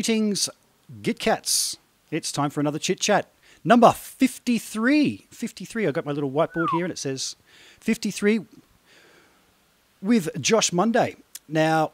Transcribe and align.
Greetings, 0.00 0.48
Gitcats. 1.02 1.76
It's 2.10 2.32
time 2.32 2.48
for 2.48 2.60
another 2.60 2.78
chit 2.78 3.00
chat. 3.00 3.30
Number 3.62 3.92
53. 3.92 5.26
53. 5.30 5.86
I've 5.86 5.92
got 5.92 6.06
my 6.06 6.12
little 6.12 6.30
whiteboard 6.30 6.68
here 6.72 6.86
and 6.86 6.90
it 6.90 6.96
says 6.96 7.36
53 7.80 8.46
with 10.00 10.40
Josh 10.40 10.72
Monday. 10.72 11.16
Now, 11.46 11.92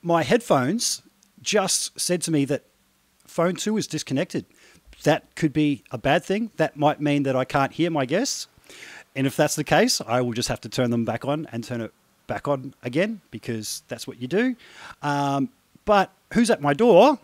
my 0.00 0.22
headphones 0.22 1.02
just 1.42 2.00
said 2.00 2.22
to 2.22 2.30
me 2.30 2.46
that 2.46 2.62
phone 3.26 3.56
two 3.56 3.76
is 3.76 3.86
disconnected. 3.86 4.46
That 5.02 5.34
could 5.34 5.52
be 5.52 5.84
a 5.90 5.98
bad 5.98 6.24
thing. 6.24 6.50
That 6.56 6.78
might 6.78 6.98
mean 6.98 7.24
that 7.24 7.36
I 7.36 7.44
can't 7.44 7.74
hear 7.74 7.90
my 7.90 8.06
guests. 8.06 8.48
And 9.14 9.26
if 9.26 9.36
that's 9.36 9.54
the 9.54 9.64
case, 9.64 10.00
I 10.06 10.22
will 10.22 10.32
just 10.32 10.48
have 10.48 10.62
to 10.62 10.70
turn 10.70 10.88
them 10.88 11.04
back 11.04 11.26
on 11.26 11.46
and 11.52 11.62
turn 11.62 11.82
it 11.82 11.92
back 12.26 12.48
on 12.48 12.72
again 12.82 13.20
because 13.30 13.82
that's 13.88 14.06
what 14.06 14.18
you 14.18 14.28
do. 14.28 14.56
Um, 15.02 15.50
but 15.84 16.10
who's 16.32 16.50
at 16.50 16.60
my 16.60 16.74
door? 16.74 17.18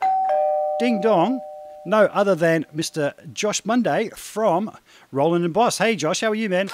Ding 0.78 1.00
dong. 1.00 1.40
No 1.84 2.04
other 2.06 2.34
than 2.34 2.66
Mr. 2.74 3.14
Josh 3.32 3.64
Monday 3.64 4.10
from 4.14 4.76
Roland 5.10 5.44
and 5.44 5.54
Boss. 5.54 5.78
Hey, 5.78 5.96
Josh, 5.96 6.20
how 6.20 6.30
are 6.30 6.34
you, 6.34 6.48
man? 6.48 6.68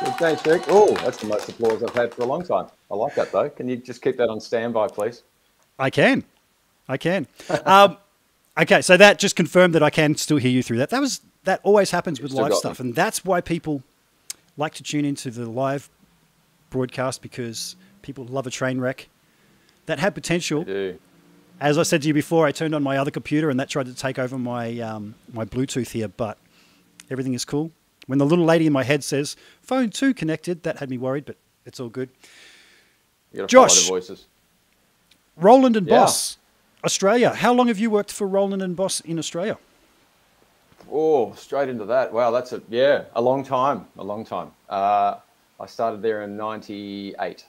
Good, 0.00 0.14
thanks, 0.16 0.46
Rick. 0.46 0.64
Oh, 0.68 0.94
that's 0.96 1.16
the 1.18 1.26
most 1.26 1.48
applause 1.48 1.82
I've 1.82 1.94
had 1.94 2.14
for 2.14 2.22
a 2.22 2.26
long 2.26 2.44
time. 2.44 2.66
I 2.90 2.94
like 2.94 3.14
that, 3.14 3.32
though. 3.32 3.48
Can 3.48 3.68
you 3.68 3.76
just 3.76 4.02
keep 4.02 4.16
that 4.18 4.28
on 4.28 4.40
standby, 4.40 4.88
please? 4.88 5.22
I 5.78 5.90
can. 5.90 6.24
I 6.88 6.96
can. 6.96 7.26
um, 7.64 7.96
okay, 8.60 8.82
so 8.82 8.96
that 8.96 9.18
just 9.18 9.34
confirmed 9.34 9.74
that 9.74 9.82
I 9.82 9.90
can 9.90 10.14
still 10.16 10.36
hear 10.36 10.50
you 10.50 10.62
through 10.62 10.78
that. 10.78 10.90
That 10.90 11.00
was 11.00 11.20
that 11.44 11.60
always 11.62 11.90
happens 11.90 12.20
with 12.20 12.32
live 12.32 12.52
stuff, 12.54 12.80
me. 12.80 12.86
and 12.86 12.94
that's 12.94 13.24
why 13.24 13.40
people 13.40 13.82
like 14.56 14.74
to 14.74 14.82
tune 14.82 15.04
into 15.04 15.30
the 15.30 15.48
live 15.48 15.88
broadcast 16.68 17.22
because 17.22 17.76
people 18.02 18.24
love 18.26 18.46
a 18.46 18.50
train 18.50 18.78
wreck 18.80 19.08
that 19.88 19.98
had 19.98 20.14
potential. 20.14 20.64
As 21.60 21.76
I 21.76 21.82
said 21.82 22.02
to 22.02 22.08
you 22.08 22.14
before, 22.14 22.46
I 22.46 22.52
turned 22.52 22.74
on 22.74 22.82
my 22.82 22.98
other 22.98 23.10
computer 23.10 23.50
and 23.50 23.58
that 23.58 23.68
tried 23.68 23.86
to 23.86 23.94
take 23.94 24.18
over 24.18 24.38
my 24.38 24.78
um, 24.80 25.16
my 25.32 25.44
Bluetooth 25.44 25.90
here, 25.90 26.06
but 26.08 26.38
everything 27.10 27.34
is 27.34 27.44
cool. 27.44 27.72
When 28.06 28.18
the 28.18 28.26
little 28.26 28.44
lady 28.44 28.66
in 28.66 28.72
my 28.72 28.84
head 28.84 29.02
says 29.02 29.34
"phone 29.60 29.90
two 29.90 30.14
connected," 30.14 30.62
that 30.62 30.78
had 30.78 30.88
me 30.88 30.98
worried, 30.98 31.24
but 31.24 31.36
it's 31.66 31.80
all 31.80 31.88
good. 31.88 32.10
You 33.32 33.46
Josh. 33.46 33.88
voices. 33.88 34.26
Roland 35.36 35.76
and 35.76 35.86
Yeah. 35.86 36.00
Boss, 36.00 36.38
Australia. 36.84 37.30
How 37.34 37.52
long 37.52 37.68
have 37.68 37.78
you 37.78 37.90
worked 37.90 38.12
for 38.12 38.26
Roland 38.26 38.62
and 38.62 38.76
Boss 38.76 39.00
in 39.00 39.18
Australia? 39.18 39.58
Oh, 40.90 41.32
straight 41.34 41.68
into 41.68 41.84
that. 41.86 42.12
Wow, 42.12 42.30
that's 42.30 42.52
a 42.52 42.62
yeah, 42.68 43.04
a 43.14 43.20
long 43.20 43.42
time, 43.44 43.86
a 43.98 44.04
long 44.04 44.24
time. 44.24 44.52
Uh, 44.68 45.16
I 45.60 45.66
started 45.66 46.02
there 46.02 46.22
in 46.22 46.36
'98, 46.36 47.44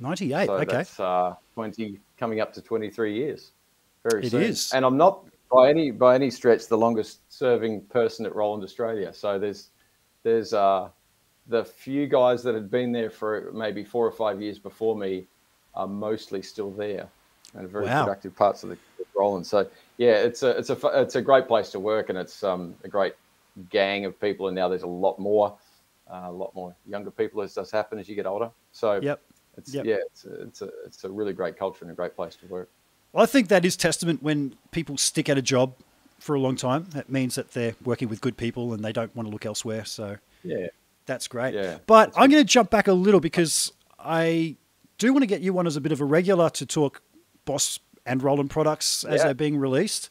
Ninety-eight. 0.00 0.46
so 0.46 0.54
okay. 0.54 0.76
that's 0.76 1.00
uh, 1.00 1.34
20, 1.54 1.98
coming 2.18 2.40
up 2.40 2.52
to 2.54 2.60
23 2.62 3.14
years. 3.14 3.52
Very 4.08 4.26
It 4.26 4.30
soon. 4.30 4.42
is. 4.42 4.72
and 4.74 4.84
I'm 4.84 4.96
not 4.96 5.24
by 5.50 5.70
any 5.70 5.90
by 5.90 6.14
any 6.14 6.30
stretch 6.30 6.66
the 6.66 6.76
longest 6.76 7.20
serving 7.32 7.82
person 7.86 8.26
at 8.26 8.34
Roland 8.34 8.62
Australia. 8.64 9.12
So 9.14 9.38
there's 9.38 9.70
there's 10.24 10.52
uh, 10.52 10.88
the 11.46 11.64
few 11.64 12.06
guys 12.06 12.42
that 12.42 12.54
had 12.54 12.70
been 12.70 12.92
there 12.92 13.10
for 13.10 13.50
maybe 13.54 13.84
four 13.84 14.06
or 14.06 14.12
five 14.12 14.42
years 14.42 14.58
before 14.58 14.96
me 14.96 15.26
are 15.74 15.86
mostly 15.86 16.42
still 16.42 16.70
there 16.70 17.08
and 17.54 17.68
very 17.68 17.86
Wow. 17.86 18.04
productive 18.04 18.34
parts 18.36 18.62
of 18.62 18.70
the 18.70 18.78
Roland. 19.16 19.46
So 19.46 19.68
yeah, 19.96 20.16
it's 20.16 20.42
a 20.42 20.50
it's 20.50 20.70
a 20.70 20.78
it's 21.00 21.14
a 21.16 21.22
great 21.22 21.46
place 21.46 21.70
to 21.70 21.80
work 21.80 22.08
and 22.10 22.18
it's 22.18 22.42
um, 22.42 22.74
a 22.84 22.88
great 22.88 23.14
gang 23.70 24.04
of 24.04 24.20
people. 24.20 24.48
And 24.48 24.54
now 24.56 24.68
there's 24.68 24.82
a 24.82 24.86
lot 24.88 25.18
more 25.18 25.56
uh, 26.12 26.24
a 26.26 26.32
lot 26.32 26.54
more 26.54 26.74
younger 26.86 27.10
people 27.10 27.40
as 27.42 27.54
does 27.54 27.70
happen 27.70 27.98
as 27.98 28.08
you 28.08 28.16
get 28.16 28.26
older. 28.26 28.50
So 28.72 28.98
Yep. 29.02 29.20
It's 29.56 29.72
Yep. 29.74 29.84
yeah, 29.86 29.96
it's 30.06 30.24
a, 30.24 30.42
it's 30.42 30.62
a 30.62 30.70
it's 30.86 31.04
a 31.04 31.10
really 31.10 31.32
great 31.32 31.56
culture 31.56 31.84
and 31.84 31.90
a 31.90 31.94
great 31.94 32.14
place 32.16 32.36
to 32.36 32.46
work. 32.46 32.68
Well, 33.12 33.22
I 33.22 33.26
think 33.26 33.48
that 33.48 33.64
is 33.64 33.76
testament 33.76 34.22
when 34.22 34.56
people 34.72 34.96
stick 34.96 35.28
at 35.28 35.38
a 35.38 35.42
job 35.42 35.74
for 36.18 36.34
a 36.34 36.40
long 36.40 36.56
time. 36.56 36.86
That 36.90 37.08
means 37.10 37.34
that 37.36 37.52
they're 37.52 37.74
working 37.84 38.08
with 38.08 38.20
good 38.20 38.36
people 38.36 38.72
and 38.72 38.84
they 38.84 38.92
don't 38.92 39.14
want 39.14 39.26
to 39.28 39.32
look 39.32 39.46
elsewhere. 39.46 39.84
So 39.84 40.16
Yeah. 40.42 40.68
that's 41.06 41.28
great. 41.28 41.54
Yeah, 41.54 41.78
But 41.86 42.12
I'm 42.16 42.30
going 42.30 42.42
to 42.42 42.48
jump 42.50 42.70
back 42.70 42.88
a 42.88 42.92
little 42.92 43.20
because 43.20 43.72
I 43.98 44.56
do 44.98 45.12
want 45.12 45.22
to 45.22 45.26
get 45.26 45.42
you 45.42 45.56
on 45.58 45.66
as 45.66 45.76
a 45.76 45.80
bit 45.80 45.92
of 45.92 46.00
a 46.00 46.04
regular 46.04 46.48
to 46.50 46.66
talk 46.66 47.02
Boss 47.44 47.78
and 48.06 48.22
Roland 48.22 48.50
products 48.50 49.04
as 49.04 49.18
Yeah. 49.18 49.24
they're 49.26 49.34
being 49.34 49.58
released. 49.58 50.08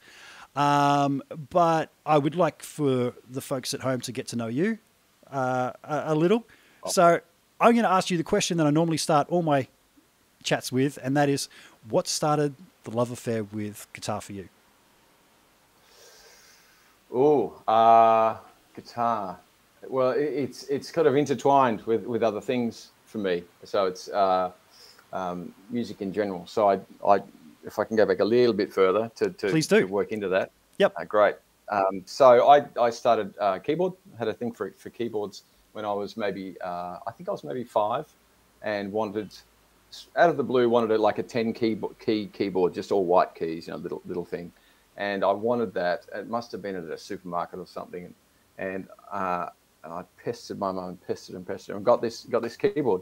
Um, 0.56 1.24
but 1.50 1.90
I 2.06 2.18
would 2.20 2.36
like 2.36 2.62
for 2.62 3.14
the 3.28 3.42
folks 3.42 3.74
at 3.74 3.82
home 3.82 4.02
to 4.02 4.12
get 4.12 4.28
to 4.30 4.36
know 4.36 4.48
you 4.48 4.78
uh, 5.32 5.72
a, 5.84 6.04
a 6.08 6.16
little. 6.16 6.46
So 6.88 7.22
I'm 7.64 7.72
going 7.72 7.86
to 7.86 7.92
ask 7.92 8.10
you 8.10 8.18
the 8.18 8.26
question 8.26 8.58
that 8.58 8.68
I 8.68 8.72
normally 8.72 8.98
start 8.98 9.30
all 9.30 9.42
my 9.42 9.68
chats 10.44 10.70
with, 10.70 11.00
and 11.02 11.16
that 11.16 11.30
is, 11.30 11.48
what 11.90 12.10
started 12.10 12.56
the 12.84 12.92
love 12.92 13.10
affair 13.10 13.46
with 13.46 13.88
guitar 13.94 14.20
for 14.20 14.34
you? 14.34 14.50
Oh, 17.14 17.54
uh, 17.66 18.36
guitar. 18.76 19.40
Well, 19.88 20.12
it, 20.12 20.24
it's 20.24 20.64
it's 20.64 20.92
kind 20.92 21.08
of 21.08 21.16
intertwined 21.16 21.84
with, 21.84 22.04
with 22.06 22.22
other 22.22 22.42
things 22.42 22.90
for 23.06 23.20
me. 23.20 23.44
So 23.64 23.86
it's 23.86 24.10
uh, 24.10 24.52
um, 25.14 25.54
music 25.70 26.02
in 26.02 26.12
general. 26.12 26.46
So 26.46 26.70
I, 26.70 26.80
I, 27.08 27.22
if 27.66 27.80
I 27.80 27.86
can 27.86 27.96
go 27.96 28.06
back 28.06 28.20
a 28.20 28.26
little 28.26 28.54
bit 28.54 28.74
further 28.74 29.10
to, 29.16 29.30
to, 29.30 29.48
Please 29.48 29.68
do. 29.68 29.80
to 29.80 29.86
work 29.86 30.12
into 30.12 30.28
that. 30.28 30.52
Yep. 30.80 30.96
Uh, 30.98 31.04
great. 31.06 31.36
Um, 31.70 32.02
so 32.06 32.50
I, 32.50 32.66
I 32.78 32.90
started 32.90 33.34
uh, 33.40 33.60
keyboard, 33.60 33.94
had 34.20 34.28
a 34.28 34.34
thing 34.34 34.52
for, 34.52 34.72
for 34.72 34.90
keyboards 34.90 35.44
when 35.74 35.86
I 35.86 35.94
was 35.94 36.16
maybe, 36.16 36.56
uh, 36.62 37.00
I 37.06 37.12
think 37.12 37.28
I 37.28 37.32
was 37.32 37.44
maybe 37.44 37.64
five 37.64 38.06
and 38.62 38.92
wanted, 38.92 39.34
out 40.16 40.30
of 40.30 40.38
the 40.38 40.44
blue, 40.44 40.70
wanted 40.70 40.98
like 41.00 41.20
a 41.20 41.24
10 41.24 41.54
keyboard, 41.54 42.00
key 42.00 42.30
keyboard, 42.32 42.74
just 42.74 42.92
all 42.92 43.06
white 43.06 43.36
keys, 43.36 43.68
you 43.68 43.74
know, 43.74 43.80
little, 43.80 44.02
little 44.06 44.26
thing. 44.26 44.52
And 44.96 45.24
I 45.24 45.32
wanted 45.32 45.74
that. 45.74 46.06
It 46.16 46.30
must 46.30 46.52
have 46.52 46.62
been 46.62 46.76
at 46.76 46.84
a 46.86 46.98
supermarket 46.98 47.60
or 47.60 47.68
something. 47.68 48.14
And, 48.58 48.88
uh, 49.12 49.50
I 49.84 50.04
pestered 50.24 50.60
my 50.60 50.72
mum, 50.72 50.98
pestered 51.06 51.36
and 51.36 51.46
pestered, 51.46 51.76
and 51.76 51.84
got 51.84 52.02
this, 52.02 52.24
got 52.24 52.42
this 52.42 52.56
keyboard. 52.56 53.02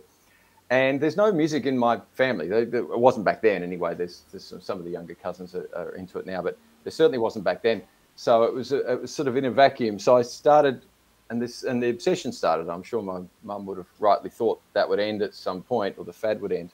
And 0.71 0.99
there's 0.99 1.17
no 1.17 1.31
music 1.31 1.65
in 1.65 1.77
my 1.77 1.99
family. 2.13 2.47
It 2.47 2.97
wasn't 2.97 3.25
back 3.25 3.41
then, 3.41 3.61
anyway. 3.61 3.93
There's, 3.93 4.23
there's 4.31 4.45
some, 4.45 4.61
some 4.61 4.79
of 4.79 4.85
the 4.85 4.91
younger 4.91 5.13
cousins 5.13 5.53
are, 5.53 5.69
are 5.75 5.91
into 5.95 6.17
it 6.17 6.25
now, 6.25 6.41
but 6.41 6.57
there 6.83 6.91
certainly 6.91 7.17
wasn't 7.17 7.43
back 7.43 7.61
then. 7.61 7.83
So 8.15 8.43
it 8.43 8.53
was, 8.53 8.71
a, 8.71 8.93
it 8.93 9.01
was 9.01 9.13
sort 9.13 9.27
of 9.27 9.35
in 9.35 9.45
a 9.45 9.51
vacuum. 9.51 9.99
So 9.99 10.15
I 10.15 10.21
started, 10.21 10.83
and 11.31 11.41
this, 11.41 11.63
and 11.63 11.81
the 11.81 11.89
obsession 11.89 12.33
started. 12.33 12.69
I'm 12.69 12.83
sure 12.83 13.01
my 13.01 13.21
mum 13.41 13.65
would 13.65 13.77
have 13.77 13.87
rightly 13.99 14.29
thought 14.29 14.61
that 14.73 14.87
would 14.87 14.99
end 14.99 15.21
at 15.21 15.33
some 15.33 15.63
point, 15.63 15.95
or 15.97 16.03
the 16.03 16.13
fad 16.13 16.41
would 16.41 16.51
end, 16.51 16.73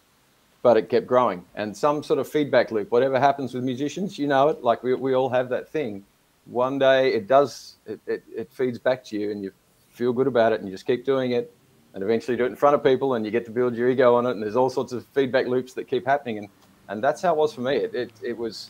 but 0.64 0.76
it 0.78 0.90
kept 0.90 1.06
growing. 1.06 1.46
And 1.56 1.78
some 1.78 2.04
sort 2.04 2.20
of 2.20 2.28
feedback 2.28 2.72
loop. 2.72 2.92
Whatever 2.92 3.20
happens 3.20 3.54
with 3.54 3.64
musicians, 3.64 4.18
you 4.18 4.26
know 4.26 4.50
it. 4.50 4.64
Like 4.64 4.82
we, 4.82 4.96
we 4.96 5.14
all 5.14 5.30
have 5.30 5.48
that 5.50 5.70
thing. 5.70 6.04
One 6.46 6.80
day 6.80 7.14
it 7.14 7.28
does, 7.28 7.76
it, 7.86 8.00
it, 8.08 8.24
it 8.36 8.52
feeds 8.52 8.80
back 8.80 9.04
to 9.06 9.18
you, 9.18 9.30
and 9.30 9.44
you 9.44 9.52
feel 9.92 10.12
good 10.12 10.28
about 10.28 10.54
it, 10.54 10.60
and 10.60 10.68
you 10.68 10.74
just 10.74 10.88
keep 10.88 11.06
doing 11.06 11.32
it 11.32 11.54
and 11.94 12.04
eventually 12.04 12.36
do 12.36 12.44
it 12.44 12.48
in 12.48 12.56
front 12.56 12.76
of 12.76 12.84
people 12.84 13.16
and 13.16 13.26
you 13.26 13.32
get 13.32 13.46
to 13.46 13.52
build 13.52 13.76
your 13.76 13.90
ego 13.90 14.16
on 14.16 14.26
it 14.28 14.32
and 14.32 14.44
there's 14.44 14.56
all 14.56 14.70
sorts 14.70 14.92
of 14.92 15.04
feedback 15.14 15.48
loops 15.48 15.74
that 15.74 15.88
keep 15.88 16.06
happening 16.06 16.38
and 16.38 16.48
and 16.90 17.04
that's 17.04 17.24
how 17.24 17.34
it 17.34 17.38
was 17.38 17.54
for 17.54 17.62
me 17.62 17.76
it 17.76 17.96
it, 17.96 18.12
it 18.22 18.38
was 18.38 18.70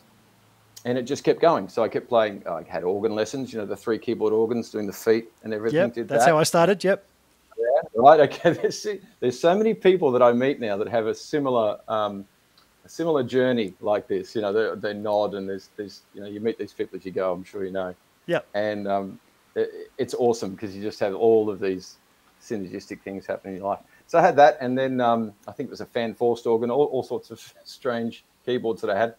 and 0.88 0.98
it 0.98 1.04
just 1.04 1.24
kept 1.24 1.40
going 1.42 1.68
so 1.70 1.84
i 1.84 1.88
kept 1.88 2.08
playing 2.08 2.42
i 2.48 2.64
had 2.68 2.84
organ 2.84 3.14
lessons 3.14 3.52
you 3.52 3.60
know 3.60 3.66
the 3.66 3.76
three 3.76 4.00
keyboard 4.00 4.34
organs 4.34 4.70
doing 4.72 4.88
the 4.88 4.94
feet 4.94 5.26
and 5.44 5.54
everything 5.54 5.78
Yep, 5.80 5.94
did 5.94 6.08
that's 6.08 6.26
that 6.26 6.32
how 6.32 6.38
I 6.40 6.44
started. 6.44 6.84
Yep. 6.84 7.06
yeah, 7.60 7.82
right 7.96 8.20
okay 8.22 8.52
there's, 8.62 8.88
there's 9.20 9.40
so 9.40 9.56
many 9.56 9.74
people 9.74 10.12
that 10.14 10.22
i 10.22 10.32
meet 10.32 10.60
now 10.60 10.76
that 10.78 10.88
have 10.88 11.08
a 11.08 11.14
similar 11.14 11.78
um, 11.88 12.26
a 12.86 12.90
similar 12.90 13.22
journey 13.24 13.74
like 13.82 14.08
this 14.08 14.34
you 14.36 14.42
know 14.42 14.54
they, 14.54 14.80
they 14.80 14.94
nod 14.98 15.34
and 15.36 15.48
there's 15.50 15.70
there's 15.78 16.02
you 16.14 16.22
know 16.22 16.28
you 16.28 16.40
meet 16.40 16.58
these 16.58 16.74
people 16.74 16.98
as 16.98 17.06
you 17.06 17.12
go 17.12 17.34
i'm 17.34 17.44
sure 17.44 17.64
you 17.66 17.72
know 17.72 17.94
Yeah. 18.26 18.40
and 18.54 18.88
um, 18.88 19.20
it, 19.56 19.92
it's 19.98 20.14
awesome 20.14 20.52
because 20.52 20.76
you 20.76 20.82
just 20.82 21.00
have 21.02 21.14
all 21.16 21.50
of 21.50 21.60
these 21.60 21.98
synergistic 22.42 23.02
things 23.02 23.26
happening 23.26 23.56
in 23.56 23.60
your 23.62 23.70
life. 23.70 23.80
So 24.06 24.20
I 24.20 24.22
had 24.22 24.36
that, 24.38 24.58
and 24.62 24.78
then 24.78 25.02
um, 25.02 25.34
I 25.48 25.52
think 25.52 25.68
it 25.68 25.72
was 25.72 25.82
a 25.82 25.86
fan 25.88 26.14
forced 26.14 26.46
organ, 26.46 26.70
all, 26.70 26.86
all 26.86 27.04
sorts 27.04 27.32
of 27.32 27.42
strange 27.66 28.24
keyboards 28.46 28.80
that 28.82 28.90
I 28.92 28.98
had, 28.98 29.16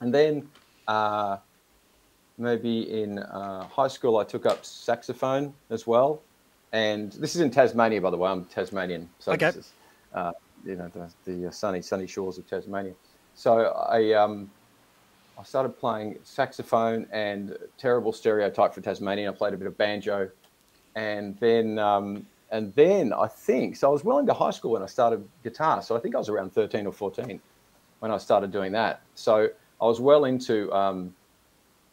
and 0.00 0.14
then 0.14 0.46
uh, 0.86 1.38
maybe 2.38 3.02
in 3.02 3.18
uh, 3.18 3.66
high 3.68 3.88
school 3.88 4.18
I 4.18 4.24
took 4.24 4.46
up 4.46 4.64
saxophone 4.64 5.54
as 5.70 5.86
well, 5.86 6.22
and 6.72 7.12
this 7.12 7.34
is 7.34 7.40
in 7.40 7.50
Tasmania, 7.50 8.00
by 8.00 8.10
the 8.10 8.16
way. 8.16 8.30
I'm 8.30 8.44
Tasmanian, 8.46 9.08
so 9.18 9.32
Okay. 9.32 9.46
this 9.46 9.56
is 9.56 9.72
uh, 10.14 10.32
you 10.64 10.76
know 10.76 10.90
the, 10.94 11.12
the 11.30 11.52
sunny 11.52 11.82
sunny 11.82 12.06
shores 12.06 12.38
of 12.38 12.48
Tasmania. 12.48 12.94
So 13.34 13.66
I 13.68 14.12
um, 14.12 14.50
I 15.38 15.42
started 15.42 15.70
playing 15.78 16.18
saxophone 16.22 17.06
and 17.12 17.56
terrible 17.78 18.12
stereotype 18.12 18.74
for 18.74 18.80
Tasmania. 18.80 19.30
I 19.30 19.34
played 19.34 19.54
a 19.54 19.56
bit 19.56 19.66
of 19.66 19.76
banjo, 19.76 20.30
and 20.94 21.38
then 21.40 21.78
um, 21.78 22.26
and 22.50 22.74
then 22.74 23.12
I 23.12 23.26
think 23.26 23.76
so. 23.76 23.88
I 23.88 23.92
was 23.92 24.04
well 24.04 24.18
into 24.18 24.32
high 24.32 24.50
school 24.50 24.72
when 24.72 24.82
I 24.82 24.86
started 24.86 25.26
guitar. 25.42 25.82
So 25.82 25.96
I 25.96 26.00
think 26.00 26.14
I 26.14 26.18
was 26.18 26.28
around 26.28 26.52
thirteen 26.52 26.86
or 26.86 26.92
fourteen 26.92 27.40
when 28.00 28.10
I 28.10 28.18
started 28.18 28.52
doing 28.52 28.72
that. 28.72 29.02
So 29.14 29.48
I 29.80 29.84
was 29.84 30.00
well 30.00 30.24
into 30.24 30.72
um, 30.72 31.14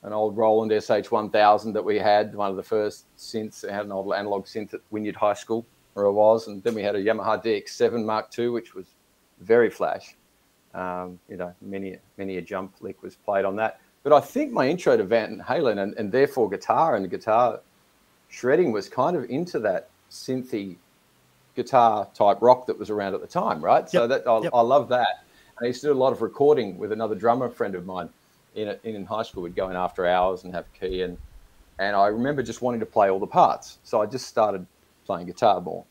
an 0.04 0.13
old 0.13 0.38
Roland 0.38 0.72
SH1000 0.72 1.74
that 1.74 1.83
we 1.83 1.98
had, 1.98 2.33
one 2.33 2.50
of 2.50 2.56
the 2.56 2.63
first 2.63 3.06
synths. 3.18 3.63
It 3.63 3.72
had 3.72 3.86
an 3.86 3.92
old 3.92 4.13
analog 4.13 4.45
synth 4.45 4.74
at 4.74 4.81
Wynyard 4.92 5.16
High 5.16 5.33
School, 5.33 5.66
where 5.94 6.07
I 6.07 6.10
was, 6.10 6.48
and 6.48 6.63
then 6.63 6.74
we 6.74 6.83
had 6.83 6.95
a 6.95 7.04
Yamaha 7.04 7.44
DX7 7.44 8.04
Mark 8.06 8.38
II, 8.38 8.50
which 8.50 8.74
was 8.74 8.88
very 9.42 9.69
flash 9.69 10.16
Um, 10.74 11.19
you 11.28 11.36
know, 11.36 11.54
many 11.62 11.98
many 12.18 12.38
a 12.38 12.42
jump 12.42 12.75
lick 12.81 13.01
was 13.04 13.16
played 13.16 13.44
on 13.44 13.56
that. 13.57 13.81
But 14.04 14.13
I 14.13 14.19
think 14.19 14.51
my 14.51 14.68
intro 14.68 14.98
to 14.98 15.04
Van 15.04 15.44
Halen 15.48 15.84
and, 15.84 15.94
and 15.95 16.12
therefore 16.12 16.50
guitar 16.50 16.95
and 16.95 17.10
guitar 17.10 17.60
shredding 18.30 18.72
was 18.72 18.89
kind 18.89 19.16
of 19.16 19.30
into 19.30 19.60
that 19.60 19.89
synthy 20.10 20.77
guitar 21.56 22.07
type 22.13 22.38
rock 22.42 22.66
that 22.68 22.77
was 22.80 22.89
around 22.89 23.13
at 23.13 23.22
the 23.22 23.27
time, 23.27 23.62
right? 23.62 23.89
So 23.89 24.07
that 24.07 24.27
I, 24.27 24.39
yep. 24.42 24.51
I 24.54 24.62
love 24.62 24.89
that. 24.89 25.25
And 25.62 25.68
I 25.68 25.69
used 25.69 25.81
to 25.81 25.88
do 25.88 25.94
a 25.94 25.94
lot 25.94 26.12
of 26.12 26.24
recording 26.24 26.80
with 26.80 26.92
another 26.92 27.13
drummer 27.13 27.48
friend 27.48 27.75
of 27.75 27.86
mine 27.86 28.10
in 28.56 28.75
in 28.84 29.06
high 29.06 29.22
school. 29.22 29.44
We'd 29.44 29.56
go 29.56 29.69
in 29.69 29.75
after 29.75 30.08
hours 30.08 30.44
and 30.44 30.52
have 30.56 30.66
key 30.74 31.04
and 31.04 31.19
and 31.78 31.96
I 31.96 32.08
remember 32.08 32.42
just 32.42 32.63
wanting 32.63 32.80
to 32.80 32.86
play 32.88 33.12
all 33.12 33.19
the 33.19 33.28
parts. 33.28 33.78
So 33.84 34.02
I 34.02 34.08
just 34.08 34.28
started 34.28 34.66
playing 35.06 35.28
guitar 35.28 35.62
more, 35.62 35.86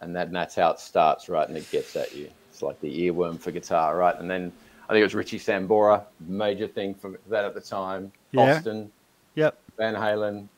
and 0.00 0.16
that 0.16 0.28
and 0.28 0.36
that's 0.36 0.54
how 0.54 0.70
it 0.70 0.80
starts, 0.80 1.28
right? 1.28 1.46
And 1.46 1.54
it 1.54 1.70
gets 1.70 1.94
at 1.96 2.14
you. 2.14 2.30
It's 2.50 2.62
like 2.62 2.80
the 2.80 3.10
earworm 3.10 3.38
for 3.38 3.50
guitar, 3.50 3.94
right? 3.94 4.18
And 4.18 4.30
then 4.30 4.50
I 4.88 4.94
think 4.94 5.00
it 5.00 5.04
was 5.04 5.14
Richie 5.14 5.38
Sambora, 5.38 6.02
major 6.20 6.66
thing 6.66 6.94
for 6.94 7.20
that 7.28 7.44
at 7.44 7.52
the 7.52 7.60
time. 7.60 8.10
Yeah. 8.32 8.56
Austin, 8.56 8.90
Yep. 9.34 9.58
Van 9.76 9.94
Halen. 9.94 10.48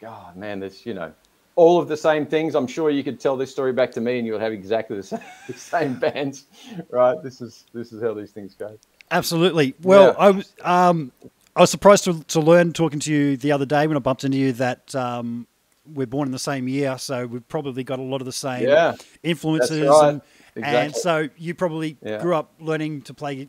God, 0.00 0.36
man, 0.36 0.60
there's 0.60 0.86
you 0.86 0.94
know 0.94 1.12
all 1.60 1.78
of 1.78 1.88
the 1.88 1.96
same 1.96 2.24
things. 2.24 2.54
I'm 2.54 2.66
sure 2.66 2.88
you 2.88 3.04
could 3.04 3.20
tell 3.20 3.36
this 3.36 3.50
story 3.50 3.74
back 3.74 3.92
to 3.92 4.00
me, 4.00 4.16
and 4.16 4.26
you 4.26 4.32
would 4.32 4.40
have 4.40 4.52
exactly 4.54 4.96
the 4.96 5.02
same, 5.12 5.20
the 5.46 5.52
same 5.52 5.94
bands, 5.94 6.46
right? 6.88 7.22
This 7.22 7.42
is 7.42 7.66
this 7.74 7.92
is 7.92 8.02
how 8.02 8.14
these 8.14 8.30
things 8.30 8.54
go. 8.54 8.78
Absolutely. 9.10 9.74
Well, 9.82 10.14
Yeah. 10.16 10.24
I 10.26 10.30
was 10.30 10.54
um, 10.62 11.12
I 11.54 11.60
was 11.60 11.70
surprised 11.70 12.04
to, 12.04 12.22
to 12.24 12.40
learn 12.40 12.72
talking 12.72 12.98
to 13.00 13.12
you 13.12 13.36
the 13.36 13.52
other 13.52 13.66
day 13.66 13.86
when 13.86 13.96
I 13.98 14.00
bumped 14.00 14.24
into 14.24 14.38
you 14.38 14.52
that 14.52 14.94
um, 14.94 15.46
we're 15.84 16.06
born 16.06 16.26
in 16.28 16.32
the 16.32 16.38
same 16.38 16.66
year, 16.66 16.96
so 16.96 17.26
we've 17.26 17.46
probably 17.46 17.84
got 17.84 17.98
a 17.98 18.02
lot 18.02 18.22
of 18.22 18.24
the 18.24 18.32
same 18.32 18.66
Yeah, 18.66 18.94
influences. 19.22 19.86
right. 19.86 20.20
And, 20.56 20.64
and 20.64 20.96
so 20.96 21.28
you 21.36 21.54
probably 21.54 21.98
Yeah. 22.02 22.22
grew 22.22 22.36
up 22.36 22.54
learning 22.58 23.02
to 23.02 23.12
play 23.12 23.48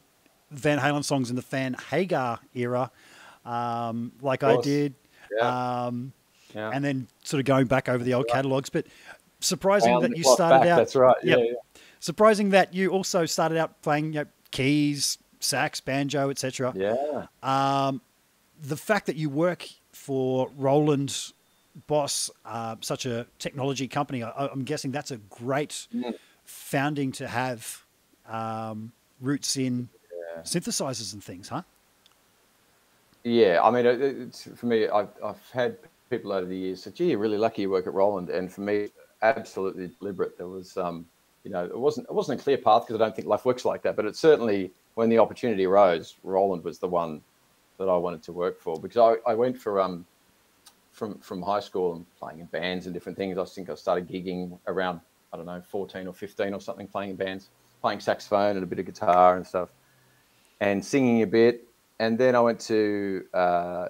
Van 0.52 0.80
Halen 0.80 1.06
songs 1.06 1.30
in 1.30 1.38
the 1.38 1.42
Van 1.44 1.76
Hagar 1.90 2.40
era, 2.54 2.92
um, 3.46 4.12
like 4.22 4.44
I 4.44 4.58
did, 4.58 4.96
Yeah. 5.34 5.86
um, 5.86 6.12
yeah. 6.56 6.72
and 6.74 6.84
then 6.84 7.08
sort 7.24 7.40
of 7.40 7.46
going 7.46 7.68
back 7.68 7.90
over 7.90 8.04
the 8.04 8.14
old 8.14 8.28
catalogs. 8.28 8.70
But 8.70 8.86
surprising 9.40 9.92
Round 9.92 10.04
that 10.04 10.18
you 10.18 10.24
started 10.24 10.60
back, 10.60 10.68
out. 10.70 10.78
That's 10.78 10.96
right. 10.96 11.16
Yep. 11.24 11.40
Yeah, 11.40 11.46
yeah. 11.46 11.82
Surprising 12.00 12.50
that 12.52 12.74
you 12.74 12.90
also 12.90 13.26
started 13.26 13.58
out 13.58 13.82
playing 13.82 14.14
you 14.14 14.22
know, 14.22 14.26
keys, 14.52 15.18
sax, 15.40 15.80
banjo, 15.80 16.30
etc. 16.30 16.74
Yeah. 16.76 17.26
Um, 17.44 18.02
the 18.62 18.78
fact 18.78 19.06
that 19.08 19.16
you 19.16 19.30
work 19.30 19.68
for 19.92 20.50
Roland 20.58 21.32
Boss, 21.88 22.30
uh, 22.46 22.76
such 22.82 23.06
a 23.06 23.26
technology 23.40 23.88
company, 23.88 24.24
I, 24.24 24.48
I'm 24.48 24.64
guessing 24.64 24.92
that's 24.92 25.12
a 25.12 25.18
great 25.18 25.88
Mm. 25.94 26.16
founding 26.44 27.12
to 27.14 27.28
have 27.28 27.86
um, 28.28 28.92
roots 29.20 29.56
in 29.58 29.90
Yeah. 30.12 30.42
synthesizers 30.42 31.14
and 31.14 31.24
things, 31.24 31.50
huh? 31.50 31.64
Yeah, 33.24 33.60
I 33.64 33.70
mean, 33.72 33.86
it, 33.86 34.02
it's, 34.02 34.48
for 34.56 34.66
me, 34.66 34.88
I've, 34.88 35.10
I've 35.24 35.50
had 35.52 35.78
people 36.12 36.32
over 36.32 36.46
the 36.46 36.56
years 36.56 36.84
say, 36.84 36.92
"Gee, 36.92 37.10
you're 37.10 37.18
really 37.18 37.40
lucky 37.40 37.64
you 37.64 37.72
work 37.72 37.88
at 37.88 37.94
Roland," 37.94 38.30
and 38.30 38.52
for 38.52 38.62
me, 38.62 38.90
absolutely 39.24 39.90
deliberate. 40.00 40.38
There 40.38 40.48
was, 40.48 40.78
um, 40.78 41.08
you 41.44 41.50
know, 41.50 41.66
it 41.66 41.78
wasn't 41.78 42.08
it 42.08 42.14
wasn't 42.14 42.40
a 42.40 42.44
clear 42.44 42.58
path 42.58 42.84
because 42.84 43.02
I 43.02 43.04
don't 43.04 43.16
think 43.16 43.28
life 43.28 43.46
works 43.46 43.66
like 43.66 43.82
that. 43.84 43.96
But 43.96 44.06
it 44.06 44.16
certainly, 44.16 44.72
when 44.94 45.10
the 45.10 45.18
opportunity 45.18 45.66
arose, 45.66 46.18
Roland 46.24 46.64
was 46.64 46.78
the 46.78 46.88
one 46.88 47.22
that 47.78 47.90
I 47.90 47.98
wanted 47.98 48.22
to 48.24 48.34
work 48.34 48.60
for 48.60 48.80
because 48.80 48.98
I, 49.26 49.32
I 49.32 49.34
went 49.34 49.58
for 49.58 49.82
um 49.82 50.06
from 50.92 51.18
from 51.20 51.42
high 51.42 51.62
school 51.62 51.96
and 51.96 52.06
playing 52.20 52.40
in 52.40 52.46
bands 52.48 52.86
and 52.86 52.94
different 52.94 53.18
things. 53.18 53.38
I 53.38 53.46
think 53.46 53.70
I 53.70 53.76
started 53.76 54.08
gigging 54.08 54.60
around 54.68 55.00
I 55.34 55.38
don't 55.38 55.46
know 55.46 55.62
14 55.62 56.08
or 56.08 56.14
15 56.14 56.54
or 56.54 56.60
something, 56.60 56.88
playing 56.88 57.12
in 57.12 57.16
bands, 57.16 57.50
playing 57.82 58.02
saxophone 58.02 58.58
and 58.58 58.64
a 58.64 58.68
bit 58.68 58.80
of 58.80 58.86
guitar 58.86 59.38
and 59.38 59.48
stuff, 59.48 59.70
and 60.60 60.84
singing 60.84 61.22
a 61.22 61.28
bit. 61.28 61.68
And 62.00 62.18
then 62.18 62.36
I 62.36 62.42
went 62.42 62.60
to 62.62 63.24
uh, 63.34 63.88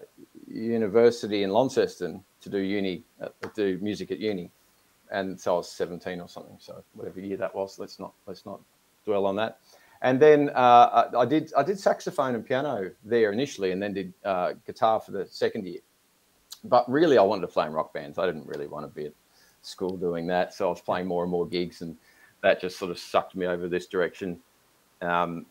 university 0.54 1.44
in 1.44 1.52
Launceston 1.52 2.24
to 2.42 2.50
do 2.50 2.58
uni, 2.58 3.04
uh, 3.22 3.30
do 3.56 3.78
music 3.82 4.12
at 4.12 4.20
uni, 4.20 4.52
and 5.12 5.40
so 5.40 5.56
I 5.56 5.58
was 5.58 5.72
17 5.72 6.20
or 6.20 6.28
something. 6.28 6.58
So 6.60 6.84
whatever 6.94 7.20
year 7.20 7.38
that 7.38 7.54
was, 7.54 7.80
let's 7.80 8.00
not 8.00 8.14
let's 8.26 8.46
not 8.46 8.60
dwell 9.06 9.26
on 9.26 9.36
that. 9.38 9.60
And 10.02 10.20
then 10.20 10.50
uh, 10.56 11.08
I, 11.14 11.20
I 11.20 11.26
did 11.26 11.54
I 11.56 11.64
did 11.64 11.80
saxophone 11.80 12.36
and 12.36 12.46
piano 12.46 12.92
there 13.04 13.32
initially, 13.32 13.72
and 13.72 13.82
then 13.82 13.94
did 13.94 14.14
uh, 14.26 14.54
guitar 14.66 15.00
for 15.00 15.12
the 15.12 15.26
second 15.26 15.68
year. 15.68 15.80
But 16.64 16.90
really, 16.90 17.18
I 17.18 17.24
wanted 17.24 17.42
to 17.42 17.48
play 17.48 17.66
in 17.66 17.74
rock 17.74 17.94
bands. 17.94 18.18
I 18.18 18.26
didn't 18.26 18.48
really 18.48 18.68
want 18.68 18.86
to 18.86 18.92
be 18.94 19.08
at 19.08 19.14
school 19.62 19.98
doing 19.98 20.28
that, 20.28 20.54
so 20.54 20.68
I 20.68 20.70
was 20.70 20.82
playing 20.82 21.08
more 21.08 21.24
and 21.24 21.32
more 21.32 21.48
gigs, 21.48 21.82
and 21.82 21.96
that 22.42 22.62
just 22.62 22.78
sort 22.78 22.92
of 22.92 23.00
sucked 23.00 23.36
me 23.36 23.46
over 23.46 23.68
this 23.68 23.88
direction. 23.88 24.40
Um, 25.02 25.46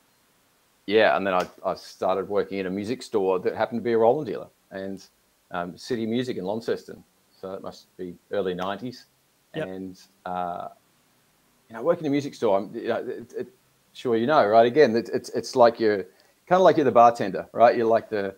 yeah, 0.87 1.17
and 1.17 1.25
then 1.25 1.35
I, 1.35 1.47
I 1.65 1.75
started 1.75 2.29
working 2.29 2.59
in 2.59 2.67
a 2.67 2.71
music 2.71 3.03
store 3.03 3.39
that 3.41 3.55
happened 3.55 3.81
to 3.81 3.85
be 3.85 3.93
a 3.93 3.99
Roland 3.99 4.27
dealer 4.27 4.49
and 4.71 5.07
um, 5.51 5.77
City 5.77 6.07
Music 6.07 6.37
in 6.37 6.45
Launceston. 6.45 7.03
So 7.41 7.53
it 7.55 7.63
must 7.63 7.95
be 7.97 8.17
early 8.31 8.55
'90s, 8.55 9.05
Yep. 9.55 9.67
and 9.67 10.01
uh, 10.27 10.69
you 11.69 11.77
know, 11.77 11.83
working 11.83 12.05
in 12.05 12.11
a 12.11 12.13
music 12.13 12.35
store, 12.35 12.59
I'm, 12.59 12.75
you 12.75 12.89
know, 12.89 12.99
it, 12.99 13.33
it, 13.37 13.49
sure 13.93 14.17
you 14.17 14.27
know, 14.27 14.47
right? 14.47 14.67
Again, 14.67 14.95
it, 14.95 15.09
it's 15.13 15.31
it's 15.31 15.57
like 15.57 15.81
you're 15.81 16.05
kind 16.47 16.59
of 16.59 16.63
like 16.63 16.77
you're 16.77 16.85
the 16.85 16.93
bartender, 16.93 17.49
right? 17.53 17.77
You're 17.77 17.87
like 17.87 18.11
the 18.11 18.35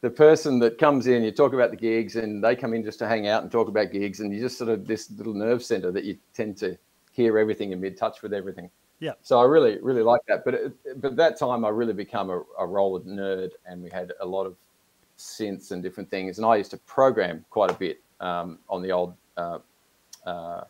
the 0.00 0.10
person 0.10 0.58
that 0.58 0.78
comes 0.78 1.06
in, 1.06 1.22
you 1.22 1.30
talk 1.30 1.52
about 1.52 1.70
the 1.70 1.76
gigs, 1.76 2.16
and 2.16 2.42
they 2.42 2.56
come 2.56 2.74
in 2.74 2.82
just 2.82 2.98
to 2.98 3.06
hang 3.06 3.28
out 3.28 3.42
and 3.42 3.52
talk 3.52 3.68
about 3.68 3.92
gigs, 3.92 4.20
and 4.20 4.34
you 4.34 4.40
just 4.40 4.58
sort 4.58 4.70
of 4.70 4.86
this 4.86 5.10
little 5.12 5.34
nerve 5.34 5.62
center 5.62 5.92
that 5.92 6.04
you 6.04 6.18
tend 6.34 6.56
to 6.58 6.76
hear 7.12 7.38
everything 7.38 7.72
and 7.72 7.80
be 7.80 7.88
in 7.88 7.94
touch 7.94 8.22
with 8.22 8.34
everything. 8.34 8.68
Yeah. 8.98 9.12
So 9.22 9.38
I 9.38 9.44
really, 9.44 9.78
really 9.80 10.02
like 10.02 10.20
that. 10.28 10.44
But 10.44 10.54
it, 10.54 11.00
but 11.00 11.16
that 11.16 11.38
time 11.38 11.64
I 11.64 11.68
really 11.68 11.92
become 11.92 12.30
a, 12.30 12.42
a 12.58 12.66
Roland 12.66 13.06
nerd, 13.06 13.50
and 13.66 13.82
we 13.82 13.90
had 13.90 14.12
a 14.20 14.26
lot 14.26 14.44
of 14.44 14.56
synths 15.18 15.70
and 15.70 15.82
different 15.82 16.10
things. 16.10 16.38
And 16.38 16.46
I 16.46 16.56
used 16.56 16.70
to 16.72 16.78
program 16.78 17.44
quite 17.50 17.70
a 17.70 17.74
bit 17.74 18.02
um, 18.20 18.58
on 18.68 18.82
the 18.82 18.92
old 18.92 19.14
uh, 19.36 19.58
uh, 20.26 20.64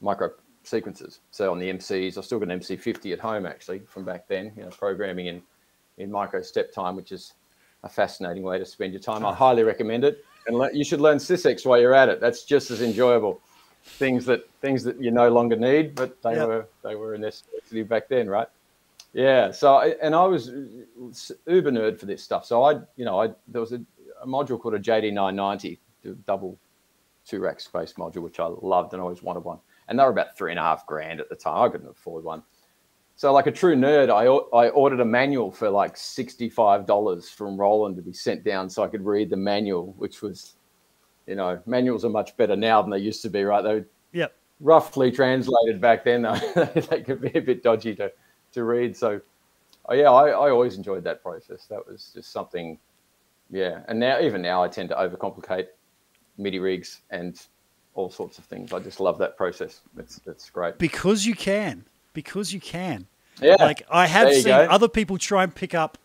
micro 0.00 0.30
sequences. 0.62 1.20
So 1.30 1.50
on 1.52 1.58
the 1.58 1.70
MCs, 1.72 2.18
I've 2.18 2.24
still 2.24 2.38
got 2.38 2.50
an 2.50 2.60
MC50 2.60 3.12
at 3.12 3.20
home 3.20 3.46
actually 3.46 3.80
from 3.80 4.04
back 4.04 4.26
then. 4.28 4.52
You 4.56 4.64
know, 4.64 4.70
programming 4.70 5.26
in 5.26 5.42
in 5.98 6.10
micro 6.10 6.42
step 6.42 6.72
time, 6.72 6.96
which 6.96 7.12
is 7.12 7.34
a 7.84 7.88
fascinating 7.88 8.42
way 8.42 8.58
to 8.58 8.66
spend 8.66 8.92
your 8.92 9.00
time. 9.00 9.24
I 9.24 9.32
highly 9.32 9.62
recommend 9.62 10.04
it, 10.04 10.24
and 10.46 10.56
le- 10.56 10.72
you 10.72 10.84
should 10.84 11.00
learn 11.00 11.18
Sysex 11.18 11.64
while 11.64 11.80
you're 11.80 11.94
at 11.94 12.08
it. 12.08 12.20
That's 12.20 12.44
just 12.44 12.70
as 12.70 12.82
enjoyable. 12.82 13.40
Things 13.84 14.24
that 14.26 14.48
things 14.60 14.82
that 14.84 15.00
you 15.00 15.10
no 15.10 15.28
longer 15.28 15.56
need, 15.56 15.94
but 15.94 16.20
they 16.22 16.34
Yep. 16.34 16.48
were 16.48 16.66
they 16.82 16.94
were 16.94 17.14
a 17.14 17.18
necessity 17.18 17.82
back 17.82 18.08
then, 18.08 18.28
right? 18.28 18.48
Yeah. 19.14 19.50
So 19.52 19.76
I, 19.76 19.94
and 20.02 20.14
I 20.14 20.24
was 20.26 20.48
uber 20.48 21.70
nerd 21.70 21.98
for 21.98 22.06
this 22.06 22.22
stuff. 22.22 22.44
So 22.44 22.64
I, 22.64 22.80
you 22.96 23.04
know, 23.04 23.20
I 23.22 23.28
there 23.48 23.60
was 23.60 23.72
a, 23.72 23.80
a 24.20 24.26
module 24.26 24.60
called 24.60 24.74
a 24.74 24.80
JD990, 24.80 25.78
the 26.02 26.10
double 26.26 26.58
two 27.24 27.40
rack 27.40 27.60
space 27.60 27.94
module, 27.94 28.22
which 28.22 28.40
I 28.40 28.46
loved 28.46 28.92
and 28.92 29.00
always 29.00 29.22
wanted 29.22 29.44
one. 29.44 29.58
And 29.88 29.98
they 29.98 30.02
were 30.02 30.10
about 30.10 30.36
three 30.36 30.50
and 30.50 30.58
a 30.58 30.62
half 30.62 30.84
grand 30.86 31.20
at 31.20 31.28
the 31.28 31.36
time. 31.36 31.62
I 31.62 31.68
couldn't 31.70 31.88
afford 31.88 32.24
one. 32.24 32.42
So, 33.16 33.32
like 33.32 33.46
a 33.46 33.52
true 33.52 33.76
nerd, 33.76 34.10
I, 34.10 34.24
I 34.56 34.70
ordered 34.70 34.98
a 34.98 35.04
manual 35.04 35.52
for 35.52 35.70
like 35.70 35.94
$65 35.94 37.30
from 37.30 37.56
Roland 37.56 37.94
to 37.96 38.02
be 38.02 38.12
sent 38.12 38.42
down 38.42 38.68
so 38.68 38.82
I 38.82 38.88
could 38.88 39.04
read 39.04 39.30
the 39.30 39.36
manual, 39.36 39.94
which 39.96 40.20
was, 40.20 40.56
you 41.28 41.36
know, 41.36 41.60
manuals 41.64 42.04
are 42.04 42.10
much 42.10 42.36
better 42.36 42.56
now 42.56 42.82
than 42.82 42.90
they 42.90 42.98
used 42.98 43.22
to 43.22 43.30
be, 43.30 43.44
right? 43.44 43.62
They 43.62 43.74
were 43.74 43.86
Yep. 44.12 44.34
roughly 44.60 45.12
translated 45.12 45.80
back 45.80 46.02
then. 46.04 46.22
though. 46.22 46.34
they 46.90 47.02
could 47.02 47.20
be 47.20 47.30
a 47.38 47.40
bit 47.40 47.62
dodgy 47.62 47.94
to, 47.96 48.10
to 48.54 48.64
read. 48.64 48.96
So, 48.96 49.20
oh, 49.88 49.94
yeah, 49.94 50.10
I, 50.10 50.28
I 50.28 50.50
always 50.50 50.76
enjoyed 50.76 51.04
that 51.04 51.22
process. 51.22 51.66
That 51.66 51.86
was 51.86 52.10
just 52.14 52.32
something, 52.32 52.78
yeah. 53.50 53.80
And 53.88 54.00
now, 54.00 54.20
even 54.20 54.42
now, 54.42 54.62
I 54.62 54.68
tend 54.68 54.88
to 54.90 54.94
overcomplicate 54.94 55.66
MIDI 56.38 56.58
rigs 56.58 57.02
and 57.10 57.40
all 57.94 58.10
sorts 58.10 58.38
of 58.38 58.44
things. 58.44 58.72
I 58.72 58.78
just 58.80 59.00
love 59.00 59.18
that 59.18 59.36
process. 59.36 59.80
It's, 59.98 60.20
it's 60.26 60.50
great. 60.50 60.78
Because 60.78 61.24
you 61.26 61.34
can. 61.34 61.84
Because 62.12 62.52
you 62.52 62.60
can. 62.60 63.06
Yeah. 63.40 63.56
Like 63.58 63.82
I 63.90 64.06
have 64.06 64.32
seen 64.32 64.44
go. 64.44 64.66
other 64.70 64.88
people 64.88 65.18
try 65.18 65.42
and 65.42 65.54
pick 65.54 65.74
up 65.74 65.98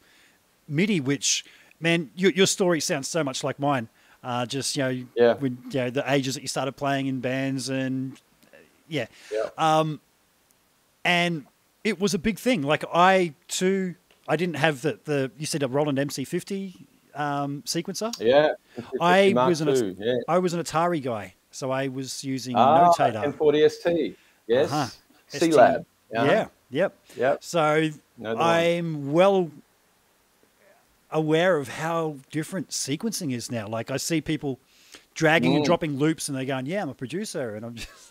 MIDI, 0.67 0.99
which 0.99 1.45
man, 1.79 2.11
your, 2.15 2.31
your 2.31 2.47
story 2.47 2.79
sounds 2.79 3.07
so 3.07 3.23
much 3.23 3.43
like 3.43 3.59
mine. 3.59 3.87
Uh, 4.23 4.45
just 4.45 4.75
you 4.75 4.83
know, 4.83 5.05
Yeah. 5.15 5.33
when 5.35 5.57
you 5.71 5.79
know 5.79 5.89
the 5.89 6.11
ages 6.11 6.35
that 6.35 6.41
you 6.41 6.47
started 6.47 6.73
playing 6.73 7.07
in 7.07 7.19
bands 7.21 7.69
and 7.69 8.13
uh, 8.53 8.57
yeah, 8.87 9.05
Yeah. 9.31 9.49
um, 9.57 10.01
and 11.05 11.45
it 11.83 11.99
was 11.99 12.13
a 12.13 12.19
big 12.19 12.37
thing. 12.39 12.61
Like 12.61 12.83
I 12.93 13.33
too, 13.47 13.95
I 14.27 14.35
didn't 14.35 14.55
have 14.55 14.81
the 14.81 14.99
the 15.05 15.31
you 15.37 15.45
said 15.45 15.63
a 15.63 15.67
Roland 15.67 15.97
MC50 15.97 16.75
um, 17.15 17.63
sequencer. 17.65 18.13
Yeah. 18.19 18.53
I 19.01 19.33
Mark 19.33 19.49
was 19.49 19.61
an 19.61 19.69
II, 19.69 19.95
yeah. 19.99 20.15
I 20.27 20.37
was 20.39 20.53
an 20.53 20.61
Atari 20.61 21.01
guy, 21.01 21.33
so 21.51 21.71
I 21.71 21.87
was 21.87 22.23
using 22.23 22.55
Ah, 22.55 22.93
Notator. 22.93 23.23
M40 23.33 23.71
ST. 23.71 24.17
Yes. 24.47 24.71
Uh-huh. 24.71 24.87
C. 25.27 25.51
Lab. 25.51 25.85
Yeah, 26.11 26.47
yep. 26.71 26.93
Yep. 27.15 27.43
So 27.43 27.89
one. 28.17 28.37
I'm 28.37 29.11
well 29.11 29.51
aware 31.11 31.57
of 31.57 31.67
how 31.67 32.17
different 32.31 32.69
sequencing 32.69 33.33
is 33.33 33.51
now. 33.51 33.67
Like 33.67 33.91
I 33.91 33.97
see 33.97 34.21
people 34.21 34.59
dragging 35.13 35.53
and 35.55 35.63
Mm. 35.63 35.67
dropping 35.67 35.97
loops, 35.97 36.29
and 36.29 36.37
they're 36.37 36.45
going, 36.45 36.65
"Yeah, 36.65 36.81
I'm 36.81 36.89
a 36.89 36.93
producer," 36.93 37.55
and 37.55 37.65
I'm 37.65 37.75
just 37.75 38.08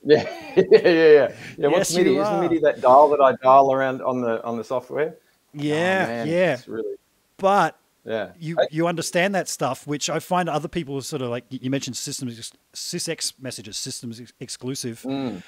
Yeah, 0.04 0.24
yeah, 0.56 0.64
yeah, 0.72 0.82
yeah. 0.82 1.32
yeah 1.58 1.68
what's 1.68 1.90
Yes, 1.90 1.96
MIDI? 1.96 2.16
Isn't. 2.16 2.40
MIDI 2.40 2.58
that 2.60 2.80
dial 2.80 3.08
that 3.10 3.20
I 3.20 3.34
dial 3.42 3.72
around 3.72 4.00
on 4.02 4.20
the 4.22 4.42
on 4.44 4.56
the 4.56 4.64
software? 4.64 5.16
Yeah, 5.52 6.04
Oh, 6.04 6.08
man, 6.08 6.26
yeah. 6.28 6.54
It's 6.54 6.66
really, 6.66 6.94
But 7.36 7.78
yeah. 8.04 8.32
you 8.38 8.56
you 8.70 8.86
understand 8.86 9.34
that 9.34 9.46
stuff, 9.48 9.86
which 9.86 10.08
I 10.08 10.18
find 10.18 10.48
other 10.48 10.68
people 10.68 11.00
sort 11.02 11.20
of 11.22 11.28
like 11.28 11.44
you 11.50 11.70
mentioned 11.70 11.96
systems 11.96 12.52
SysEx 12.74 13.34
messages, 13.40 13.76
systems 13.76 14.20
ex- 14.20 14.32
exclusive. 14.40 15.02
mm, 15.02 15.42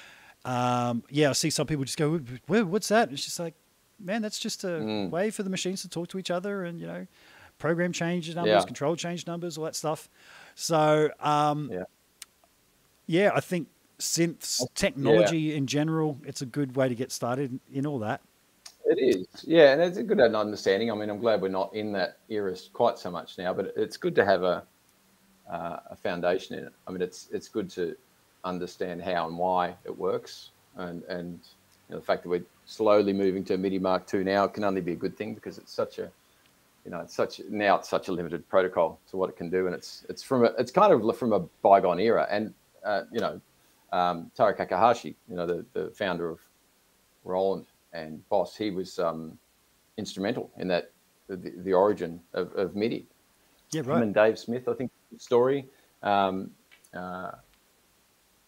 Um, 0.45 1.03
yeah, 1.09 1.29
I 1.29 1.33
see 1.33 1.49
some 1.49 1.65
people 1.65 1.85
just 1.85 1.97
go, 1.97 2.19
"What's 2.47 2.89
that?" 2.89 3.11
It's 3.11 3.25
just 3.25 3.39
like, 3.39 3.55
man, 3.99 4.21
that's 4.21 4.37
just 4.37 4.63
a 4.63 4.67
Mm. 4.67 5.09
way 5.09 5.31
for 5.31 5.41
the 5.41 5.49
machines 5.49 5.81
to 5.81 5.89
talk 5.89 6.09
to 6.09 6.19
each 6.19 6.29
other, 6.29 6.63
and 6.63 6.79
you 6.79 6.85
know, 6.87 7.07
program 7.57 7.91
change 7.91 8.27
numbers, 8.35 8.51
Yeah. 8.51 8.65
control 8.65 8.95
change 8.95 9.25
numbers, 9.25 9.57
all 9.57 9.63
that 9.65 9.75
stuff. 9.75 10.09
So, 10.53 11.09
um, 11.21 11.69
Yeah. 11.71 11.83
yeah, 13.07 13.31
I 13.33 13.39
think 13.39 13.67
synths 13.99 14.61
technology 14.75 15.55
in 15.55 15.67
general, 15.67 16.19
it's 16.25 16.41
a 16.41 16.45
good 16.45 16.75
way 16.75 16.89
to 16.89 16.95
get 16.95 17.11
started 17.11 17.59
in 17.71 17.85
all 17.85 17.99
that. 17.99 18.21
It 18.85 18.99
is, 18.99 19.27
yeah, 19.43 19.71
and 19.71 19.81
it's 19.81 19.97
a 19.97 20.03
good 20.03 20.19
understanding. 20.19 20.91
I 20.91 20.95
mean, 20.95 21.09
I'm 21.09 21.19
glad 21.19 21.41
we're 21.41 21.47
not 21.47 21.73
in 21.73 21.93
that 21.93 22.17
era 22.29 22.55
quite 22.73 22.97
so 22.97 23.09
much 23.09 23.37
now, 23.37 23.53
but 23.53 23.73
it's 23.77 23.95
good 23.95 24.13
to 24.15 24.25
have 24.25 24.43
a 24.43 24.63
uh, 25.49 25.77
a 25.91 25.95
foundation 25.95 26.57
in 26.57 26.65
it. 26.65 26.73
I 26.87 26.91
mean, 26.91 27.01
it's 27.01 27.29
it's 27.31 27.47
good 27.47 27.69
to 27.71 27.95
understand 28.43 29.01
how 29.01 29.27
and 29.27 29.37
why 29.37 29.75
it 29.85 29.97
works, 29.97 30.49
and 30.75 31.03
and 31.03 31.39
you 31.87 31.95
know, 31.95 31.99
the 31.99 32.05
fact 32.05 32.23
that 32.23 32.29
we're 32.29 32.43
slowly 32.65 33.13
moving 33.13 33.43
to 33.45 33.57
MIDI 33.57 33.79
Mark 33.79 34.11
II 34.13 34.23
now 34.23 34.47
can 34.47 34.63
only 34.63 34.81
be 34.81 34.93
a 34.93 34.97
good 34.97 35.17
thing 35.17 35.33
because 35.33 35.57
it's 35.57 35.73
such 35.73 35.99
a 35.99 36.09
you 36.85 36.91
know 36.91 36.99
it's 36.99 37.15
such 37.15 37.41
now 37.49 37.77
it's 37.77 37.89
such 37.89 38.09
a 38.09 38.11
limited 38.11 38.47
protocol 38.49 38.99
to 39.09 39.17
what 39.17 39.29
it 39.29 39.37
can 39.37 39.49
do, 39.49 39.65
and 39.65 39.75
it's 39.75 40.05
it's 40.09 40.23
from 40.23 40.43
a 40.43 40.47
it's 40.57 40.71
kind 40.71 40.91
of 40.91 41.17
from 41.17 41.33
a 41.33 41.39
bygone 41.61 41.99
era, 41.99 42.27
and 42.29 42.53
uh, 42.83 43.03
you 43.11 43.19
know 43.19 43.39
um, 43.93 44.31
Taro 44.35 44.53
Kakehashi, 44.53 45.15
you 45.29 45.35
know 45.35 45.45
the 45.45 45.65
the 45.73 45.91
founder 45.91 46.29
of 46.29 46.39
Roland 47.23 47.67
and 47.93 48.27
Boss, 48.27 48.57
he 48.57 48.71
was 48.71 48.99
um, 48.99 49.37
instrumental 49.97 50.51
in 50.57 50.67
that 50.67 50.91
the, 51.27 51.53
the 51.57 51.73
origin 51.73 52.19
of, 52.33 52.51
of 52.55 52.75
MIDI. 52.75 53.07
Yeah, 53.71 53.81
right. 53.85 53.97
Him 53.97 54.03
and 54.03 54.13
Dave 54.13 54.37
Smith, 54.37 54.67
I 54.67 54.73
think, 54.73 54.91
story. 55.17 55.67
Um, 56.01 56.51
uh, 56.93 57.31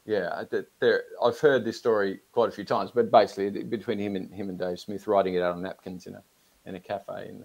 yeah, 0.06 0.44
there. 0.80 1.04
I've 1.24 1.40
heard 1.40 1.64
this 1.64 1.78
story 1.78 2.20
quite 2.32 2.50
a 2.50 2.52
few 2.52 2.66
times, 2.66 2.92
but 2.94 3.12
basically 3.12 3.64
between 3.64 4.00
him 4.00 4.16
and 4.16 4.34
him 4.34 4.50
and 4.50 4.60
Dave 4.60 4.80
Smith 4.80 5.08
writing 5.08 5.36
it 5.36 5.42
out 5.42 5.54
on 5.54 5.62
napkins 5.62 6.06
in 6.08 6.16
a 6.16 6.24
in 6.66 6.76
a 6.76 6.80
cafe 6.80 7.30
in 7.30 7.44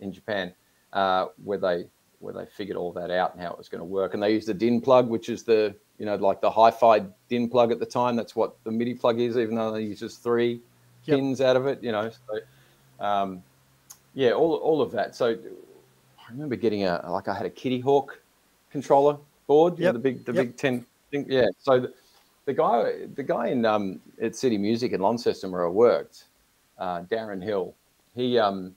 in 0.00 0.12
Japan, 0.12 0.54
uh, 0.92 1.26
where 1.42 1.58
they 1.58 1.86
where 2.22 2.32
they 2.32 2.46
figured 2.46 2.76
all 2.76 2.92
that 2.92 3.10
out 3.10 3.34
and 3.34 3.42
how 3.42 3.50
it 3.50 3.58
was 3.58 3.68
going 3.68 3.80
to 3.80 3.84
work, 3.84 4.14
and 4.14 4.22
they 4.22 4.32
used 4.32 4.48
the 4.48 4.54
DIN 4.54 4.80
plug, 4.80 5.08
which 5.08 5.28
is 5.28 5.42
the 5.42 5.74
you 5.98 6.06
know 6.06 6.16
like 6.16 6.40
the 6.40 6.50
hi-fi 6.50 7.00
DIN 7.28 7.48
plug 7.48 7.72
at 7.72 7.80
the 7.80 7.86
time. 7.86 8.16
That's 8.16 8.36
what 8.36 8.56
the 8.64 8.70
MIDI 8.70 8.94
plug 8.94 9.20
is, 9.20 9.36
even 9.36 9.56
though 9.56 9.72
they 9.72 9.82
use 9.82 10.00
just 10.00 10.22
three 10.22 10.60
Yep. 11.04 11.18
pins 11.18 11.40
out 11.40 11.56
of 11.56 11.66
it. 11.66 11.82
You 11.82 11.92
know, 11.92 12.10
so 12.10 13.04
um, 13.04 13.42
yeah, 14.14 14.32
all 14.32 14.54
all 14.54 14.80
of 14.80 14.92
that. 14.92 15.16
So 15.16 15.30
I 15.30 16.30
remember 16.30 16.56
getting 16.56 16.84
a 16.84 17.04
like 17.08 17.28
I 17.28 17.34
had 17.34 17.46
a 17.46 17.50
Kitty 17.50 17.80
Hawk 17.80 18.20
controller 18.70 19.18
board, 19.46 19.78
you 19.78 19.86
know, 19.86 19.92
the 19.92 19.98
big 19.98 20.24
the 20.24 20.32
yep. 20.32 20.46
big 20.46 20.56
ten 20.56 20.86
thing. 21.10 21.26
Yeah. 21.28 21.46
So 21.58 21.80
the, 21.80 21.94
the 22.44 22.54
guy 22.54 23.06
the 23.14 23.22
guy 23.22 23.48
in 23.48 23.64
um, 23.64 24.00
at 24.20 24.36
City 24.36 24.58
Music 24.58 24.92
in 24.92 25.00
Launceston 25.00 25.50
where 25.50 25.66
I 25.66 25.70
worked, 25.70 26.24
uh, 26.78 27.02
Darren 27.02 27.42
Hill, 27.42 27.74
he 28.14 28.38
um, 28.38 28.74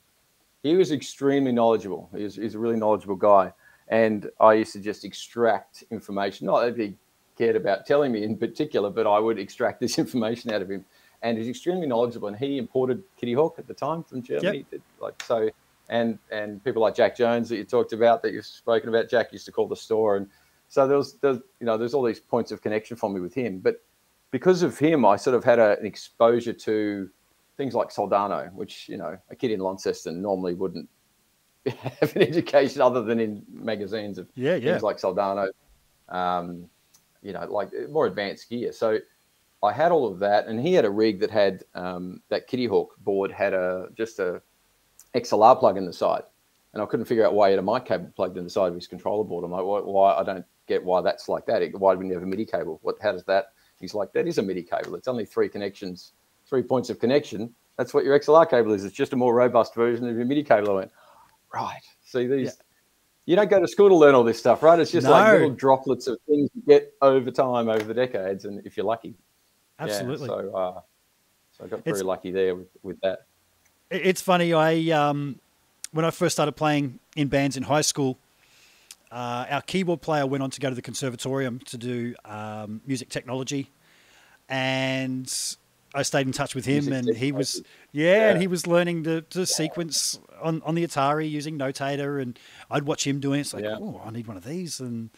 he 0.65 0.75
was 0.75 0.91
extremely 0.91 1.51
knowledgeable. 1.51 2.09
He's 2.15 2.35
he's 2.35 2.55
a 2.55 2.59
really 2.59 2.75
knowledgeable 2.75 3.15
guy, 3.15 3.53
and 3.87 4.31
I 4.39 4.53
used 4.53 4.73
to 4.73 4.79
just 4.79 5.05
extract 5.05 5.83
information. 5.91 6.47
Not 6.47 6.61
that 6.61 6.75
he 6.75 6.95
cared 7.37 7.55
about 7.55 7.85
telling 7.85 8.11
me 8.11 8.23
in 8.23 8.35
particular, 8.35 8.89
but 8.89 9.05
I 9.05 9.19
would 9.19 9.37
extract 9.37 9.79
this 9.79 9.99
information 10.03 10.51
out 10.51 10.63
of 10.63 10.71
him. 10.71 10.83
And 11.21 11.37
he's 11.37 11.47
extremely 11.47 11.85
knowledgeable, 11.85 12.29
and 12.29 12.37
he 12.37 12.57
imported 12.57 13.03
Kitty 13.15 13.33
Hawk 13.33 13.59
at 13.59 13.67
the 13.67 13.75
time 13.75 14.03
from 14.03 14.23
Germany. 14.23 14.65
Like 14.99 15.21
so, 15.21 15.51
and 15.89 16.17
and 16.31 16.63
people 16.63 16.81
like 16.81 16.95
Jack 16.95 17.15
Jones 17.15 17.47
that 17.49 17.57
you 17.57 17.63
talked 17.63 17.93
about, 17.93 18.23
that 18.23 18.33
you've 18.33 18.45
spoken 18.45 18.89
about. 18.89 19.07
Jack 19.07 19.31
used 19.33 19.45
to 19.45 19.51
call 19.51 19.67
the 19.67 19.75
store, 19.75 20.17
and 20.17 20.27
so 20.67 20.87
there 20.87 20.97
was, 20.97 21.13
there's 21.19 21.37
you 21.59 21.67
know, 21.67 21.77
there's 21.77 21.93
all 21.93 22.03
these 22.03 22.19
points 22.19 22.51
of 22.51 22.63
connection 22.63 22.97
for 22.97 23.11
me 23.11 23.19
with 23.19 23.35
him. 23.35 23.59
But 23.59 23.83
because 24.31 24.63
of 24.63 24.79
him, 24.79 25.05
I 25.05 25.15
sort 25.15 25.35
of 25.35 25.43
had 25.43 25.59
a, 25.59 25.77
an 25.79 25.85
exposure 25.85 26.53
to 26.53 27.09
things 27.57 27.73
like 27.73 27.89
Soldano, 27.89 28.51
which 28.53 28.89
you 28.89 28.97
know 28.97 29.17
a 29.29 29.35
kid 29.35 29.51
in 29.51 29.59
Launceston 29.59 30.21
normally 30.21 30.53
wouldn't 30.53 30.89
have 31.65 32.15
an 32.15 32.21
education 32.21 32.81
other 32.81 33.01
than 33.01 33.19
in 33.19 33.43
magazines 33.49 34.17
of 34.17 34.27
Yeah, 34.35 34.55
yeah. 34.55 34.71
things 34.71 34.83
like 34.83 34.97
Soldano, 34.97 35.49
um, 36.09 36.69
you 37.21 37.33
know, 37.33 37.45
like 37.49 37.69
more 37.89 38.05
advanced 38.05 38.49
gear. 38.49 38.71
So 38.71 38.99
I 39.63 39.71
had 39.71 39.91
all 39.91 40.11
of 40.11 40.19
that, 40.19 40.47
and 40.47 40.59
he 40.59 40.73
had 40.73 40.85
a 40.85 40.89
rig 40.89 41.19
that 41.21 41.31
had 41.31 41.63
um, 41.73 42.21
that 42.29 42.47
Kitty 42.47 42.65
Hawk 42.65 42.95
board 42.99 43.31
had 43.31 43.53
a 43.53 43.87
just 43.97 44.19
a 44.19 44.41
XLR 45.15 45.59
plug 45.59 45.77
in 45.77 45.85
the 45.85 45.93
side, 45.93 46.23
and 46.73 46.81
I 46.83 46.85
couldn't 46.85 47.05
figure 47.05 47.25
out 47.25 47.33
why 47.33 47.49
he 47.49 47.51
had 47.51 47.59
a 47.59 47.63
mic 47.63 47.85
cable 47.85 48.11
plugged 48.15 48.37
in 48.37 48.43
the 48.43 48.49
side 48.49 48.67
of 48.69 48.75
his 48.75 48.87
controller 48.87 49.23
board. 49.23 49.43
I'm 49.43 49.51
like, 49.51 49.63
why? 49.63 49.79
why 49.79 50.13
I 50.15 50.23
don't 50.23 50.45
get 50.67 50.83
why 50.83 51.01
that's 51.01 51.29
like 51.29 51.45
that. 51.47 51.63
Why 51.79 51.93
do 51.93 51.99
we 51.99 52.09
have 52.09 52.23
a 52.23 52.25
MIDI 52.25 52.45
cable? 52.45 52.79
What? 52.83 52.97
How 53.01 53.11
does 53.11 53.23
that? 53.25 53.53
He's 53.79 53.93
like, 53.93 54.13
that 54.13 54.27
is 54.27 54.37
a 54.37 54.43
MIDI 54.43 54.63
cable. 54.63 54.95
It's 54.95 55.07
only 55.07 55.25
three 55.25 55.49
connections, 55.49 56.13
three 56.47 56.63
points 56.63 56.89
of 56.89 56.99
connection. 56.99 57.53
That's 57.77 57.93
what 57.93 58.05
your 58.05 58.17
XLR 58.17 58.49
cable 58.49 58.73
is. 58.73 58.85
It's 58.85 58.95
just 58.95 59.13
a 59.13 59.15
more 59.15 59.33
robust 59.33 59.75
version 59.75 60.07
of 60.07 60.15
your 60.15 60.25
MIDI 60.25 60.43
cable. 60.43 60.71
I 60.71 60.73
went, 60.73 60.91
right. 61.53 61.81
See 62.03 62.27
these. 62.27 62.45
Yeah. 62.47 62.51
You 63.25 63.35
don't 63.35 63.49
go 63.49 63.59
to 63.59 63.67
school 63.67 63.89
to 63.89 63.95
learn 63.95 64.13
all 64.13 64.23
this 64.23 64.37
stuff, 64.37 64.61
right? 64.61 64.79
It's 64.79 64.91
just 64.91 65.07
like 65.07 65.33
little 65.33 65.49
droplets 65.49 66.05
of 66.07 66.19
things 66.27 66.49
you 66.53 66.61
get 66.67 66.93
over 67.01 67.31
time, 67.31 67.69
over 67.69 67.83
the 67.83 67.93
decades, 67.93 68.45
and 68.45 68.63
if 68.65 68.77
you're 68.77 68.85
lucky. 68.85 69.15
Yeah, 69.79 69.85
Absolutely. 69.85 70.27
so, 70.27 70.55
uh, 70.55 70.81
so 71.57 71.63
I 71.65 71.67
got 71.67 71.83
very 71.83 71.97
It's- 71.97 72.03
lucky 72.03 72.31
there 72.31 72.55
with, 72.55 72.67
with 72.83 72.99
that. 73.01 73.25
It's 73.89 74.21
funny. 74.21 74.53
I 74.53 74.89
um, 74.91 75.39
when 75.91 76.05
I 76.05 76.11
first 76.11 76.35
started 76.35 76.53
playing 76.53 76.99
in 77.15 77.27
bands 77.27 77.55
in 77.55 77.63
high 77.63 77.81
school, 77.81 78.17
uh, 79.11 79.45
our 79.49 79.61
keyboard 79.61 80.01
player 80.01 80.25
went 80.25 80.43
on 80.43 80.49
to 80.49 80.59
go 80.59 80.69
to 80.69 80.75
the 80.75 80.81
conservatorium 80.81 81.59
to 81.65 81.77
do 81.77 82.15
um, 82.25 82.81
music 82.85 83.09
technology, 83.09 83.69
and 84.49 85.31
I 85.95 86.03
stayed 86.03 86.27
in 86.27 86.33
touch 86.33 86.53
with 86.55 86.65
him, 86.65 86.91
and 86.91 87.15
he 87.15 87.31
was 87.31 87.53
technology. 87.53 87.69
yeah, 87.93 88.29
and 88.29 88.41
he 88.41 88.47
was 88.47 88.67
learning 88.67 89.03
to, 89.05 89.21
to 89.21 89.45
sequence 89.45 90.19
on, 90.41 90.61
on 90.65 90.75
the 90.75 90.85
Atari 90.85 91.29
using 91.29 91.57
Notator, 91.57 92.21
and 92.21 92.37
I'd 92.69 92.83
watch 92.83 93.07
him 93.07 93.19
doing 93.19 93.39
it. 93.39 93.41
It's 93.41 93.53
like, 93.53 93.63
Yeah. 93.63 93.77
oh, 93.79 94.01
I 94.05 94.11
need 94.11 94.27
one 94.27 94.37
of 94.37 94.43
these, 94.43 94.79
and 94.79 95.09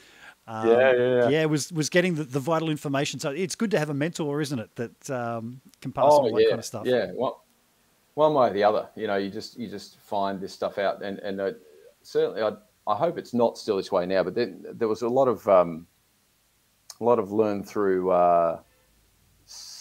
um, 0.47 0.69
Yeah, 0.69 0.93
yeah, 0.93 1.29
yeah. 1.29 1.45
was 1.45 1.71
was 1.73 1.89
getting 1.89 2.15
the, 2.15 2.23
the 2.23 2.39
vital 2.39 2.69
information. 2.69 3.19
So 3.19 3.31
it's 3.31 3.55
good 3.55 3.71
to 3.71 3.79
have 3.79 3.89
a 3.89 3.93
mentor, 3.93 4.39
isn't 4.41 4.59
it, 4.59 4.75
that 4.75 5.09
um, 5.09 5.59
can 5.81 5.91
pass 5.91 6.03
on 6.05 6.09
all 6.11 6.33
that 6.35 6.47
kind 6.47 6.59
of 6.59 6.65
stuff. 6.65 6.85
Yeah, 6.85 7.11
well, 7.13 7.43
one 8.13 8.33
way 8.33 8.49
or 8.49 8.53
the 8.53 8.63
other. 8.63 8.87
You 8.95 9.07
know, 9.07 9.17
you 9.17 9.29
just 9.29 9.57
you 9.59 9.67
just 9.67 9.99
find 9.99 10.39
this 10.39 10.53
stuff 10.53 10.77
out, 10.77 11.01
and 11.03 11.19
and 11.19 11.41
uh, 11.41 11.51
certainly, 12.03 12.41
I 12.43 12.51
I 12.87 12.95
hope 12.95 13.17
it's 13.17 13.33
not 13.33 13.57
still 13.57 13.77
this 13.77 13.91
way 13.91 14.05
now. 14.05 14.23
But 14.23 14.35
then 14.35 14.63
there 14.73 14.87
was 14.87 15.01
a 15.01 15.09
lot 15.09 15.27
of 15.27 15.45
um, 15.47 15.87
a 16.99 17.03
lot 17.03 17.19
of 17.19 17.31
learn 17.31 17.63
through 17.63 18.11
uh, 18.11 18.59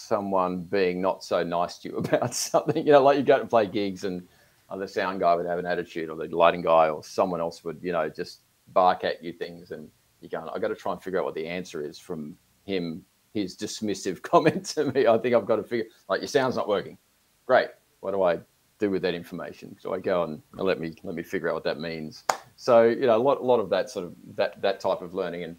someone 0.07 0.61
being 0.61 1.01
not 1.01 1.23
so 1.23 1.43
nice 1.43 1.77
to 1.79 1.89
you 1.89 1.97
about 1.97 2.33
something. 2.33 2.85
You 2.85 2.93
know, 2.93 3.03
like 3.03 3.17
you 3.17 3.23
go 3.23 3.39
to 3.39 3.45
play 3.45 3.65
gigs, 3.67 4.03
and 4.03 4.27
uh, 4.69 4.77
the 4.77 4.87
sound 4.87 5.19
guy 5.19 5.35
would 5.35 5.45
have 5.45 5.59
an 5.59 5.65
attitude, 5.65 6.09
or 6.09 6.15
the 6.15 6.35
lighting 6.35 6.61
guy, 6.61 6.89
or 6.89 7.03
someone 7.03 7.39
else 7.39 7.63
would, 7.63 7.79
you 7.81 7.91
know, 7.91 8.09
just 8.09 8.41
bark 8.73 9.03
at 9.03 9.23
you 9.23 9.33
things, 9.33 9.71
and 9.71 9.89
you're 10.21 10.29
going, 10.29 10.51
I 10.53 10.59
got 10.59 10.69
to 10.69 10.75
try 10.75 10.93
and 10.93 11.01
figure 11.01 11.19
out 11.19 11.25
what 11.25 11.35
the 11.35 11.47
answer 11.47 11.83
is 11.85 11.99
from 11.99 12.37
him. 12.65 13.03
His 13.33 13.55
dismissive 13.55 14.21
comment 14.23 14.65
to 14.67 14.91
me. 14.91 15.05
I 15.05 15.17
think 15.19 15.35
I've 15.35 15.45
got 15.45 15.57
to 15.57 15.63
figure 15.63 15.85
like 16.09 16.21
your 16.21 16.27
sound's 16.27 16.55
not 16.55 16.67
working. 16.67 16.97
Great. 17.45 17.67
What 17.99 18.11
do 18.11 18.23
I 18.23 18.39
do 18.79 18.89
with 18.89 19.03
that 19.03 19.13
information? 19.13 19.75
So 19.79 19.93
I 19.93 19.99
go 19.99 20.23
and 20.23 20.41
let 20.53 20.79
me 20.79 20.95
let 21.03 21.13
me 21.13 21.21
figure 21.21 21.49
out 21.49 21.53
what 21.53 21.63
that 21.65 21.79
means. 21.79 22.23
So 22.55 22.85
you 22.85 23.05
know, 23.05 23.15
a 23.15 23.21
lot 23.21 23.39
a 23.39 23.43
lot 23.43 23.59
of 23.59 23.69
that 23.69 23.91
sort 23.91 24.05
of 24.05 24.15
that 24.35 24.59
that 24.63 24.79
type 24.79 25.01
of 25.01 25.13
learning. 25.13 25.43
And 25.43 25.55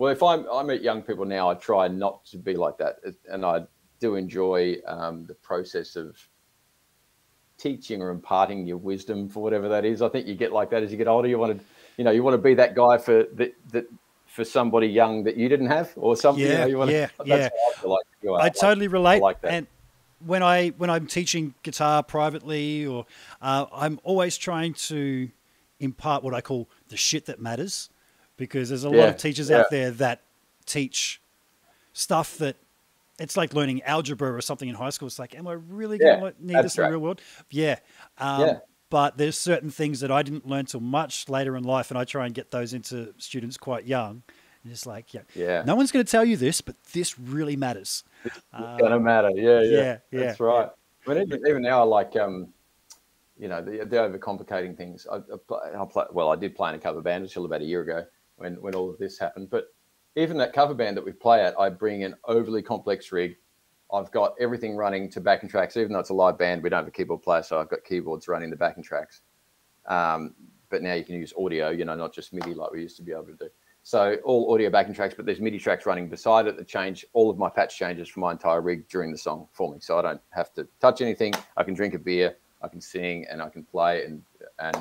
well, 0.00 0.10
if 0.10 0.22
I'm 0.22 0.46
I 0.50 0.62
meet 0.62 0.80
young 0.80 1.02
people 1.02 1.26
now, 1.26 1.50
I 1.50 1.54
try 1.54 1.86
not 1.88 2.24
to 2.26 2.38
be 2.38 2.54
like 2.54 2.78
that, 2.78 2.96
and 3.30 3.44
I 3.44 3.64
do 4.00 4.14
enjoy 4.14 4.76
um, 4.86 5.26
the 5.26 5.34
process 5.34 5.94
of 5.94 6.16
teaching 7.58 8.00
or 8.00 8.08
imparting 8.10 8.66
your 8.66 8.78
wisdom 8.78 9.28
for 9.28 9.42
whatever 9.42 9.68
that 9.68 9.84
is. 9.84 10.00
I 10.00 10.08
think 10.08 10.26
you 10.26 10.34
get 10.34 10.52
like 10.52 10.70
that 10.70 10.82
as 10.82 10.90
you 10.90 10.96
get 10.96 11.06
older. 11.06 11.28
You 11.28 11.38
want 11.38 11.58
to, 11.58 11.64
you 11.98 12.04
know, 12.04 12.10
you 12.12 12.22
want 12.22 12.32
to 12.32 12.38
be 12.38 12.54
that 12.54 12.74
guy 12.74 12.96
for 12.96 13.24
that 13.34 13.52
that 13.72 13.84
for 14.26 14.42
somebody 14.42 14.86
young 14.86 15.22
that 15.24 15.36
you 15.36 15.50
didn't 15.50 15.66
have 15.66 15.92
or 15.96 16.16
something. 16.16 16.42
you 16.44 16.50
Yeah, 16.50 16.60
know, 16.60 16.66
you 16.66 16.90
yeah, 16.90 17.06
to, 17.08 17.12
yeah. 17.26 17.48
I 17.84 17.86
like 17.86 18.06
you. 18.22 18.34
I 18.34 18.44
Like- 18.44 18.54
totally 18.54 18.88
relate. 18.88 19.20
like 19.20 19.42
that. 19.42 19.52
And 19.52 19.66
when 20.24 20.42
I 20.42 20.68
when 20.78 20.88
I'm 20.88 21.06
teaching 21.06 21.52
guitar 21.62 22.02
privately, 22.02 22.86
or 22.86 23.04
uh, 23.42 23.66
I'm 23.70 24.00
always 24.02 24.38
trying 24.38 24.72
to 24.88 25.28
impart 25.78 26.22
what 26.22 26.32
I 26.32 26.40
call 26.40 26.70
the 26.88 26.96
shit 26.96 27.26
that 27.26 27.38
matters, 27.38 27.90
because 28.40 28.70
there's 28.70 28.84
a 28.84 28.90
lot 28.90 29.10
of 29.10 29.18
teachers 29.18 29.50
yeah. 29.50 29.58
out 29.58 29.70
there 29.70 29.90
that 29.92 30.22
teach 30.64 31.20
stuff 31.92 32.38
that 32.38 32.56
it's 33.18 33.36
like 33.36 33.52
learning 33.52 33.82
algebra 33.82 34.34
or 34.34 34.40
something 34.40 34.68
in 34.68 34.74
high 34.74 34.88
school. 34.88 35.06
It's 35.06 35.18
like, 35.18 35.36
am 35.36 35.46
I 35.46 35.52
really 35.52 35.98
going 35.98 36.22
Yeah, 36.22 36.30
to 36.30 36.34
need 36.44 36.64
this 36.64 36.78
in 36.78 36.84
the 36.84 36.90
real 36.90 37.00
world? 37.00 37.20
Yeah. 37.50 37.76
Um, 38.18 38.40
Yeah. 38.40 38.58
But 38.88 39.18
there's 39.18 39.38
certain 39.38 39.70
things 39.70 40.00
that 40.00 40.10
I 40.10 40.22
didn't 40.22 40.48
learn 40.48 40.66
till 40.66 40.80
much 40.80 41.28
later 41.28 41.56
in 41.56 41.62
life, 41.62 41.92
and 41.92 41.98
I 41.98 42.04
try 42.04 42.26
and 42.26 42.34
get 42.34 42.50
those 42.50 42.72
into 42.72 43.14
students 43.18 43.56
quite 43.56 43.86
young. 43.86 44.22
And 44.64 44.72
it's 44.72 44.84
like, 44.84 45.14
yeah, 45.14 45.20
Yeah. 45.34 45.62
no 45.64 45.76
one's 45.76 45.92
going 45.92 46.04
to 46.04 46.10
tell 46.10 46.24
you 46.24 46.36
this, 46.36 46.60
but 46.60 46.74
this 46.92 47.16
really 47.16 47.54
matters. 47.54 48.02
It's 48.24 48.40
gonna 48.52 48.98
matter. 48.98 49.30
Yeah, 49.30 49.60
yeah, 49.60 49.70
yeah, 49.70 49.98
yeah, 50.10 50.20
That's 50.20 50.40
right. 50.40 50.70
I 51.06 51.14
mean, 51.14 51.22
even, 51.22 51.40
even 51.46 51.62
now, 51.62 51.80
I 51.80 51.84
like, 51.84 52.16
um, 52.16 52.48
you 53.38 53.48
know, 53.48 53.62
the, 53.62 53.84
the 53.84 53.96
overcomplicating 53.96 54.76
things. 54.76 55.06
I, 55.10 55.16
I, 55.16 55.36
play, 55.46 55.58
I 55.78 55.84
play, 55.84 56.04
well, 56.10 56.30
I 56.30 56.36
did 56.36 56.56
play 56.56 56.70
in 56.70 56.74
a 56.74 56.78
cover 56.78 57.00
band 57.00 57.22
until 57.22 57.44
about 57.44 57.60
a 57.60 57.64
year 57.64 57.82
ago 57.82 58.06
when 58.40 58.54
when 58.60 58.74
all 58.74 58.90
of 58.90 58.98
this 58.98 59.18
happened. 59.18 59.50
But 59.50 59.68
even 60.16 60.36
that 60.38 60.52
cover 60.52 60.74
band 60.74 60.96
that 60.96 61.04
we 61.04 61.12
play 61.12 61.42
at, 61.42 61.58
I 61.58 61.68
bring 61.68 62.02
an 62.02 62.14
overly 62.24 62.62
complex 62.62 63.12
rig. 63.12 63.36
I've 63.92 64.10
got 64.10 64.34
everything 64.40 64.76
running 64.76 65.10
to 65.10 65.20
backing 65.20 65.48
tracks, 65.48 65.76
even 65.76 65.92
though 65.92 65.98
it's 65.98 66.10
a 66.10 66.14
live 66.14 66.38
band. 66.38 66.62
We 66.62 66.70
don't 66.70 66.78
have 66.78 66.88
a 66.88 66.92
keyboard 66.92 67.22
player, 67.22 67.42
so 67.42 67.60
I've 67.60 67.68
got 67.68 67.84
keyboards 67.84 68.28
running 68.28 68.50
the 68.50 68.56
backing 68.56 68.84
tracks. 68.84 69.22
Um, 69.86 70.34
but 70.68 70.82
now 70.82 70.94
you 70.94 71.04
can 71.04 71.16
use 71.16 71.32
audio, 71.38 71.70
you 71.70 71.84
know, 71.84 71.96
not 71.96 72.14
just 72.14 72.32
MIDI 72.32 72.54
like 72.54 72.70
we 72.70 72.80
used 72.80 72.96
to 72.96 73.02
be 73.02 73.12
able 73.12 73.24
to 73.24 73.34
do. 73.34 73.48
So 73.82 74.16
all 74.24 74.52
audio 74.52 74.70
backing 74.70 74.94
tracks, 74.94 75.14
but 75.14 75.26
there's 75.26 75.40
MIDI 75.40 75.58
tracks 75.58 75.86
running 75.86 76.08
beside 76.08 76.46
it 76.46 76.56
that 76.56 76.68
change 76.68 77.04
all 77.12 77.30
of 77.30 77.38
my 77.38 77.48
patch 77.48 77.76
changes 77.76 78.08
for 78.08 78.20
my 78.20 78.32
entire 78.32 78.60
rig 78.60 78.88
during 78.88 79.10
the 79.10 79.18
song 79.18 79.48
for 79.52 79.72
me. 79.72 79.78
So 79.80 79.98
I 79.98 80.02
don't 80.02 80.20
have 80.30 80.52
to 80.54 80.68
touch 80.80 81.00
anything. 81.00 81.34
I 81.56 81.64
can 81.64 81.74
drink 81.74 81.94
a 81.94 81.98
beer, 81.98 82.36
I 82.62 82.68
can 82.68 82.80
sing, 82.80 83.26
and 83.30 83.42
I 83.42 83.48
can 83.48 83.64
play, 83.64 84.04
and 84.04 84.22
and 84.58 84.76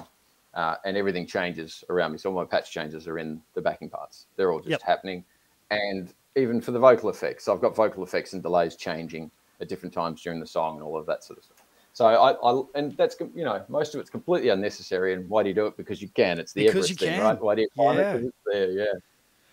uh, 0.53 0.75
and 0.85 0.97
everything 0.97 1.27
changes 1.27 1.83
around 1.89 2.11
me. 2.11 2.17
So 2.17 2.29
all 2.29 2.35
my 2.35 2.45
patch 2.45 2.71
changes 2.71 3.07
are 3.07 3.19
in 3.19 3.41
the 3.53 3.61
backing 3.61 3.89
parts. 3.89 4.27
They're 4.35 4.51
all 4.51 4.59
just 4.59 4.71
Yep. 4.71 4.81
happening, 4.81 5.25
and 5.71 6.13
even 6.35 6.61
for 6.61 6.71
the 6.71 6.79
vocal 6.79 7.09
effects, 7.09 7.47
I've 7.47 7.61
got 7.61 7.75
vocal 7.75 8.03
effects 8.03 8.33
and 8.33 8.41
delays 8.41 8.75
changing 8.75 9.31
at 9.61 9.67
different 9.67 9.93
times 9.93 10.21
during 10.21 10.39
the 10.39 10.47
song 10.47 10.75
and 10.75 10.83
all 10.83 10.97
of 10.97 11.05
that 11.07 11.23
sort 11.23 11.39
of 11.39 11.45
stuff. 11.45 11.57
So 11.93 12.05
I, 12.05 12.31
I 12.31 12.61
and 12.75 12.95
that's 12.97 13.15
you 13.19 13.43
know 13.43 13.63
most 13.67 13.93
of 13.93 14.01
it's 14.01 14.09
completely 14.09 14.49
unnecessary. 14.49 15.13
And 15.13 15.27
why 15.29 15.43
do 15.43 15.49
you 15.49 15.55
do 15.55 15.65
it? 15.65 15.75
Because 15.75 16.01
you 16.01 16.09
can. 16.09 16.39
It's 16.39 16.53
the 16.53 16.61
Because 16.61 16.85
Everest 16.85 17.01
you 17.01 17.07
thing, 17.07 17.17
can. 17.17 17.25
right? 17.25 17.41
Why 17.41 17.55
do 17.55 17.61
you 17.61 17.69
find 17.75 17.99
Yeah. 17.99 18.15
it? 18.15 18.23
it's 18.23 18.37
there, 18.45 18.71
yeah, 18.71 18.93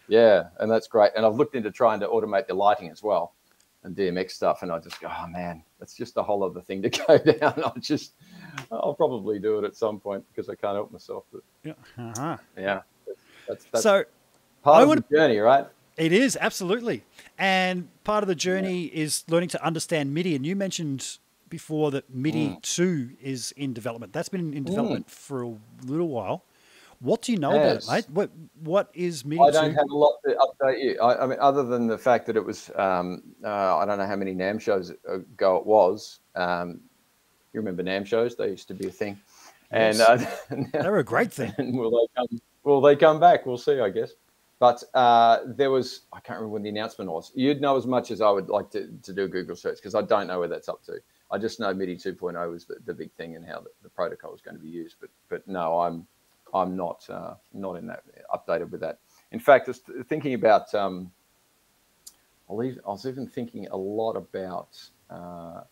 yeah, 0.08 0.42
and 0.60 0.70
that's 0.70 0.86
great. 0.86 1.12
And 1.16 1.26
I've 1.26 1.34
looked 1.34 1.54
into 1.54 1.70
trying 1.70 2.00
to 2.00 2.06
automate 2.06 2.46
the 2.46 2.54
lighting 2.54 2.90
as 2.90 3.02
well 3.02 3.34
and 3.82 3.96
DMX 3.96 4.32
stuff, 4.32 4.62
and 4.62 4.70
I 4.70 4.78
just 4.78 5.00
go, 5.00 5.08
oh 5.10 5.26
man, 5.28 5.62
that's 5.78 5.94
just 5.94 6.16
a 6.16 6.22
whole 6.22 6.42
other 6.44 6.60
thing 6.60 6.82
to 6.82 6.88
go 7.06 7.18
down. 7.18 7.54
I'll 7.64 7.74
just, 7.80 8.12
I'll 8.72 8.94
probably 8.94 9.38
do 9.38 9.58
it 9.58 9.64
at 9.64 9.76
some 9.76 10.00
point 10.00 10.24
because 10.30 10.48
I 10.48 10.54
can't 10.54 10.74
help 10.74 10.90
myself. 10.92 11.24
But 11.32 11.42
Yeah. 11.64 11.72
Uh-huh. 11.98 12.36
yeah, 12.56 12.80
that's 13.48 13.64
that's 13.72 13.82
So 13.82 14.04
part 14.62 14.78
I 14.78 14.82
of 14.82 14.88
would- 14.88 15.04
the 15.08 15.16
journey, 15.16 15.38
right? 15.38 15.66
it 15.96 16.12
is 16.12 16.36
absolutely, 16.40 17.02
and 17.38 17.88
part 18.04 18.22
of 18.22 18.28
the 18.28 18.34
journey 18.34 18.84
is 18.84 19.24
learning 19.28 19.48
to 19.50 19.64
understand 19.64 20.12
MIDI. 20.12 20.34
And 20.36 20.44
you 20.46 20.54
mentioned 20.56 21.18
before 21.48 21.90
that 21.92 22.12
MIDI 22.12 22.48
Mm. 22.48 22.62
two 22.62 23.10
is 23.22 23.52
in 23.56 23.72
development. 23.72 24.12
That's 24.12 24.28
been 24.28 24.52
in 24.52 24.64
development 24.64 25.08
for 25.10 25.42
a 25.42 25.54
little 25.84 26.08
while. 26.08 26.44
What 27.00 27.22
do 27.22 27.32
you 27.32 27.38
know 27.38 27.50
about 27.50 27.76
it, 27.76 27.86
mate? 27.90 28.04
What 28.10 28.30
what 28.62 28.90
is 28.94 29.24
MIDI 29.24 29.40
I 29.40 29.50
don't 29.50 29.74
have 29.74 29.88
a 29.90 29.96
lot 29.96 30.16
to 30.24 30.34
update 30.34 30.82
you. 30.82 31.00
I, 31.00 31.24
I 31.24 31.26
mean, 31.26 31.38
other 31.40 31.62
than 31.62 31.86
the 31.86 31.98
fact 31.98 32.26
that 32.26 32.36
it 32.36 32.44
was, 32.44 32.70
um, 32.76 33.22
uh, 33.44 33.76
I 33.76 33.84
don't 33.84 33.98
know 33.98 34.06
how 34.06 34.16
many 34.16 34.34
NAMM 34.34 34.60
shows 34.60 34.92
ago 35.06 35.56
it 35.56 35.66
was. 35.66 36.20
Um, 36.34 36.80
you 37.52 37.60
remember 37.60 37.82
NAMM 37.82 38.06
shows? 38.06 38.36
They 38.36 38.50
used 38.50 38.68
to 38.68 38.74
be 38.74 38.88
a 38.88 38.90
thing. 38.90 39.18
And 39.70 40.00
uh, 40.00 40.18
They're 40.72 40.98
a 40.98 41.04
great 41.04 41.32
thing. 41.32 41.52
will 41.58 41.90
they 41.90 42.06
come? 42.16 42.40
Will 42.64 42.80
they 42.80 42.96
come 42.96 43.20
back? 43.20 43.46
We'll 43.46 43.58
see, 43.58 43.80
I 43.80 43.90
guess. 43.90 44.12
But 44.58 44.82
uh, 44.94 45.40
there 45.46 45.70
was, 45.70 46.02
I 46.12 46.20
can't 46.20 46.38
remember 46.38 46.54
when 46.54 46.62
the 46.62 46.70
announcement 46.70 47.10
was. 47.10 47.30
You'd 47.34 47.60
know 47.60 47.76
as 47.76 47.86
much 47.86 48.10
as 48.10 48.20
I 48.20 48.30
would 48.30 48.48
like 48.48 48.70
to, 48.70 48.88
to 49.02 49.12
do 49.12 49.24
a 49.24 49.28
Google 49.28 49.54
search 49.54 49.76
because 49.76 49.94
I 49.94 50.02
don't 50.02 50.26
know 50.26 50.38
where 50.38 50.48
that's 50.48 50.68
up 50.68 50.82
to. 50.84 50.94
I 51.30 51.38
just 51.38 51.60
know 51.60 51.74
MIDI 51.74 51.96
2.0 51.96 52.50
was 52.50 52.64
the, 52.64 52.76
the 52.86 52.94
big 52.94 53.12
thing 53.12 53.36
and 53.36 53.44
how 53.44 53.60
the, 53.60 53.70
the 53.82 53.90
protocol 53.90 54.32
was 54.32 54.40
going 54.40 54.56
to 54.56 54.62
be 54.62 54.68
used. 54.68 54.96
But 55.00 55.10
but 55.28 55.46
no, 55.46 55.80
I'm 55.80 56.06
I'm 56.56 56.76
not 56.76 57.06
uh, 57.08 57.34
not 57.52 57.76
in 57.76 57.86
that 57.86 58.04
updated 58.34 58.70
with 58.70 58.80
that. 58.80 58.98
In 59.32 59.40
fact, 59.40 59.66
just 59.66 59.82
thinking 60.08 60.34
about, 60.34 60.74
um, 60.74 61.10
I 62.48 62.52
was 62.52 63.06
even 63.06 63.26
thinking 63.26 63.66
a 63.68 63.76
lot 63.76 64.12
about 64.12 64.78
uh, 65.10 65.62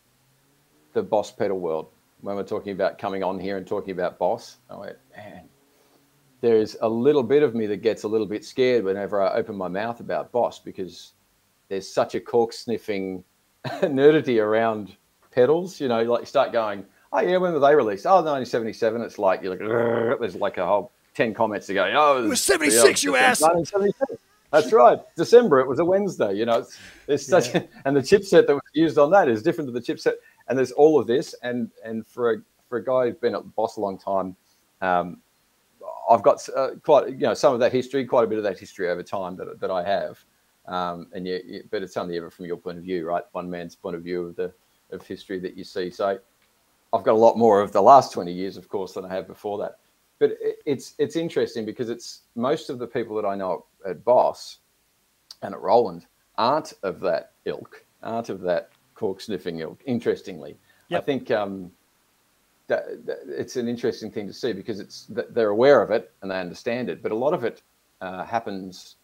the 0.93 1.01
Boss 1.01 1.31
pedal 1.31 1.59
world 1.59 1.87
when 2.21 2.35
we're 2.35 2.43
talking 2.43 2.73
about 2.73 2.97
coming 2.97 3.23
on 3.23 3.39
here 3.39 3.57
and 3.57 3.65
talking 3.65 3.91
about 3.91 4.17
Boss. 4.17 4.57
I 4.69 4.75
went, 4.75 4.97
man, 5.15 5.43
there's 6.41 6.75
a 6.81 6.89
little 6.89 7.23
bit 7.23 7.43
of 7.43 7.55
me 7.55 7.65
that 7.67 7.77
gets 7.77 8.03
a 8.03 8.07
little 8.07 8.27
bit 8.27 8.43
scared 8.43 8.83
whenever 8.83 9.21
I 9.21 9.33
open 9.35 9.55
my 9.55 9.67
mouth 9.67 9.99
about 9.99 10.31
Boss 10.31 10.59
because 10.59 11.13
there's 11.69 11.91
such 11.91 12.15
a 12.15 12.19
cork 12.19 12.53
sniffing 12.53 13.23
nerdity 13.67 14.41
around 14.41 14.95
pedals. 15.31 15.79
You 15.79 15.87
know, 15.87 16.03
like 16.03 16.21
you 16.21 16.25
start 16.25 16.51
going, 16.51 16.85
oh 17.15 17.21
yeah, 17.21 17.37
when 17.37 17.53
were 17.53 17.59
they 17.59 17.75
released? 17.75 18.05
Oh, 18.05 18.21
1977. 18.21 19.01
It's 19.01 19.17
like 19.17 19.41
you're 19.41 19.55
like, 19.55 20.19
there's 20.19 20.35
like 20.35 20.57
a 20.57 20.65
whole 20.65 20.91
ten 21.13 21.33
comments 21.33 21.67
to 21.67 21.73
go. 21.73 21.91
Oh, 21.95 22.23
It 22.23 22.27
was 22.27 22.41
76, 22.43 23.03
you 23.03 23.15
ass. 23.15 23.41
1977. 23.41 24.17
That's 24.51 24.71
right. 24.71 24.99
December. 25.15 25.59
It 25.59 25.67
was 25.67 25.79
a 25.79 25.85
Wednesday. 25.85 26.33
You 26.33 26.45
know, 26.45 26.59
it's, 26.59 26.77
it's 27.07 27.25
such, 27.25 27.53
Yeah. 27.53 27.63
and 27.85 27.95
the 27.95 28.01
chipset 28.01 28.47
that 28.47 28.53
was 28.53 28.61
used 28.73 28.97
on 28.97 29.11
that 29.11 29.27
is 29.27 29.41
different 29.43 29.67
to 29.67 29.71
the 29.73 29.81
chipset. 29.81 30.13
And 30.47 30.57
there's 30.57 30.71
all 30.71 30.99
of 30.99 31.07
this, 31.07 31.33
and 31.41 31.69
and 31.83 32.05
for 32.05 32.33
a 32.33 32.37
for 32.69 32.77
a 32.77 32.83
guy 32.83 33.07
who's 33.07 33.15
been 33.15 33.35
at 33.35 33.55
Boss 33.55 33.77
a 33.77 33.81
long 33.81 33.97
time, 33.97 34.35
um, 34.81 35.17
I've 36.09 36.21
got 36.21 36.47
uh, 36.55 36.71
quite 36.83 37.09
you 37.09 37.17
know 37.17 37.33
some 37.33 37.53
of 37.53 37.59
that 37.61 37.71
history, 37.71 38.05
quite 38.05 38.23
a 38.25 38.27
bit 38.27 38.37
of 38.37 38.43
that 38.43 38.59
history 38.59 38.89
over 38.89 39.03
time 39.03 39.35
that 39.37 39.59
that 39.59 39.71
I 39.71 39.83
have. 39.83 40.23
Um, 40.67 41.07
and 41.13 41.27
you, 41.27 41.39
you, 41.45 41.63
but 41.69 41.83
it's 41.83 41.95
only 41.97 42.17
ever 42.17 42.29
from 42.31 42.45
your 42.45 42.57
point 42.57 42.77
of 42.79 42.83
view, 42.83 43.05
right? 43.05 43.23
One 43.33 43.49
man's 43.49 43.75
point 43.75 43.95
of 43.95 44.03
view 44.03 44.23
of 44.25 44.35
the 44.35 44.53
of 44.91 45.05
history 45.05 45.39
that 45.39 45.57
you 45.57 45.63
see. 45.63 45.89
So 45.89 46.19
I've 46.95 47.03
got 47.03 47.13
a 47.13 47.17
lot 47.17 47.37
more 47.37 47.61
of 47.61 47.71
the 47.71 47.81
last 47.81 48.13
20 48.13 48.31
years, 48.31 48.57
of 48.57 48.69
course, 48.69 48.93
than 48.93 49.05
I 49.05 49.13
have 49.13 49.27
before 49.27 49.57
that. 49.59 49.79
But 50.19 50.31
it, 50.41 50.59
it's 50.65 50.93
it's 50.97 51.15
interesting 51.15 51.65
because 51.65 51.89
it's 51.89 52.21
most 52.35 52.69
of 52.69 52.79
the 52.79 52.87
people 52.87 53.15
that 53.17 53.27
I 53.27 53.35
know 53.35 53.65
at 53.85 54.03
Boss 54.05 54.59
and 55.41 55.53
at 55.53 55.59
Roland 55.59 56.05
aren't 56.37 56.73
of 56.83 56.99
that 57.01 57.33
ilk, 57.45 57.85
aren't 58.01 58.29
of 58.29 58.41
that 58.41 58.69
cork 58.93 59.19
sniffing 59.19 59.59
ilk. 59.59 59.81
Interestingly, 59.85 60.57
I 60.91 61.01
think 61.01 61.31
um, 61.31 61.71
that, 62.67 63.05
that 63.05 63.19
it's 63.27 63.57
an 63.57 63.67
interesting 63.67 64.09
thing 64.09 64.27
to 64.27 64.33
see 64.33 64.53
because 64.53 64.79
it's 64.79 65.07
they're 65.09 65.49
aware 65.49 65.81
of 65.81 65.91
it 65.91 66.13
and 66.21 66.31
they 66.31 66.39
understand 66.39 66.89
it, 66.89 67.03
but 67.03 67.11
a 67.11 67.15
lot 67.15 67.33
of 67.33 67.43
it 67.43 67.61
uh, 68.01 68.23
happens 68.23 68.95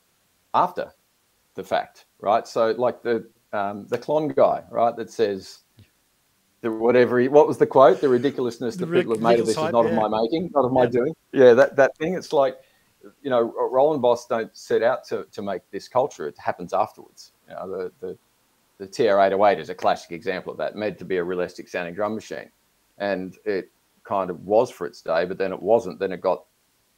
after 0.54 0.92
the 1.56 1.64
fact, 1.64 2.06
right? 2.20 2.48
So 2.48 2.72
like 2.78 3.02
the 3.02 3.28
um, 3.54 3.86
the 3.88 3.98
Klon 3.98 4.34
guy, 4.34 4.64
right, 4.70 4.96
that 4.96 5.12
says 5.12 5.60
the 6.62 6.72
whatever 6.72 7.20
he, 7.20 7.28
what 7.28 7.48
was 7.48 7.58
the 7.58 7.68
quote? 7.68 8.02
The 8.02 8.10
ridiculousness 8.10 8.76
The 8.76 8.86
that 8.86 8.94
people 8.94 9.14
have 9.14 9.22
made 9.22 9.40
of 9.40 9.46
this 9.48 9.58
is 9.58 9.62
not 9.72 9.74
hype, 9.74 9.86
of 9.86 9.94
my 9.94 10.08
making, 10.08 10.52
not 10.54 10.66
of 10.66 10.72
my 10.72 10.84
Yeah. 10.84 10.90
doing. 10.90 11.16
Yeah, 11.34 11.54
that 11.54 11.76
that 11.76 11.96
thing. 11.98 12.14
It's 12.14 12.34
like 12.34 12.60
you 13.24 13.32
know, 13.32 13.42
Roland 13.42 14.02
Boss 14.02 14.28
don't 14.28 14.56
set 14.56 14.84
out 14.84 15.04
to 15.06 15.26
to 15.32 15.42
make 15.42 15.62
this 15.72 15.88
culture. 15.88 16.28
It 16.28 16.38
happens 16.38 16.74
afterwards. 16.74 17.32
You 17.50 17.56
know, 17.56 17.70
the 17.70 17.92
the 18.00 18.18
the 18.78 18.88
TR-808 18.88 19.60
is 19.60 19.70
a 19.70 19.76
classic 19.76 20.12
example 20.12 20.52
of 20.52 20.58
that, 20.58 20.76
meant 20.76 20.98
to 21.00 21.06
be 21.06 21.18
a 21.18 21.24
realistic 21.24 21.68
sounding 21.68 21.94
drum 21.94 22.16
machine. 22.16 22.50
And 22.98 23.38
it 23.46 23.72
kind 24.04 24.32
of 24.32 24.44
was 24.44 24.72
for 24.72 24.88
its 24.88 25.02
day, 25.02 25.26
but 25.26 25.38
then 25.38 25.54
it 25.54 25.62
wasn't. 25.62 26.00
Then 26.00 26.12
it 26.12 26.22
got 26.22 26.46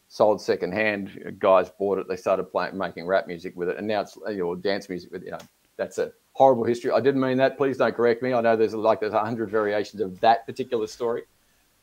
sold 0.07 0.41
secondhand. 0.41 1.35
Guys 1.39 1.69
bought 1.69 1.97
it. 1.99 2.07
They 2.07 2.15
started 2.15 2.45
playing, 2.45 2.77
making 2.77 3.05
rap 3.05 3.27
music 3.27 3.53
with 3.55 3.69
it, 3.69 3.77
and 3.77 3.87
now 3.87 4.01
it's 4.01 4.17
you 4.27 4.39
know 4.39 4.55
dance 4.55 4.89
music 4.89 5.11
with 5.11 5.23
you 5.23 5.31
know. 5.31 5.39
That's 5.77 5.97
a 5.97 6.11
horrible 6.33 6.63
history. 6.65 6.91
I 6.91 6.99
didn't 6.99 7.21
mean 7.21 7.37
that. 7.37 7.57
Please 7.57 7.77
don't 7.77 7.95
correct 7.95 8.21
me. 8.21 8.33
I 8.33 8.41
know 8.41 8.55
there's 8.55 8.73
like 8.73 8.99
there's 8.99 9.13
a 9.13 9.19
hundred 9.19 9.49
variations 9.49 10.01
of 10.01 10.19
that 10.19 10.45
particular 10.45 10.87
story, 10.87 11.23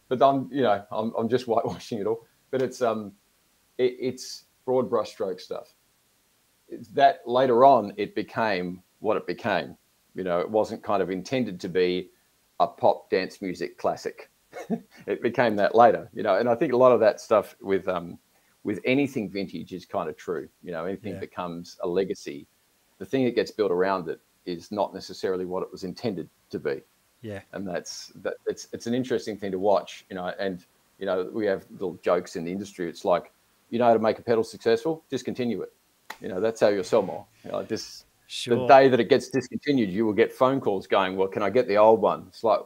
but 0.09 0.21
I'm 0.23 0.49
you 0.53 0.63
know 0.63 0.85
I'm, 0.91 1.13
I'm 1.17 1.29
just 1.29 1.47
whitewashing 1.49 2.01
it 2.01 2.07
all. 2.07 2.27
But 2.51 2.63
it's 2.63 2.83
um 2.83 3.13
it, 3.79 3.97
it's 3.99 4.45
broad 4.65 4.91
brushstroke 4.91 5.41
stuff. 5.41 5.75
It's 6.69 6.89
that 6.89 7.21
later 7.27 7.65
on 7.65 7.93
it 7.97 8.15
became 8.15 8.83
what 9.01 9.17
it 9.17 9.27
became. 9.27 9.77
You 10.15 10.25
know, 10.25 10.41
it 10.41 10.51
wasn't 10.51 10.83
kind 10.83 11.03
of 11.03 11.11
intended 11.11 11.61
to 11.61 11.69
be 11.69 12.11
a 12.59 12.67
pop 12.67 13.09
dance 13.11 13.41
music 13.41 13.79
classic. 13.79 14.31
it 15.07 15.23
became 15.23 15.55
that 15.57 15.75
later, 15.77 16.11
you 16.13 16.25
know, 16.25 16.37
and 16.37 16.49
I 16.49 16.57
think 16.57 16.73
a 16.73 16.77
lot 16.77 16.91
of 16.91 16.99
that 17.01 17.21
stuff 17.21 17.55
with 17.61 17.87
um, 17.89 18.19
with 18.65 18.81
anything 18.85 19.31
vintage 19.31 19.73
is 19.73 19.87
kind 19.87 20.09
of 20.11 20.17
true. 20.17 20.49
You 20.63 20.73
know, 20.73 20.85
anything 20.85 21.15
Yeah. 21.15 21.21
becomes 21.21 21.79
a 21.83 21.89
legacy. 21.89 22.49
The 22.99 23.07
thing 23.07 23.25
that 23.25 23.37
gets 23.37 23.53
built 23.53 23.71
around 23.71 24.09
it 24.09 24.21
is 24.47 24.71
not 24.73 24.93
necessarily 24.95 25.45
what 25.45 25.63
it 25.63 25.71
was 25.71 25.85
intended 25.85 26.29
to 26.51 26.59
be, 26.59 26.83
Yeah. 27.23 27.41
and 27.53 27.67
that's 27.67 28.09
that. 28.23 28.35
It's 28.47 28.69
it's 28.73 28.87
an 28.87 28.95
interesting 28.95 29.37
thing 29.37 29.51
to 29.53 29.59
watch, 29.59 30.05
you 30.11 30.17
know, 30.17 30.33
and 30.39 30.65
you 30.99 31.07
know 31.07 31.29
we 31.33 31.47
have 31.47 31.65
little 31.73 31.99
jokes 32.03 32.37
in 32.37 32.45
the 32.45 32.51
industry. 32.53 32.89
It's 32.89 33.05
like, 33.05 33.33
you 33.71 33.79
know 33.79 33.87
how 33.87 33.93
to 33.95 33.99
make 33.99 34.19
a 34.19 34.23
pedal 34.23 34.45
successful, 34.45 35.05
discontinue 35.11 35.63
it. 35.63 35.73
You 36.21 36.29
know, 36.29 36.41
that's 36.41 36.61
how 36.61 36.69
you'll 36.69 36.85
sell 36.85 37.03
more. 37.03 37.25
You 37.45 37.53
know, 37.53 37.63
this 37.63 38.05
Sure. 38.27 38.57
the 38.57 38.67
day 38.69 38.89
that 38.89 39.01
it 39.01 39.09
gets 39.09 39.29
discontinued, 39.29 39.91
you 39.91 40.07
will 40.07 40.13
get 40.13 40.33
phone 40.33 40.61
calls 40.61 40.87
going, 40.87 41.17
"Well, 41.17 41.27
can 41.29 41.43
I 41.43 41.51
get 41.51 41.67
the 41.67 41.77
old 41.79 42.01
one?" 42.01 42.27
It's 42.29 42.45
like, 42.45 42.61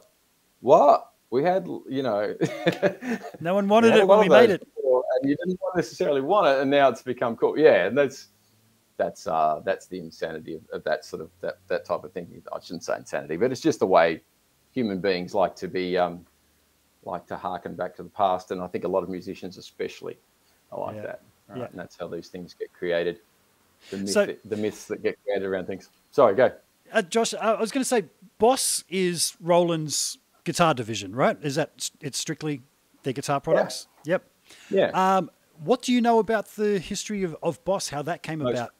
what? 0.61 1.11
We 1.31 1.43
had, 1.43 1.65
you 1.89 2.03
know, 2.03 2.35
no 3.41 3.55
one 3.55 3.67
wanted 3.67 3.95
it 3.95 4.07
when 4.07 4.19
we 4.19 4.29
made 4.29 4.51
it. 4.51 4.63
before, 4.75 5.03
and 5.19 5.29
you 5.29 5.35
didn't 5.37 5.59
necessarily 5.75 6.21
want 6.21 6.47
it, 6.47 6.61
and 6.61 6.69
now 6.69 6.87
it's 6.89 7.01
become 7.01 7.35
cool. 7.35 7.57
Yeah, 7.57 7.87
and 7.87 7.97
that's 7.97 8.27
that's 8.97 9.27
uh, 9.27 9.61
that's 9.65 9.87
the 9.87 9.99
insanity 9.99 10.55
of, 10.55 10.61
of 10.71 10.83
that 10.85 11.03
sort 11.05 11.21
of 11.21 11.29
that 11.41 11.57
that 11.67 11.85
type 11.85 12.03
of 12.03 12.11
thinking. 12.13 12.41
I 12.53 12.59
shouldn't 12.59 12.83
say 12.83 12.95
insanity, 12.95 13.37
but 13.37 13.51
it's 13.51 13.61
just 13.61 13.79
the 13.79 13.87
way 13.87 14.21
human 14.71 14.99
beings 14.99 15.33
like 15.33 15.55
to 15.57 15.67
be 15.67 15.97
um, 15.97 16.25
like 17.03 17.25
to 17.27 17.35
harken 17.37 17.75
back 17.75 17.95
to 17.97 18.03
the 18.03 18.09
past, 18.09 18.51
and 18.51 18.61
I 18.61 18.67
think 18.67 18.83
a 18.83 18.87
lot 18.87 19.03
of 19.03 19.09
musicians, 19.09 19.57
especially, 19.57 20.17
are 20.71 20.79
like 20.79 20.95
Yeah. 20.95 21.01
that. 21.03 21.21
Right? 21.47 21.57
Yeah. 21.59 21.65
And 21.65 21.79
that's 21.79 21.95
how 21.97 22.07
these 22.07 22.27
things 22.29 22.53
get 22.57 22.73
created. 22.73 23.19
the, 23.91 23.97
myth, 23.97 24.09
So- 24.09 24.35
the 24.45 24.57
myths 24.57 24.85
that 24.85 25.03
get 25.03 25.17
created 25.23 25.45
around 25.45 25.67
things. 25.67 25.89
Sorry, 26.11 26.33
go. 26.35 26.51
Uh, 26.91 27.01
Josh, 27.03 27.33
uh, 27.33 27.37
I 27.37 27.59
was 27.61 27.71
going 27.71 27.83
to 27.83 27.87
say, 27.87 28.05
Boss 28.39 28.83
is 28.89 29.35
Roland's 29.39 30.17
guitar 30.43 30.73
division, 30.73 31.15
right? 31.15 31.37
Is 31.43 31.55
that 31.55 31.89
it's 32.01 32.17
strictly 32.17 32.61
their 33.03 33.13
guitar 33.13 33.39
products? 33.39 33.87
Yep. 34.05 34.23
Yeah. 34.71 34.89
Um, 34.93 35.29
what 35.63 35.81
do 35.83 35.93
you 35.93 36.01
know 36.01 36.17
about 36.19 36.47
the 36.55 36.79
history 36.79 37.23
of, 37.23 37.35
of 37.43 37.63
Boss? 37.63 37.89
How 37.89 38.01
that 38.03 38.23
came 38.23 38.39
Most- 38.39 38.53
about? 38.57 38.71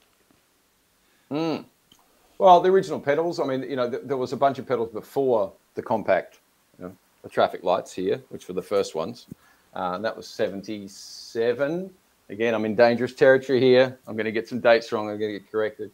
Well, 1.30 2.60
the 2.60 2.68
original 2.70 3.00
pedals. 3.00 3.40
I 3.40 3.44
mean, 3.46 3.62
you 3.62 3.76
know, 3.76 3.88
th- 3.90 4.02
there 4.04 4.16
was 4.16 4.32
a 4.32 4.36
bunch 4.36 4.58
of 4.58 4.66
pedals 4.66 4.90
before 4.92 5.52
the 5.74 5.82
compact, 5.82 6.40
you 6.78 6.84
know, 6.86 6.96
the 7.22 7.28
traffic 7.28 7.62
lights 7.64 7.92
here, 7.92 8.22
which 8.28 8.46
were 8.48 8.54
the 8.54 8.62
first 8.62 8.94
ones. 8.94 9.26
Uh, 9.74 9.92
and 9.94 10.04
that 10.04 10.16
was 10.16 10.26
'77. 10.28 11.90
Again, 12.28 12.54
I'm 12.54 12.64
in 12.64 12.74
dangerous 12.74 13.14
territory 13.14 13.60
here. 13.60 13.98
I'm 14.06 14.16
going 14.16 14.24
to 14.26 14.32
get 14.32 14.48
some 14.48 14.60
dates 14.60 14.90
wrong. 14.92 15.08
I'm 15.08 15.18
going 15.18 15.32
to 15.34 15.38
get 15.40 15.50
corrected. 15.50 15.90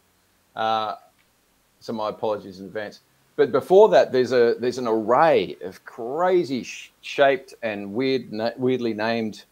Uh, 0.56 0.96
so 1.80 1.92
my 1.92 2.08
apologies 2.08 2.60
in 2.60 2.66
advance. 2.66 3.00
But 3.36 3.52
before 3.52 3.88
that, 3.90 4.12
there's 4.12 4.32
a 4.32 4.54
there's 4.58 4.78
an 4.78 4.86
array 4.88 5.56
of 5.62 5.84
crazy 5.84 6.62
sh- 6.64 6.92
shaped 7.00 7.54
and 7.62 7.92
weird, 7.94 8.32
na- 8.32 8.50
weirdly 8.56 8.94
named 8.94 9.44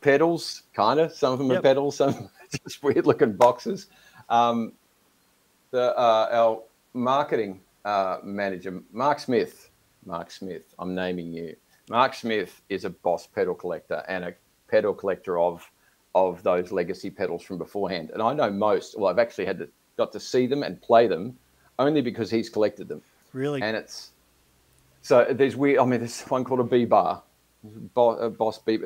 pedals. 0.00 0.62
Kind 0.74 0.98
of. 1.00 1.12
Some 1.12 1.32
of 1.34 1.38
them 1.38 1.48
Yep. 1.50 1.58
are 1.58 1.62
pedals. 1.62 1.96
Some 1.96 2.10
are 2.14 2.30
just 2.68 2.82
weird 2.82 3.06
looking 3.06 3.32
boxes. 3.32 3.86
Um, 4.28 4.72
the 5.70 5.96
uh, 5.98 6.28
our 6.30 6.62
marketing 6.94 7.60
uh, 7.84 8.18
manager, 8.22 8.82
Mark 8.92 9.18
Smith. 9.18 9.70
Mark 10.06 10.30
Smith, 10.30 10.74
I'm 10.78 10.94
naming 10.94 11.32
you. 11.32 11.54
Mark 11.90 12.14
Smith 12.14 12.62
is 12.68 12.84
a 12.84 12.90
boss 12.90 13.26
pedal 13.26 13.54
collector 13.54 14.02
and 14.08 14.24
a 14.24 14.34
pedal 14.68 14.94
collector 14.94 15.38
of 15.38 15.68
of 16.14 16.42
those 16.42 16.72
legacy 16.72 17.10
pedals 17.10 17.42
from 17.42 17.58
beforehand. 17.58 18.10
And 18.10 18.22
I 18.22 18.32
know 18.32 18.50
most. 18.50 18.98
Well, 18.98 19.08
I've 19.08 19.18
actually 19.18 19.46
had 19.46 19.58
to, 19.58 19.68
got 19.96 20.10
to 20.12 20.20
see 20.20 20.46
them 20.46 20.62
and 20.62 20.80
play 20.80 21.06
them 21.06 21.36
only 21.78 22.00
because 22.00 22.30
he's 22.30 22.48
collected 22.48 22.88
them. 22.88 23.02
Really? 23.32 23.62
And 23.62 23.76
it's 23.76 24.10
so 25.02 25.26
there's 25.30 25.56
weird. 25.56 25.78
I 25.78 25.84
mean, 25.84 26.00
there's 26.00 26.22
one 26.22 26.44
called 26.44 26.60
a 26.60 26.64
B 26.64 26.84
bar, 26.84 27.22
Bo- 27.94 28.18
a 28.18 28.30
Boss 28.30 28.58
B. 28.58 28.78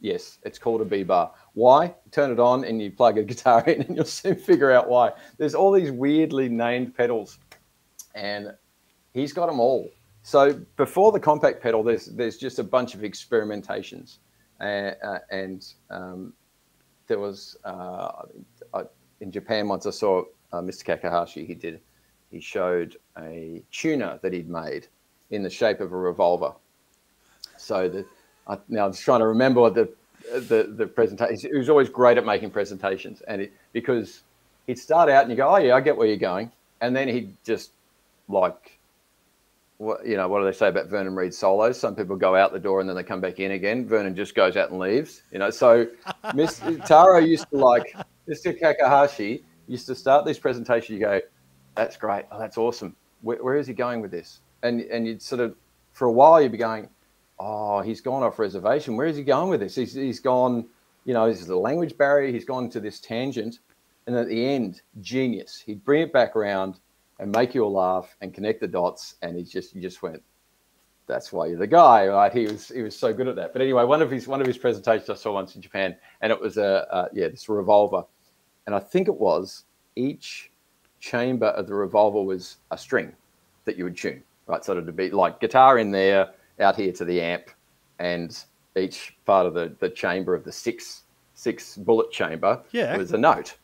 Yes, 0.00 0.38
it's 0.44 0.58
called 0.58 0.80
a 0.80 0.84
B 0.84 1.02
bar. 1.02 1.32
Why? 1.54 1.94
Turn 2.12 2.30
it 2.30 2.38
on 2.38 2.64
and 2.64 2.80
you 2.80 2.90
plug 2.90 3.18
a 3.18 3.22
guitar 3.32 3.62
in, 3.66 3.82
and 3.82 3.96
you'll 3.96 4.04
soon 4.04 4.36
figure 4.36 4.70
out 4.70 4.88
why. 4.88 5.12
There's 5.38 5.54
all 5.54 5.72
these 5.72 5.90
weirdly 5.90 6.48
named 6.48 6.96
pedals, 6.96 7.38
and 8.14 8.52
he's 9.12 9.32
got 9.32 9.46
them 9.46 9.60
all. 9.60 9.90
So 10.22 10.60
before 10.76 11.10
the 11.12 11.20
compact 11.20 11.62
pedal, 11.62 11.82
there's 11.82 12.06
there's 12.06 12.36
just 12.36 12.58
a 12.58 12.64
bunch 12.64 12.94
of 12.94 13.00
experimentations, 13.00 14.18
uh, 14.60 14.92
uh, 15.02 15.18
and 15.30 15.66
um, 15.90 16.32
there 17.06 17.18
was 17.18 17.56
uh, 17.64 18.22
I, 18.74 18.82
in 19.20 19.32
Japan 19.32 19.68
once 19.68 19.86
I 19.86 19.90
saw 19.90 20.24
uh, 20.52 20.60
Mr. 20.60 20.84
Kakehashi. 20.84 21.46
He 21.46 21.54
did 21.54 21.80
he 22.30 22.40
showed 22.40 22.96
a 23.18 23.62
tuner 23.72 24.18
that 24.22 24.32
he'd 24.32 24.50
made 24.50 24.86
in 25.30 25.42
the 25.42 25.50
shape 25.50 25.80
of 25.80 25.92
a 25.92 25.96
revolver. 25.96 26.52
So 27.56 27.88
the 27.88 28.04
I, 28.48 28.58
now 28.68 28.86
I'm 28.86 28.92
just 28.92 29.04
trying 29.04 29.20
to 29.20 29.26
remember 29.26 29.60
what 29.60 29.74
the 29.74 29.88
the 30.32 30.72
the 30.76 30.86
presentation. 30.86 31.50
He 31.50 31.58
was 31.58 31.68
always 31.68 31.88
great 31.88 32.18
at 32.18 32.24
making 32.24 32.50
presentations, 32.50 33.22
and 33.22 33.42
it, 33.42 33.52
because 33.72 34.22
he'd 34.66 34.78
start 34.78 35.10
out 35.10 35.22
and 35.22 35.30
you 35.30 35.36
go, 35.36 35.48
oh 35.48 35.58
yeah, 35.58 35.74
I 35.74 35.80
get 35.80 35.96
where 35.96 36.06
you're 36.06 36.16
going, 36.16 36.50
and 36.80 36.94
then 36.94 37.08
he'd 37.08 37.34
just 37.44 37.72
like 38.28 38.78
what 39.78 40.04
you 40.04 40.16
know 40.16 40.28
what 40.28 40.40
do 40.40 40.44
they 40.44 40.52
say 40.52 40.68
about 40.68 40.88
Vernon 40.88 41.14
Reid 41.14 41.32
solos? 41.32 41.78
Some 41.78 41.94
people 41.94 42.16
go 42.16 42.34
out 42.34 42.52
the 42.52 42.58
door 42.58 42.80
and 42.80 42.88
then 42.88 42.96
they 42.96 43.02
come 43.02 43.20
back 43.20 43.40
in 43.40 43.52
again. 43.52 43.86
Vernon 43.86 44.14
just 44.14 44.34
goes 44.34 44.56
out 44.56 44.70
and 44.70 44.78
leaves. 44.78 45.22
You 45.32 45.38
know, 45.38 45.50
so 45.50 45.86
Mr. 46.26 46.84
Taro 46.84 47.18
used 47.18 47.48
to 47.50 47.56
like 47.56 47.94
Mr. 48.28 48.58
Kakehashi 48.58 49.42
used 49.68 49.86
to 49.86 49.94
start 49.94 50.24
this 50.24 50.38
presentation. 50.38 50.94
You 50.94 51.00
go, 51.00 51.20
that's 51.76 51.96
great. 51.96 52.24
Oh, 52.32 52.38
that's 52.38 52.58
awesome. 52.58 52.94
Where, 53.22 53.42
where 53.42 53.56
is 53.56 53.66
he 53.66 53.72
going 53.72 54.00
with 54.00 54.10
this? 54.10 54.40
And 54.62 54.80
and 54.82 55.06
you'd 55.06 55.22
sort 55.22 55.40
of 55.40 55.54
for 55.92 56.06
a 56.06 56.12
while 56.12 56.42
you'd 56.42 56.52
be 56.52 56.58
going, 56.58 56.88
oh, 57.40 57.80
he's 57.80 58.00
gone 58.00 58.22
off 58.22 58.38
reservation. 58.38 58.96
Where 58.96 59.06
is 59.06 59.16
he 59.16 59.22
going 59.22 59.50
with 59.50 59.60
this? 59.60 59.74
He's 59.74 59.94
he's 59.94 60.20
gone. 60.20 60.66
You 61.04 61.14
know, 61.14 61.28
this 61.28 61.40
is 61.40 61.46
the 61.46 61.56
language 61.56 61.96
barrier. 61.96 62.30
He's 62.32 62.44
gone 62.44 62.68
to 62.70 62.80
this 62.80 63.00
tangent, 63.00 63.60
and 64.06 64.16
at 64.16 64.28
the 64.28 64.46
end, 64.46 64.82
genius. 65.00 65.62
He'd 65.64 65.84
bring 65.84 66.02
it 66.02 66.12
back 66.12 66.36
around 66.36 66.80
and 67.18 67.32
make 67.32 67.54
you 67.54 67.64
all 67.64 67.72
laugh 67.72 68.16
and 68.20 68.34
connect 68.34 68.60
the 68.60 68.68
dots. 68.68 69.16
And 69.22 69.36
he 69.36 69.44
just 69.44 69.74
you 69.74 69.80
just 69.82 70.02
went, 70.02 70.22
that's 71.06 71.32
why 71.32 71.46
you're 71.46 71.58
the 71.58 71.66
guy, 71.66 72.06
right? 72.06 72.32
He 72.32 72.46
was 72.46 72.68
he 72.68 72.82
was 72.82 72.96
so 72.96 73.12
good 73.12 73.28
at 73.28 73.36
that. 73.36 73.52
But 73.52 73.62
anyway, 73.62 73.84
one 73.84 74.02
of 74.02 74.10
his 74.10 74.28
one 74.28 74.40
of 74.40 74.46
his 74.46 74.58
presentations 74.58 75.10
I 75.10 75.14
saw 75.14 75.32
once 75.32 75.56
in 75.56 75.62
Japan, 75.62 75.96
and 76.20 76.30
it 76.30 76.40
was 76.40 76.58
a, 76.58 76.86
a 76.90 77.08
yeah 77.12 77.28
this 77.28 77.48
revolver, 77.48 78.04
and 78.66 78.74
I 78.74 78.78
think 78.78 79.08
it 79.08 79.14
was 79.14 79.64
each 79.96 80.50
chamber 81.00 81.46
of 81.46 81.66
the 81.66 81.74
revolver 81.74 82.22
was 82.22 82.58
a 82.70 82.78
string 82.78 83.12
that 83.64 83.76
you 83.76 83.84
would 83.84 83.96
tune, 83.96 84.22
right? 84.46 84.64
So 84.64 84.72
it'd 84.72 84.96
be 84.96 85.10
like 85.10 85.40
guitar 85.40 85.78
in 85.78 85.90
there, 85.90 86.30
out 86.60 86.76
here 86.76 86.92
to 86.92 87.04
the 87.04 87.20
amp, 87.20 87.50
and 87.98 88.44
each 88.76 89.16
part 89.24 89.46
of 89.46 89.54
the 89.54 89.74
the 89.78 89.88
chamber 89.90 90.34
of 90.34 90.44
the 90.44 90.52
six 90.52 91.04
six 91.34 91.76
bullet 91.76 92.10
chamber 92.10 92.62
Yeah. 92.72 92.96
was 92.96 93.12
a 93.12 93.18
note. 93.18 93.56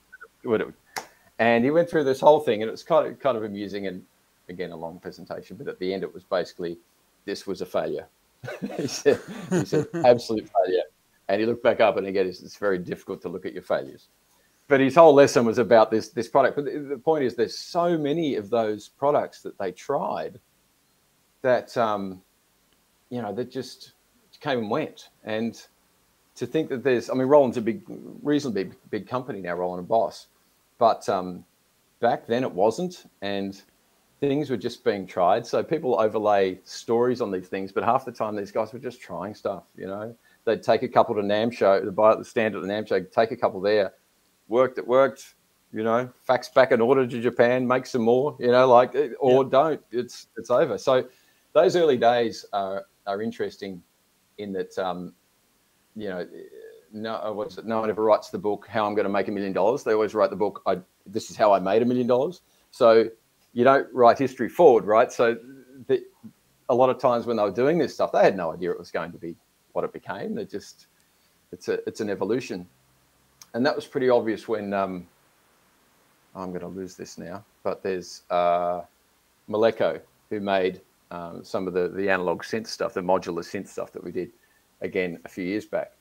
And 1.39 1.65
he 1.65 1.71
went 1.71 1.91
through 1.91 2.05
this 2.05 2.21
whole 2.21 2.41
thing, 2.41 2.63
and 2.63 2.69
it 2.69 2.73
was 2.73 2.85
kind 2.85 3.07
of 3.07 3.19
kind 3.19 3.37
of 3.37 3.45
amusing 3.45 3.87
and 3.87 4.05
again 4.49 4.71
a 4.71 4.77
long 4.77 4.99
presentation. 5.01 5.57
But 5.57 5.69
at 5.69 5.79
the 5.79 5.93
end, 5.93 6.03
it 6.03 6.13
was 6.13 6.25
basically 6.25 6.79
this 7.25 7.47
was 7.47 7.61
a 7.61 7.67
failure. 7.67 8.07
he 8.77 8.87
said, 8.87 9.19
he 9.51 9.65
said 9.65 9.87
absolute 10.05 10.49
failure. 10.49 10.83
And 11.29 11.41
he 11.41 11.47
looked 11.47 11.63
back 11.63 11.81
up, 11.81 11.97
and 11.97 12.07
again, 12.07 12.27
it's, 12.27 12.43
it's 12.43 12.59
very 12.59 12.77
difficult 12.79 13.23
to 13.23 13.31
look 13.31 13.47
at 13.47 13.55
your 13.55 13.63
failures. 13.63 14.09
But 14.69 14.81
his 14.81 14.95
whole 14.95 15.15
lesson 15.15 15.47
was 15.47 15.59
about 15.59 15.91
this 15.91 16.11
this 16.11 16.29
product. 16.29 16.57
But 16.57 16.67
the, 16.67 16.79
the 16.81 16.99
point 16.99 17.25
is, 17.25 17.35
there's 17.35 17.59
so 17.59 17.97
many 17.97 18.37
of 18.37 18.51
those 18.51 18.89
products 18.89 19.41
that 19.43 19.59
they 19.59 19.73
tried 19.73 20.39
that 21.43 21.77
um, 21.77 22.23
you 23.15 23.23
know 23.23 23.33
that 23.33 23.51
just 23.51 23.93
came 24.41 24.59
and 24.59 24.71
went. 24.71 25.09
And 25.23 25.61
to 26.35 26.47
think 26.47 26.69
that 26.71 26.83
there's, 26.83 27.09
I 27.09 27.15
mean, 27.15 27.29
Roland's 27.29 27.57
a 27.57 27.61
big, 27.61 27.83
reasonably 28.23 28.65
big, 28.65 28.77
big 28.91 29.09
company 29.09 29.41
now, 29.41 29.55
Roland 29.55 29.79
and 29.79 29.89
Boss, 29.89 30.27
but 30.79 31.09
um, 31.09 31.45
back 32.01 32.27
then 32.27 32.43
it 32.43 32.51
wasn't, 32.51 33.05
and 33.23 33.63
things 34.19 34.51
were 34.51 34.57
just 34.57 34.83
being 34.85 35.07
tried. 35.07 35.47
So 35.47 35.63
people 35.63 36.01
overlay 36.01 36.59
stories 36.65 37.21
on 37.21 37.31
these 37.31 37.47
things, 37.47 37.71
but 37.71 37.85
half 37.85 38.05
the 38.05 38.11
time 38.11 38.35
these 38.35 38.51
guys 38.51 38.73
were 38.73 38.81
just 38.81 39.01
trying 39.01 39.35
stuff. 39.35 39.63
You 39.77 39.87
know, 39.87 40.17
they'd 40.45 40.63
take 40.63 40.83
a 40.83 40.89
couple 40.89 41.15
to 41.15 41.23
NAMM 41.23 41.53
show, 41.53 41.81
to 41.81 41.93
buy 41.93 42.13
at 42.13 42.19
the 42.19 42.25
stand 42.25 42.57
at 42.57 42.63
the 42.63 42.69
NAMM 42.69 42.89
show, 42.89 43.01
take 43.01 43.31
a 43.31 43.37
couple 43.37 43.61
there, 43.61 43.93
worked, 44.49 44.79
it 44.79 44.87
worked. 44.87 45.35
You 45.73 45.83
know, 45.83 46.09
fax 46.23 46.49
back 46.49 46.71
an 46.71 46.81
order 46.81 47.05
to 47.05 47.21
Japan, 47.21 47.67
make 47.67 47.87
some 47.87 48.03
more. 48.03 48.37
You 48.39 48.53
know, 48.53 48.69
like 48.69 48.95
or 49.19 49.43
Yep. 49.43 49.51
don't. 49.51 49.81
It's 49.91 50.29
it's 50.37 50.49
over. 50.49 50.79
So 50.79 51.09
those 51.53 51.75
early 51.75 51.97
days 51.97 52.47
are 52.53 52.87
are 53.07 53.23
interesting 53.23 53.83
in 54.39 54.53
that 54.53 54.77
um, 54.79 55.15
you 55.97 56.09
know 56.09 56.27
no 56.93 57.15
uh, 57.15 57.49
no 57.65 57.81
one 57.81 57.91
ever 57.91 58.05
writes 58.05 58.31
the 58.31 58.39
book 58.39 58.67
how 58.69 58.87
i'm 58.87 58.95
going 58.95 59.07
to 59.07 59.13
make 59.13 59.29
a 59.29 59.33
million 59.33 59.53
dollars. 59.53 59.83
They 59.83 59.93
always 59.93 60.15
write 60.15 60.31
the 60.31 60.37
book 60.37 60.63
I, 60.67 60.79
this 61.07 61.31
is 61.31 61.37
how 61.37 61.53
i 61.53 61.59
made 61.59 61.83
a 61.83 61.85
million 61.85 62.07
dollars. 62.07 62.43
So 62.71 63.09
you 63.53 63.65
don't 63.65 63.87
write 63.93 64.19
history 64.19 64.49
forward 64.49 64.85
right? 64.85 65.13
So 65.13 65.37
the, 65.87 66.05
a 66.69 66.75
lot 66.75 66.91
of 66.91 66.99
times 66.99 67.27
when 67.27 67.37
they 67.37 67.43
were 67.43 67.51
doing 67.51 67.79
this 67.79 67.95
stuff 67.95 68.13
they 68.13 68.23
had 68.23 68.37
no 68.37 68.53
idea 68.53 68.71
it 68.71 68.79
was 68.79 68.91
going 68.91 69.13
to 69.13 69.19
be 69.19 69.37
what 69.73 69.85
it 69.85 69.93
became. 69.93 70.35
They 70.35 70.45
just 70.45 70.87
it's 71.53 71.69
a 71.69 71.87
it's 71.89 72.01
an 72.01 72.11
evolution. 72.11 72.67
And 73.55 73.65
that 73.65 73.77
was 73.77 73.87
pretty 73.87 74.11
obvious 74.11 74.49
when 74.49 74.73
um, 74.73 75.07
i'm 76.35 76.49
going 76.49 76.61
to 76.61 76.67
lose 76.67 76.97
this 76.97 77.19
now 77.19 77.45
but 77.65 77.83
there's 77.83 78.23
uh, 78.31 78.83
Malekko, 79.51 80.01
who 80.31 80.39
made 80.39 80.81
um, 81.11 81.45
some 81.45 81.67
of 81.67 81.75
the, 81.75 81.89
the 81.89 82.09
analog 82.09 82.43
synth 82.43 82.67
stuff, 82.67 82.95
the 82.95 83.01
modular 83.01 83.43
synth 83.43 83.69
stuff 83.69 83.93
that 83.93 84.03
we 84.03 84.13
did 84.13 84.31
again 84.81 85.19
a 85.25 85.29
few 85.29 85.45
years 85.45 85.65
back. 85.65 85.93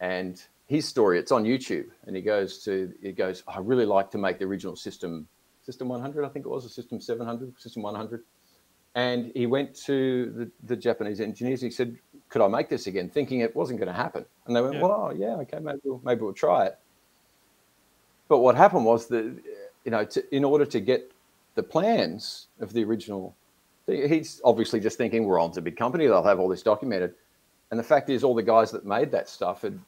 And 0.00 0.42
his 0.66 0.86
story, 0.86 1.18
it's 1.18 1.32
on 1.32 1.44
YouTube, 1.44 1.86
and 2.06 2.14
he 2.14 2.22
goes 2.22 2.62
to, 2.64 2.92
he 3.02 3.12
goes, 3.12 3.42
I 3.48 3.58
really 3.58 3.86
like 3.86 4.10
to 4.12 4.18
make 4.18 4.38
the 4.38 4.44
original 4.44 4.76
system, 4.76 5.26
System 5.62 5.88
100, 5.88 6.24
I 6.24 6.28
think 6.28 6.46
it 6.46 6.48
was, 6.48 6.64
a 6.64 6.68
System 6.68 7.00
700, 7.00 7.60
System 7.60 7.82
100. 7.82 8.22
And 8.94 9.30
he 9.34 9.46
went 9.46 9.74
to 9.84 10.30
the, 10.30 10.50
the 10.64 10.76
Japanese 10.76 11.20
engineers. 11.20 11.60
He 11.60 11.70
said, 11.70 11.96
"Could 12.30 12.42
I 12.42 12.48
make 12.48 12.68
this 12.68 12.86
again?" 12.86 13.08
Thinking 13.10 13.40
it 13.40 13.54
wasn't 13.54 13.78
going 13.78 13.88
to 13.88 13.92
happen. 13.92 14.24
And 14.46 14.56
they 14.56 14.62
went, 14.62 14.74
Yeah. 14.74 14.82
"Well, 14.82 15.12
yeah, 15.14 15.36
okay, 15.42 15.58
maybe 15.60 15.78
we'll, 15.84 16.00
maybe 16.02 16.22
we'll 16.22 16.32
try 16.32 16.66
it." 16.66 16.78
But 18.28 18.38
what 18.38 18.56
happened 18.56 18.84
was 18.86 19.06
that, 19.08 19.24
you 19.84 19.90
know, 19.90 20.04
to, 20.04 20.34
in 20.34 20.44
order 20.44 20.64
to 20.64 20.80
get 20.80 21.12
the 21.54 21.62
plans 21.62 22.48
of 22.60 22.72
the 22.72 22.82
original, 22.82 23.36
he's 23.92 24.40
obviously 24.44 24.80
just 24.80 24.98
thinking 24.98 25.24
we're 25.24 25.40
on 25.40 25.52
to 25.52 25.60
a 25.60 25.62
big 25.62 25.76
company. 25.76 26.06
They'll 26.06 26.22
have 26.22 26.40
all 26.40 26.48
this 26.48 26.62
documented. 26.62 27.14
And 27.70 27.78
the 27.78 27.84
fact 27.84 28.08
is, 28.10 28.24
all 28.24 28.34
the 28.34 28.42
guys 28.42 28.70
that 28.70 28.86
made 28.86 29.10
that 29.12 29.28
stuff 29.28 29.62
had 29.62 29.78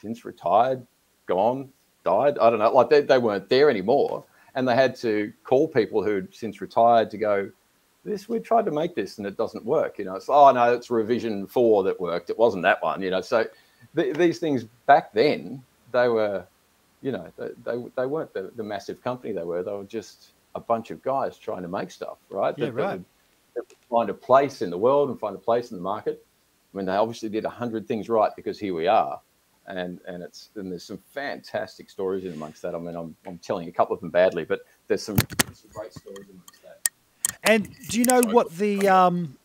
since 0.00 0.24
retired, 0.24 0.86
gone, 1.26 1.70
died. 2.04 2.38
I 2.38 2.50
don't 2.50 2.58
know. 2.58 2.70
Like 2.72 2.90
they, 2.90 3.00
they 3.00 3.18
weren't 3.18 3.48
there 3.48 3.70
anymore. 3.70 4.24
And 4.54 4.68
they 4.68 4.74
had 4.74 4.94
to 4.96 5.32
call 5.42 5.66
people 5.66 6.02
who'd 6.02 6.32
since 6.32 6.60
retired 6.60 7.10
to 7.10 7.18
go, 7.18 7.50
this, 8.04 8.28
we 8.28 8.38
tried 8.38 8.66
to 8.66 8.70
make 8.70 8.94
this 8.94 9.18
and 9.18 9.26
it 9.26 9.36
doesn't 9.36 9.64
work. 9.64 9.98
You 9.98 10.04
know, 10.04 10.14
it's, 10.14 10.28
oh, 10.28 10.52
no, 10.52 10.74
it's 10.74 10.90
revision 10.90 11.46
four 11.46 11.82
that 11.84 11.98
worked. 11.98 12.30
It 12.30 12.38
wasn't 12.38 12.62
that 12.64 12.82
one, 12.82 13.02
you 13.02 13.10
know. 13.10 13.22
So 13.22 13.46
th- 13.96 14.16
these 14.16 14.38
things 14.38 14.64
back 14.86 15.12
then, 15.12 15.62
they 15.90 16.08
were, 16.08 16.44
you 17.02 17.12
know, 17.12 17.32
they, 17.36 17.48
they, 17.64 17.84
they 17.96 18.06
weren't 18.06 18.32
the, 18.34 18.52
the 18.56 18.62
massive 18.62 19.02
company 19.02 19.32
they 19.32 19.42
were. 19.42 19.62
They 19.62 19.72
were 19.72 19.84
just 19.84 20.32
a 20.54 20.60
bunch 20.60 20.90
of 20.90 21.02
guys 21.02 21.36
trying 21.38 21.62
to 21.62 21.68
make 21.68 21.90
stuff, 21.90 22.18
right? 22.30 22.54
Yeah, 22.56 22.66
that, 22.66 22.74
right. 22.74 22.96
That 22.98 23.04
find 23.90 24.10
a 24.10 24.14
place 24.14 24.62
in 24.62 24.70
the 24.70 24.78
world 24.78 25.10
and 25.10 25.18
find 25.18 25.34
a 25.34 25.38
place 25.38 25.70
in 25.70 25.76
the 25.76 25.82
market. 25.82 26.24
I 26.72 26.76
mean, 26.76 26.86
they 26.86 26.92
obviously 26.92 27.28
did 27.28 27.44
a 27.44 27.50
hundred 27.50 27.86
things 27.86 28.08
right 28.08 28.32
because 28.34 28.58
here 28.58 28.74
we 28.74 28.86
are, 28.86 29.20
and 29.66 30.00
and 30.06 30.22
it's 30.22 30.50
and 30.56 30.70
there's 30.70 30.84
some 30.84 30.98
fantastic 31.12 31.88
stories 31.88 32.24
in 32.24 32.32
amongst 32.32 32.62
that. 32.62 32.74
I 32.74 32.78
mean, 32.78 32.96
I'm, 32.96 33.14
I'm 33.26 33.38
telling 33.38 33.68
a 33.68 33.72
couple 33.72 33.94
of 33.94 34.00
them 34.00 34.10
badly, 34.10 34.44
but 34.44 34.60
there's 34.88 35.02
some, 35.02 35.16
some 35.18 35.70
great 35.72 35.92
stories 35.92 36.28
amongst 36.28 36.62
that. 36.62 36.88
And 37.44 37.68
do 37.88 37.98
you 37.98 38.04
know 38.04 38.22
what 38.22 38.50
the 38.56 38.88
um, 38.88 39.36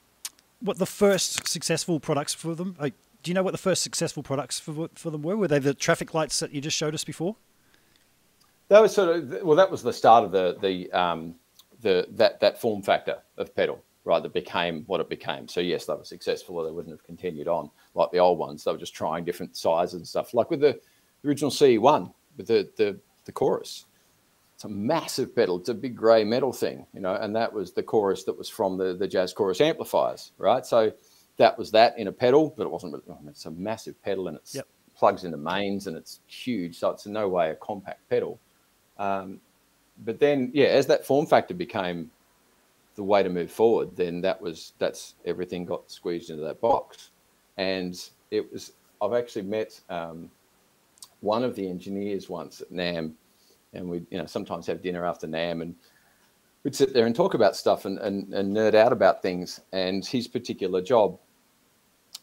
what 0.62 0.78
the 0.78 0.86
first 0.86 1.48
successful 1.48 2.00
products 2.00 2.34
for 2.34 2.56
them? 2.56 2.76
Like, 2.80 2.94
do 3.24 3.30
you 3.30 3.36
know 3.36 3.44
what 3.44 3.52
the 3.52 3.58
first 3.58 3.84
successful 3.84 4.24
products 4.24 4.60
for 4.60 4.90
for 4.96 5.10
them 5.10 5.22
were? 5.22 5.38
Were 5.38 5.48
they 5.48 5.60
the 5.60 5.74
traffic 5.74 6.14
lights 6.14 6.40
that 6.40 6.52
you 6.52 6.62
just 6.62 6.78
showed 6.78 6.94
us 6.94 7.04
before? 7.04 7.36
That 8.70 8.82
was 8.82 8.94
sort 8.94 9.16
of 9.16 9.44
well, 9.44 9.56
that 9.58 9.70
was 9.70 9.84
the 9.84 9.94
start 9.94 10.24
of 10.24 10.32
the 10.32 10.58
the 10.62 10.92
um, 10.92 11.36
the 11.82 12.08
that 12.12 12.40
that 12.40 12.60
form 12.60 12.82
factor 12.82 13.18
of 13.38 13.56
pedal, 13.56 13.84
right? 14.06 14.22
That 14.22 14.34
became 14.34 14.84
what 14.88 15.02
it 15.02 15.10
became. 15.10 15.48
So 15.48 15.62
yes, 15.62 15.86
they 15.86 15.94
were 15.94 16.04
successful, 16.04 16.58
or 16.58 16.66
they 16.66 16.72
wouldn't 16.72 16.94
have 16.94 17.04
continued 17.04 17.48
on 17.48 17.70
like 17.96 18.12
the 18.12 18.20
old 18.20 18.40
ones. 18.40 18.64
They 18.64 18.72
were 18.72 18.78
just 18.78 18.96
trying 18.96 19.24
different 19.26 19.56
sizes 19.56 19.96
and 19.96 20.08
stuff, 20.08 20.34
like 20.34 20.50
with 20.50 20.62
the 20.62 20.80
original 21.26 21.52
CE1 21.52 22.14
with 22.38 22.48
the 22.48 22.70
the 22.78 22.98
the 23.26 23.32
chorus. 23.32 23.86
It's 24.56 24.66
a 24.66 24.70
massive 24.70 25.34
pedal. 25.34 25.58
It's 25.58 25.70
a 25.70 25.74
big 25.74 25.96
grey 25.96 26.26
metal 26.26 26.52
thing, 26.52 26.86
you 26.94 27.00
know, 27.00 27.16
and 27.16 27.34
that 27.36 27.54
was 27.54 27.72
the 27.72 27.84
chorus 27.84 28.26
that 28.26 28.38
was 28.38 28.50
from 28.50 28.78
the 28.78 28.94
the 28.94 29.08
jazz 29.08 29.34
chorus 29.34 29.62
amplifiers, 29.62 30.32
right? 30.38 30.66
So 30.66 30.92
that 31.38 31.58
was 31.58 31.72
that 31.72 31.98
in 31.98 32.08
a 32.08 32.12
pedal, 32.12 32.54
but 32.58 32.64
it 32.64 32.70
wasn't. 32.70 32.94
Really, 32.94 33.06
I 33.10 33.22
mean, 33.22 33.30
it's 33.30 33.46
a 33.46 33.52
massive 33.52 34.02
pedal, 34.04 34.28
and 34.28 34.36
it's 34.38 34.56
Yep. 34.56 34.68
plugs 34.96 35.24
into 35.24 35.38
mains, 35.38 35.88
and 35.88 35.96
it's 35.96 36.20
huge. 36.28 36.78
So 36.78 36.90
it's 36.90 37.06
in 37.06 37.14
no 37.14 37.30
way 37.30 37.52
a 37.52 37.56
compact 37.56 38.10
pedal. 38.10 38.40
Um, 38.98 39.40
but 40.04 40.20
then, 40.20 40.52
yeah, 40.54 40.68
as 40.68 40.88
that 40.88 41.06
form 41.06 41.26
factor 41.26 41.54
became 41.54 42.12
the 43.00 43.04
way 43.04 43.24
to 43.24 43.30
move 43.30 43.50
forward, 43.50 43.96
then 43.96 44.20
that 44.20 44.42
was 44.42 44.74
that's 44.78 45.16
everything 45.24 45.64
got 45.64 45.90
squeezed 45.90 46.30
into 46.30 46.44
that 46.44 46.60
box, 46.60 47.12
and 47.58 48.10
it 48.30 48.52
was. 48.52 48.74
I've 49.02 49.14
actually 49.14 49.44
met 49.44 49.80
um, 49.90 50.30
one 51.22 51.46
of 51.46 51.56
the 51.56 51.70
engineers 51.70 52.28
once 52.28 52.60
at 52.60 52.70
NAMM, 52.70 53.14
and 53.72 53.90
we, 53.90 54.06
you 54.10 54.18
know, 54.18 54.26
sometimes 54.26 54.68
have 54.68 54.82
dinner 54.82 55.06
after 55.06 55.28
NAMM, 55.28 55.62
and 55.62 55.76
we'd 56.64 56.76
sit 56.76 56.94
there 56.94 57.06
and 57.06 57.16
talk 57.16 57.34
about 57.34 57.56
stuff 57.56 57.86
and, 57.86 57.98
and, 58.00 58.34
and 58.34 58.54
nerd 58.54 58.76
out 58.76 58.92
about 58.92 59.22
things. 59.22 59.62
And 59.72 60.06
his 60.06 60.28
particular 60.28 60.82
job, 60.82 61.18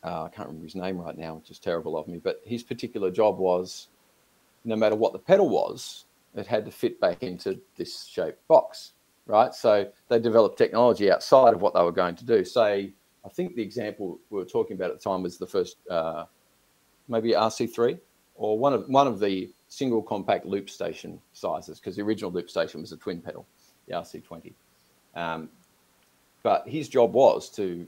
uh, 0.05 0.25
I 0.25 0.29
can't 0.29 0.49
remember 0.49 0.67
his 0.67 0.75
name 0.75 0.99
right 0.99 1.17
now, 1.17 1.37
which 1.37 1.51
is 1.51 1.59
terrible 1.59 1.97
of 1.97 2.07
me, 2.07 2.19
but 2.19 2.43
his 2.45 2.62
particular 2.62 3.11
job 3.11 3.39
was 3.39 3.89
no 4.67 4.77
matter 4.77 4.97
what 4.97 5.15
the 5.15 5.19
pedal 5.19 5.49
was, 5.49 6.05
it 6.35 6.47
had 6.47 6.67
to 6.67 6.71
fit 6.71 7.01
back 7.01 7.23
into 7.23 7.59
this 7.77 8.05
shaped 8.05 8.47
box, 8.49 8.93
right? 9.27 9.55
So 9.55 9.91
they 10.09 10.19
developed 10.19 10.59
technology 10.59 11.11
outside 11.11 11.55
of 11.55 11.62
what 11.62 11.75
they 11.75 11.83
were 11.83 11.93
going 11.93 12.17
to 12.17 12.25
do. 12.25 12.45
Say, 12.45 12.93
I 13.25 13.29
think 13.29 13.57
the 13.57 13.62
example 13.62 14.19
we 14.31 14.39
were 14.39 14.45
talking 14.45 14.77
about 14.77 14.91
at 14.91 15.01
the 15.01 15.11
time 15.11 15.23
was 15.23 15.37
the 15.37 15.47
first, 15.47 15.77
uh, 15.91 16.25
maybe 17.09 17.33
RC3 17.33 17.99
or 18.37 18.59
one 18.59 18.73
of 18.73 18.89
one 18.89 19.07
of 19.07 19.19
the 19.19 19.51
single 19.69 20.03
compact 20.03 20.47
loop 20.47 20.71
station 20.71 21.21
sizes, 21.33 21.81
because 21.81 21.97
the 21.97 22.03
original 22.03 22.31
loop 22.31 22.49
station 22.49 22.81
was 22.81 22.93
a 22.93 22.97
twin 22.97 23.21
pedal, 23.21 23.47
the 23.89 23.95
RC20. 23.95 24.53
Um, 25.15 25.49
but 26.43 26.69
his 26.69 26.89
job 26.89 27.12
was 27.15 27.49
to 27.51 27.87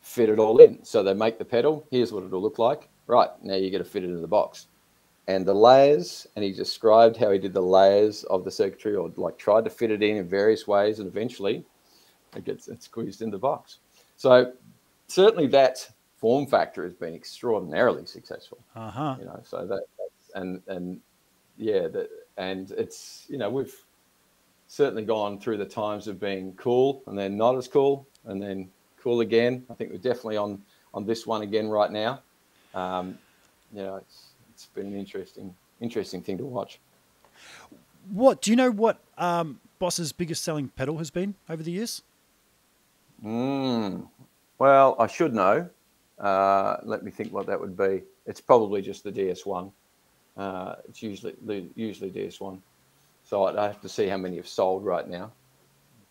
fit 0.00 0.28
it 0.28 0.38
all 0.38 0.58
in. 0.58 0.82
So 0.82 1.02
they 1.02 1.14
make 1.14 1.38
the 1.38 1.44
pedal. 1.44 1.86
Here's 1.90 2.12
what 2.12 2.24
it'll 2.24 2.42
look 2.42 2.58
like. 2.58 2.88
Right 3.06 3.28
now, 3.42 3.54
you 3.54 3.70
got 3.70 3.78
to 3.78 3.84
fit 3.84 4.02
it 4.02 4.06
into 4.06 4.20
the 4.20 4.26
box 4.26 4.66
and 5.26 5.46
the 5.46 5.54
layers 5.54 6.26
and 6.36 6.44
he 6.44 6.52
described 6.52 7.16
how 7.16 7.30
he 7.30 7.38
did 7.38 7.52
the 7.54 7.60
layers 7.62 8.24
of 8.24 8.44
the 8.44 8.50
circuitry 8.50 8.94
or 8.94 9.10
like 9.16 9.38
tried 9.38 9.64
to 9.64 9.70
fit 9.70 9.90
it 9.90 10.02
in 10.02 10.16
in 10.16 10.28
various 10.28 10.66
ways 10.66 10.98
and 10.98 11.08
eventually 11.08 11.64
it 12.36 12.44
gets 12.44 12.68
it 12.68 12.82
squeezed 12.82 13.22
in 13.22 13.30
the 13.30 13.38
box. 13.38 13.78
So 14.16 14.52
certainly 15.08 15.46
that 15.48 15.88
form 16.16 16.46
factor 16.46 16.84
has 16.84 16.94
been 16.94 17.14
extraordinarily 17.14 18.06
successful 18.06 18.58
Uh 18.74 18.90
huh. 18.90 19.16
you 19.18 19.24
know 19.26 19.40
so 19.44 19.66
that 19.66 19.82
that's, 19.98 20.30
and 20.34 20.62
and 20.68 21.00
yeah 21.56 21.86
that 21.88 22.08
and 22.36 22.70
it's 22.72 23.26
you 23.28 23.38
know 23.38 23.50
we've 23.50 23.74
certainly 24.68 25.04
gone 25.04 25.38
through 25.38 25.56
the 25.58 25.64
times 25.66 26.08
of 26.08 26.18
being 26.18 26.52
cool 26.56 27.02
and 27.06 27.18
then 27.18 27.36
not 27.36 27.56
as 27.56 27.68
cool 27.68 28.06
and 28.24 28.42
then 28.42 28.68
cool 28.98 29.20
again. 29.20 29.64
I 29.70 29.74
think 29.74 29.90
we're 29.90 29.98
definitely 29.98 30.36
on 30.38 30.60
on 30.94 31.04
this 31.06 31.26
one 31.26 31.42
again 31.42 31.68
right 31.68 31.90
now. 31.90 32.20
Um 32.74 33.18
you 33.72 33.82
know 33.82 33.96
it's 33.96 34.33
it's 34.54 34.66
been 34.66 34.86
an 34.86 34.96
interesting 34.98 35.54
interesting 35.80 36.22
thing 36.22 36.38
to 36.38 36.44
watch 36.44 36.78
What 38.12 38.40
do 38.40 38.50
you 38.50 38.56
know? 38.56 38.70
What 38.70 38.98
um, 39.18 39.60
Boss's 39.78 40.12
biggest 40.12 40.44
selling 40.44 40.68
pedal 40.68 40.98
has 40.98 41.10
been 41.10 41.34
over 41.48 41.62
the 41.62 41.72
years? 41.72 42.02
mm. 43.24 44.06
well 44.58 44.96
i 44.98 45.06
should 45.06 45.32
know 45.32 45.68
uh 46.18 46.76
let 46.82 47.02
me 47.04 47.10
think 47.10 47.32
what 47.32 47.46
that 47.46 47.58
would 47.60 47.76
be 47.76 48.02
it's 48.26 48.40
probably 48.40 48.82
just 48.82 49.04
the 49.04 49.12
ds1 49.12 49.70
uh 50.36 50.74
it's 50.88 51.02
usually 51.02 51.34
usually 51.76 52.10
ds1 52.10 52.58
so 53.24 53.44
i 53.46 53.66
have 53.66 53.80
to 53.80 53.88
see 53.88 54.06
how 54.08 54.16
many 54.16 54.36
have 54.36 54.48
sold 54.48 54.84
right 54.84 55.08
now 55.08 55.30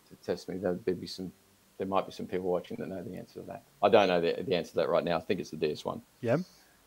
to 0.08 0.16
test 0.26 0.48
me 0.48 0.56
there'd 0.56 1.00
be 1.00 1.06
some 1.06 1.30
there 1.78 1.86
might 1.86 2.06
be 2.06 2.12
some 2.12 2.26
people 2.26 2.50
watching 2.50 2.76
that 2.78 2.88
know 2.88 3.02
the 3.02 3.16
answer 3.16 3.40
to 3.40 3.46
that 3.46 3.62
i 3.82 3.88
don't 3.88 4.08
know 4.08 4.20
the, 4.20 4.42
the 4.42 4.54
answer 4.56 4.70
to 4.70 4.76
that 4.76 4.88
right 4.88 5.04
now 5.04 5.16
i 5.16 5.20
think 5.20 5.38
it's 5.40 5.50
the 5.50 5.56
ds1 5.56 6.00
Yeah. 6.20 6.38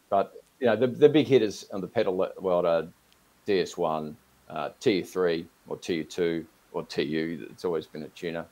But 0.09 0.33
you 0.59 0.67
know, 0.67 0.75
the, 0.75 0.87
the 0.87 1.09
big 1.09 1.27
hitters 1.27 1.65
on 1.71 1.81
the 1.81 1.87
pedal 1.87 2.15
world 2.39 2.65
are 2.65 2.87
DS1, 3.47 4.15
uh, 4.49 4.69
TU3, 4.81 5.45
or 5.67 5.77
TU2, 5.77 6.45
or 6.71 6.85
TU. 6.85 7.47
It's 7.51 7.65
always 7.65 7.87
been 7.87 8.03
a 8.03 8.09
tuner. 8.09 8.45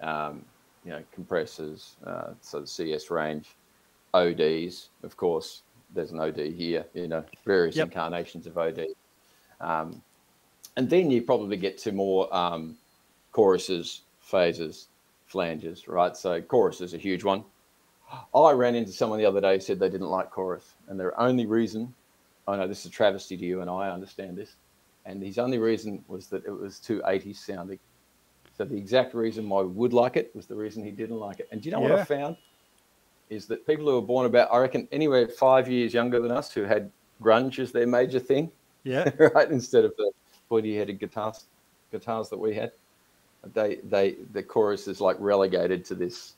Um, 0.00 0.44
you 0.84 0.90
know, 0.92 1.02
compressors, 1.12 1.96
uh, 2.06 2.32
so 2.40 2.60
the 2.60 2.66
CS 2.66 3.10
range, 3.10 3.56
ODs, 4.14 4.90
of 5.02 5.16
course. 5.16 5.62
There's 5.92 6.12
an 6.12 6.20
OD 6.20 6.38
here. 6.38 6.86
You 6.94 7.08
know, 7.08 7.24
various 7.44 7.76
Yep. 7.76 7.88
incarnations 7.88 8.46
of 8.46 8.56
OD. 8.56 8.86
Um, 9.60 10.02
and 10.76 10.88
then 10.88 11.10
you 11.10 11.22
probably 11.22 11.56
get 11.56 11.76
to 11.78 11.92
more 11.92 12.34
um, 12.34 12.78
choruses, 13.32 14.02
phases, 14.20 14.88
flanges, 15.26 15.86
right? 15.88 16.16
So 16.16 16.40
chorus 16.40 16.80
is 16.80 16.94
a 16.94 16.98
huge 16.98 17.24
one. 17.24 17.44
I 18.34 18.52
ran 18.52 18.74
into 18.74 18.92
someone 18.92 19.18
the 19.18 19.26
other 19.26 19.40
day 19.40 19.54
who 19.54 19.60
said 19.60 19.78
they 19.78 19.88
didn't 19.88 20.08
like 20.08 20.30
chorus, 20.30 20.74
and 20.90 21.00
their 21.00 21.18
only 21.18 21.46
reason, 21.46 21.94
I 22.46 22.56
know 22.56 22.68
this 22.68 22.80
is 22.80 22.86
a 22.86 22.90
travesty 22.90 23.36
to 23.36 23.44
you, 23.44 23.62
and 23.62 23.70
I 23.70 23.88
understand 23.88 24.36
this, 24.36 24.56
and 25.06 25.22
his 25.22 25.38
only 25.38 25.58
reason 25.58 26.04
was 26.08 26.26
that 26.26 26.44
it 26.44 26.50
was 26.50 26.78
too 26.78 27.00
80s 27.06 27.36
sounding. 27.36 27.78
So 28.58 28.64
the 28.64 28.76
exact 28.76 29.14
reason 29.14 29.48
why 29.48 29.62
we 29.62 29.68
would 29.68 29.94
like 29.94 30.16
it 30.16 30.34
was 30.34 30.46
the 30.46 30.56
reason 30.56 30.84
he 30.84 30.90
didn't 30.90 31.16
like 31.16 31.40
it. 31.40 31.48
And 31.50 31.62
do 31.62 31.68
you 31.68 31.74
know 31.74 31.80
what 31.80 31.92
I 31.92 32.04
found? 32.04 32.36
Is 33.30 33.46
that 33.46 33.66
people 33.66 33.86
who 33.86 33.94
were 33.94 34.02
born 34.02 34.26
about, 34.26 34.52
I 34.52 34.58
reckon, 34.58 34.86
anywhere 34.92 35.28
five 35.28 35.70
years 35.70 35.94
younger 35.94 36.20
than 36.20 36.32
us, 36.32 36.52
who 36.52 36.64
had 36.64 36.90
grunge 37.22 37.58
as 37.60 37.72
their 37.72 37.86
major 37.86 38.18
thing, 38.18 38.50
Yeah. 38.84 39.08
right, 39.34 39.50
instead 39.50 39.84
of 39.84 39.94
the 39.96 40.10
pointy-headed 40.48 40.98
guitars, 40.98 41.46
guitars 41.92 42.28
that 42.28 42.38
we 42.38 42.54
had, 42.54 42.72
they 43.54 43.76
they 43.84 44.16
the 44.32 44.42
chorus 44.42 44.88
is 44.88 45.00
like 45.00 45.16
relegated 45.18 45.84
to 45.86 45.94
this 45.94 46.34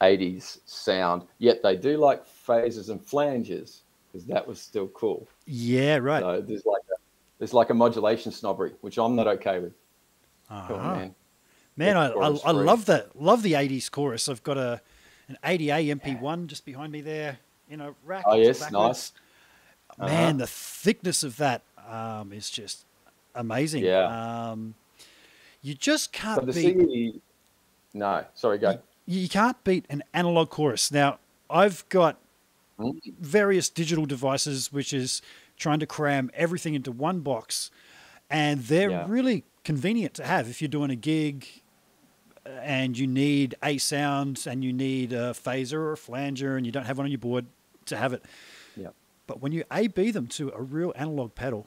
80s 0.00 0.60
sound. 0.64 1.24
Yet 1.38 1.62
they 1.62 1.76
do 1.76 1.96
like 1.98 2.24
phases 2.50 2.88
and 2.88 3.04
flanges 3.04 3.82
because 4.12 4.26
that 4.26 4.46
was 4.46 4.60
still 4.60 4.88
cool. 4.88 5.28
Yeah. 5.46 5.96
Right. 5.98 6.20
So 6.20 6.40
there's 6.40 6.66
like 6.66 6.82
a, 6.90 6.96
there's 7.38 7.54
like 7.54 7.70
a 7.70 7.74
modulation 7.74 8.32
snobbery, 8.32 8.72
which 8.80 8.98
I'm 8.98 9.14
not 9.14 9.26
okay 9.28 9.60
with. 9.60 9.72
Uh-huh. 10.50 10.76
man. 10.96 11.14
Man, 11.76 11.96
I, 11.96 12.08
I, 12.10 12.38
I 12.44 12.50
love 12.50 12.86
that. 12.86 13.14
Love 13.20 13.42
the 13.42 13.52
'80s 13.52 13.90
chorus. 13.90 14.28
I've 14.28 14.42
got 14.42 14.58
a 14.58 14.80
an 15.28 15.38
ADA 15.44 15.94
MP1 15.94 16.48
just 16.48 16.64
behind 16.64 16.90
me 16.92 17.00
there 17.00 17.38
in 17.70 17.80
a 17.80 17.94
rack. 18.04 18.24
Oh 18.26 18.34
yes, 18.34 18.58
backwards. 18.60 19.12
nice. 19.98 20.08
Man, 20.08 20.08
Uh-huh. 20.10 20.38
the 20.38 20.46
thickness 20.46 21.22
of 21.22 21.36
that 21.36 21.62
um, 21.88 22.32
is 22.32 22.50
just 22.50 22.84
amazing. 23.34 23.84
Yeah. 23.84 24.50
Um, 24.50 24.74
you 25.62 25.74
just 25.74 26.12
can't 26.12 26.44
beat. 26.52 27.14
CE, 27.14 27.20
no, 27.94 28.24
sorry, 28.34 28.58
go. 28.58 28.78
You 29.06 29.28
can't 29.28 29.62
beat 29.62 29.84
an 29.88 30.02
analog 30.12 30.50
chorus. 30.50 30.90
Now, 30.90 31.18
I've 31.48 31.88
got. 31.88 32.18
Various 33.20 33.68
digital 33.68 34.06
devices 34.06 34.72
which 34.72 34.92
is 34.92 35.20
trying 35.56 35.78
to 35.80 35.86
cram 35.86 36.30
everything 36.34 36.74
into 36.74 36.90
one 36.92 37.20
box 37.20 37.70
and 38.30 38.60
they're 38.64 38.90
Yeah. 38.90 39.04
really 39.08 39.44
convenient 39.64 40.14
to 40.14 40.24
have 40.24 40.48
if 40.48 40.60
you're 40.62 40.68
doing 40.68 40.90
a 40.90 40.96
gig 40.96 41.46
uh, 42.46 42.50
and 42.62 42.96
you 42.96 43.06
need 43.06 43.54
a 43.62 43.76
sound 43.78 44.44
and 44.46 44.64
you 44.64 44.72
need 44.72 45.12
a 45.12 45.32
phaser 45.32 45.74
or 45.74 45.92
a 45.92 45.96
flanger 45.96 46.56
and 46.56 46.64
you 46.64 46.72
don't 46.72 46.84
have 46.86 46.96
one 46.98 47.04
on 47.04 47.10
your 47.10 47.18
board 47.18 47.46
to 47.86 47.96
have 47.96 48.12
it 48.12 48.24
Yeah. 48.76 48.88
but 49.26 49.40
when 49.42 49.52
you 49.52 49.64
a 49.70 49.88
b 49.88 50.10
them 50.10 50.26
to 50.28 50.50
a 50.54 50.62
real 50.62 50.92
analog 50.96 51.34
pedal 51.34 51.66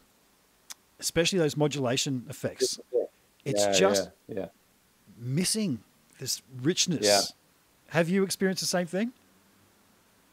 especially 1.00 1.38
those 1.40 1.56
modulation 1.58 2.26
effects 2.30 2.80
it's 3.46 3.66
Yeah, 3.66 3.74
just 3.74 4.10
yeah, 4.28 4.36
yeah. 4.40 4.48
missing 5.18 5.84
this 6.20 6.42
richness 6.62 7.06
Yeah. 7.06 7.22
have 7.90 8.10
you 8.10 8.24
experienced 8.24 8.62
the 8.62 8.68
same 8.68 8.88
thing 8.88 9.12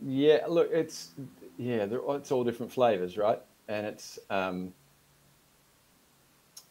Yeah, 0.05 0.41
look, 0.49 0.71
it's 0.73 1.11
yeah, 1.59 1.87
it's 1.91 2.33
all 2.33 2.45
different 2.45 2.73
flavors, 2.73 3.19
right? 3.19 3.41
And 3.69 3.87
it's 3.87 4.19
um, 4.31 4.73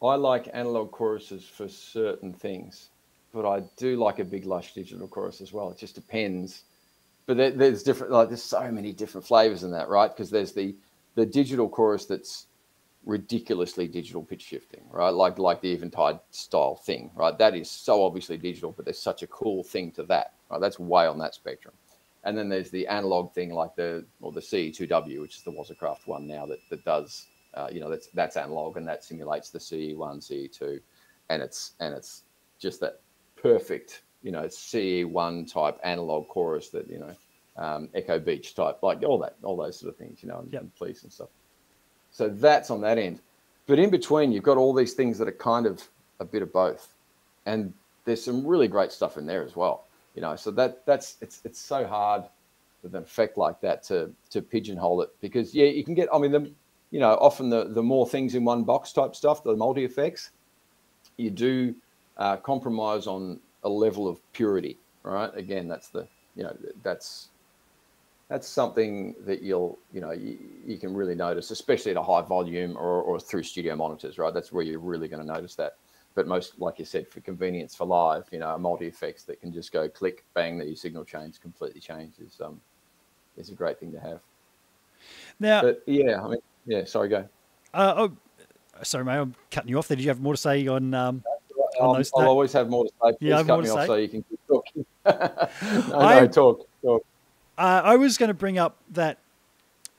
I 0.02 0.16
like 0.16 0.50
analog 0.54 0.92
choruses 0.92 1.46
for 1.46 1.68
certain 1.68 2.34
things, 2.34 2.90
but 3.34 3.48
I 3.48 3.64
do 3.78 3.98
like 3.98 4.20
a 4.20 4.26
big 4.26 4.46
lush 4.46 4.74
digital 4.74 5.08
chorus 5.08 5.42
as 5.42 5.54
well. 5.54 5.72
It 5.72 5.78
just 5.78 5.96
depends. 5.96 6.64
But 7.28 7.38
there, 7.38 7.52
there's 7.52 7.84
different, 7.84 8.14
like 8.14 8.30
there's 8.30 8.44
so 8.44 8.72
many 8.72 8.94
different 8.94 9.28
flavors 9.28 9.64
in 9.64 9.72
that, 9.72 9.90
right? 9.90 10.10
Because 10.10 10.30
there's 10.32 10.54
the 10.54 10.76
the 11.16 11.26
digital 11.26 11.70
chorus 11.70 12.06
that's 12.06 12.48
ridiculously 13.06 13.88
digital 13.88 14.24
pitch 14.24 14.44
shifting, 14.44 14.84
right? 14.92 15.10
Like 15.10 15.38
like 15.40 15.62
the 15.62 15.74
Eventide 15.74 16.20
style 16.32 16.76
thing, 16.76 17.12
right? 17.16 17.38
That 17.38 17.56
is 17.56 17.70
so 17.70 18.04
obviously 18.04 18.38
digital, 18.38 18.72
but 18.72 18.86
there's 18.86 19.02
such 19.02 19.24
a 19.24 19.28
cool 19.28 19.64
thing 19.64 19.92
to 19.94 20.04
that, 20.04 20.34
right? 20.50 20.62
That's 20.62 20.80
way 20.80 21.08
on 21.08 21.20
that 21.20 21.36
spectrum. 21.36 21.76
And 22.24 22.38
then 22.38 22.50
there's 22.50 22.70
the 22.70 22.86
analog 22.88 23.34
thing, 23.34 23.54
like 23.54 23.76
the 23.76 24.06
or 24.22 24.32
the 24.32 24.42
CE2W, 24.42 25.22
which 25.22 25.38
is 25.38 25.44
the 25.44 25.52
Waza 25.52 25.78
Craft 25.78 26.08
one 26.08 26.28
now 26.28 26.46
that 26.46 26.60
that 26.70 26.84
does, 26.84 27.28
uh, 27.54 27.70
you 27.72 27.80
know, 27.80 27.90
that's 27.90 28.08
that's 28.08 28.36
analog 28.38 28.78
and 28.78 28.88
that 28.88 29.04
simulates 29.04 29.50
the 29.50 29.60
CE1, 29.60 29.96
CE2, 29.98 30.80
and 31.30 31.42
it's 31.42 31.74
and 31.80 31.94
it's 31.94 32.24
just 32.60 32.82
that 32.82 33.00
perfect, 33.42 34.04
you 34.22 34.32
know, 34.32 34.44
CE1 34.44 35.52
type 35.52 35.80
analog 35.84 36.28
chorus 36.28 36.70
that 36.70 36.90
you 36.90 37.00
know, 37.00 37.16
um, 37.58 37.90
Echo 37.94 38.20
Beach 38.20 38.54
type, 38.54 38.84
like 38.84 39.02
all 39.04 39.18
that, 39.20 39.36
all 39.44 39.56
those 39.56 39.80
sort 39.80 39.94
of 39.94 39.98
things, 39.98 40.22
you 40.22 40.30
know, 40.30 40.40
and, 40.40 40.52
Yep. 40.52 40.62
and 40.62 40.76
police 40.76 41.04
and 41.04 41.12
stuff. 41.12 41.30
So 42.12 42.28
that's 42.28 42.70
on 42.70 42.82
that 42.82 42.98
end. 42.98 43.22
But 43.66 43.80
in 43.80 43.90
between, 43.90 44.32
you've 44.32 44.44
got 44.44 44.58
all 44.58 44.74
these 44.74 44.94
things 44.94 45.18
that 45.20 45.28
are 45.28 45.34
kind 45.34 45.66
of 45.66 45.88
a 46.20 46.26
bit 46.26 46.42
of 46.42 46.52
both, 46.52 46.94
and 47.46 47.74
there's 48.04 48.24
some 48.24 48.46
really 48.46 48.68
great 48.68 48.92
stuff 48.92 49.18
in 49.18 49.26
there 49.26 49.44
as 49.44 49.56
well. 49.56 49.86
You 50.16 50.22
know, 50.22 50.36
so 50.36 50.52
that 50.52 50.86
that's 50.86 51.18
it's 51.22 51.42
it's 51.44 51.60
so 51.60 51.86
hard 51.86 52.24
with 52.84 52.96
an 52.96 53.04
effect 53.04 53.38
like 53.38 53.62
that 53.62 53.84
to 53.84 54.12
to 54.32 54.42
pigeonhole 54.42 55.02
it 55.02 55.10
because 55.22 55.54
yeah, 55.54 55.66
you 55.66 55.84
can 55.84 55.94
get. 55.94 56.10
I 56.14 56.18
mean, 56.18 56.32
the 56.32 56.52
you 56.92 57.00
know 57.00 57.14
often 57.16 57.50
the 57.50 57.66
the 57.66 57.84
more 57.84 58.08
things 58.08 58.36
in 58.36 58.44
one 58.44 58.64
box 58.64 58.92
type 58.92 59.16
stuff, 59.16 59.44
the 59.44 59.56
multi 59.56 59.86
effects, 59.86 60.32
you 61.18 61.30
do 61.30 61.76
uh, 62.18 62.38
compromise 62.38 63.08
on 63.08 63.40
a 63.64 63.70
level 63.70 64.08
of 64.08 64.20
purity, 64.34 64.78
right? 65.04 65.32
Again, 65.36 65.68
that's 65.68 65.90
the 65.90 66.08
you 66.36 66.44
know 66.44 66.56
that's 66.84 67.30
that's 68.30 68.48
something 68.48 69.16
that 69.26 69.42
you'll 69.42 69.78
you 69.92 70.00
know 70.00 70.12
you, 70.12 70.38
you 70.66 70.78
can 70.78 70.94
really 70.94 71.16
notice 71.16 71.52
especially 71.52 71.92
at 71.92 71.98
a 71.98 72.04
high 72.04 72.22
volume 72.22 72.78
or, 72.78 73.02
or 73.02 73.20
through 73.20 73.44
studio 73.44 73.76
monitors 73.76 74.18
right 74.18 74.34
that's 74.34 74.52
where 74.52 74.64
you're 74.64 74.80
really 74.80 75.08
going 75.08 75.22
to 75.22 75.28
notice 75.28 75.56
that 75.56 75.74
but 76.20 76.28
most 76.28 76.60
like 76.60 76.78
you 76.78 76.84
said 76.84 77.08
for 77.08 77.22
convenience 77.22 77.74
for 77.74 77.86
live 77.88 78.28
you 78.30 78.40
know 78.40 78.54
a 78.54 78.60
multi 78.60 78.86
effects 78.86 79.24
that 79.24 79.40
can 79.40 79.54
just 79.54 79.72
go 79.72 79.88
click 79.88 80.26
bang 80.34 80.58
the 80.58 80.76
signal 80.76 81.06
change 81.06 81.40
completely 81.40 81.80
change 81.80 82.16
is 82.20 82.42
um 82.42 82.60
is 83.38 83.48
a 83.52 83.56
great 83.56 83.80
thing 83.80 83.90
to 83.90 84.00
have 84.02 84.20
Now, 85.40 85.62
but 85.62 85.82
yeah 85.86 86.22
i 86.22 86.28
mean 86.28 86.40
yeah 86.66 86.84
sorry 86.84 87.08
go 87.08 87.24
uh, 87.74 87.94
oh, 87.96 88.12
sorry, 88.82 89.06
mate, 89.06 89.14
I'm 89.18 89.36
cutting 89.52 89.70
you 89.70 89.78
off 89.78 89.88
there. 89.88 89.96
Did 89.96 90.02
you 90.04 90.10
have 90.10 90.20
more 90.20 90.34
to 90.34 90.38
say 90.38 90.66
on? 90.66 90.92
Um, 90.96 91.24
On 91.80 91.96
those- 91.96 92.12
I'll 92.16 92.22
that- 92.24 92.28
always 92.28 92.52
have 92.54 92.68
more 92.68 92.86
to 92.86 92.90
say. 92.90 93.12
Please 93.20 93.30
Yeah, 93.30 93.44
cut 93.44 93.62
me 93.62 93.70
off 93.70 93.86
so 93.86 93.94
you 93.94 94.08
can 94.10 94.24
keep 94.24 94.40
talking. 94.48 94.86
no, 95.06 96.00
I- 96.00 96.22
no, 96.22 96.28
talk, 96.28 96.68
talk. 96.84 97.06
uh, 97.60 97.82
I 97.86 97.96
was 97.96 98.18
going 98.18 98.30
to 98.30 98.34
bring 98.34 98.58
up 98.58 98.78
that 98.90 99.20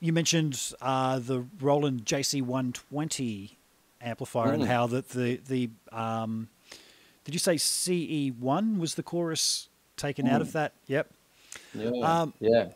you 0.01 0.11
mentioned 0.11 0.73
uh, 0.81 1.19
the 1.19 1.45
Roland 1.61 2.03
JC120 2.03 3.55
amplifier 4.01 4.51
and 4.53 4.63
Mm. 4.63 4.67
how 4.67 4.87
that 4.87 5.09
the 5.09 5.37
the 5.47 5.69
um, 5.91 6.49
did 7.23 7.33
you 7.35 7.39
say 7.39 7.55
CE1 7.55 8.77
was 8.79 8.95
the 8.95 9.03
chorus 9.03 9.69
taken 9.97 10.27
out 10.27 10.41
of 10.41 10.53
that? 10.53 10.73
Yep. 10.87 11.11
Yeah, 11.75 11.89
Um, 12.01 12.33
yeah, 12.39 12.69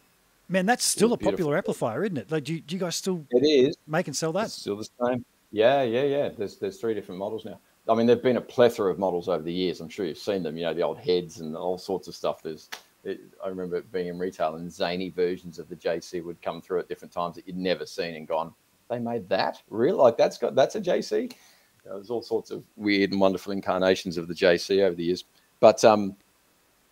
Man, 0.47 0.65
that's 0.67 0.85
still 0.85 1.13
a 1.13 1.17
popular 1.17 1.57
amplifier, 1.57 2.03
isn't 2.03 2.17
it? 2.17 2.31
Like, 2.31 2.43
do 2.43 2.53
you, 2.53 2.61
do 2.61 2.75
you 2.75 2.79
guys 2.79 2.95
still 2.95 3.25
it 3.31 3.43
is. 3.43 3.75
make 3.87 4.05
and 4.07 4.15
sell 4.15 4.31
that? 4.33 4.45
It's 4.45 4.53
still 4.53 4.75
the 4.75 4.87
same. 5.03 5.25
Yeah, 5.51 5.81
yeah, 5.81 6.03
yeah. 6.03 6.29
There's 6.29 6.57
there's 6.57 6.77
three 6.79 6.93
different 6.93 7.17
models 7.17 7.45
now. 7.45 7.59
I 7.89 7.95
mean, 7.95 8.05
there've 8.07 8.21
been 8.21 8.37
a 8.37 8.41
plethora 8.41 8.91
of 8.91 8.99
models 8.99 9.27
over 9.29 9.41
the 9.43 9.53
years. 9.53 9.79
I'm 9.81 9.89
sure 9.89 10.05
you've 10.05 10.17
seen 10.17 10.43
them. 10.43 10.57
You 10.57 10.65
know, 10.65 10.73
the 10.73 10.81
old 10.83 10.99
heads 10.99 11.39
and 11.39 11.55
all 11.55 11.77
sorts 11.77 12.07
of 12.07 12.15
stuff. 12.15 12.41
There's, 12.43 12.69
it, 13.03 13.21
I 13.43 13.47
remember 13.47 13.77
it 13.77 13.91
being 13.91 14.07
in 14.07 14.19
retail 14.19 14.55
and 14.55 14.71
zany 14.71 15.09
versions 15.09 15.57
of 15.59 15.67
the 15.69 15.75
JC 15.75 16.23
would 16.23 16.41
come 16.41 16.61
through 16.61 16.79
at 16.79 16.87
different 16.89 17.11
times 17.11 17.35
that 17.35 17.47
you'd 17.47 17.57
never 17.57 17.85
seen 17.85 18.15
and 18.15 18.27
gone. 18.27 18.53
They 18.89 18.99
made 18.99 19.27
that 19.29 19.61
really 19.69 19.97
like 19.97 20.17
that's 20.17 20.37
got 20.37 20.55
that's 20.55 20.75
a 20.75 20.81
JC. 20.81 21.23
You 21.23 21.89
know, 21.89 21.95
there's 21.95 22.09
all 22.09 22.21
sorts 22.21 22.51
of 22.51 22.63
weird 22.75 23.11
and 23.11 23.21
wonderful 23.21 23.51
incarnations 23.51 24.17
of 24.17 24.27
the 24.27 24.33
JC 24.33 24.83
over 24.83 24.95
the 24.95 25.03
years. 25.03 25.25
But 25.59 25.83
um, 25.83 26.15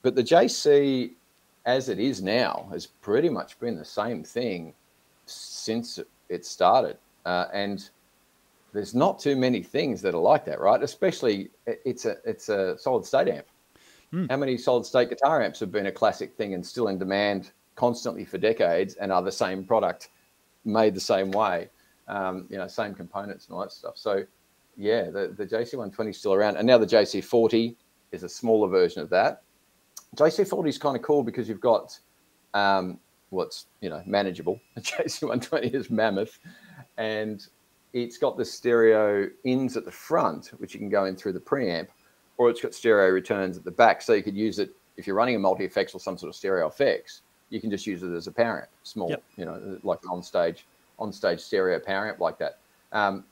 but 0.02 0.16
the 0.16 0.24
JC 0.24 1.14
as 1.66 1.90
it 1.90 2.00
is 2.00 2.22
now 2.22 2.68
has 2.72 2.86
pretty 2.86 3.30
much 3.30 3.60
been 3.60 3.78
the 3.78 3.86
same 3.86 4.24
thing 4.24 4.74
since 5.26 6.00
it 6.30 6.46
started. 6.46 6.98
Uh, 7.26 7.46
and 7.54 7.90
there's 8.74 8.94
not 8.94 9.20
too 9.20 9.36
many 9.36 9.64
things 9.64 10.02
that 10.02 10.14
are 10.14 10.22
like 10.22 10.46
that, 10.46 10.60
right? 10.60 10.82
Especially 10.82 11.52
it's 11.66 12.06
a 12.06 12.18
it's 12.26 12.50
a 12.50 12.78
solid 12.78 13.06
state 13.06 13.28
amp. 13.28 13.46
Hmm. 14.12 14.26
How 14.30 14.38
many 14.38 14.58
solid 14.58 14.86
state 14.86 15.10
guitar 15.10 15.42
amps 15.42 15.60
have 15.60 15.72
been 15.72 15.86
a 15.86 15.92
classic 15.92 16.36
thing 16.36 16.54
and 16.54 16.66
still 16.66 16.88
in 16.88 16.98
demand 16.98 17.52
constantly 17.76 18.26
for 18.26 18.38
decades 18.38 18.96
and 18.96 19.12
are 19.12 19.22
the 19.22 19.32
same 19.32 19.64
product 19.64 20.10
made 20.66 20.96
the 20.96 21.02
same 21.02 21.32
way? 21.32 21.70
Um, 22.08 22.48
you 22.50 22.58
know, 22.58 22.68
same 22.68 22.94
components 22.94 23.48
and 23.48 23.56
all 23.56 23.62
that 23.62 23.72
stuff. 23.72 23.98
So 23.98 24.24
yeah, 24.76 25.10
the, 25.10 25.34
the 25.38 25.46
JC120 25.46 26.10
is 26.10 26.18
still 26.18 26.34
around, 26.34 26.58
and 26.58 26.68
now 26.68 26.78
the 26.78 26.86
JC40 26.86 27.76
is 28.12 28.24
a 28.24 28.30
smaller 28.30 28.68
version 28.68 29.02
of 29.02 29.10
that. 29.10 29.44
JC40 30.16 30.68
is 30.70 30.78
kind 30.78 30.96
of 30.96 31.02
cool 31.02 31.24
because 31.24 31.48
you've 31.50 31.62
got 31.62 31.98
um, 32.54 33.00
what's 33.30 33.68
you 33.82 33.90
know 33.90 34.02
manageable. 34.06 34.60
The 34.76 34.82
JC120 34.82 35.74
is 35.74 35.90
mammoth, 35.90 36.40
and 36.98 37.46
it's 37.94 38.18
got 38.18 38.38
the 38.38 38.46
stereo 38.46 39.30
ins 39.44 39.78
at 39.78 39.86
the 39.86 39.92
front, 39.92 40.48
which 40.58 40.74
you 40.74 40.80
can 40.80 40.90
go 40.90 41.06
in 41.06 41.16
through 41.16 41.34
the 41.34 41.40
preamp, 41.40 41.88
or 42.38 42.50
it's 42.50 42.62
got 42.62 42.74
stereo 42.74 43.10
returns 43.12 43.58
at 43.58 43.64
the 43.64 43.72
back. 43.72 44.02
So 44.02 44.14
you 44.14 44.24
could 44.24 44.36
use 44.36 44.60
it 44.60 44.76
if 44.98 45.08
you're 45.08 45.16
running 45.16 45.36
a 45.36 45.40
multi 45.40 45.64
effects 45.66 45.94
or 45.96 46.00
some 46.00 46.18
sort 46.18 46.30
of 46.30 46.36
stereo 46.36 46.68
effects. 46.68 47.22
You 47.50 47.62
can 47.62 47.70
just 47.70 47.86
use 47.86 48.02
it 48.02 48.12
as 48.12 48.26
a 48.26 48.32
parent, 48.32 48.68
small, 48.82 49.10
Yep. 49.12 49.24
you 49.38 49.46
know, 49.46 49.80
like 49.84 50.00
an 50.04 50.10
on 50.10 50.24
stage 50.24 50.66
on 51.04 51.12
stage 51.12 51.40
stereo 51.42 51.80
power 51.80 52.08
amp 52.08 52.20
like 52.20 52.40
that. 52.40 52.58
Um, 52.94 53.26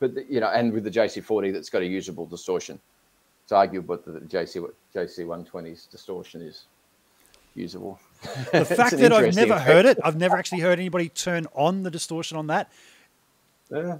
but 0.00 0.14
the, 0.14 0.26
you 0.28 0.40
know, 0.40 0.48
and 0.48 0.72
with 0.72 0.84
the 0.84 0.90
JC40 0.90 1.52
that's 1.52 1.70
got 1.70 1.82
a 1.82 1.86
usable 1.86 2.26
distortion. 2.26 2.78
It's 3.44 3.52
arguable 3.52 3.96
that 3.96 4.12
the 4.12 4.20
JC 4.20 4.68
JC120's 4.94 5.86
distortion 5.86 6.42
is 6.42 6.64
usable. 7.54 8.00
The 8.52 8.64
fact 8.76 8.96
that 8.96 9.12
I've 9.12 9.36
never 9.36 9.58
heard 9.58 9.86
it, 9.86 9.98
I've 10.02 10.16
never 10.16 10.36
actually 10.36 10.60
heard 10.60 10.80
anybody 10.80 11.08
turn 11.08 11.46
on 11.54 11.84
the 11.84 11.90
distortion 11.90 12.36
on 12.36 12.48
that. 12.48 12.72
Yeah, 13.70 13.98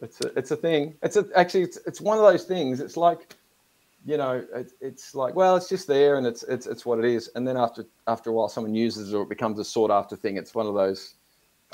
it's 0.00 0.20
a 0.20 0.38
it's 0.38 0.52
a 0.52 0.56
thing. 0.56 0.94
It's 1.02 1.16
a, 1.16 1.26
actually 1.34 1.62
it's 1.62 1.78
it's 1.86 2.00
one 2.00 2.18
of 2.18 2.24
those 2.24 2.44
things. 2.44 2.80
It's 2.80 2.96
like, 2.96 3.34
you 4.06 4.16
know, 4.16 4.44
it, 4.54 4.72
it's 4.80 5.12
like 5.14 5.34
well, 5.34 5.56
it's 5.56 5.68
just 5.68 5.88
there 5.88 6.16
and 6.16 6.26
it's 6.26 6.44
it's 6.44 6.68
it's 6.68 6.86
what 6.86 7.00
it 7.00 7.04
is. 7.04 7.30
And 7.34 7.46
then 7.46 7.56
after 7.56 7.84
after 8.06 8.30
a 8.30 8.32
while, 8.32 8.48
someone 8.48 8.76
uses 8.76 9.12
it 9.12 9.16
or 9.16 9.22
it 9.22 9.28
becomes 9.28 9.58
a 9.58 9.64
sought 9.64 9.90
after 9.90 10.14
thing. 10.14 10.36
It's 10.36 10.54
one 10.54 10.66
of 10.66 10.74
those. 10.74 11.14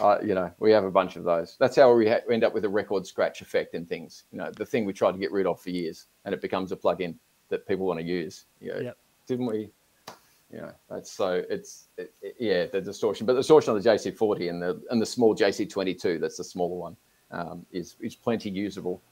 Uh, 0.01 0.19
you 0.23 0.35
know, 0.35 0.51
we 0.59 0.71
have 0.71 0.85
a 0.85 0.91
bunch 0.91 1.17
of 1.17 1.25
those. 1.25 1.57
That's 1.59 1.77
how 1.77 1.93
we, 1.93 2.09
ha- 2.09 2.21
end 2.31 2.45
up 2.45 2.55
with 2.55 2.65
a 2.65 2.69
record 2.69 3.07
scratch 3.07 3.41
effect 3.41 3.75
and 3.75 3.89
things. 3.89 4.25
You 4.31 4.39
know, 4.39 4.51
the 4.51 4.65
thing 4.67 4.85
we 4.85 4.93
tried 4.93 5.13
to 5.13 5.19
get 5.19 5.33
rid 5.33 5.47
of 5.47 5.61
for 5.61 5.71
years, 5.71 6.07
and 6.25 6.33
it 6.35 6.41
becomes 6.41 6.71
a 6.73 6.77
plug-in 6.77 7.19
that 7.49 7.67
people 7.67 7.87
want 7.87 7.99
to 8.01 8.07
use. 8.07 8.45
You 8.61 8.75
know, 8.75 8.81
Yep. 8.81 8.99
didn't 9.27 9.47
we? 9.47 9.71
You 10.53 10.59
know, 10.61 10.73
that's 10.89 11.11
so 11.13 11.45
it's 11.51 11.89
it, 11.99 12.15
it- 12.23 12.37
yeah 12.39 12.67
the 12.67 12.81
distortion, 12.81 13.27
but 13.27 13.35
the 13.35 13.41
distortion 13.41 13.75
on 13.75 13.81
the 13.83 13.87
JC40 13.89 14.49
and 14.51 14.63
the 14.63 14.81
and 14.91 15.01
the 15.03 15.05
small 15.07 15.35
JC22, 15.37 16.19
that's 16.21 16.39
the 16.39 16.45
smaller 16.45 16.77
one, 16.77 16.97
um, 17.31 17.67
is 17.73 17.97
is 18.01 18.15
plenty 18.15 18.49
usable. 18.51 19.03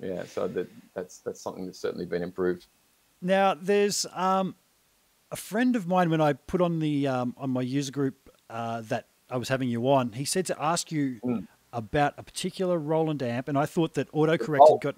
Yeah, 0.00 0.24
so 0.24 0.46
that 0.48 0.68
that's 0.94 1.18
that's 1.18 1.40
something 1.40 1.66
that's 1.66 1.78
certainly 1.80 2.06
been 2.06 2.22
improved. 2.22 2.66
Now, 3.22 3.54
there's 3.54 4.06
um, 4.12 4.54
a 5.32 5.36
friend 5.36 5.74
of 5.74 5.86
mine 5.88 6.10
when 6.10 6.20
I 6.20 6.34
put 6.34 6.60
on 6.60 6.78
the 6.78 7.08
um, 7.08 7.34
on 7.38 7.50
my 7.50 7.62
user 7.62 7.90
group 7.90 8.30
uh, 8.50 8.82
that 8.82 9.08
I 9.30 9.36
was 9.36 9.48
having 9.48 9.68
you 9.68 9.88
on. 9.90 10.12
He 10.12 10.24
said 10.24 10.46
to 10.46 10.62
ask 10.62 10.92
you 10.92 11.20
Mm. 11.24 11.46
about 11.72 12.14
a 12.16 12.22
particular 12.22 12.78
Roland 12.78 13.22
amp, 13.22 13.48
and 13.48 13.58
I 13.58 13.66
thought 13.66 13.94
that 13.94 14.10
autocorrect 14.12 14.68
had 14.70 14.80
got. 14.80 14.94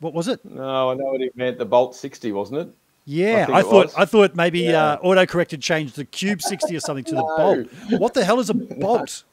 What 0.00 0.14
was 0.14 0.26
it? 0.28 0.44
No, 0.44 0.90
I 0.90 0.94
know 0.94 1.04
what 1.04 1.20
he 1.20 1.30
meant. 1.36 1.58
The 1.58 1.64
Bolt 1.64 1.94
60, 1.94 2.32
wasn't 2.32 2.60
it? 2.60 2.74
Yeah, 3.04 3.46
think 3.46 3.56
I, 3.58 3.62
thought 3.62 3.86
was. 3.86 3.94
I 3.94 4.04
thought 4.04 4.34
maybe 4.34 4.60
Yeah. 4.60 4.84
uh, 4.94 5.00
autocorrect 5.02 5.52
had 5.52 5.62
changed 5.62 5.96
the 5.96 6.04
Cube 6.04 6.42
60 6.42 6.74
or 6.76 6.80
something 6.80 7.04
to 7.04 7.14
the 7.14 7.22
Bolt. 7.22 8.00
What 8.00 8.14
the 8.14 8.24
hell 8.24 8.40
is 8.40 8.50
a 8.50 8.54
Bolt? 8.84 9.24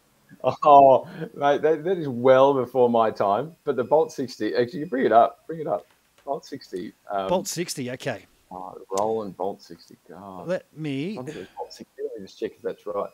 Oh, 0.44 1.08
mate, 1.36 1.62
that, 1.64 1.84
that 1.84 1.98
is 1.98 2.08
well 2.08 2.54
before 2.54 2.90
my 2.90 3.10
time. 3.12 3.56
But 3.64 3.76
the 3.76 3.84
Bolt 3.84 4.12
60, 4.12 4.56
actually, 4.56 4.80
you 4.80 4.86
bring 4.86 5.06
it 5.06 5.12
up, 5.12 5.46
bring 5.48 5.60
it 5.60 5.68
up. 5.68 5.86
Bolt 6.24 6.46
60. 6.46 6.94
Um, 7.12 7.28
Bolt 7.28 7.48
60. 7.48 7.92
Okay, 7.92 8.26
Oh, 8.52 8.76
Roland 8.98 9.36
Bolt 9.38 9.62
60. 9.62 9.96
God. 10.08 10.48
let 10.48 10.66
me. 10.78 11.18
I 11.20 11.24
think 11.24 11.36
it 11.36 11.40
was 11.40 11.48
Bolt 11.58 11.74
60. 11.74 12.02
Let 12.04 12.20
me 12.20 12.26
just 12.26 12.40
check 12.40 12.52
if 12.56 12.62
that's 12.62 12.86
right. 12.86 13.10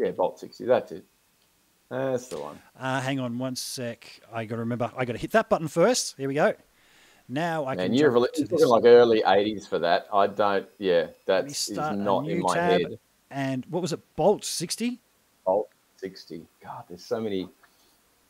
Yeah, 0.00 0.12
Bolt 0.12 0.40
60. 0.40 0.64
That's 0.64 0.92
it. 0.92 1.04
That's 1.90 2.28
the 2.28 2.40
one. 2.40 2.58
Uh, 2.78 3.02
hang 3.02 3.20
on 3.20 3.38
one 3.38 3.54
sec. 3.54 4.20
I 4.32 4.46
got 4.46 4.56
to 4.56 4.60
remember. 4.60 4.90
I 4.96 5.04
got 5.04 5.12
to 5.12 5.18
hit 5.18 5.32
that 5.32 5.50
button 5.50 5.68
first. 5.68 6.14
Here 6.16 6.26
we 6.26 6.34
go. 6.34 6.54
Now 7.28 7.66
I 7.66 7.76
can. 7.76 7.86
And 7.86 7.96
you're 7.96 8.18
this. 8.18 8.64
like 8.64 8.84
early 8.84 9.22
80s 9.22 9.68
for 9.68 9.78
that. 9.80 10.06
I 10.10 10.26
don't, 10.26 10.66
yeah, 10.78 11.08
that 11.26 11.46
is 11.46 11.70
not 11.70 12.26
in 12.26 12.40
my 12.40 12.54
tab. 12.54 12.80
head. 12.80 12.98
And 13.30 13.66
what 13.68 13.82
was 13.82 13.92
it? 13.92 14.00
Bolt 14.16 14.42
60. 14.42 14.98
Bolt 15.44 15.68
60. 15.98 16.46
God, 16.64 16.84
there's 16.88 17.04
so 17.04 17.20
many, 17.20 17.46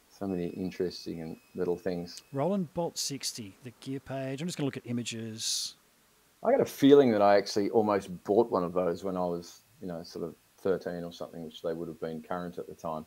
so 0.08 0.26
many 0.26 0.48
interesting 0.48 1.20
and 1.22 1.36
little 1.54 1.76
things. 1.76 2.22
Roland 2.32 2.74
Bolt 2.74 2.98
60, 2.98 3.56
the 3.62 3.72
gear 3.80 4.00
page. 4.00 4.42
I'm 4.42 4.48
just 4.48 4.58
going 4.58 4.68
to 4.68 4.74
look 4.74 4.84
at 4.84 4.90
images. 4.90 5.76
I 6.42 6.50
got 6.50 6.60
a 6.60 6.66
feeling 6.66 7.12
that 7.12 7.22
I 7.22 7.36
actually 7.36 7.70
almost 7.70 8.08
bought 8.24 8.50
one 8.50 8.64
of 8.64 8.72
those 8.72 9.04
when 9.04 9.16
I 9.16 9.24
was, 9.24 9.60
you 9.80 9.86
know, 9.86 10.02
sort 10.02 10.24
of 10.24 10.34
13 10.62 11.04
or 11.04 11.12
something, 11.12 11.44
which 11.44 11.62
they 11.62 11.72
would 11.72 11.88
have 11.88 12.00
been 12.00 12.22
current 12.22 12.58
at 12.58 12.66
the 12.66 12.74
time. 12.74 13.06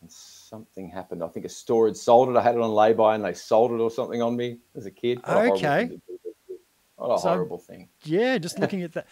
And 0.00 0.10
something 0.10 0.88
happened. 0.88 1.24
I 1.24 1.28
think 1.28 1.44
a 1.44 1.48
store 1.48 1.86
had 1.86 1.96
sold 1.96 2.28
it. 2.28 2.36
I 2.36 2.42
had 2.42 2.54
it 2.54 2.60
on 2.60 2.70
lay-by 2.70 3.16
and 3.16 3.24
they 3.24 3.34
sold 3.34 3.72
it 3.72 3.80
or 3.80 3.90
something 3.90 4.22
on 4.22 4.36
me 4.36 4.58
as 4.76 4.86
a 4.86 4.90
kid. 4.90 5.20
What 5.24 5.36
a 5.36 5.52
okay. 5.52 5.98
What 6.96 7.14
a 7.14 7.18
so, 7.18 7.28
horrible 7.28 7.58
thing. 7.58 7.88
Yeah, 8.04 8.38
just 8.38 8.58
looking 8.60 8.82
at 8.82 8.92
that. 8.92 9.06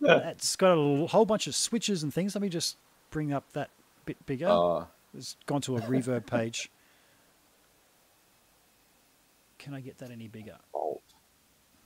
It's 0.00 0.56
got 0.56 0.72
a 0.72 1.06
whole 1.06 1.24
bunch 1.24 1.46
of 1.46 1.54
switches 1.54 2.02
and 2.02 2.12
things. 2.12 2.34
Let 2.34 2.42
me 2.42 2.48
just 2.48 2.76
bring 3.10 3.32
up 3.32 3.50
that 3.52 3.70
bit 4.04 4.24
bigger. 4.26 4.48
Uh, 4.48 4.84
it's 5.14 5.36
gone 5.46 5.60
to 5.62 5.76
a 5.76 5.80
reverb 5.80 6.26
page. 6.26 6.70
Can 9.58 9.74
I 9.74 9.80
get 9.80 9.98
that 9.98 10.10
any 10.10 10.28
bigger? 10.28 10.56
Bolt. 10.72 11.02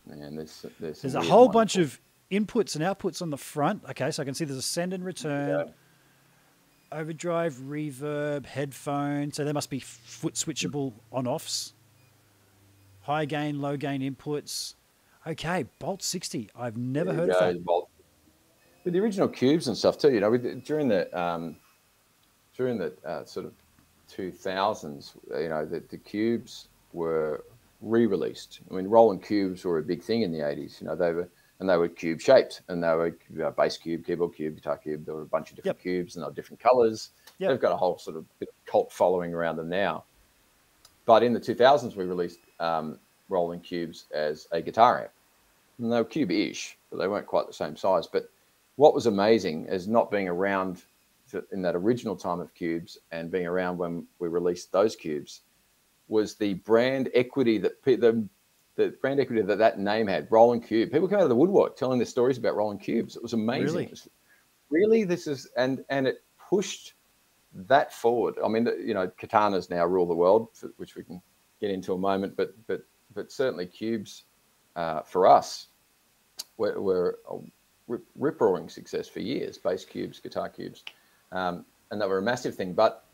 Man, 0.06 0.36
there's 0.36 0.66
there's, 0.78 1.02
there's 1.02 1.14
a 1.14 1.22
whole 1.22 1.48
bunch 1.48 1.76
of 1.76 2.00
inputs 2.32 2.74
and 2.74 2.82
outputs 2.82 3.20
on 3.20 3.30
the 3.30 3.36
front. 3.36 3.84
Okay, 3.90 4.10
so 4.10 4.22
I 4.22 4.24
can 4.24 4.34
see 4.34 4.44
there's 4.44 4.58
a 4.58 4.62
send 4.62 4.92
and 4.92 5.04
return, 5.04 5.68
yeah. 5.68 6.98
overdrive, 6.98 7.54
reverb, 7.54 8.46
headphone. 8.46 9.30
So 9.32 9.44
there 9.44 9.54
must 9.54 9.70
be 9.70 9.78
foot 9.78 10.34
switchable 10.34 10.94
on 11.12 11.26
offs, 11.26 11.74
high 13.02 13.26
gain, 13.26 13.60
low 13.60 13.76
gain 13.76 14.00
inputs. 14.00 14.74
Okay, 15.26 15.66
Bolt 15.78 16.02
60. 16.02 16.50
I've 16.56 16.76
never 16.76 17.12
heard 17.12 17.30
of 17.30 17.38
that. 17.38 17.64
Bolt. 17.64 17.88
With 18.84 18.94
the 18.94 19.00
original 19.00 19.28
cubes 19.28 19.68
and 19.68 19.76
stuff 19.76 19.98
too, 19.98 20.12
you 20.12 20.18
know, 20.18 20.30
with, 20.30 20.64
during 20.64 20.88
the 20.88 21.06
um, 21.18 21.56
during 22.56 22.78
the 22.78 22.92
uh, 23.06 23.24
sort 23.24 23.46
of 23.46 23.52
2000s, 24.10 25.12
you 25.40 25.48
know, 25.48 25.64
the, 25.64 25.80
the 25.88 25.96
cubes 25.96 26.68
were 26.92 27.44
re-released. 27.80 28.60
I 28.70 28.74
mean, 28.74 28.88
Roland 28.88 29.22
cubes 29.22 29.64
were 29.64 29.78
a 29.78 29.82
big 29.82 30.02
thing 30.02 30.22
in 30.22 30.32
the 30.32 30.40
80s. 30.40 30.80
You 30.80 30.88
know, 30.88 30.96
they 30.96 31.12
were 31.12 31.28
and 31.62 31.70
they 31.70 31.76
were 31.76 31.86
cube 31.86 32.20
shaped, 32.20 32.62
and 32.66 32.82
they 32.82 32.88
were 32.88 33.16
uh, 33.40 33.52
bass 33.52 33.76
cube, 33.76 34.04
keyboard 34.04 34.34
cube, 34.34 34.56
guitar 34.56 34.76
cube. 34.76 35.06
There 35.06 35.14
were 35.14 35.22
a 35.22 35.26
bunch 35.26 35.50
of 35.50 35.54
different 35.54 35.76
yep. 35.76 35.82
cubes, 35.82 36.16
and 36.16 36.24
they 36.24 36.26
were 36.26 36.34
different 36.34 36.58
colors. 36.58 37.10
Yep. 37.38 37.50
They've 37.50 37.60
got 37.60 37.70
a 37.70 37.76
whole 37.76 37.98
sort 37.98 38.16
of 38.16 38.26
cult 38.66 38.90
following 38.90 39.32
around 39.32 39.58
them 39.58 39.68
now. 39.68 40.02
But 41.06 41.22
in 41.22 41.32
the 41.32 41.38
2000s, 41.38 41.94
we 41.94 42.04
released 42.04 42.40
um, 42.58 42.98
Roland 43.28 43.62
cubes 43.62 44.06
as 44.12 44.48
a 44.50 44.60
guitar 44.60 45.02
amp. 45.02 45.12
And 45.78 45.92
they 45.92 45.98
were 45.98 46.04
cube-ish, 46.04 46.76
but 46.90 46.96
they 46.96 47.06
weren't 47.06 47.28
quite 47.28 47.46
the 47.46 47.52
same 47.52 47.76
size. 47.76 48.08
But 48.08 48.28
what 48.74 48.92
was 48.92 49.06
amazing 49.06 49.66
is 49.66 49.86
not 49.86 50.10
being 50.10 50.26
around 50.26 50.82
in 51.52 51.62
that 51.62 51.76
original 51.76 52.16
time 52.16 52.40
of 52.40 52.52
cubes 52.54 52.98
and 53.12 53.30
being 53.30 53.46
around 53.46 53.78
when 53.78 54.04
we 54.18 54.26
released 54.26 54.72
those 54.72 54.96
cubes 54.96 55.42
was 56.08 56.34
the 56.34 56.54
brand 56.54 57.08
equity 57.14 57.56
that 57.58 57.80
the 57.84 58.26
the 58.76 58.94
brand 59.00 59.20
equity 59.20 59.42
that 59.42 59.58
that 59.58 59.78
name 59.78 60.06
had, 60.06 60.28
Roland 60.30 60.66
Cube. 60.66 60.90
People 60.90 61.08
came 61.08 61.18
out 61.18 61.24
of 61.24 61.28
the 61.28 61.36
woodwork 61.36 61.76
telling 61.76 61.98
their 61.98 62.06
stories 62.06 62.38
about 62.38 62.56
Roland 62.56 62.80
Cubes. 62.80 63.16
It 63.16 63.22
was 63.22 63.32
amazing. 63.32 63.74
Really, 63.74 63.86
was, 63.88 64.08
really 64.70 65.04
this 65.04 65.26
is 65.26 65.48
and 65.56 65.84
and 65.90 66.06
it 66.06 66.22
pushed 66.48 66.94
that 67.54 67.92
forward. 67.92 68.36
I 68.42 68.48
mean, 68.48 68.68
you 68.84 68.94
know, 68.94 69.08
katanas 69.20 69.70
now 69.70 69.84
rule 69.84 70.06
the 70.06 70.14
world, 70.14 70.48
which 70.76 70.96
we 70.96 71.02
can 71.02 71.20
get 71.60 71.70
into 71.70 71.92
a 71.92 71.98
moment. 71.98 72.36
But 72.36 72.54
but 72.66 72.84
but 73.14 73.30
certainly 73.30 73.66
cubes 73.66 74.24
uh, 74.76 75.02
for 75.02 75.26
us 75.26 75.68
were, 76.56 76.80
were 76.80 77.18
a 77.30 77.96
rip 78.16 78.40
roaring 78.40 78.68
success 78.68 79.08
for 79.08 79.20
years. 79.20 79.58
Bass 79.58 79.84
cubes, 79.84 80.18
guitar 80.20 80.48
cubes, 80.48 80.84
um, 81.30 81.64
and 81.90 82.00
they 82.00 82.06
were 82.06 82.18
a 82.18 82.22
massive 82.22 82.54
thing. 82.54 82.72
But 82.72 83.04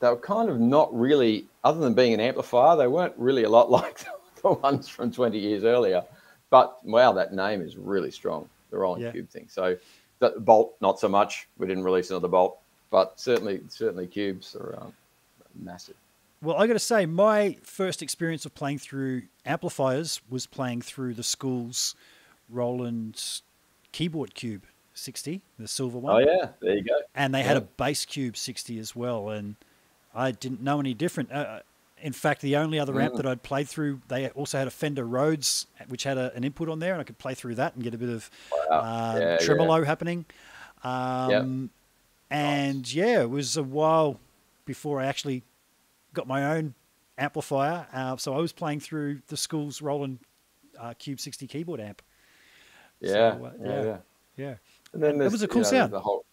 they 0.00 0.08
were 0.08 0.16
kind 0.16 0.48
of 0.48 0.60
not 0.60 0.94
really, 0.96 1.46
other 1.64 1.80
than 1.80 1.94
being 1.94 2.12
an 2.12 2.20
amplifier, 2.20 2.76
they 2.76 2.88
weren't 2.88 3.14
really 3.16 3.44
a 3.44 3.48
lot 3.48 3.70
like 3.78 4.04
the 4.42 4.52
ones 4.62 4.88
from 4.88 5.12
20 5.12 5.38
years 5.38 5.64
earlier. 5.64 6.02
But 6.50 6.84
wow, 6.84 7.12
that 7.12 7.32
name 7.32 7.62
is 7.62 7.76
really 7.76 8.10
strong, 8.10 8.48
the 8.70 8.78
Roland 8.78 9.02
yeah. 9.02 9.12
Cube 9.12 9.28
thing. 9.30 9.46
So 9.48 9.76
the 10.18 10.34
Bolt, 10.38 10.74
not 10.80 11.00
so 11.00 11.08
much. 11.08 11.48
We 11.58 11.66
didn't 11.66 11.84
release 11.84 12.10
another 12.10 12.28
Bolt, 12.28 12.58
but 12.90 13.18
certainly, 13.18 13.60
certainly 13.68 14.06
cubes 14.06 14.54
are 14.54 14.78
um, 14.80 14.92
massive. 15.54 15.96
Well, 16.42 16.56
I 16.56 16.66
got 16.66 16.72
to 16.72 16.78
say, 16.78 17.06
my 17.06 17.56
first 17.62 18.02
experience 18.02 18.44
of 18.44 18.54
playing 18.54 18.78
through 18.78 19.22
amplifiers 19.46 20.20
was 20.28 20.46
playing 20.46 20.82
through 20.82 21.14
the 21.14 21.22
school's 21.22 21.94
Roland 22.50 23.40
keyboard 23.92 24.34
cube 24.34 24.66
60, 24.94 25.40
the 25.58 25.68
silver 25.68 25.98
one. 25.98 26.14
Oh 26.16 26.18
yeah, 26.18 26.48
there 26.60 26.74
you 26.74 26.82
go. 26.82 26.94
And 27.14 27.34
they 27.34 27.40
yeah. 27.40 27.46
had 27.46 27.56
a 27.56 27.62
bass 27.62 28.04
cube 28.04 28.36
60 28.36 28.78
as 28.78 28.96
well, 28.96 29.30
and 29.30 29.56
I 30.14 30.32
didn't 30.32 30.60
know 30.60 30.80
any 30.80 30.94
different. 30.94 31.32
Uh, 31.32 31.60
in 32.02 32.12
fact, 32.12 32.42
the 32.42 32.56
only 32.56 32.78
other 32.78 32.92
mm. 32.94 33.04
amp 33.04 33.14
that 33.14 33.26
I'd 33.26 33.42
played 33.42 33.68
through, 33.68 34.00
they 34.08 34.28
also 34.30 34.58
had 34.58 34.66
a 34.66 34.70
Fender 34.70 35.04
Rhodes, 35.04 35.68
which 35.88 36.02
had 36.02 36.18
a, 36.18 36.34
an 36.34 36.42
input 36.42 36.68
on 36.68 36.80
there, 36.80 36.92
and 36.92 37.00
I 37.00 37.04
could 37.04 37.18
play 37.18 37.34
through 37.34 37.54
that 37.54 37.74
and 37.74 37.84
get 37.84 37.94
a 37.94 37.98
bit 37.98 38.08
of 38.08 38.28
wow. 38.52 38.80
uh, 38.80 39.18
yeah, 39.18 39.36
tremolo 39.38 39.78
yeah. 39.78 39.84
happening. 39.86 40.26
Um, 40.82 41.30
yep. 41.30 41.42
And 42.30 42.78
nice. 42.78 42.94
yeah, 42.94 43.22
it 43.22 43.30
was 43.30 43.56
a 43.56 43.62
while 43.62 44.18
before 44.64 45.00
I 45.00 45.06
actually 45.06 45.44
got 46.12 46.26
my 46.26 46.56
own 46.56 46.74
amplifier. 47.16 47.86
Uh, 47.92 48.16
so 48.16 48.34
I 48.34 48.38
was 48.38 48.52
playing 48.52 48.80
through 48.80 49.22
the 49.28 49.36
school's 49.36 49.80
Roland 49.80 50.18
uh, 50.78 50.94
Cube 50.94 51.20
60 51.20 51.46
keyboard 51.46 51.80
amp. 51.80 52.02
Yeah, 53.00 53.36
so, 53.36 53.44
uh, 53.44 53.50
yeah, 53.62 53.84
yeah, 53.84 53.96
yeah. 54.36 54.54
And 54.92 55.02
then 55.02 55.20
it 55.20 55.30
was 55.30 55.42
a 55.42 55.48
cool 55.48 55.58
you 55.58 55.64
know, 55.64 55.70
sound. 55.70 55.92
The 55.92 56.00
whole, 56.00 56.24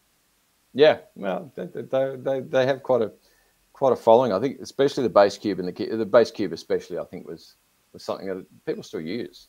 yeah, 0.73 0.99
well, 1.15 1.51
they, 1.55 1.65
they, 1.65 2.15
they, 2.15 2.39
they 2.41 2.65
have 2.65 2.81
quite 2.81 3.01
a 3.01 3.11
quite 3.79 3.93
a 3.93 3.95
following. 3.95 4.33
I 4.33 4.41
think, 4.41 4.59
especially 4.59 5.03
the 5.03 5.09
bass 5.09 5.37
cube 5.37 5.57
and 5.57 5.67
the 5.69 5.95
the 5.95 6.05
bass 6.05 6.31
cube, 6.31 6.51
especially, 6.51 6.99
I 6.99 7.05
think 7.05 7.25
was 7.25 7.55
was 7.93 8.03
something 8.03 8.27
that 8.27 8.45
people 8.65 8.83
still 8.83 8.99
use. 8.99 9.47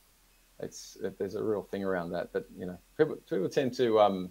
It's 0.60 0.96
there's 1.18 1.34
a 1.34 1.42
real 1.42 1.62
thing 1.62 1.82
around 1.82 2.12
that, 2.12 2.32
but 2.32 2.46
you 2.56 2.64
know, 2.64 2.78
people 2.96 3.16
people 3.28 3.48
tend 3.48 3.74
to. 3.74 3.98
Um, 3.98 4.30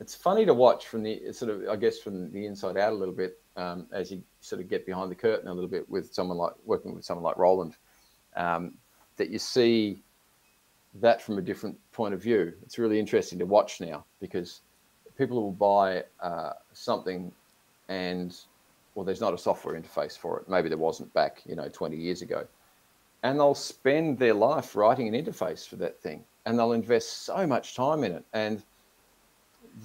it's 0.00 0.16
funny 0.16 0.44
to 0.46 0.54
watch 0.54 0.88
from 0.88 1.04
the 1.04 1.32
sort 1.32 1.52
of, 1.52 1.68
I 1.68 1.76
guess, 1.76 1.98
from 1.98 2.32
the 2.32 2.44
inside 2.44 2.76
out 2.76 2.92
a 2.92 2.96
little 2.96 3.14
bit 3.14 3.40
um, 3.56 3.86
as 3.92 4.10
you 4.10 4.22
sort 4.40 4.60
of 4.60 4.68
get 4.68 4.84
behind 4.84 5.12
the 5.12 5.16
curtain 5.16 5.48
a 5.48 5.54
little 5.54 5.70
bit 5.70 5.88
with 5.88 6.12
someone 6.12 6.36
like 6.36 6.54
working 6.64 6.92
with 6.94 7.04
someone 7.04 7.24
like 7.24 7.36
Roland, 7.36 7.76
um, 8.34 8.74
that 9.16 9.30
you 9.30 9.38
see 9.38 10.02
that 10.94 11.22
from 11.22 11.38
a 11.38 11.42
different 11.42 11.76
point 11.92 12.14
of 12.14 12.22
view. 12.22 12.52
It's 12.62 12.78
really 12.78 12.98
interesting 12.98 13.38
to 13.38 13.46
watch 13.46 13.80
now 13.80 14.04
because 14.20 14.62
people 15.16 15.40
will 15.40 15.52
buy 15.52 16.02
uh, 16.20 16.54
something 16.72 17.32
and 17.88 18.36
well, 18.98 19.04
there's 19.04 19.20
not 19.20 19.32
a 19.32 19.38
software 19.38 19.80
interface 19.80 20.18
for 20.18 20.40
it. 20.40 20.48
Maybe 20.48 20.68
there 20.68 20.76
wasn't 20.76 21.14
back, 21.14 21.42
you 21.46 21.54
know, 21.54 21.68
20 21.68 21.96
years 21.96 22.20
ago. 22.20 22.44
And 23.22 23.38
they'll 23.38 23.54
spend 23.54 24.18
their 24.18 24.34
life 24.34 24.74
writing 24.74 25.06
an 25.06 25.14
interface 25.14 25.68
for 25.68 25.76
that 25.76 26.00
thing 26.00 26.24
and 26.44 26.58
they'll 26.58 26.72
invest 26.72 27.22
so 27.22 27.46
much 27.46 27.76
time 27.76 28.02
in 28.02 28.10
it. 28.10 28.24
And 28.32 28.60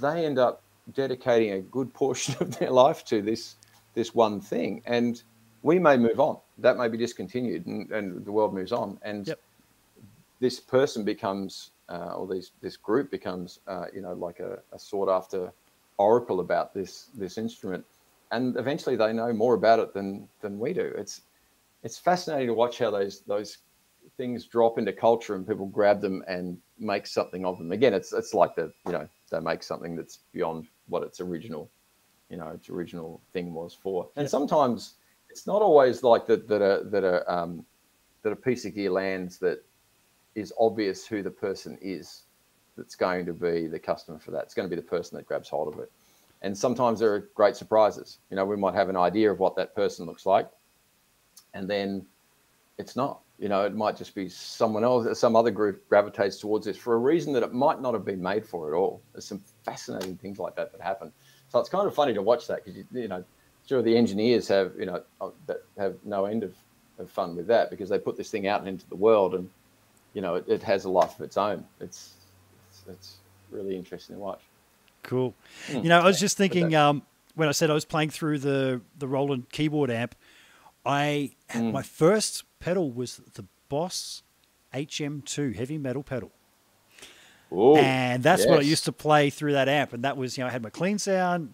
they 0.02 0.26
end 0.26 0.40
up 0.40 0.64
dedicating 0.96 1.52
a 1.52 1.60
good 1.60 1.94
portion 1.94 2.36
of 2.40 2.58
their 2.58 2.72
life 2.72 3.06
to 3.06 3.22
this 3.22 3.56
this 3.94 4.16
one 4.16 4.42
thing. 4.42 4.82
And 4.88 5.22
we 5.62 5.78
may 5.78 5.96
move 5.96 6.20
on. 6.20 6.40
That 6.58 6.78
may 6.78 6.88
be 6.88 6.98
discontinued 6.98 7.68
and, 7.68 7.92
and 7.92 8.26
the 8.26 8.32
world 8.32 8.52
moves 8.52 8.72
on. 8.72 8.98
And 9.04 9.28
yep. 9.28 9.40
this 10.40 10.60
person 10.60 11.04
becomes 11.04 11.70
uh, 11.88 12.16
or 12.16 12.26
these 12.26 12.50
this 12.64 12.78
group 12.78 13.12
becomes 13.12 13.60
uh, 13.68 13.86
you 13.94 14.02
know 14.02 14.14
like 14.14 14.40
a, 14.40 14.58
a 14.72 14.80
sought 14.80 15.08
after 15.08 15.54
oracle 16.00 16.40
about 16.40 16.74
this 16.74 17.10
this 17.14 17.38
instrument 17.38 17.86
and 18.34 18.58
eventually 18.58 18.96
they 18.96 19.14
know 19.14 19.32
more 19.32 19.54
about 19.54 19.80
it 19.80 19.94
than 19.94 20.28
than 20.42 20.60
we 20.60 20.74
do. 20.74 20.92
It's 20.98 21.22
it's 21.84 21.98
fascinating 21.98 22.48
to 22.48 22.54
watch 22.54 22.80
how 22.80 22.92
those 22.92 23.22
those 23.22 23.60
things 24.18 24.46
drop 24.46 24.78
into 24.78 24.92
culture 24.92 25.36
and 25.36 25.48
people 25.48 25.68
grab 25.68 26.02
them 26.02 26.24
and 26.28 26.58
make 26.78 27.08
something 27.08 27.46
of 27.46 27.58
them. 27.58 27.72
Again, 27.72 27.94
it's 27.94 28.12
it's 28.12 28.34
like 28.34 28.56
the 28.56 28.74
you 28.86 28.92
know 28.92 29.08
they 29.32 29.40
make 29.40 29.64
something 29.64 29.96
that's 29.96 30.20
beyond 30.34 30.68
what 30.88 31.04
its 31.04 31.22
original 31.22 31.70
you 32.30 32.38
know 32.38 32.48
its 32.50 32.70
original 32.70 33.22
thing 33.32 33.54
was 33.54 33.74
for. 33.74 34.10
And 34.16 34.26
yeah. 34.26 34.30
sometimes 34.30 34.96
it's 35.30 35.46
not 35.48 35.62
always 35.62 36.04
like 36.04 36.26
that 36.26 36.48
that 36.48 36.62
a 36.62 36.84
that 36.90 37.04
a 37.04 37.34
um, 37.34 37.64
that 38.24 38.34
a 38.34 38.36
piece 38.36 38.66
of 38.66 38.74
gear 38.74 38.90
lands 38.90 39.38
that 39.40 39.64
is 40.34 40.52
obvious 40.60 41.06
who 41.06 41.22
the 41.22 41.30
person 41.30 41.78
is 41.82 42.24
that's 42.76 42.96
going 42.96 43.24
to 43.28 43.34
be 43.34 43.68
the 43.68 43.78
customer 43.78 44.18
for 44.18 44.32
that. 44.32 44.44
It's 44.46 44.56
going 44.56 44.68
to 44.68 44.76
be 44.76 44.82
the 44.82 44.88
person 44.88 45.16
that 45.18 45.28
grabs 45.28 45.50
hold 45.50 45.72
of 45.72 45.80
it 45.80 45.92
and 46.44 46.58
sometimes 46.58 47.00
there 47.00 47.14
are 47.14 47.30
great 47.34 47.56
surprises. 47.56 48.20
You 48.30 48.36
know, 48.36 48.46
we 48.46 48.58
might 48.58 48.76
have 48.76 48.90
an 48.90 48.98
idea 48.98 49.32
of 49.32 49.40
what 49.40 49.56
that 49.56 49.74
person 49.76 50.06
looks 50.06 50.26
like, 50.26 50.50
and 51.54 51.70
then 51.70 52.06
it's 52.78 52.96
not. 52.96 53.22
You 53.40 53.50
know, 53.50 53.66
it 53.66 53.76
might 53.76 53.98
just 53.98 54.14
be 54.14 54.30
someone 54.30 54.84
else, 54.84 55.20
some 55.20 55.36
other 55.36 55.52
group 55.52 55.88
gravitates 55.90 56.38
towards 56.38 56.66
this 56.66 56.78
for 56.78 56.94
a 56.94 56.98
reason 56.98 57.34
that 57.34 57.44
it 57.44 57.54
might 57.54 57.82
not 57.82 57.94
have 57.94 58.06
been 58.06 58.22
made 58.22 58.46
for 58.46 58.74
at 58.74 58.78
all. 58.78 59.02
There's 59.12 59.26
some 59.26 59.44
fascinating 59.64 60.18
things 60.18 60.38
like 60.38 60.56
that 60.56 60.72
that 60.72 60.82
happen. 60.82 61.12
So 61.50 61.60
it's 61.60 61.70
kind 61.70 61.88
of 61.88 61.96
funny 61.96 62.14
to 62.14 62.22
watch 62.22 62.48
that 62.48 62.64
because 62.64 62.78
you, 62.78 62.86
you 62.92 63.08
know, 63.08 63.24
sure 63.68 63.82
the 63.82 63.98
engineers 63.98 64.48
have 64.48 64.74
you 64.78 64.86
know 64.86 65.04
uh, 65.22 65.30
that 65.48 65.64
have 65.78 65.96
no 66.04 66.26
end 66.26 66.44
of, 66.44 66.54
of 67.00 67.10
fun 67.10 67.36
with 67.36 67.48
that 67.48 67.70
because 67.70 67.90
they 67.90 67.98
put 67.98 68.18
this 68.18 68.30
thing 68.30 68.48
out 68.48 68.68
into 68.68 68.88
the 68.90 68.96
world 68.96 69.34
and 69.34 69.50
you 70.14 70.22
know 70.22 70.36
it, 70.36 70.46
it 70.48 70.64
has 70.64 70.86
a 70.86 70.90
life 70.90 71.16
of 71.16 71.22
its 71.22 71.38
own. 71.38 71.66
It's, 71.80 72.14
it's 72.68 72.84
it's 72.88 73.18
really 73.50 73.76
interesting 73.76 74.16
to 74.16 74.22
watch. 74.22 74.42
Cool. 75.04 75.36
Mm. 75.68 75.84
You 75.84 75.90
know, 75.90 76.00
I 76.00 76.06
was 76.06 76.20
just 76.20 76.38
thinking, 76.38 76.74
um, 76.76 77.04
when 77.36 77.48
I 77.48 77.52
said 77.52 77.70
I 77.70 77.74
was 77.74 77.86
playing 77.86 78.10
through 78.10 78.40
the 78.40 78.82
the 78.98 79.08
Roland 79.08 79.50
keyboard 79.52 79.92
amp, 79.92 80.16
I 80.86 81.32
my 81.56 81.82
first 81.84 82.44
pedal 82.60 82.92
was 82.92 83.18
the 83.34 83.46
Boss 83.70 84.24
HM2 84.74 85.56
heavy 85.56 85.78
metal 85.78 86.04
pedal. 86.04 86.32
Ooh, 87.52 87.76
and 87.76 88.24
that's 88.24 88.46
what 88.48 88.60
I 88.60 88.64
used 88.64 88.86
to 88.86 88.92
play 88.92 89.30
through 89.30 89.54
that 89.54 89.70
amp. 89.70 89.94
And 89.94 90.04
that 90.04 90.18
was, 90.18 90.38
you 90.38 90.44
know, 90.44 90.48
I 90.48 90.52
had 90.52 90.64
my 90.64 90.72
clean 90.72 90.98
sound, 90.98 91.54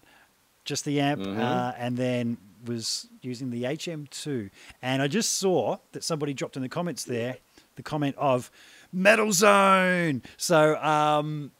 just 0.64 0.84
the 0.86 0.98
amp, 1.00 1.20
Mm-hmm. 1.22 1.40
uh, 1.40 1.72
and 1.76 1.96
then 1.96 2.38
was 2.66 3.08
using 3.20 3.50
the 3.50 3.64
HM2. 3.64 4.50
And 4.80 5.02
I 5.02 5.08
just 5.08 5.32
saw 5.38 5.76
that 5.92 6.02
somebody 6.04 6.32
dropped 6.32 6.56
in 6.56 6.62
the 6.62 6.68
comments 6.68 7.04
there 7.04 7.36
the 7.76 7.82
comment 7.82 8.16
of 8.18 8.50
Metal 8.92 9.32
Zone. 9.32 10.22
So, 10.36 10.76
um, 10.82 11.52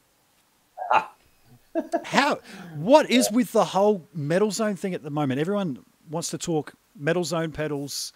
how, 2.04 2.38
what 2.76 3.10
is 3.10 3.30
with 3.30 3.52
the 3.52 3.64
whole 3.64 4.08
Metal 4.14 4.50
Zone 4.50 4.76
thing 4.76 4.94
at 4.94 5.02
the 5.02 5.10
moment? 5.10 5.40
Everyone 5.40 5.78
wants 6.10 6.30
to 6.30 6.38
talk 6.38 6.74
Metal 6.98 7.24
Zone 7.24 7.52
pedals. 7.52 8.12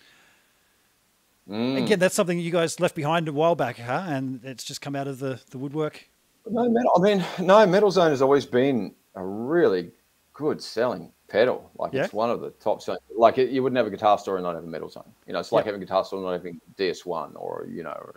Mm. 1.48 1.84
Again, 1.84 1.98
that's 1.98 2.14
something 2.14 2.38
you 2.38 2.50
guys 2.50 2.80
left 2.80 2.94
behind 2.94 3.28
a 3.28 3.32
while 3.32 3.54
back, 3.54 3.78
huh? 3.78 4.04
And 4.06 4.44
it's 4.44 4.64
just 4.64 4.80
come 4.80 4.96
out 4.96 5.06
of 5.06 5.18
the, 5.18 5.40
the 5.50 5.58
woodwork. 5.58 6.08
No, 6.50 6.68
metal, 6.68 6.92
I 6.96 7.00
mean, 7.00 7.24
no, 7.40 7.64
Metal 7.66 7.90
Zone 7.90 8.10
has 8.10 8.22
always 8.22 8.44
been 8.46 8.94
a 9.14 9.24
really 9.24 9.90
good 10.32 10.60
selling 10.62 11.12
pedal. 11.28 11.70
Like 11.78 11.92
Yeah. 11.92 12.04
it's 12.04 12.12
one 12.12 12.30
of 12.30 12.40
the 12.40 12.50
top 12.50 12.82
selling. 12.82 13.00
Like 13.16 13.38
it, 13.38 13.50
you 13.50 13.62
wouldn't 13.62 13.76
have 13.76 13.86
a 13.86 13.90
guitar 13.90 14.18
store 14.18 14.36
and 14.36 14.44
not 14.44 14.54
have 14.54 14.64
a 14.64 14.66
Metal 14.66 14.88
Zone. 14.88 15.10
You 15.26 15.32
know, 15.34 15.38
it's 15.38 15.52
like 15.52 15.64
Yep. 15.64 15.74
having 15.74 15.82
a 15.82 15.84
guitar 15.86 16.04
store 16.04 16.18
and 16.18 16.26
not 16.26 16.32
having 16.32 16.60
DS1 16.78 17.32
or 17.36 17.66
you 17.70 17.82
know, 17.82 18.10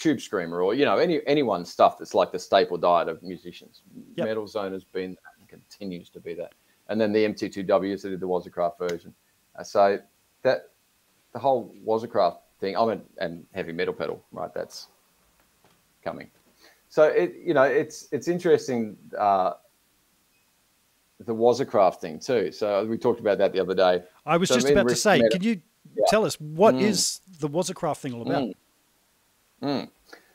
Tube 0.00 0.20
Screamer 0.20 0.62
or 0.62 0.74
you 0.74 0.86
know, 0.86 0.96
any 0.96 1.20
anyone's 1.26 1.70
stuff 1.70 1.98
that's 1.98 2.14
like 2.14 2.32
the 2.32 2.38
staple 2.38 2.78
diet 2.78 3.08
of 3.08 3.22
musicians. 3.22 3.82
Yep. 4.16 4.26
Metal 4.26 4.46
Zone 4.46 4.72
has 4.72 4.82
been 4.82 5.10
that 5.10 5.32
and 5.38 5.46
continues 5.48 6.08
to 6.10 6.20
be 6.20 6.32
that. 6.34 6.54
And 6.88 6.98
then 7.00 7.12
the 7.12 7.24
MT2W, 7.28 8.00
so 8.00 8.08
did 8.08 8.18
the 8.18 8.26
Waza 8.26 8.50
Craft 8.50 8.78
version. 8.78 9.14
Uh, 9.56 9.62
so 9.62 9.98
that 10.42 10.70
the 11.32 11.38
whole 11.38 11.74
Waza 11.86 12.08
Craft 12.10 12.38
thing. 12.60 12.76
I 12.78 12.84
mean, 12.86 13.02
and 13.18 13.44
heavy 13.54 13.72
metal 13.72 13.92
pedal, 13.92 14.24
right? 14.32 14.52
That's 14.54 14.88
coming. 16.02 16.30
So 16.88 17.04
it, 17.04 17.34
you 17.44 17.52
know, 17.52 17.64
it's 17.64 18.08
it's 18.10 18.26
interesting 18.26 18.96
uh, 19.18 19.52
the 21.26 21.34
Waza 21.34 21.68
Craft 21.68 22.00
thing 22.00 22.18
too. 22.18 22.50
So 22.52 22.86
we 22.86 22.96
talked 22.96 23.20
about 23.20 23.36
that 23.36 23.52
the 23.52 23.60
other 23.60 23.74
day. 23.74 24.02
I 24.24 24.38
was 24.38 24.48
So 24.48 24.54
just 24.54 24.70
about 24.70 24.88
to 24.88 24.96
say, 24.96 25.20
can 25.30 25.42
you 25.42 25.60
Yeah. 25.94 26.04
tell 26.08 26.24
us 26.24 26.40
what 26.40 26.74
Mm. 26.74 26.82
is 26.82 27.20
the 27.38 27.48
Waza 27.48 27.74
Craft 27.74 28.00
thing 28.00 28.14
all 28.14 28.22
about? 28.22 28.44
Mm. 28.44 28.54
Mm. 29.62 29.88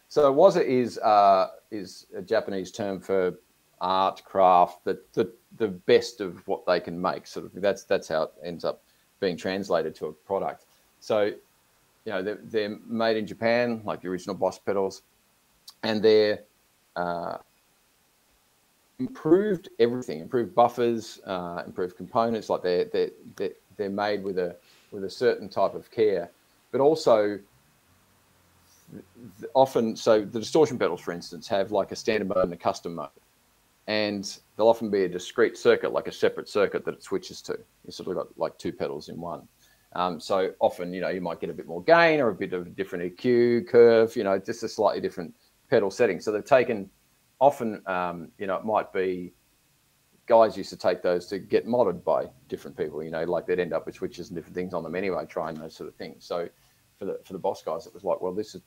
So 0.08 0.34
waza 0.34 0.64
is 0.64 0.98
uh, 1.00 1.50
is 1.72 2.08
a 2.16 2.22
Japanese 2.22 2.72
term 2.72 3.00
for 3.00 3.36
art, 3.82 4.24
craft, 4.24 4.84
the, 4.84 5.00
the 5.14 5.32
the 5.58 5.68
best 5.68 6.22
of 6.22 6.48
what 6.48 6.66
they 6.66 6.80
can 6.80 7.00
make. 7.00 7.28
Sort 7.28 7.46
of 7.46 7.62
that's 7.62 7.84
that's 7.84 8.08
how 8.08 8.24
it 8.24 8.32
ends 8.44 8.64
up 8.64 8.82
being 9.20 9.38
translated 9.38 9.96
to 9.96 10.08
a 10.08 10.14
product. 10.14 10.66
So, 11.00 11.24
you 11.26 12.12
know, 12.12 12.22
they're, 12.22 12.40
they're 12.44 12.78
made 12.88 13.18
in 13.18 13.26
Japan, 13.28 13.82
like 13.86 14.02
the 14.02 14.08
original 14.08 14.36
Boss 14.36 14.60
pedals, 14.60 15.04
and 15.84 16.04
they're 16.04 16.44
uh, 16.96 17.38
improved 19.00 19.70
everything, 19.80 20.20
improved 20.20 20.54
buffers, 20.56 21.20
uh, 21.26 21.64
improved 21.66 21.98
components. 21.98 22.50
Like 22.50 22.62
they're 22.62 22.86
they're 22.86 23.12
they're, 23.36 23.52
they're 23.78 23.90
made 23.90 24.24
with 24.24 24.38
a 24.38 24.56
with 24.92 25.04
a 25.04 25.10
certain 25.10 25.50
type 25.50 25.74
of 25.74 25.92
care, 25.92 26.32
but 26.72 26.82
also 26.82 27.40
often 29.54 29.96
so 29.96 30.22
the 30.22 30.40
distortion 30.40 30.78
pedals 30.78 31.02
for 31.02 31.12
instance 31.12 31.48
have 31.48 31.72
like 31.72 31.92
a 31.92 31.96
standard 31.96 32.28
mode 32.28 32.46
and 32.46 32.54
a 32.54 32.58
custom 32.58 32.96
mode. 32.96 33.10
And 33.88 34.40
they'll 34.58 34.68
often 34.68 34.90
be 34.90 35.04
a 35.04 35.10
discrete 35.10 35.58
circuit 35.58 35.94
like 35.94 36.08
a 36.08 36.12
separate 36.12 36.50
circuit 36.50 36.86
that 36.86 36.96
it 36.96 37.04
switches 37.04 37.42
to. 37.44 37.58
You 37.86 37.92
sort 37.92 38.10
of 38.10 38.16
got 38.16 38.38
like 38.38 38.58
two 38.58 38.74
pedals 38.74 39.10
in 39.10 39.20
one. 39.20 39.48
Um, 39.94 40.20
so 40.20 40.52
often 40.60 40.94
you 40.94 41.02
know 41.02 41.10
you 41.10 41.22
might 41.22 41.40
get 41.40 41.50
a 41.50 41.54
bit 41.54 41.68
more 41.68 41.84
gain 41.84 42.20
or 42.20 42.30
a 42.30 42.36
bit 42.36 42.54
of 42.54 42.68
a 42.68 42.70
different 42.70 43.16
eq 43.16 43.68
curve 43.68 44.16
you 44.16 44.24
know 44.24 44.38
just 44.38 44.64
a 44.64 44.70
slightly 44.70 45.02
different 45.02 45.34
pedal 45.70 45.92
setting. 45.92 46.20
So 46.20 46.32
they've 46.32 46.44
taken 46.44 46.90
often 47.40 47.82
um, 47.88 48.30
you 48.38 48.48
know 48.48 48.56
it 48.56 48.66
might 48.66 48.92
be 48.92 49.34
guys 50.28 50.58
used 50.58 50.72
to 50.72 50.78
take 50.78 51.04
those 51.04 51.28
to 51.28 51.38
get 51.38 51.68
modded 51.68 52.04
by 52.04 52.26
different 52.50 52.76
people 52.76 53.04
you 53.04 53.12
know 53.12 53.24
like 53.26 53.46
they'd 53.46 53.60
end 53.60 53.74
up 53.74 53.86
with 53.86 53.94
switches 53.94 54.30
and 54.30 54.36
different 54.36 54.56
things 54.56 54.74
on 54.74 54.82
them 54.82 54.96
anyway 54.96 55.24
trying 55.30 55.56
those 55.56 55.76
sort 55.76 55.88
of 55.88 55.96
things. 55.96 56.26
So 56.26 56.50
for 56.98 57.06
the 57.06 57.20
for 57.24 57.34
the 57.34 57.40
boss 57.40 57.62
guys 57.62 57.86
it 57.86 57.94
was 57.94 58.04
like 58.04 58.20
well 58.22 58.34
this 58.34 58.56
is 58.56 58.62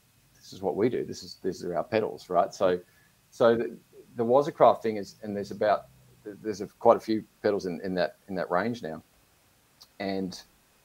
this 0.49 0.57
is 0.57 0.62
what 0.62 0.76
we 0.76 0.88
do. 0.88 1.05
This 1.05 1.22
is 1.22 1.36
these 1.42 1.62
are 1.62 1.76
our 1.76 1.84
pedals, 1.84 2.30
right? 2.30 2.55
So, 2.55 2.80
so 3.30 3.55
the, 3.55 3.76
the 4.16 4.24
Waza 4.24 4.53
Craft 4.53 4.82
thing 4.82 4.96
is, 4.96 5.16
and 5.22 5.36
there's 5.36 5.51
about 5.51 5.88
there's 6.24 6.62
a, 6.62 6.66
quite 6.66 6.96
a 6.96 7.01
few 7.01 7.22
pedals 7.42 7.66
in, 7.66 7.82
in 7.84 7.94
that 7.96 8.16
in 8.28 8.34
that 8.36 8.51
range 8.51 8.82
now, 8.82 9.03
and 10.01 10.40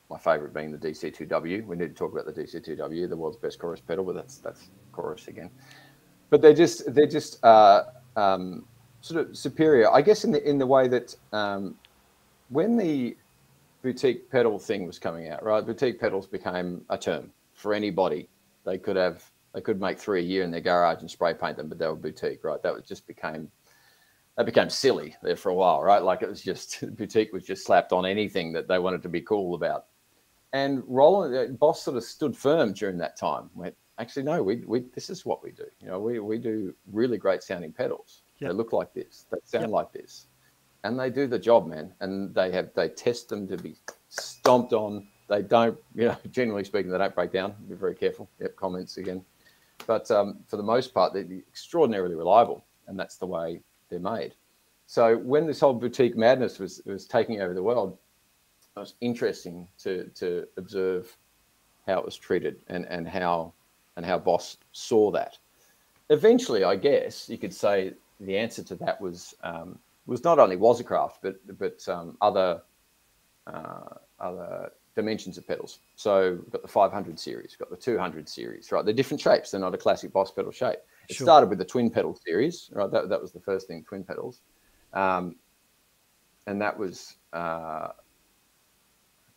my 0.09 0.18
favorite 0.18 0.53
being 0.53 0.74
the 0.74 0.78
DC2W. 0.78 1.66
We 1.66 1.76
need 1.78 1.88
to 1.88 1.93
talk 1.93 2.11
about 2.11 2.26
the 2.26 2.34
DC2W, 2.34 3.07
the 3.07 3.16
world's 3.16 3.38
best 3.38 3.57
chorus 3.57 3.80
pedal, 3.80 4.03
but 4.03 4.16
that's 4.16 4.39
that's 4.39 4.70
chorus 4.91 5.30
again. 5.30 5.49
But 6.30 6.41
they're 6.41 6.53
just 6.53 6.93
they're 6.93 7.07
just 7.07 7.41
uh, 7.45 7.84
um, 8.18 8.66
sort 8.99 9.26
of 9.26 9.38
superior, 9.38 9.89
I 9.89 10.01
guess, 10.01 10.26
in 10.26 10.32
the 10.32 10.45
in 10.45 10.57
the 10.57 10.68
way 10.68 10.89
that 10.89 11.16
um, 11.32 11.76
when 12.49 12.76
the 12.76 13.16
boutique 13.82 14.30
pedal 14.30 14.59
thing 14.59 14.86
was 14.86 14.99
coming 14.99 15.30
out, 15.30 15.41
right? 15.41 15.66
Boutique 15.66 16.01
pedals 16.01 16.28
became 16.28 16.82
a 16.89 16.97
term 16.97 17.32
for 17.53 17.74
anybody. 17.74 18.28
They 18.66 18.78
could 18.78 18.97
have 18.97 19.24
they 19.54 19.62
could 19.62 19.80
make 19.80 19.99
three 19.99 20.20
a 20.20 20.24
year 20.24 20.43
in 20.43 20.51
their 20.51 20.62
garage 20.62 21.01
and 21.01 21.10
spray 21.10 21.34
paint 21.34 21.58
them, 21.58 21.70
but 21.70 21.78
they 21.78 21.88
were 21.88 21.95
boutique, 21.95 22.43
right? 22.43 22.62
That 22.64 22.74
was 22.74 22.86
just 22.86 23.08
became 23.08 23.49
that 24.36 24.45
became 24.47 24.70
silly 24.70 25.16
there 25.22 25.36
for 25.36 25.49
a 25.49 25.54
while, 25.56 25.84
right? 25.84 26.01
Like 26.01 26.24
it 26.24 26.30
was 26.30 26.41
just 26.41 26.84
boutique 26.97 27.32
was 27.34 27.45
just 27.45 27.66
slapped 27.66 27.91
on 27.93 28.06
anything 28.06 28.51
that 28.54 28.68
they 28.68 28.80
wanted 28.80 29.04
to 29.04 29.10
be 29.10 29.22
cool 29.22 29.56
about. 29.56 29.86
And 30.54 30.84
Roland 30.88 31.36
uh, 31.36 31.54
Boss 31.54 31.82
sort 31.84 31.97
of 31.97 32.04
stood 32.04 32.36
firm 32.36 32.74
during 32.74 32.97
that 32.99 33.18
time. 33.18 33.49
Went, 33.56 33.76
actually, 33.99 34.24
no, 34.24 34.41
we, 34.41 34.64
we 34.66 34.82
this 34.93 35.10
is 35.10 35.26
what 35.26 35.43
we 35.43 35.51
do. 35.51 35.66
You 35.80 35.88
know, 35.88 35.99
we, 35.99 36.20
we 36.20 36.38
do 36.38 36.74
really 36.91 37.18
great 37.18 37.43
sounding 37.43 37.74
pedals. 37.74 38.24
Yep. 38.39 38.49
They 38.51 38.56
look 38.56 38.74
like 38.74 38.93
this. 38.93 39.26
They 39.32 39.38
sound 39.45 39.64
Yep. 39.66 39.72
like 39.72 39.93
this, 39.93 40.28
and 40.84 40.99
they 40.99 41.10
do 41.10 41.28
the 41.28 41.39
job, 41.39 41.68
man. 41.68 41.93
And 42.01 42.34
they 42.34 42.51
have 42.51 42.70
they 42.76 42.89
test 42.89 43.30
them 43.30 43.47
to 43.47 43.58
be 43.58 43.76
stomped 44.10 44.74
on. 44.74 45.08
They 45.28 45.41
don't, 45.41 45.78
you 45.95 46.08
know, 46.08 46.18
generally 46.32 46.64
speaking, 46.64 46.91
they 46.91 46.97
don't 46.97 47.16
break 47.16 47.32
down. 47.32 47.56
Be 47.68 47.76
very 47.76 47.95
careful. 47.95 48.30
Yep, 48.39 48.56
comments 48.56 48.97
again. 48.97 49.24
But 49.86 50.09
um, 50.11 50.39
for 50.47 50.57
the 50.57 50.63
most 50.63 50.93
part, 50.93 51.13
they're 51.13 51.23
extraordinarily 51.23 52.15
reliable, 52.15 52.63
and 52.88 52.99
that's 52.99 53.17
the 53.17 53.25
way 53.25 53.61
they're 53.89 53.99
made. 53.99 54.36
So 54.86 55.17
when 55.17 55.47
this 55.47 55.59
whole 55.59 55.73
boutique 55.73 56.15
madness 56.15 56.59
was 56.59 56.81
was 56.86 57.05
taking 57.05 57.41
over 57.41 57.53
the 57.53 57.63
world, 57.63 57.97
it 58.75 58.79
was 58.79 58.95
interesting 59.01 59.67
to 59.79 60.09
to 60.15 60.47
observe 60.57 61.15
how 61.88 61.99
it 61.99 62.05
was 62.05 62.15
treated 62.15 62.61
and 62.67 62.86
and 62.86 63.07
how 63.07 63.53
and 63.95 64.05
how 64.05 64.17
Boss 64.17 64.57
saw 64.71 65.11
that. 65.11 65.38
Eventually, 66.09 66.63
I 66.63 66.75
guess 66.75 67.29
you 67.29 67.38
could 67.38 67.53
say 67.53 67.93
the 68.19 68.38
answer 68.38 68.63
to 68.63 68.75
that 68.75 68.99
was 68.99 69.36
um, 69.43 69.79
was 70.05 70.23
not 70.23 70.39
only 70.39 70.57
Waza 70.57 70.86
Craft, 70.86 71.19
but 71.21 71.57
but 71.57 71.88
um, 71.88 72.17
other 72.21 72.61
uh, 73.47 73.95
other 74.19 74.71
dimensions 74.96 75.38
of 75.38 75.48
pedals. 75.48 75.80
So 75.96 76.39
we've 76.41 76.52
got 76.52 76.62
the 76.62 76.68
500 76.68 77.20
series, 77.20 77.52
we've 77.52 77.60
got 77.60 77.70
the 77.70 77.84
200 77.84 78.30
series, 78.30 78.72
right? 78.72 78.86
They're 78.86 78.94
different 78.94 79.22
shapes. 79.22 79.52
They're 79.52 79.60
not 79.60 79.74
a 79.74 79.78
classic 79.78 80.12
Boss 80.14 80.32
pedal 80.32 80.52
shape. 80.52 80.80
It 81.10 81.16
Sure. 81.16 81.26
started 81.26 81.50
with 81.50 81.58
the 81.58 81.66
twin 81.66 81.89
pedal 81.89 82.18
series, 82.26 82.70
right? 82.74 82.89
That, 82.91 83.10
that 83.10 83.22
was 83.22 83.32
the 83.32 83.39
first 83.39 83.68
thing, 83.68 83.84
twin 83.84 84.04
pedals. 84.04 84.41
Um, 84.94 85.36
and 86.46 86.62
that 86.62 86.78
was, 86.78 87.16
uh, 87.34 87.89
I 87.89 87.91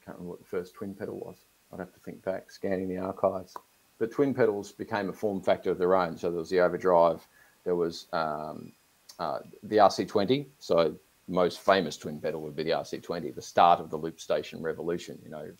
can't 0.04 0.18
remember 0.18 0.30
what 0.30 0.40
the 0.40 0.46
first 0.46 0.74
twin 0.74 0.94
pedal 0.94 1.18
was. 1.18 1.36
I'd 1.72 1.80
have 1.80 1.92
to 1.92 2.00
think 2.00 2.22
back, 2.22 2.50
scanning 2.50 2.88
the 2.88 2.98
archives. 2.98 3.54
But 3.98 4.12
twin 4.12 4.34
pedals 4.34 4.72
became 4.72 5.08
a 5.08 5.12
form 5.12 5.40
factor 5.40 5.70
of 5.70 5.78
their 5.78 5.94
own. 5.96 6.16
So 6.18 6.30
there 6.30 6.38
was 6.38 6.50
the 6.50 6.60
overdrive, 6.60 7.26
there 7.64 7.76
was 7.76 8.06
um, 8.12 8.72
uh, 9.18 9.38
the 9.62 9.76
RC20. 9.78 10.46
So 10.58 10.94
most 11.28 11.60
famous 11.60 11.96
twin 11.96 12.20
pedal 12.20 12.40
would 12.42 12.56
be 12.56 12.62
the 12.62 12.70
RC20, 12.70 13.34
the 13.34 13.42
start 13.42 13.80
of 13.80 13.90
the 13.90 13.96
loop 13.96 14.20
station 14.20 14.62
revolution. 14.62 15.18
You 15.22 15.30
know, 15.30 15.50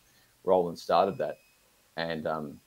Roland 0.43 0.79
started 0.79 1.17
that. 1.17 1.37
And 1.97 2.27
um, 2.27 2.59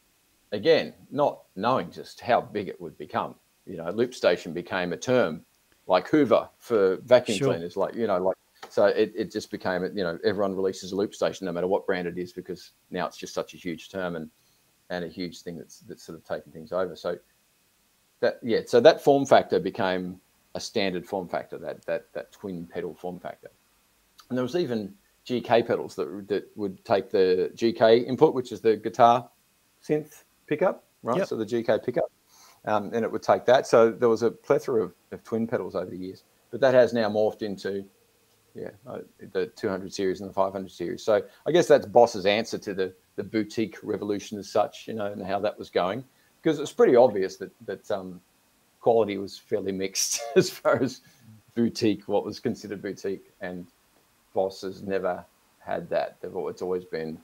again, 0.52 0.94
not 1.10 1.42
knowing 1.56 1.90
just 1.90 2.20
how 2.20 2.40
big 2.40 2.68
it 2.68 2.80
would 2.80 2.98
become. 2.98 3.34
You 3.66 3.76
know, 3.76 3.90
loop 3.90 4.14
station 4.14 4.52
became 4.52 4.92
a 4.92 4.96
term 4.96 5.44
like 5.86 6.08
Hoover 6.08 6.48
for 6.58 6.96
vacuum 7.04 7.38
Sure. 7.38 7.48
cleaners, 7.52 7.76
like, 7.76 7.94
you 7.94 8.06
know, 8.06 8.18
like, 8.18 8.36
so 8.68 8.86
it, 8.86 9.12
it 9.16 9.32
just 9.32 9.50
became, 9.50 9.82
you 9.96 10.04
know, 10.04 10.18
everyone 10.24 10.54
releases 10.54 10.92
a 10.92 10.96
loop 10.96 11.14
station 11.14 11.46
no 11.46 11.52
matter 11.52 11.66
what 11.66 11.86
brand 11.86 12.06
it 12.06 12.18
is 12.18 12.32
because 12.32 12.72
now 12.90 13.06
it's 13.06 13.16
just 13.16 13.34
such 13.34 13.54
a 13.54 13.56
huge 13.56 13.88
term 13.88 14.16
and, 14.16 14.30
and 14.90 15.04
a 15.04 15.08
huge 15.08 15.42
thing 15.42 15.56
that's, 15.56 15.80
that's 15.80 16.04
sort 16.04 16.18
of 16.18 16.24
taken 16.24 16.52
things 16.52 16.70
over. 16.72 16.94
So 16.94 17.16
that, 18.20 18.38
yeah, 18.42 18.60
so 18.66 18.80
that 18.80 19.02
form 19.02 19.26
factor 19.26 19.58
became 19.58 20.20
a 20.54 20.60
standard 20.60 21.06
form 21.06 21.28
factor, 21.28 21.58
that, 21.58 21.84
that, 21.86 22.12
that 22.12 22.32
twin 22.32 22.66
pedal 22.66 22.94
form 22.94 23.18
factor. 23.20 23.50
And 24.28 24.38
there 24.38 24.42
was 24.42 24.56
even 24.56 24.94
GK 25.26 25.66
pedals 25.66 25.94
that, 25.96 26.28
that 26.28 26.50
would 26.56 26.84
take 26.84 27.10
the 27.10 27.50
GK 27.54 28.06
input, 28.06 28.34
which 28.34 28.52
is 28.52 28.60
the 28.60 28.76
guitar 28.76 29.28
synth 29.86 30.24
pickup, 30.46 30.84
right? 31.02 31.18
Yep. 31.18 31.28
So 31.28 31.36
the 31.36 31.46
GK 31.46 31.84
pickup, 31.84 32.10
um, 32.64 32.90
and 32.92 33.04
it 33.04 33.10
would 33.10 33.22
take 33.22 33.44
that. 33.46 33.66
So 33.66 33.90
there 33.90 34.08
was 34.08 34.22
a 34.22 34.30
plethora 34.30 34.82
of, 34.84 34.94
of 35.12 35.22
twin 35.24 35.46
pedals 35.46 35.74
over 35.74 35.90
the 35.90 35.96
years, 35.96 36.24
but 36.50 36.60
that 36.60 36.74
has 36.74 36.92
now 36.92 37.08
morphed 37.08 37.42
into 37.42 37.84
yeah, 38.54 38.70
uh, 38.86 38.98
the 39.32 39.46
200 39.46 39.92
series 39.92 40.20
and 40.20 40.28
the 40.28 40.34
500 40.34 40.70
series. 40.70 41.04
So 41.04 41.22
I 41.46 41.52
guess 41.52 41.68
that's 41.68 41.86
Boss's 41.86 42.26
answer 42.26 42.58
to 42.58 42.74
the 42.74 42.94
the 43.16 43.24
boutique 43.24 43.76
revolution 43.82 44.38
as 44.38 44.50
such, 44.50 44.88
you 44.88 44.94
know, 44.94 45.06
and 45.06 45.24
how 45.24 45.38
that 45.40 45.58
was 45.58 45.68
going, 45.68 46.04
because 46.42 46.58
it's 46.58 46.72
pretty 46.72 46.96
obvious 46.96 47.36
that 47.36 47.50
that 47.66 47.90
um, 47.90 48.20
quality 48.80 49.18
was 49.18 49.38
fairly 49.38 49.72
mixed 49.72 50.20
as 50.36 50.50
far 50.50 50.82
as 50.82 51.00
boutique, 51.54 52.08
what 52.08 52.24
was 52.24 52.40
considered 52.40 52.82
boutique, 52.82 53.32
and 53.40 53.66
Boss 54.34 54.62
has 54.62 54.82
never 54.82 55.24
had 55.58 55.88
that. 55.90 56.16
It's 56.22 56.62
always 56.62 56.84
been 56.84 57.18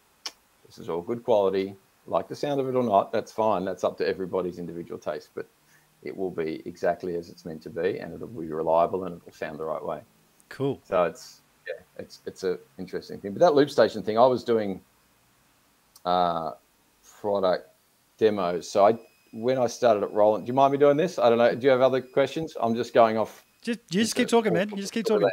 this 0.66 0.78
is 0.78 0.88
all 0.88 1.00
good 1.00 1.22
quality, 1.22 1.76
like 2.06 2.28
the 2.28 2.34
sound 2.34 2.60
of 2.60 2.68
it 2.68 2.74
or 2.74 2.82
not. 2.82 3.12
That's 3.12 3.32
fine. 3.32 3.64
That's 3.64 3.84
up 3.84 3.96
to 3.98 4.06
everybody's 4.06 4.58
individual 4.58 4.98
taste, 4.98 5.30
but 5.34 5.48
it 6.02 6.16
will 6.16 6.30
be 6.30 6.62
exactly 6.66 7.16
as 7.16 7.30
it's 7.30 7.44
meant 7.44 7.62
to 7.62 7.70
be, 7.70 7.98
and 7.98 8.12
it'll 8.12 8.26
be 8.26 8.48
reliable 8.48 9.04
and 9.04 9.16
it'll 9.16 9.32
sound 9.32 9.58
the 9.58 9.64
right 9.64 9.84
way. 9.84 10.00
Cool. 10.48 10.80
So 10.84 11.04
it's 11.04 11.40
yeah, 11.66 11.82
it's 11.98 12.20
it's 12.26 12.44
a 12.44 12.58
interesting 12.78 13.20
thing. 13.20 13.32
But 13.32 13.40
that 13.40 13.54
loop 13.54 13.70
station 13.70 14.02
thing, 14.02 14.18
I 14.18 14.26
was 14.26 14.44
doing 14.44 14.80
uh, 16.04 16.52
product 17.20 17.68
demos. 18.18 18.68
So 18.68 18.86
I 18.86 18.98
when 19.36 19.58
I 19.58 19.66
started 19.66 20.02
at 20.02 20.12
Roland, 20.12 20.46
do 20.46 20.50
you 20.50 20.54
mind 20.54 20.72
me 20.72 20.78
doing 20.78 20.96
this? 20.96 21.18
I 21.18 21.28
don't 21.28 21.38
know. 21.38 21.54
Do 21.54 21.64
you 21.64 21.70
have 21.70 21.82
other 21.82 22.00
questions? 22.00 22.56
I'm 22.60 22.74
just 22.74 22.94
going 22.94 23.18
off. 23.18 23.44
Just 23.62 23.80
you 23.90 24.02
just 24.02 24.14
keep 24.14 24.28
talking, 24.28 24.52
man. 24.52 24.70
You 24.70 24.76
just 24.76 24.92
keep 24.92 25.06
talking. 25.06 25.28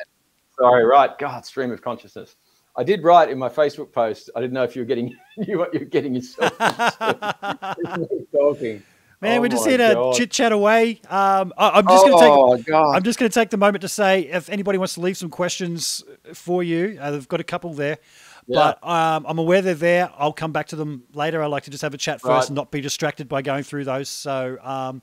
Sorry, 0.59 0.83
right. 0.83 1.17
God, 1.17 1.45
stream 1.45 1.71
of 1.71 1.81
consciousness. 1.81 2.35
I 2.75 2.83
did 2.83 3.03
write 3.03 3.29
in 3.29 3.37
my 3.37 3.49
Facebook 3.49 3.91
post. 3.91 4.29
I 4.35 4.41
didn't 4.41 4.53
know 4.53 4.63
if 4.63 4.75
you 4.75 4.81
were 4.81 4.87
getting 4.87 5.15
you 5.37 5.59
what 5.59 5.73
you're 5.73 5.85
getting 5.85 6.15
yourself 6.15 6.57
talking. 8.35 8.83
Man, 9.21 9.37
oh 9.37 9.41
we're 9.41 9.47
just 9.47 9.65
here 9.65 9.77
to 9.77 10.11
chit 10.13 10.31
chat 10.31 10.51
away. 10.51 10.99
Um, 11.09 11.53
I, 11.57 11.79
am 11.79 11.87
just 11.87 12.05
oh, 12.05 12.09
going 12.09 12.57
to 12.57 12.57
take. 12.57 12.65
God. 12.65 12.95
I'm 12.95 13.03
just 13.03 13.17
going 13.17 13.31
to 13.31 13.33
take 13.33 13.51
the 13.51 13.57
moment 13.57 13.81
to 13.83 13.87
say, 13.87 14.23
if 14.23 14.49
anybody 14.49 14.77
wants 14.77 14.95
to 14.95 14.99
leave 14.99 15.15
some 15.15 15.29
questions 15.29 16.03
for 16.33 16.61
you, 16.61 16.97
uh, 16.99 17.11
they've 17.11 17.27
got 17.29 17.39
a 17.39 17.45
couple 17.45 17.73
there. 17.73 17.99
Yeah. 18.47 18.73
But 18.81 18.87
um, 18.87 19.25
I'm 19.27 19.39
aware 19.39 19.61
they're 19.61 19.73
there. 19.73 20.11
I'll 20.17 20.33
come 20.33 20.51
back 20.51 20.67
to 20.67 20.75
them 20.75 21.03
later. 21.13 21.41
I 21.41 21.47
like 21.47 21.63
to 21.63 21.71
just 21.71 21.81
have 21.81 21.93
a 21.93 21.97
chat 21.97 22.21
first 22.21 22.29
right. 22.29 22.47
and 22.47 22.55
not 22.55 22.71
be 22.71 22.81
distracted 22.81 23.27
by 23.27 23.41
going 23.41 23.63
through 23.63 23.85
those. 23.85 24.09
So, 24.09 24.57
um, 24.61 25.01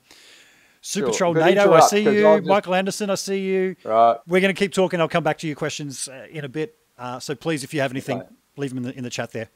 Super 0.81 1.07
sure. 1.07 1.33
Troll 1.33 1.33
NATO, 1.35 1.71
I 1.73 1.79
see 1.81 2.01
you. 2.01 2.21
Just... 2.21 2.45
Michael 2.45 2.73
Anderson, 2.73 3.11
I 3.11 3.15
see 3.15 3.39
you. 3.39 3.75
Right. 3.83 4.17
We're 4.27 4.41
going 4.41 4.53
to 4.53 4.59
keep 4.59 4.73
talking. 4.73 4.99
I'll 4.99 5.07
come 5.07 5.23
back 5.23 5.37
to 5.39 5.47
your 5.47 5.55
questions 5.55 6.07
uh, 6.07 6.25
in 6.29 6.43
a 6.43 6.49
bit. 6.49 6.75
Uh, 6.97 7.19
so 7.19 7.35
please, 7.35 7.63
if 7.63 7.73
you 7.73 7.81
have 7.81 7.91
anything, 7.91 8.19
right. 8.19 8.27
leave 8.57 8.71
them 8.71 8.79
in 8.79 8.83
the, 8.83 8.97
in 8.97 9.03
the 9.03 9.09
chat 9.09 9.31
there. 9.31 9.49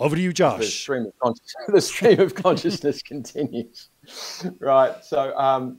Over 0.00 0.16
to 0.16 0.22
you, 0.22 0.32
Josh. 0.32 0.60
The 0.60 0.66
stream 0.66 1.06
of 1.06 1.18
consciousness, 1.18 1.54
the 1.68 1.80
stream 1.80 2.20
of 2.20 2.34
consciousness 2.34 3.02
continues. 3.06 3.88
Right. 4.58 5.04
So 5.04 5.36
um, 5.36 5.78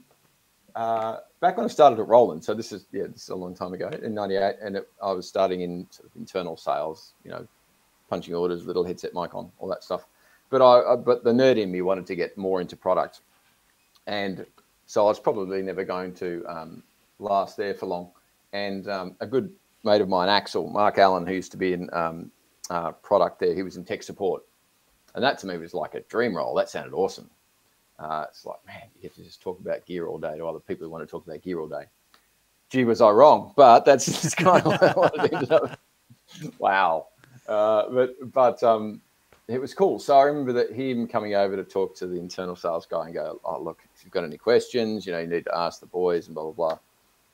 uh, 0.76 1.18
back 1.42 1.58
when 1.58 1.66
I 1.66 1.70
started 1.70 2.00
at 2.00 2.08
Roland, 2.08 2.44
so 2.44 2.54
this 2.54 2.72
is 2.72 2.86
yeah, 2.92 3.08
this 3.08 3.24
is 3.24 3.30
a 3.30 3.36
long 3.36 3.56
time 3.56 3.74
ago 3.74 3.90
in 3.90 4.14
'98, 4.14 4.56
and 4.62 4.78
it, 4.78 4.90
I 5.02 5.12
was 5.12 5.28
starting 5.28 5.62
in 5.62 5.88
sort 5.90 6.10
of 6.10 6.16
internal 6.16 6.58
sales, 6.58 7.14
you 7.24 7.32
know, 7.32 7.48
punching 8.10 8.34
orders, 8.34 8.66
little 8.66 8.84
headset 8.84 9.14
mic 9.14 9.36
on, 9.36 9.52
all 9.60 9.68
that 9.70 9.84
stuff. 9.84 10.06
But 10.50 10.62
I, 10.62 10.94
I 10.94 10.96
but 10.96 11.24
the 11.24 11.32
nerd 11.32 11.58
in 11.58 11.72
me 11.72 11.82
wanted 11.82 12.06
to 12.08 12.16
get 12.16 12.38
more 12.38 12.62
into 12.62 12.76
product, 12.76 13.22
and 14.08 14.46
so 14.86 15.06
I 15.06 15.10
was 15.10 15.20
probably 15.20 15.62
never 15.62 15.84
going 15.84 16.14
to 16.16 16.44
um, 16.48 16.84
last 17.20 17.58
there 17.58 17.74
for 17.74 17.86
long. 17.86 18.12
And 18.52 18.88
um, 18.88 19.16
a 19.20 19.28
good 19.28 19.52
mate 19.84 20.02
of 20.02 20.10
mine, 20.10 20.28
Axel 20.28 20.70
Mark 20.70 20.98
Allen, 20.98 21.28
who 21.28 21.34
used 21.34 21.52
to 21.52 21.58
be 21.58 21.74
in 21.74 21.90
um, 21.94 22.32
uh, 22.70 22.92
product 22.92 23.40
there. 23.40 23.54
He 23.54 23.64
was 23.64 23.78
in 23.78 23.86
tech 23.86 24.04
support, 24.04 24.44
and 25.14 25.24
that 25.24 25.38
to 25.40 25.48
me 25.48 25.58
was 25.58 25.74
like 25.74 25.94
a 25.94 26.02
dream 26.02 26.36
role. 26.36 26.56
That 26.56 26.70
sounded 26.70 26.94
awesome. 26.94 27.30
Uh, 28.00 28.26
it's 28.30 28.46
like, 28.46 28.66
man, 28.66 28.84
you 28.96 29.02
get 29.02 29.16
to 29.16 29.24
just 29.24 29.42
talk 29.42 29.60
about 29.60 29.86
gear 29.86 30.08
all 30.08 30.18
day 30.18 30.38
to 30.38 30.46
other 30.48 30.60
people 30.60 30.86
who 30.86 30.92
want 30.92 31.06
to 31.06 31.12
talk 31.12 31.26
about 31.26 31.42
gear 31.42 31.60
all 31.60 31.68
day. 31.68 31.86
Gee, 32.70 32.86
was 32.86 33.02
I 33.02 33.10
wrong? 33.10 33.54
But 33.56 33.86
that's 33.86 34.06
just 34.22 34.38
kind 34.38 34.66
of 34.66 34.96
what 34.96 35.14
it 35.16 35.34
ended 35.34 35.52
up. 35.52 35.80
Wow. 36.60 37.08
Uh, 37.48 37.90
but 37.90 38.32
but 38.32 38.64
um, 38.64 39.02
it 39.48 39.60
was 39.60 39.74
cool. 39.74 40.00
So 40.00 40.18
I 40.18 40.24
remember 40.24 40.54
that 40.54 40.72
him 40.72 41.08
coming 41.08 41.36
over 41.36 41.56
to 41.56 41.64
talk 41.64 41.96
to 41.98 42.08
the 42.08 42.20
internal 42.20 42.56
sales 42.56 42.86
guy 42.86 43.06
and 43.06 43.14
go, 43.14 43.42
"Oh, 43.44 43.62
look, 43.62 43.80
if 43.96 44.04
you've 44.04 44.14
got 44.14 44.24
any 44.24 44.38
questions, 44.38 45.06
you 45.06 45.12
know, 45.12 45.20
you 45.20 45.28
need 45.28 45.46
to 45.46 45.58
ask 45.58 45.80
the 45.80 45.88
boys 45.88 46.28
and 46.28 46.36
blah 46.36 46.44
blah 46.44 46.52
blah." 46.54 46.80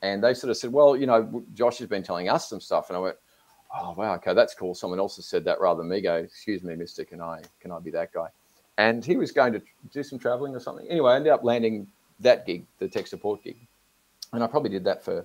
And 0.02 0.24
they 0.24 0.32
sort 0.34 0.50
of 0.50 0.56
said, 0.56 0.72
"Well, 0.72 0.96
you 0.96 1.06
know, 1.06 1.44
Josh 1.54 1.78
has 1.78 1.88
been 1.88 2.02
telling 2.02 2.28
us 2.28 2.48
some 2.48 2.60
stuff," 2.60 2.88
and 2.88 2.96
I 2.96 3.00
went, 3.00 3.16
oh 3.74 3.92
wow, 3.96 4.14
okay, 4.14 4.34
that's 4.34 4.54
cool. 4.54 4.74
Someone 4.74 4.98
else 4.98 5.16
has 5.16 5.26
said 5.26 5.44
that 5.44 5.60
rather 5.60 5.78
than 5.78 5.88
me 5.88 6.00
go, 6.00 6.16
excuse 6.16 6.62
me, 6.62 6.74
Mister, 6.74 7.04
can 7.04 7.20
I 7.20 7.42
can 7.60 7.70
I 7.70 7.78
be 7.78 7.90
that 7.90 8.12
guy? 8.12 8.28
And 8.78 9.04
he 9.04 9.16
was 9.16 9.32
going 9.32 9.52
to 9.54 9.62
do 9.92 10.02
some 10.02 10.18
traveling 10.18 10.54
or 10.54 10.60
something. 10.60 10.86
Anyway, 10.88 11.12
I 11.12 11.16
ended 11.16 11.32
up 11.32 11.44
landing 11.44 11.86
that 12.20 12.46
gig, 12.46 12.66
the 12.78 12.88
tech 12.88 13.06
support 13.06 13.42
gig, 13.42 13.56
and 14.32 14.42
I 14.42 14.46
probably 14.46 14.70
did 14.70 14.84
that 14.84 15.02
for 15.02 15.24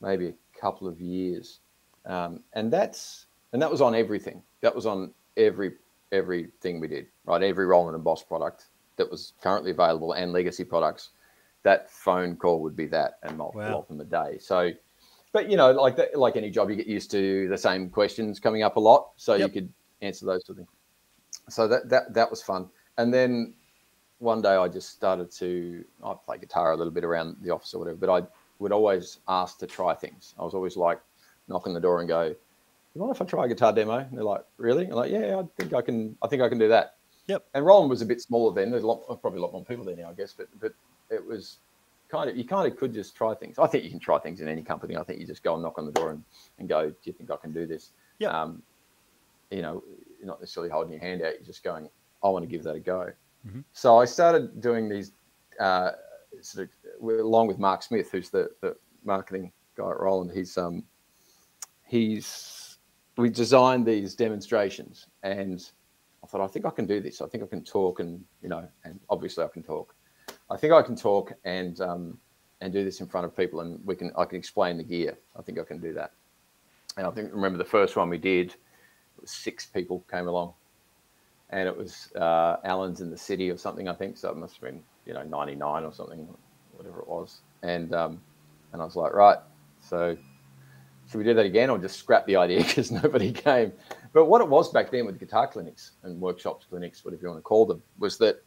maybe 0.00 0.28
a 0.28 0.60
couple 0.60 0.88
of 0.88 1.00
years. 1.00 1.60
Um, 2.06 2.40
and 2.54 2.72
that's 2.72 3.26
and 3.52 3.60
that 3.60 3.70
was 3.70 3.80
on 3.80 3.94
everything. 3.94 4.42
That 4.60 4.74
was 4.74 4.86
on 4.86 5.12
every 5.36 5.72
everything 6.12 6.80
we 6.80 6.88
did, 6.88 7.06
right? 7.24 7.42
Every 7.42 7.66
Roland 7.66 7.94
and 7.94 8.04
Boss 8.04 8.22
product 8.22 8.66
that 8.96 9.10
was 9.10 9.34
currently 9.42 9.72
available 9.72 10.12
and 10.12 10.32
legacy 10.32 10.64
products. 10.64 11.10
That 11.64 11.90
phone 11.90 12.36
call 12.36 12.62
would 12.62 12.76
be 12.76 12.86
that 12.86 13.18
and 13.24 13.36
multiple 13.36 13.62
wow. 13.62 13.78
of 13.78 13.88
them 13.88 14.00
a 14.00 14.04
day. 14.04 14.38
So 14.38 14.72
but 15.36 15.50
you 15.50 15.58
know, 15.58 15.70
like 15.72 15.96
that, 15.96 16.18
like 16.18 16.36
any 16.36 16.48
job, 16.48 16.70
you 16.70 16.76
get 16.76 16.86
used 16.86 17.10
to 17.10 17.46
the 17.48 17.58
same 17.58 17.90
questions 17.90 18.40
coming 18.40 18.62
up 18.62 18.76
a 18.76 18.80
lot, 18.80 19.10
so 19.16 19.34
yep. 19.34 19.48
you 19.48 19.60
could 19.60 19.72
answer 20.00 20.24
those 20.24 20.46
sort 20.46 20.58
of 20.58 20.64
things. 20.64 20.68
So 21.50 21.68
that 21.68 21.90
that 21.90 22.14
that 22.14 22.30
was 22.30 22.42
fun. 22.42 22.70
And 22.98 23.12
then 23.12 23.54
one 24.18 24.40
day 24.40 24.54
I 24.56 24.68
just 24.68 24.90
started 24.90 25.30
to 25.32 25.84
I 26.02 26.14
play 26.24 26.38
guitar 26.38 26.72
a 26.72 26.76
little 26.76 26.92
bit 26.92 27.04
around 27.04 27.36
the 27.42 27.50
office 27.50 27.74
or 27.74 27.78
whatever, 27.78 27.98
but 27.98 28.10
I 28.10 28.26
would 28.58 28.72
always 28.72 29.18
ask 29.28 29.58
to 29.58 29.66
try 29.66 29.94
things. 29.94 30.34
I 30.38 30.44
was 30.44 30.54
always 30.54 30.76
like 30.76 31.00
knock 31.48 31.66
on 31.66 31.74
the 31.74 31.80
door 31.80 32.00
and 32.00 32.08
go, 32.08 32.34
"You 32.94 33.00
mind 33.00 33.14
if 33.14 33.20
I 33.20 33.24
try 33.26 33.44
a 33.44 33.48
guitar 33.48 33.72
demo?" 33.72 33.98
And 33.98 34.16
they're 34.16 34.24
like, 34.24 34.44
"Really?" 34.56 34.86
I'm 34.86 34.92
like, 34.92 35.10
"Yeah, 35.10 35.38
I 35.38 35.44
think 35.60 35.74
I 35.74 35.82
can. 35.82 36.16
I 36.22 36.28
think 36.28 36.42
I 36.42 36.48
can 36.48 36.58
do 36.58 36.68
that." 36.68 36.96
Yep. 37.26 37.44
And 37.54 37.66
Roland 37.66 37.90
was 37.90 38.02
a 38.02 38.06
bit 38.06 38.20
smaller 38.22 38.54
then. 38.54 38.70
There's 38.70 38.84
a 38.84 38.86
lot, 38.86 39.04
probably 39.20 39.40
a 39.40 39.42
lot 39.42 39.52
more 39.52 39.64
people 39.64 39.84
there 39.84 39.96
now, 39.96 40.10
I 40.10 40.14
guess. 40.14 40.32
But 40.32 40.48
but 40.60 40.72
it 41.10 41.24
was 41.24 41.58
kind 42.08 42.30
of 42.30 42.36
you 42.36 42.44
kind 42.44 42.70
of 42.70 42.78
could 42.78 42.94
just 42.94 43.14
try 43.14 43.34
things. 43.34 43.58
I 43.58 43.66
think 43.66 43.84
you 43.84 43.90
can 43.90 44.00
try 44.00 44.18
things 44.18 44.40
in 44.40 44.48
any 44.48 44.62
company. 44.62 44.96
I 44.96 45.02
think 45.02 45.20
you 45.20 45.26
just 45.26 45.42
go 45.42 45.54
and 45.54 45.62
knock 45.62 45.78
on 45.78 45.86
the 45.86 45.92
door 45.92 46.10
and, 46.10 46.24
and 46.58 46.68
go, 46.68 46.88
"Do 46.88 46.96
you 47.04 47.12
think 47.12 47.30
I 47.30 47.36
can 47.36 47.52
do 47.52 47.66
this?" 47.66 47.90
Yeah. 48.18 48.28
Um, 48.28 48.62
you 49.50 49.62
know, 49.62 49.82
you're 50.18 50.26
not 50.26 50.40
necessarily 50.40 50.70
holding 50.70 50.92
your 50.92 51.00
hand 51.00 51.22
out. 51.22 51.34
You're 51.34 51.46
just 51.46 51.62
going, 51.62 51.88
"I 52.26 52.30
want 52.30 52.42
to 52.44 52.48
give 52.48 52.64
that 52.64 52.76
a 52.76 52.80
go." 52.80 53.12
Mm-hmm. 53.46 53.60
So 53.72 53.98
I 53.98 54.04
started 54.04 54.60
doing 54.60 54.88
these 54.88 55.12
uh, 55.60 55.92
sort 56.40 56.68
of 56.68 57.08
along 57.08 57.46
with 57.46 57.58
Mark 57.58 57.82
Smith, 57.82 58.10
who's 58.10 58.30
the, 58.30 58.50
the 58.60 58.76
marketing 59.04 59.52
guy 59.76 59.90
at 59.90 60.00
Roland. 60.00 60.32
He's 60.32 60.56
um, 60.58 60.82
he's 61.84 62.78
we 63.16 63.30
designed 63.30 63.86
these 63.86 64.14
demonstrations, 64.14 65.06
and 65.22 65.64
I 66.22 66.26
thought 66.26 66.40
I 66.40 66.46
think 66.48 66.66
I 66.66 66.70
can 66.70 66.86
do 66.86 67.00
this. 67.00 67.20
I 67.20 67.26
think 67.26 67.42
I 67.42 67.46
can 67.46 67.64
talk, 67.64 68.00
and 68.00 68.24
you 68.42 68.48
know, 68.48 68.68
and 68.84 69.00
obviously 69.08 69.44
I 69.44 69.48
can 69.48 69.62
talk. 69.62 69.94
I 70.50 70.56
think 70.56 70.72
I 70.72 70.82
can 70.82 70.96
talk 70.96 71.32
and 71.44 71.80
um, 71.80 72.18
and 72.60 72.72
do 72.72 72.84
this 72.84 73.00
in 73.00 73.06
front 73.06 73.26
of 73.26 73.36
people, 73.36 73.60
and 73.60 73.80
we 73.84 73.96
can 73.96 74.12
I 74.16 74.24
can 74.24 74.38
explain 74.38 74.76
the 74.76 74.84
gear. 74.84 75.16
I 75.38 75.42
think 75.42 75.58
I 75.58 75.64
can 75.64 75.80
do 75.80 75.92
that. 75.94 76.12
And 76.96 77.06
I 77.06 77.10
think 77.10 77.32
remember 77.32 77.58
the 77.58 77.64
first 77.64 77.96
one 77.96 78.08
we 78.08 78.18
did, 78.18 78.54
six 79.24 79.66
people 79.66 80.04
came 80.10 80.28
along, 80.28 80.54
and 81.50 81.68
it 81.68 81.76
was 81.76 82.10
uh, 82.16 82.56
Allans 82.64 83.00
in 83.00 83.10
the 83.10 83.16
city 83.16 83.50
or 83.50 83.56
something. 83.56 83.88
I 83.88 83.94
think 83.94 84.16
so. 84.16 84.30
It 84.30 84.36
must 84.36 84.54
have 84.54 84.62
been 84.62 84.82
you 85.04 85.14
know 85.14 85.22
ninety 85.22 85.54
nine 85.54 85.84
or 85.84 85.92
something, 85.92 86.28
whatever 86.72 87.00
it 87.00 87.08
was. 87.08 87.40
And 87.62 87.94
um, 87.94 88.20
and 88.72 88.82
I 88.82 88.84
was 88.84 88.96
like, 88.96 89.12
right, 89.12 89.38
so 89.80 90.16
should 91.08 91.18
we 91.18 91.24
do 91.24 91.34
that 91.34 91.46
again 91.46 91.70
or 91.70 91.78
just 91.78 91.98
scrap 91.98 92.26
the 92.26 92.36
idea 92.36 92.58
because 92.66 92.90
nobody 92.90 93.32
came? 93.32 93.72
But 94.12 94.26
what 94.26 94.40
it 94.40 94.48
was 94.48 94.72
back 94.72 94.90
then 94.90 95.06
with 95.06 95.20
guitar 95.20 95.46
clinics 95.46 95.92
and 96.02 96.20
workshops, 96.20 96.66
clinics, 96.68 97.04
whatever 97.04 97.22
you 97.22 97.28
want 97.28 97.38
to 97.38 97.42
call 97.42 97.66
them, 97.66 97.82
was 97.98 98.18
that 98.18 98.42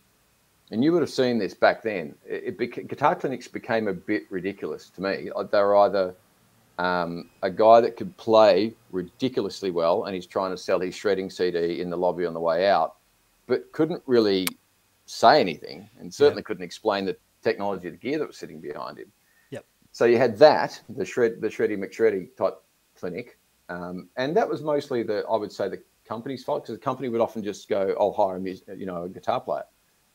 and 0.72 0.84
you 0.84 0.91
would 0.91 1.02
have 1.02 1.10
seen 1.10 1.39
this 1.39 1.54
back 1.54 1.82
then. 1.82 2.14
It, 2.26 2.56
it 2.60 2.88
guitar 2.88 3.16
clinics 3.16 3.47
became 3.47 3.88
a 3.88 3.93
bit 3.93 4.24
ridiculous 4.30 4.89
to 4.91 5.02
me. 5.02 5.30
They 5.52 5.60
were 5.60 5.78
either 5.78 6.16
um, 6.80 7.30
a 7.43 7.51
guy 7.51 7.82
that 7.82 7.97
could 7.97 8.15
play 8.17 8.73
ridiculously 8.91 9.69
well, 9.69 10.05
and 10.05 10.15
he's 10.15 10.25
trying 10.25 10.51
to 10.51 10.57
sell 10.57 10.80
his 10.80 10.95
shredding 10.95 11.30
CD 11.30 11.82
in 11.82 11.89
the 11.89 11.97
lobby 11.97 12.25
on 12.25 12.34
the 12.34 12.39
way 12.39 12.67
out, 12.67 12.95
but 13.47 13.71
couldn't 13.71 14.01
really 14.05 14.47
say 15.05 15.39
anything, 15.39 15.89
and 15.99 16.11
certainly 16.13 16.41
yeah. 16.41 16.45
couldn't 16.45 16.63
explain 16.63 17.05
the 17.05 17.15
technology 17.43 17.88
of 17.88 17.93
the 17.93 17.99
gear 17.99 18.17
that 18.17 18.27
was 18.27 18.38
sitting 18.38 18.59
behind 18.59 18.97
him. 18.97 19.11
Yep. 19.51 19.65
So 19.91 20.05
you 20.05 20.17
had 20.17 20.38
that, 20.39 20.82
the 20.89 21.05
shred, 21.05 21.41
the 21.41 21.49
shreddy 21.49 21.77
McShreddy 21.77 22.36
type 22.36 22.61
clinic, 22.95 23.38
um, 23.69 24.09
and 24.17 24.36
that 24.36 24.49
was 24.49 24.63
mostly 24.63 25.03
the 25.03 25.23
I 25.30 25.36
would 25.36 25.51
say 25.51 25.69
the 25.69 25.82
company's 26.07 26.43
fault 26.43 26.63
because 26.63 26.75
the 26.75 26.84
company 26.84 27.09
would 27.09 27.21
often 27.21 27.43
just 27.43 27.69
go, 27.69 27.95
"I'll 27.99 28.13
hire 28.13 28.38
a 28.38 28.75
you 28.75 28.86
know 28.86 29.03
a 29.03 29.09
guitar 29.09 29.41
player." 29.41 29.65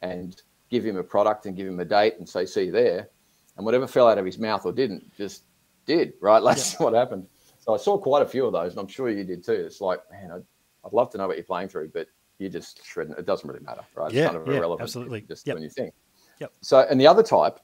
and 0.04 0.42
give 0.70 0.84
him 0.84 0.96
a 0.96 1.02
product 1.02 1.46
and 1.46 1.56
give 1.56 1.66
him 1.66 1.80
a 1.80 1.84
date 1.84 2.14
and 2.18 2.28
say, 2.28 2.44
see 2.44 2.64
you 2.64 2.72
there. 2.72 3.08
And 3.56 3.64
whatever 3.64 3.86
fell 3.86 4.08
out 4.08 4.18
of 4.18 4.26
his 4.26 4.38
mouth 4.38 4.66
or 4.66 4.72
didn't, 4.72 5.14
just 5.16 5.44
did, 5.87 6.14
right? 6.20 6.41
That's 6.45 6.74
yeah. 6.74 6.85
what 6.85 6.95
happened. 6.95 7.26
So 7.61 7.74
I 7.74 7.78
saw 7.78 7.97
quite 7.97 8.22
a 8.22 8.26
few 8.26 8.47
of 8.47 8.53
those, 8.53 8.72
and 8.72 8.80
I'm 8.80 8.89
sure 8.89 9.09
you 9.09 9.24
did 9.24 9.45
too. 9.45 9.53
It's 9.53 9.80
like, 9.80 10.01
man, 10.11 10.30
I'd, 10.30 10.43
I'd 10.85 10.93
love 10.93 11.11
to 11.11 11.18
know 11.18 11.26
what 11.26 11.37
you're 11.37 11.45
playing 11.45 11.68
through, 11.68 11.89
but 11.95 12.09
you're 12.39 12.51
just 12.51 12.85
shredding. 12.85 13.14
It 13.16 13.26
doesn't 13.26 13.49
really 13.49 13.64
matter, 13.64 13.82
right? 13.95 14.07
It's 14.07 14.14
yeah, 14.14 14.26
kind 14.26 14.37
of 14.37 14.47
yeah, 14.47 14.55
irrelevant. 14.55 14.82
Absolutely. 14.82 15.22
Just 15.22 15.47
yep. 15.47 15.55
doing 15.55 15.62
your 15.62 15.70
thing. 15.70 15.93
Yep. 16.41 16.53
So, 16.61 16.80
and 16.91 17.01
the 17.01 17.07
other 17.07 17.22
type 17.22 17.59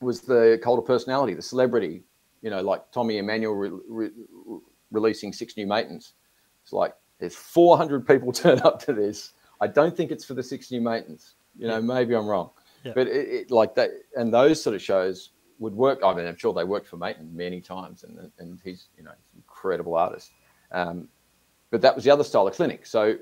was 0.00 0.20
the 0.20 0.60
cult 0.62 0.78
of 0.78 0.84
personality, 0.84 1.34
the 1.34 1.42
celebrity, 1.42 2.02
you 2.42 2.50
know, 2.50 2.60
like 2.60 2.90
Tommy 2.92 3.18
Emmanuel 3.18 3.54
re- 3.54 3.70
re- 3.88 4.10
releasing 4.90 5.32
six 5.32 5.56
new 5.56 5.66
maintenance. 5.66 6.14
It's 6.62 6.72
like 6.72 6.94
there's 7.18 7.36
400 7.36 8.06
people 8.06 8.32
turn 8.32 8.60
up 8.60 8.80
to 8.84 8.92
this. 8.92 9.32
I 9.60 9.68
don't 9.68 9.96
think 9.96 10.10
it's 10.10 10.24
for 10.24 10.34
the 10.34 10.42
six 10.42 10.70
new 10.70 10.80
maintenance. 10.80 11.34
You 11.56 11.68
know, 11.68 11.80
maybe 11.80 12.14
I'm 12.14 12.26
wrong, 12.26 12.50
but 12.82 13.06
it, 13.06 13.28
it, 13.28 13.50
like 13.50 13.74
that, 13.74 13.90
and 14.16 14.32
those 14.32 14.62
sort 14.62 14.74
of 14.74 14.80
shows 14.80 15.30
would 15.62 15.74
work. 15.74 16.00
I 16.04 16.12
mean, 16.12 16.26
I'm 16.26 16.36
sure 16.36 16.52
they 16.52 16.64
worked 16.64 16.88
for 16.88 16.96
Maitland 16.96 17.34
many 17.34 17.60
times, 17.60 18.04
and 18.04 18.30
and 18.38 18.58
he's 18.64 18.88
you 18.98 19.04
know 19.04 19.12
he's 19.12 19.32
an 19.34 19.38
incredible 19.38 19.94
artist. 19.94 20.32
Um, 20.72 21.08
but 21.70 21.80
that 21.80 21.94
was 21.94 22.04
the 22.04 22.10
other 22.10 22.24
style 22.24 22.46
of 22.46 22.54
clinic. 22.54 22.84
So 22.84 23.16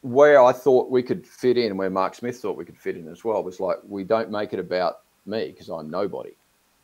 where 0.00 0.42
I 0.42 0.52
thought 0.52 0.90
we 0.90 1.02
could 1.02 1.26
fit 1.26 1.56
in, 1.58 1.76
where 1.76 1.90
Mark 1.90 2.14
Smith 2.14 2.38
thought 2.38 2.56
we 2.56 2.64
could 2.64 2.78
fit 2.78 2.96
in 2.96 3.08
as 3.08 3.24
well, 3.24 3.44
was 3.44 3.60
like 3.60 3.76
we 3.86 4.02
don't 4.04 4.30
make 4.30 4.52
it 4.52 4.58
about 4.58 5.00
me 5.26 5.50
because 5.50 5.68
I'm 5.68 5.90
nobody, 5.90 6.34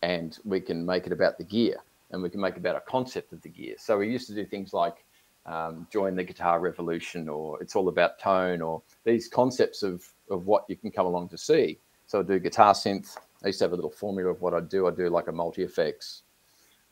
and 0.03 0.39
we 0.45 0.61
can 0.61 0.85
make 0.85 1.07
it 1.07 1.13
about 1.13 1.39
the 1.39 1.45
gear, 1.45 1.77
and 2.11 2.23
we 2.23 2.29
can 2.29 2.41
make 2.41 2.55
it 2.55 2.59
about 2.59 2.77
a 2.77 2.81
concept 2.81 3.33
of 3.33 3.41
the 3.43 3.49
gear. 3.49 3.77
So 3.79 3.99
we 3.99 4.11
used 4.11 4.29
to 4.29 4.35
do 4.35 4.45
things 4.45 4.75
like 4.75 5.05
um, 5.47 5.87
join 5.91 6.15
the 6.17 6.25
guitar 6.25 6.61
revolution, 6.61 7.29
or 7.31 7.61
it's 7.63 7.75
all 7.75 7.89
about 7.89 8.19
tone, 8.19 8.61
or 8.61 8.83
these 9.05 9.27
concepts 9.27 9.83
of 9.83 10.07
of 10.31 10.47
what 10.47 10.65
you 10.69 10.77
can 10.77 10.91
come 10.91 11.07
along 11.07 11.31
to 11.31 11.39
see. 11.39 11.79
So 12.07 12.21
I 12.21 12.23
do 12.25 12.39
guitar 12.39 12.75
synth. 12.75 13.17
I 13.45 13.49
used 13.49 13.59
to 13.59 13.65
have 13.65 13.73
a 13.73 13.77
little 13.77 13.91
formula 13.91 14.31
of 14.31 14.41
what 14.41 14.55
I'd 14.55 14.69
do. 14.69 14.87
I'd 14.87 14.97
do 14.97 15.09
like 15.09 15.29
a 15.29 15.33
multi 15.33 15.63
effects, 15.63 16.23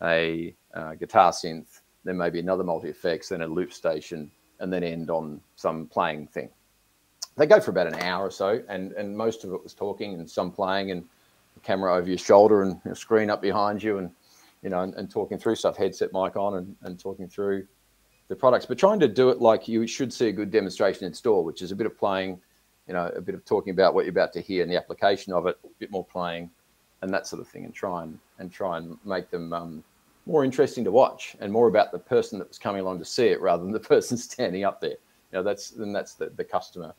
a 0.03 0.55
uh, 0.74 0.94
guitar 0.94 1.32
synth, 1.32 1.80
then 2.05 2.16
maybe 2.16 2.40
another 2.40 2.64
multi 2.64 2.88
effects, 2.88 3.28
then 3.28 3.42
a 3.42 3.46
loop 3.46 3.72
station, 3.72 4.30
and 4.59 4.72
then 4.72 4.82
end 4.82 5.11
on 5.11 5.40
some 5.57 5.86
playing 5.86 6.26
thing. 6.28 6.51
They 7.36 7.46
go 7.46 7.61
for 7.61 7.70
about 7.70 7.86
an 7.86 8.01
hour 8.01 8.26
or 8.26 8.30
so, 8.30 8.62
and 8.68 8.92
and 8.92 9.16
most 9.16 9.44
of 9.44 9.53
it 9.53 9.62
was 9.62 9.74
talking 9.74 10.14
and 10.14 10.28
some 10.28 10.51
playing 10.51 10.90
and 10.90 11.05
camera 11.62 11.94
over 11.94 12.09
your 12.09 12.18
shoulder 12.18 12.62
and 12.62 12.80
screen 12.96 13.30
up 13.30 13.40
behind 13.42 13.82
you, 13.82 13.98
and 13.98 14.11
you 14.62 14.70
know, 14.70 14.80
and, 14.80 14.94
and 14.94 15.11
talking 15.11 15.38
through 15.38 15.57
stuff, 15.57 15.76
headset 15.76 16.12
mic 16.12 16.36
on, 16.36 16.57
and, 16.57 16.76
and 16.82 16.98
talking 16.98 17.28
through 17.28 17.66
the 18.28 18.36
products, 18.36 18.66
but 18.66 18.78
trying 18.78 19.01
to 19.01 19.09
do 19.09 19.30
it 19.30 19.40
like 19.40 19.66
you 19.66 19.86
should 19.86 20.12
see 20.12 20.28
a 20.28 20.32
good 20.32 20.51
demonstration 20.51 21.05
in 21.05 21.12
store, 21.12 21.44
which 21.44 21.62
is 21.62 21.72
a 21.72 21.76
bit 21.76 21.86
of 21.86 21.98
playing, 21.98 22.40
you 22.87 22.95
know, 22.95 23.11
a 23.14 23.20
bit 23.20 23.35
of 23.35 23.45
talking 23.45 23.72
about 23.72 23.95
what 23.95 24.05
you're 24.05 24.11
about 24.11 24.33
to 24.35 24.41
hear 24.41 24.62
and 24.62 24.70
the 24.70 24.76
application 24.76 25.33
of 25.33 25.47
it, 25.47 25.57
a 25.64 25.68
bit 25.78 25.91
more 25.91 26.05
playing, 26.05 26.51
and 27.03 27.12
that 27.12 27.26
sort 27.26 27.41
of 27.41 27.49
thing, 27.49 27.64
and 27.64 27.74
try 27.74 28.03
and 28.03 28.18
and 28.39 28.53
try 28.53 28.78
and 28.78 28.97
make 29.05 29.31
them 29.31 29.53
um, 29.53 29.85
more 30.26 30.45
interesting 30.45 30.85
to 30.85 30.91
watch 30.91 31.37
and 31.41 31.53
more 31.53 31.68
about 31.68 31.93
the 31.93 31.99
person 31.99 32.39
that 32.39 32.49
was 32.49 32.59
coming 32.59 32.81
along 32.81 32.99
to 32.99 33.05
see 33.05 33.26
it 33.26 33.41
rather 33.41 33.62
than 33.62 33.72
the 33.72 33.81
person 33.95 34.16
standing 34.16 34.64
up 34.64 34.81
there. 34.81 34.91
You 34.91 35.39
know, 35.39 35.43
that's 35.43 35.72
and 35.72 35.95
that's 35.95 36.14
the, 36.14 36.31
the 36.37 36.45
customer 36.45 36.95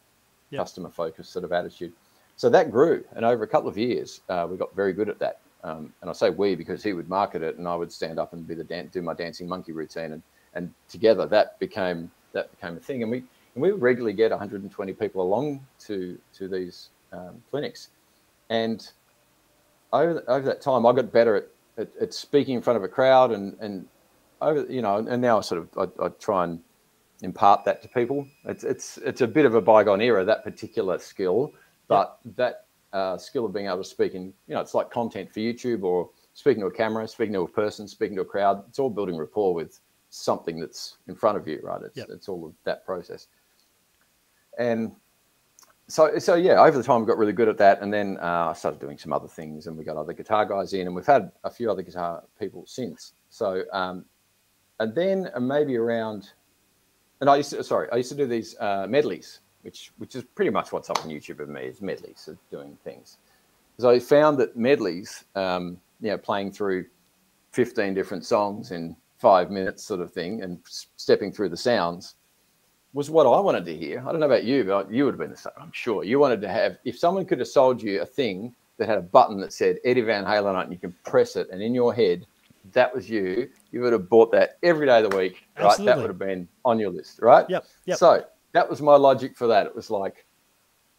Yep. 0.51 0.61
customer 0.61 0.89
focused 0.89 1.32
sort 1.32 1.45
of 1.45 1.51
attitude. 1.53 1.93
So 2.36 2.49
that 2.49 2.71
grew, 2.71 3.03
and 3.15 3.23
over 3.23 3.43
a 3.43 3.47
couple 3.47 3.69
of 3.69 3.77
years, 3.77 4.21
uh, 4.29 4.47
we 4.49 4.57
got 4.57 4.75
very 4.75 4.93
good 4.93 5.09
at 5.09 5.19
that. 5.19 5.39
Um, 5.63 5.93
and 6.01 6.09
I 6.09 6.13
say 6.13 6.29
we 6.29 6.55
because 6.55 6.84
he 6.84 6.93
would 6.93 7.07
market 7.07 7.41
it, 7.43 7.57
and 7.57 7.67
I 7.67 7.75
would 7.75 7.91
stand 7.91 8.19
up 8.19 8.34
and 8.34 8.47
be 8.47 8.55
the 8.55 8.63
dan- 8.63 8.88
do 8.88 9.01
my 9.01 9.13
dancing 9.13 9.47
monkey 9.47 9.71
routine, 9.73 10.13
and 10.13 10.23
and 10.53 10.73
together 10.89 11.25
that 11.27 11.59
became 11.59 12.11
that 12.34 12.49
became 12.51 12.75
a 12.77 12.79
thing. 12.79 13.03
And 13.03 13.11
we 13.11 13.23
and 13.53 13.61
we 13.61 13.71
would 13.71 13.81
regularly 13.81 14.13
get 14.13 14.31
120 14.31 14.93
people 14.93 15.21
along 15.21 15.65
to 15.79 16.17
to 16.33 16.47
these 16.47 16.89
um, 17.11 17.41
clinics, 17.49 17.89
and 18.49 18.91
over 19.93 20.23
over 20.27 20.45
that 20.45 20.61
time, 20.61 20.85
I 20.85 20.93
got 20.93 21.11
better 21.11 21.35
at, 21.35 21.47
at, 21.77 21.89
at 22.01 22.13
speaking 22.13 22.55
in 22.55 22.61
front 22.61 22.77
of 22.77 22.83
a 22.83 22.87
crowd, 22.87 23.31
and 23.31 23.57
and 23.59 23.87
over 24.41 24.65
you 24.71 24.81
know, 24.81 24.97
and 24.97 25.21
now 25.21 25.37
I 25.37 25.41
sort 25.41 25.61
of 25.61 25.91
I, 26.01 26.05
I 26.05 26.09
try 26.19 26.45
and 26.45 26.59
impart 27.21 27.65
that 27.65 27.81
to 27.81 27.87
people. 27.87 28.27
It's 28.45 28.63
it's 28.63 28.97
it's 28.99 29.21
a 29.21 29.27
bit 29.27 29.45
of 29.45 29.55
a 29.55 29.61
bygone 29.61 30.01
era 30.01 30.23
that 30.25 30.43
particular 30.43 30.97
skill, 30.99 31.53
but 31.87 32.19
that 32.37 32.65
uh, 32.93 33.17
skill 33.17 33.45
of 33.45 33.53
being 33.53 33.67
able 33.67 33.77
to 33.77 33.83
speak 33.83 34.13
in 34.13 34.33
you 34.47 34.55
know 34.55 34.61
it's 34.61 34.73
like 34.73 34.89
content 34.89 35.31
for 35.33 35.39
YouTube 35.39 35.83
or 35.83 36.09
speaking 36.33 36.61
to 36.61 36.67
a 36.67 36.71
camera, 36.71 37.07
speaking 37.07 37.33
to 37.33 37.41
a 37.41 37.47
person, 37.47 37.87
speaking 37.87 38.15
to 38.15 38.21
a 38.21 38.25
crowd. 38.25 38.63
It's 38.69 38.79
all 38.79 38.89
building 38.89 39.17
rapport 39.17 39.53
with 39.53 39.79
something 40.09 40.59
that's 40.59 40.97
in 41.07 41.15
front 41.15 41.37
of 41.37 41.47
you, 41.47 41.59
right? 41.63 41.81
It's 41.83 41.97
it's 42.09 42.29
all 42.29 42.45
of 42.45 42.53
that 42.63 42.85
process. 42.85 43.27
And 44.57 44.91
so 45.87 46.17
so 46.19 46.35
yeah, 46.35 46.61
over 46.61 46.77
the 46.77 46.83
time 46.83 47.01
we 47.01 47.07
got 47.07 47.17
really 47.17 47.33
good 47.33 47.49
at 47.49 47.57
that, 47.57 47.81
and 47.81 47.93
then 47.93 48.17
uh, 48.21 48.49
I 48.49 48.53
started 48.53 48.79
doing 48.79 48.97
some 48.97 49.13
other 49.13 49.27
things, 49.27 49.67
and 49.67 49.77
we 49.77 49.83
got 49.83 49.97
other 49.97 50.13
guitar 50.13 50.45
guys 50.45 50.73
in, 50.73 50.87
and 50.87 50.95
we've 50.95 51.05
had 51.05 51.31
a 51.43 51.49
few 51.49 51.69
other 51.69 51.81
guitar 51.81 52.23
people 52.39 52.65
since. 52.65 53.13
So 53.29 53.63
um, 53.73 54.05
and 54.79 54.95
then 54.95 55.29
maybe 55.39 55.77
around 55.77 56.31
and 57.21 57.29
I 57.29 57.37
used 57.37 57.51
to 57.51 57.63
sorry, 57.63 57.87
I 57.91 57.97
used 57.97 58.09
to 58.09 58.17
do 58.17 58.25
these 58.25 58.55
uh, 58.59 58.87
medleys, 58.89 59.39
which 59.61 59.91
which 59.97 60.15
is 60.15 60.23
pretty 60.23 60.51
much 60.51 60.71
what's 60.71 60.89
up 60.89 60.99
on 61.05 61.09
YouTube 61.09 61.39
of 61.39 61.47
me 61.47 61.61
is 61.61 61.81
medleys 61.81 62.27
of 62.27 62.37
doing 62.49 62.77
things. 62.83 63.17
Because 63.77 63.85
I 63.85 63.99
found 63.99 64.37
that 64.39 64.57
medleys, 64.57 65.23
um, 65.35 65.79
you 66.01 66.09
know, 66.09 66.17
playing 66.17 66.51
through 66.51 66.87
fifteen 67.51 67.93
different 67.93 68.25
songs 68.25 68.71
in 68.71 68.95
five 69.19 69.51
minutes, 69.51 69.83
sort 69.83 70.01
of 70.01 70.11
thing, 70.11 70.41
and 70.41 70.59
stepping 70.97 71.31
through 71.31 71.49
the 71.49 71.57
sounds, 71.57 72.15
was 72.93 73.09
what 73.09 73.25
I 73.25 73.39
wanted 73.39 73.65
to 73.65 73.75
hear. 73.75 73.99
I 74.05 74.11
don't 74.11 74.19
know 74.19 74.25
about 74.25 74.43
you, 74.43 74.63
but 74.63 74.91
you 74.91 75.05
would 75.05 75.13
have 75.13 75.19
been 75.19 75.31
the 75.31 75.37
same. 75.37 75.53
I'm 75.57 75.71
sure 75.71 76.03
you 76.03 76.19
wanted 76.19 76.41
to 76.41 76.49
have. 76.49 76.77
If 76.83 76.97
someone 76.97 77.25
could 77.25 77.39
have 77.39 77.47
sold 77.47 77.81
you 77.81 78.01
a 78.01 78.05
thing 78.05 78.53
that 78.77 78.89
had 78.89 78.97
a 78.97 79.01
button 79.01 79.39
that 79.41 79.53
said 79.53 79.77
Eddie 79.85 80.01
Van 80.01 80.25
Halen 80.25 80.55
on 80.55 80.59
it, 80.59 80.63
and 80.63 80.71
you 80.71 80.79
can 80.79 80.93
press 81.05 81.35
it, 81.35 81.49
and 81.51 81.61
in 81.61 81.73
your 81.73 81.93
head 81.93 82.25
that 82.73 82.93
was 82.93 83.09
you, 83.09 83.49
you 83.71 83.81
would 83.81 83.93
have 83.93 84.09
bought 84.09 84.31
that 84.31 84.57
every 84.63 84.85
day 84.85 85.03
of 85.03 85.09
the 85.09 85.17
week, 85.17 85.47
right? 85.59 85.77
That 85.79 85.97
would 85.97 86.07
have 86.07 86.19
been 86.19 86.47
on 86.63 86.79
your 86.79 86.91
list, 86.91 87.19
right? 87.21 87.45
Yep. 87.49 87.65
Yep. 87.85 87.97
So 87.97 88.25
that 88.53 88.69
was 88.69 88.81
my 88.81 88.95
logic 88.95 89.35
for 89.35 89.47
that. 89.47 89.65
It 89.65 89.75
was 89.75 89.89
like, 89.89 90.25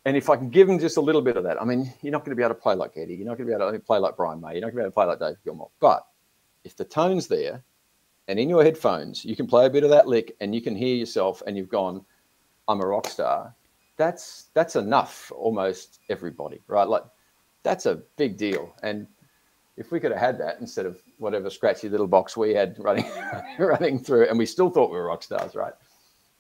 and 0.05 0.16
if 0.16 0.28
I 0.28 0.36
can 0.36 0.51
give 0.51 0.66
them 0.66 0.78
just 0.78 0.97
a 0.97 1.01
little 1.01 1.22
bit 1.22 1.36
of 1.36 1.45
that, 1.45 1.61
I 1.61 1.64
mean, 1.64 1.93
you're 2.03 2.12
not 2.12 2.24
going 2.24 2.30
to 2.30 2.36
be 2.36 2.43
able 2.43 2.55
to 2.55 2.61
play 2.61 2.74
like 2.74 2.93
Eddie, 2.97 3.14
you're 3.14 3.26
not 3.26 3.38
going 3.38 3.49
to 3.49 3.57
be 3.57 3.62
able 3.62 3.72
to 3.72 3.78
play 3.78 3.99
like 3.99 4.16
Brian 4.16 4.40
May, 4.40 4.55
you're 4.55 4.62
not 4.62 4.72
going 4.72 4.76
to 4.76 4.76
be 4.76 4.82
able 4.82 4.90
to 4.90 4.95
play 4.95 5.07
like 5.07 5.18
Dave 5.20 5.36
Gilmour. 5.45 5.68
But 5.80 6.05
if 6.64 6.76
the 6.76 6.84
tone's 6.84 7.28
there, 7.28 7.62
and 8.33 8.41
in 8.41 8.49
your 8.49 8.64
headphones, 8.64 9.26
you 9.26 9.37
can 9.37 9.47
play 9.47 9.66
a 9.66 9.70
bit 9.70 9.85
of 9.85 9.91
that 9.91 10.09
lick, 10.09 10.35
and 10.41 10.55
you 10.55 10.62
can 10.62 10.74
hear 10.74 10.97
yourself, 10.97 11.43
and 11.47 11.55
you've 11.55 11.68
gone, 11.68 12.03
"I'm 12.66 12.80
a 12.80 12.87
rock 12.87 13.07
star." 13.07 13.55
That's 13.99 14.49
that's 14.55 14.74
enough 14.74 15.30
almost 15.37 16.01
everybody, 16.09 16.62
right? 16.66 16.89
Like 16.89 17.05
that's 17.62 17.85
a 17.85 17.97
big 18.16 18.39
deal, 18.39 18.74
and 18.83 19.07
if 19.76 19.93
we 19.93 20.01
could 20.01 20.12
have 20.12 20.20
had 20.20 20.39
that 20.39 20.61
instead 20.61 20.87
of 20.87 20.99
whatever 21.18 21.51
scratchy 21.51 21.91
little 21.91 22.07
box 22.07 22.35
we 22.35 22.55
had 22.55 22.74
running 22.78 23.05
running 23.59 23.99
through, 23.99 24.28
and 24.30 24.39
we 24.39 24.47
still 24.47 24.70
thought 24.70 24.91
we 24.91 24.97
were 24.97 25.09
rock 25.09 25.22
stars, 25.22 25.55
right? 25.55 25.74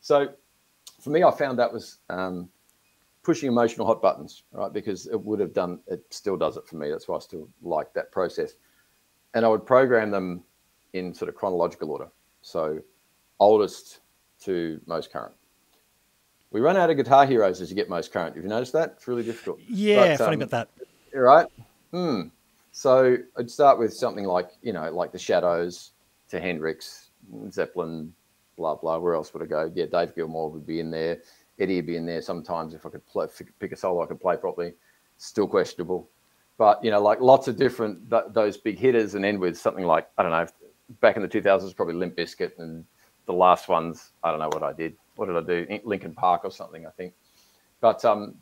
So 0.00 0.32
for 0.98 1.10
me, 1.10 1.22
I 1.22 1.30
found 1.30 1.58
that 1.58 1.70
was 1.70 1.98
um, 2.08 2.48
pushing 3.22 3.48
emotional 3.48 3.86
hot 3.86 4.00
buttons, 4.00 4.44
right? 4.52 4.72
Because 4.72 5.08
it 5.08 5.22
would 5.22 5.40
have 5.40 5.52
done, 5.52 5.80
it 5.88 6.02
still 6.08 6.38
does 6.38 6.56
it 6.56 6.66
for 6.66 6.76
me. 6.76 6.88
That's 6.88 7.06
why 7.06 7.16
I 7.16 7.18
still 7.18 7.50
like 7.60 7.92
that 7.92 8.10
process. 8.12 8.54
And 9.34 9.44
I 9.44 9.48
would 9.48 9.66
program 9.66 10.10
them 10.10 10.42
in 10.92 11.14
sort 11.14 11.28
of 11.28 11.34
chronological 11.34 11.90
order. 11.90 12.08
So 12.42 12.80
oldest 13.40 14.00
to 14.44 14.80
most 14.86 15.12
current. 15.12 15.34
We 16.50 16.60
run 16.60 16.76
out 16.76 16.90
of 16.90 16.96
guitar 16.96 17.24
heroes 17.26 17.60
as 17.60 17.70
you 17.70 17.76
get 17.76 17.88
most 17.88 18.12
current. 18.12 18.34
Have 18.34 18.44
you 18.44 18.50
noticed 18.50 18.74
that? 18.74 18.94
It's 18.96 19.08
really 19.08 19.22
difficult. 19.22 19.58
Yeah, 19.66 20.16
But, 20.16 20.24
funny 20.24 20.36
um, 20.36 20.42
about 20.42 20.68
that. 21.12 21.18
right? 21.18 21.46
Hmm. 21.92 22.22
So 22.72 23.16
I'd 23.38 23.50
start 23.50 23.78
with 23.78 23.94
something 23.94 24.24
like, 24.24 24.50
you 24.62 24.72
know, 24.72 24.90
like 24.90 25.12
the 25.12 25.18
Shadows 25.18 25.92
to 26.28 26.40
Hendrix, 26.40 27.10
Zeppelin, 27.50 28.12
blah, 28.56 28.74
blah. 28.74 28.98
Where 28.98 29.14
else 29.14 29.32
would 29.32 29.42
I 29.42 29.46
go? 29.46 29.70
Yeah, 29.74 29.86
Dave 29.86 30.14
Gilmour 30.14 30.50
would 30.50 30.66
be 30.66 30.80
in 30.80 30.90
there. 30.90 31.18
Eddie 31.58 31.76
would 31.76 31.86
be 31.86 31.96
in 31.96 32.06
there 32.06 32.22
sometimes 32.22 32.74
if 32.74 32.84
I 32.84 32.90
could 32.90 33.06
play, 33.06 33.26
pick 33.58 33.72
a 33.72 33.76
solo 33.76 34.02
I 34.02 34.06
could 34.06 34.20
play 34.20 34.36
properly. 34.36 34.74
Still 35.18 35.46
questionable. 35.46 36.08
But, 36.58 36.82
you 36.84 36.90
know, 36.90 37.00
like 37.00 37.20
lots 37.20 37.48
of 37.48 37.56
different, 37.56 38.10
th- 38.10 38.24
those 38.32 38.56
big 38.56 38.78
hitters 38.78 39.14
and 39.14 39.24
end 39.24 39.38
with 39.38 39.56
something 39.58 39.84
like, 39.84 40.08
I 40.18 40.22
don't 40.22 40.32
know, 40.32 40.46
back 41.00 41.16
in 41.16 41.22
the 41.22 41.28
2000s, 41.28 41.74
probably 41.74 41.94
Limp 41.94 42.16
Bizkit. 42.16 42.58
And 42.58 42.84
the 43.26 43.32
last 43.32 43.68
ones, 43.68 44.10
I 44.22 44.30
don't 44.30 44.40
know 44.40 44.48
what 44.48 44.62
I 44.62 44.72
did. 44.72 44.96
What 45.16 45.26
did 45.26 45.36
I 45.36 45.40
do? 45.40 45.80
Linkin 45.84 46.14
Park 46.14 46.42
or 46.44 46.50
something, 46.50 46.86
I 46.86 46.90
think. 46.90 47.14
But, 47.80 48.04
um, 48.04 48.36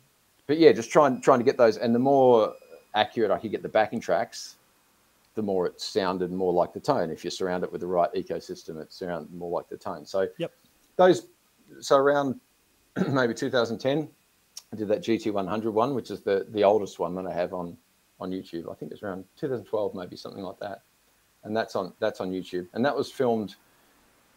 but 0.47 0.57
yeah, 0.57 0.71
just 0.71 0.91
trying 0.91 1.21
trying 1.21 1.39
to 1.39 1.45
get 1.45 1.57
those, 1.57 1.77
and 1.77 1.93
the 1.95 1.99
more 1.99 2.53
accurate 2.93 3.31
I 3.31 3.37
could 3.37 3.51
get 3.51 3.63
the 3.63 3.69
backing 3.69 3.99
tracks, 3.99 4.57
the 5.35 5.41
more 5.41 5.65
it 5.65 5.79
sounded 5.79 6.31
more 6.31 6.51
like 6.51 6.73
the 6.73 6.79
tone. 6.79 7.09
If 7.09 7.23
you 7.23 7.29
surround 7.29 7.63
it 7.63 7.71
with 7.71 7.81
the 7.81 7.87
right 7.87 8.11
ecosystem, 8.13 8.81
it 8.81 8.91
sounds 8.91 9.29
more 9.31 9.49
like 9.49 9.69
the 9.69 9.77
tone. 9.77 10.05
So 10.05 10.27
Yep. 10.37 10.51
those, 10.97 11.27
so 11.79 11.95
around 11.95 12.39
maybe 13.09 13.33
2010, 13.33 14.09
I 14.73 14.75
did 14.75 14.87
that 14.89 15.01
GT 15.01 15.31
100 15.31 15.71
one, 15.71 15.95
which 15.95 16.11
is 16.11 16.21
the 16.21 16.47
the 16.49 16.63
oldest 16.63 16.99
one 16.99 17.15
that 17.15 17.25
I 17.25 17.33
have 17.33 17.53
on 17.53 17.77
on 18.19 18.31
YouTube. 18.31 18.71
I 18.71 18.75
think 18.75 18.91
it's 18.91 19.03
around 19.03 19.25
2012, 19.37 19.95
maybe 19.95 20.15
something 20.15 20.43
like 20.43 20.59
that, 20.59 20.83
and 21.43 21.55
that's 21.55 21.75
on 21.75 21.93
that's 21.99 22.21
on 22.21 22.31
YouTube, 22.31 22.67
and 22.73 22.83
that 22.85 22.95
was 22.95 23.11
filmed 23.11 23.55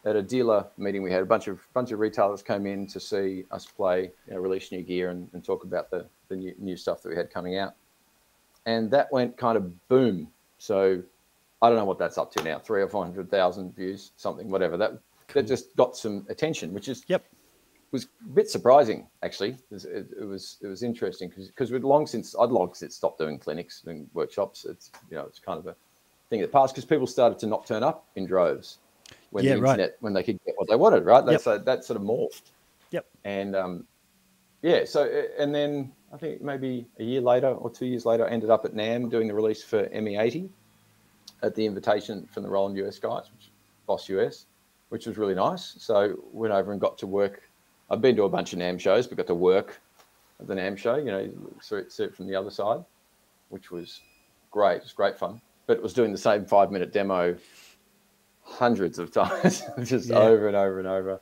at 0.06 0.16
a 0.16 0.22
dealer 0.22 0.66
meeting 0.76 1.02
we 1.02 1.10
had. 1.10 1.22
A 1.22 1.26
bunch 1.26 1.48
of 1.48 1.60
bunch 1.72 1.90
of 1.92 1.98
retailers 1.98 2.42
came 2.42 2.66
in 2.66 2.86
to 2.88 3.00
see 3.00 3.44
us 3.50 3.64
play 3.66 4.10
you 4.26 4.34
know, 4.34 4.38
release 4.40 4.70
new 4.70 4.82
gear 4.82 5.10
and, 5.10 5.28
and 5.32 5.42
talk 5.44 5.64
about 5.64 5.90
the, 5.90 6.06
the 6.28 6.36
new, 6.36 6.54
new 6.58 6.76
stuff 6.76 7.02
that 7.02 7.08
we 7.08 7.16
had 7.16 7.30
coming 7.30 7.56
out. 7.58 7.74
And 8.66 8.90
that 8.90 9.10
went 9.12 9.36
kind 9.36 9.56
of 9.56 9.88
boom. 9.88 10.28
So 10.58 11.02
i 11.62 11.68
don't 11.68 11.78
know 11.78 11.84
what 11.86 11.98
that's 11.98 12.18
up 12.18 12.30
to 12.32 12.42
now 12.42 12.58
three 12.58 12.82
or 12.82 12.88
four 12.88 13.02
hundred 13.02 13.30
thousand 13.30 13.74
views 13.74 14.12
something 14.16 14.50
whatever. 14.50 14.76
That 14.76 14.98
that 15.32 15.46
just 15.46 15.74
got 15.76 15.96
some 15.96 16.26
attention 16.28 16.74
which 16.74 16.88
is 16.88 17.04
Yep. 17.08 17.24
was 17.90 18.04
a 18.04 18.28
bit 18.34 18.50
surprising 18.50 19.06
actually. 19.22 19.50
It, 19.50 19.62
was- 19.70 19.84
it, 19.86 20.06
it 20.20 20.24
was 20.24 20.58
it 20.62 20.66
was 20.66 20.82
interesting 20.82 21.32
because 21.34 21.72
we'd 21.72 21.82
long 21.84 22.06
since 22.06 22.34
i'd 22.38 22.50
long 22.50 22.74
since 22.74 22.94
stopped 22.94 23.18
doing 23.18 23.38
clinics 23.38 23.84
and 23.86 24.06
workshops. 24.12 24.66
It's 24.66 24.90
you 25.10 25.16
know 25.16 25.24
it's 25.24 25.38
kind 25.38 25.58
of 25.58 25.66
a 25.66 25.76
thing 26.30 26.40
that 26.40 26.52
passed 26.52 26.74
because 26.74 26.84
people 26.84 27.06
started 27.06 27.38
to 27.40 27.46
not 27.46 27.66
turn 27.66 27.82
up 27.82 28.06
in 28.16 28.26
droves 28.26 28.78
when 29.30 29.44
Yeah, 29.44 29.54
the 29.54 29.62
right. 29.62 29.70
internet 29.72 29.96
when 30.00 30.12
they 30.12 30.22
could 30.22 30.38
get 30.44 30.54
what 30.56 30.68
they 30.68 30.76
wanted, 30.76 31.04
right? 31.04 31.24
Yep. 31.24 31.26
That's 31.26 31.44
so 31.44 31.58
that 31.58 31.84
sort 31.84 31.96
of 31.98 32.06
morphed. 32.06 32.50
Yep. 32.90 33.06
And 33.24 33.56
um, 33.56 33.86
yeah, 34.62 34.84
so 34.84 35.02
uh, 35.02 35.42
and 35.42 35.54
then 35.54 35.92
I 36.12 36.16
think 36.16 36.40
maybe 36.40 36.86
a 36.98 37.04
year 37.04 37.20
later 37.20 37.48
or 37.48 37.70
two 37.70 37.86
years 37.86 38.06
later, 38.06 38.26
I 38.26 38.30
ended 38.30 38.50
up 38.50 38.64
at 38.64 38.74
NAMM 38.74 39.10
doing 39.10 39.28
the 39.28 39.34
release 39.34 39.62
for 39.62 39.86
ME80 39.88 40.48
at 41.42 41.54
the 41.54 41.66
invitation 41.66 42.26
from 42.32 42.42
the 42.44 42.48
Roland 42.48 42.76
US 42.78 42.98
guys, 42.98 43.24
which 43.32 43.50
Boss 43.86 44.08
US, 44.08 44.46
which 44.88 45.06
was 45.06 45.18
really 45.18 45.34
nice. 45.34 45.74
So 45.78 46.16
went 46.32 46.54
over 46.54 46.72
and 46.72 46.80
got 46.80 46.96
to 46.98 47.06
work. 47.06 47.42
I've 47.90 48.00
been 48.00 48.16
to 48.16 48.22
a 48.24 48.28
bunch 48.28 48.52
of 48.52 48.58
NAMM 48.58 48.80
shows, 48.80 49.06
but 49.06 49.18
got 49.18 49.26
to 49.26 49.34
work 49.34 49.80
at 50.40 50.46
the 50.46 50.54
NAMM 50.54 50.78
show. 50.78 50.96
You 50.96 51.04
know, 51.06 51.30
see 51.60 51.76
it, 51.76 51.92
see 51.92 52.04
it 52.04 52.14
from 52.14 52.26
the 52.26 52.34
other 52.34 52.50
side, 52.50 52.82
which 53.50 53.70
was 53.70 54.00
great. 54.50 54.76
It 54.76 54.82
was 54.84 54.92
great 54.92 55.18
fun. 55.18 55.40
But 55.66 55.76
it 55.78 55.82
was 55.82 55.92
doing 55.94 56.12
the 56.12 56.18
same 56.18 56.44
five 56.44 56.70
minute 56.70 56.92
demo 56.92 57.36
hundreds 58.42 58.98
of 58.98 59.10
times, 59.20 59.62
just 59.84 60.10
Yeah. 60.10 60.18
over 60.18 60.46
and 60.48 60.56
over 60.56 60.78
and 60.78 60.88
over. 60.88 61.20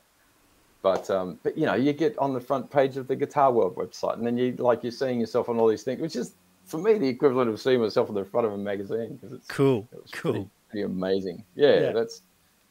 But 0.81 1.09
um, 1.09 1.39
but 1.43 1.57
you 1.57 1.65
know, 1.65 1.75
you 1.75 1.93
get 1.93 2.17
on 2.17 2.33
the 2.33 2.41
front 2.41 2.69
page 2.69 2.97
of 2.97 3.07
the 3.07 3.15
Guitar 3.15 3.51
World 3.53 3.75
website, 3.75 4.17
and 4.17 4.27
then 4.27 4.37
you 4.37 4.53
like 4.57 4.83
you're 4.83 4.91
seeing 4.91 5.19
yourself 5.21 5.47
on 5.47 5.57
all 5.57 5.67
these 5.67 5.83
things, 5.83 6.01
which 6.01 6.15
is 6.17 6.35
for 6.65 6.77
me 6.77 6.97
the 6.97 7.07
equivalent 7.07 7.49
of 7.49 7.59
seeing 7.59 7.79
myself 7.81 8.09
on 8.09 8.15
the 8.15 8.25
front 8.25 8.45
of 8.47 8.53
a 8.53 8.57
magazine 8.57 9.15
because 9.15 9.33
it's 9.33 9.47
Cool. 9.47 9.87
it 9.93 10.01
was 10.01 10.11
Cool. 10.11 10.31
pretty, 10.33 10.49
pretty 10.69 10.83
amazing. 10.83 11.43
Yeah, 11.55 11.79
Yeah. 11.79 11.91
that's 11.93 12.21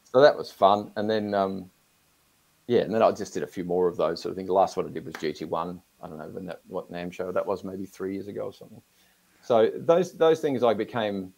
so 0.03 0.21
that 0.21 0.37
was 0.37 0.51
fun. 0.51 0.91
And 0.95 1.09
then 1.09 1.33
um, 1.33 1.71
yeah, 2.67 2.81
and 2.81 2.93
then 2.93 3.01
I 3.01 3.11
just 3.11 3.33
did 3.33 3.41
a 3.41 3.47
few 3.47 3.63
more 3.63 3.87
of 3.87 3.97
those 3.97 4.21
sort 4.21 4.31
of 4.31 4.35
things. 4.37 4.47
The 4.47 4.53
last 4.53 4.77
one 4.77 4.85
I 4.85 4.89
did 4.89 5.05
was 5.05 5.15
GT 5.15 5.47
One. 5.47 5.81
I 6.01 6.07
don't 6.07 6.19
know 6.19 6.27
when 6.29 6.45
that 6.45 6.61
what 6.67 6.91
name 6.91 7.09
show 7.09 7.31
that 7.31 7.45
was, 7.45 7.63
maybe 7.63 7.85
three 7.87 8.13
years 8.13 8.27
ago 8.27 8.41
or 8.41 8.53
something. 8.53 8.81
So 9.41 9.71
those 9.75 10.13
those 10.13 10.39
things 10.39 10.61
I 10.63 10.75
became 10.75 11.33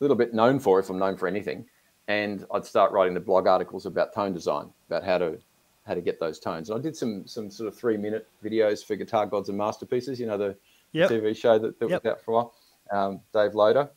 little 0.00 0.16
bit 0.16 0.34
known 0.34 0.58
for, 0.58 0.78
if 0.78 0.90
I'm 0.90 0.98
known 0.98 1.16
for 1.16 1.26
anything. 1.26 1.66
And 2.06 2.46
I'd 2.52 2.64
start 2.64 2.92
writing 2.92 3.14
the 3.14 3.20
blog 3.20 3.46
articles 3.46 3.84
about 3.86 4.14
tone 4.14 4.32
design, 4.32 4.70
about 4.88 5.04
how 5.04 5.18
to 5.18 5.38
how 5.86 5.94
to 5.94 6.00
get 6.02 6.20
those 6.20 6.38
tones. 6.38 6.68
And 6.70 6.78
I 6.78 6.82
did 6.82 6.96
some 6.96 7.26
some 7.26 7.50
sort 7.50 7.68
of 7.68 7.76
three 7.76 7.96
minute 7.96 8.28
videos 8.44 8.84
for 8.84 8.96
Guitar 8.96 9.26
Gods 9.26 9.48
and 9.48 9.58
Masterpieces. 9.58 10.18
You 10.20 10.26
know 10.26 10.38
the 10.38 10.56
Yep. 10.92 11.10
TV 11.10 11.36
show 11.36 11.58
that, 11.58 11.78
that 11.80 11.90
Yep. 11.90 12.02
was 12.04 12.12
out 12.12 12.20
for 12.22 12.30
a 12.30 12.34
while. 12.34 12.54
Um, 12.90 13.20
Dave 13.34 13.54
Loader, 13.54 13.90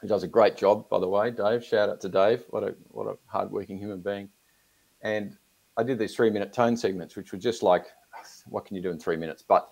who 0.00 0.06
does 0.06 0.22
a 0.22 0.28
great 0.28 0.56
job, 0.56 0.88
by 0.88 1.00
the 1.00 1.08
way. 1.08 1.32
Dave, 1.32 1.64
shout 1.64 1.88
out 1.88 2.00
to 2.02 2.08
Dave. 2.08 2.44
What 2.50 2.62
a 2.62 2.74
what 2.90 3.08
a 3.08 3.16
hardworking 3.26 3.78
human 3.78 4.00
being. 4.00 4.28
And 5.02 5.36
I 5.76 5.82
did 5.82 5.98
these 5.98 6.14
three 6.14 6.30
minute 6.30 6.52
tone 6.52 6.76
segments, 6.76 7.16
which 7.16 7.32
were 7.32 7.38
just 7.38 7.62
like, 7.64 7.86
what 8.46 8.64
can 8.64 8.76
you 8.76 8.82
do 8.82 8.90
in 8.90 8.98
three 9.00 9.16
minutes? 9.16 9.42
But 9.42 9.68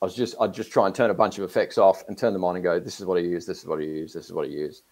I 0.00 0.04
was 0.04 0.14
just 0.14 0.34
I'd 0.40 0.54
just 0.54 0.70
try 0.70 0.86
and 0.86 0.94
turn 0.94 1.10
a 1.10 1.14
bunch 1.14 1.38
of 1.38 1.44
effects 1.44 1.76
off 1.78 2.04
and 2.08 2.16
turn 2.16 2.32
them 2.32 2.44
on 2.44 2.54
and 2.56 2.62
go, 2.62 2.78
this 2.78 3.00
is 3.00 3.06
what 3.06 3.18
I 3.18 3.22
use, 3.22 3.46
this 3.46 3.58
is 3.58 3.66
what 3.66 3.78
I 3.80 3.82
use, 3.82 4.12
this 4.12 4.26
is 4.26 4.32
what 4.32 4.44
I 4.46 4.48
use, 4.50 4.82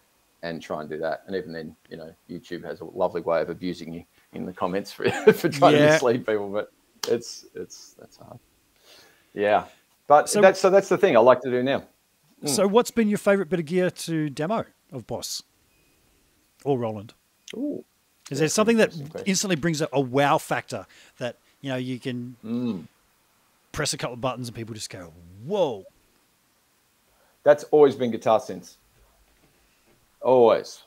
and 0.43 0.61
try 0.61 0.81
and 0.81 0.89
do 0.89 0.97
that. 0.99 1.23
And 1.27 1.35
even 1.35 1.53
then, 1.53 1.75
you 1.89 1.95
know, 1.97 2.13
YouTube 2.29 2.63
has 2.65 2.81
a 2.81 2.85
lovely 2.85 3.21
way 3.21 3.41
of 3.41 3.49
abusing 3.49 3.93
you 3.93 4.03
in 4.33 4.45
the 4.45 4.51
comments 4.53 4.91
for, 4.91 5.09
for 5.33 5.49
trying 5.49 5.73
to 5.73 5.79
Yeah. 5.79 5.91
mislead 5.93 6.25
people, 6.25 6.49
but 6.49 6.71
it's 7.07 7.45
it's 7.55 7.95
that's 7.99 8.17
hard. 8.17 8.39
Yeah. 9.33 9.65
But 10.07 10.29
So- 10.29 10.41
that's 10.41 10.59
so 10.59 10.69
that's 10.69 10.89
the 10.89 10.97
thing 10.97 11.15
I 11.15 11.19
like 11.21 11.41
to 11.41 11.49
do 11.51 11.63
now. 11.63 11.83
So, 12.45 12.67
what's 12.67 12.91
been 12.91 13.09
your 13.09 13.17
favorite 13.17 13.49
bit 13.49 13.59
of 13.61 13.65
gear 13.65 13.89
to 13.89 14.29
demo 14.29 14.65
of 14.91 15.07
Boss 15.07 15.41
or 16.63 16.77
Roland? 16.77 17.15
Ooh. 17.55 17.83
Is 18.29 18.37
there 18.39 18.47
something 18.49 18.77
that 18.77 18.93
instantly 19.25 19.55
brings 19.55 19.81
a, 19.81 19.87
a 19.91 19.99
wow 20.01 20.37
factor 20.37 20.85
that 21.17 21.37
you 21.61 21.69
know 21.69 21.77
you 21.77 21.97
can 21.99 22.35
Mm. 22.45 22.83
Press 23.77 23.93
a 23.93 23.97
couple 23.97 24.15
of 24.15 24.21
buttons 24.21 24.47
and 24.47 24.55
people 24.55 24.73
just 24.73 24.89
go, 24.89 25.13
"Whoa!" 25.45 25.85
That's 27.43 27.63
always 27.65 27.95
been 27.95 28.09
guitar 28.09 28.39
synths. 28.39 28.77
Always 30.21 30.81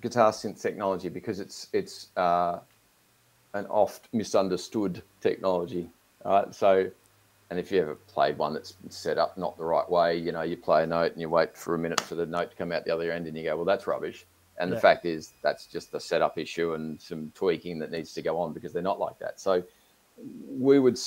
guitar 0.00 0.30
synth 0.30 0.62
technology 0.62 1.08
because 1.08 1.40
it's 1.40 1.66
it's 1.72 2.16
uh, 2.16 2.60
an 3.54 3.66
oft 3.66 4.08
misunderstood 4.12 5.02
technology. 5.20 5.90
Right? 6.24 6.54
So, 6.54 6.88
and 7.50 7.58
if 7.58 7.72
you 7.72 7.80
ever 7.82 7.96
played 7.96 8.38
one 8.38 8.54
that's 8.54 8.74
set 8.88 9.18
up 9.18 9.36
not 9.36 9.58
the 9.58 9.64
right 9.64 9.90
way, 9.90 10.16
you 10.16 10.30
know, 10.30 10.42
you 10.42 10.56
play 10.56 10.84
a 10.84 10.86
note 10.86 11.10
and 11.10 11.20
you 11.20 11.28
wait 11.28 11.56
for 11.56 11.74
a 11.74 11.78
minute 11.78 12.00
for 12.00 12.14
the 12.14 12.24
note 12.24 12.52
to 12.52 12.56
come 12.56 12.70
out 12.70 12.84
the 12.84 12.94
other 12.94 13.10
end, 13.10 13.26
and 13.26 13.36
you 13.36 13.42
go, 13.42 13.56
"Well, 13.56 13.64
that's 13.64 13.88
rubbish." 13.88 14.24
And 14.60 14.70
Yeah. 14.70 14.76
the 14.76 14.80
fact 14.80 15.06
is, 15.06 15.32
that's 15.42 15.66
just 15.66 15.92
a 15.94 16.00
setup 16.00 16.38
issue 16.38 16.74
and 16.74 17.00
some 17.00 17.32
tweaking 17.34 17.80
that 17.80 17.90
needs 17.90 18.12
to 18.12 18.22
go 18.22 18.38
on 18.38 18.52
because 18.52 18.72
they're 18.72 18.80
not 18.80 19.00
like 19.00 19.18
that. 19.18 19.40
So, 19.40 19.64
we 20.48 20.78
would 20.78 20.98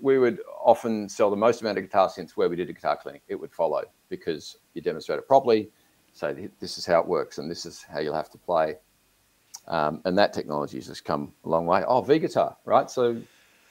we 0.00 0.18
would 0.18 0.40
often 0.60 1.08
sell 1.08 1.30
the 1.30 1.36
most 1.36 1.60
amount 1.60 1.78
of 1.78 1.84
guitar 1.84 2.08
synths 2.08 2.32
where 2.32 2.48
we 2.48 2.56
did 2.56 2.68
a 2.68 2.72
guitar 2.72 2.96
clinic. 2.96 3.22
It 3.28 3.36
would 3.36 3.52
follow 3.52 3.84
because 4.08 4.58
you 4.74 4.82
demonstrate 4.82 5.18
it 5.18 5.26
properly, 5.28 5.70
say 6.12 6.48
this 6.60 6.78
is 6.78 6.86
how 6.86 7.00
it 7.00 7.06
works 7.06 7.38
and 7.38 7.50
this 7.50 7.66
is 7.66 7.82
how 7.82 8.00
you'll 8.00 8.14
have 8.14 8.30
to 8.30 8.38
play. 8.38 8.76
Um, 9.68 10.00
and 10.04 10.16
that 10.18 10.32
technology 10.32 10.78
has 10.78 10.86
just 10.86 11.04
come 11.04 11.32
a 11.44 11.48
long 11.48 11.66
way. 11.66 11.82
Oh, 11.86 12.00
V 12.00 12.18
guitar, 12.18 12.56
right? 12.64 12.88
So 12.90 13.20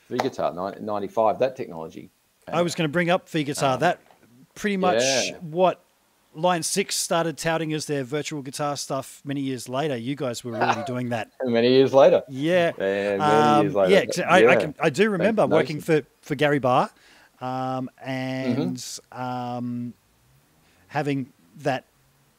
V 0.09 0.17
guitar, 0.17 0.53
95, 0.53 1.39
that 1.39 1.55
technology. 1.55 2.11
I 2.47 2.61
was 2.61 2.75
going 2.75 2.87
to 2.87 2.91
bring 2.91 3.09
up 3.09 3.27
V 3.29 3.43
Guitar. 3.43 3.77
that 3.79 3.99
pretty 4.53 4.77
much 4.77 4.97
Um, 4.97 5.01
yeah. 5.01 5.37
what 5.41 5.84
Line 6.35 6.63
Six 6.63 6.95
started 6.95 7.37
touting 7.37 7.73
as 7.73 7.85
their 7.85 8.03
virtual 8.03 8.41
guitar 8.41 8.75
stuff. 8.75 9.21
Many 9.23 9.41
years 9.41 9.69
later, 9.69 9.95
you 9.95 10.15
guys 10.15 10.43
were 10.43 10.53
already 10.55 10.83
doing 10.87 11.09
that. 11.09 11.31
Many 11.43 11.69
years 11.69 11.93
later. 11.93 12.23
Yeah, 12.27 12.71
Yeah, 12.77 13.17
many 13.17 13.21
Um, 13.21 13.65
years 13.65 13.75
later. 13.75 13.91
yeah. 13.93 14.05
'cause 14.05 14.19
I, 14.19 14.47
I 14.47 14.55
can. 14.57 14.75
I 14.79 14.89
do 14.89 15.09
remember 15.09 15.43
Thanks, 15.43 15.53
working 15.53 15.81
for 15.81 16.01
for 16.21 16.35
Gary 16.35 16.59
Barr, 16.59 16.89
um, 17.41 17.89
and 18.03 18.75
Mm-hmm. 18.77 19.21
um, 19.21 19.93
having 20.87 21.31
that 21.59 21.85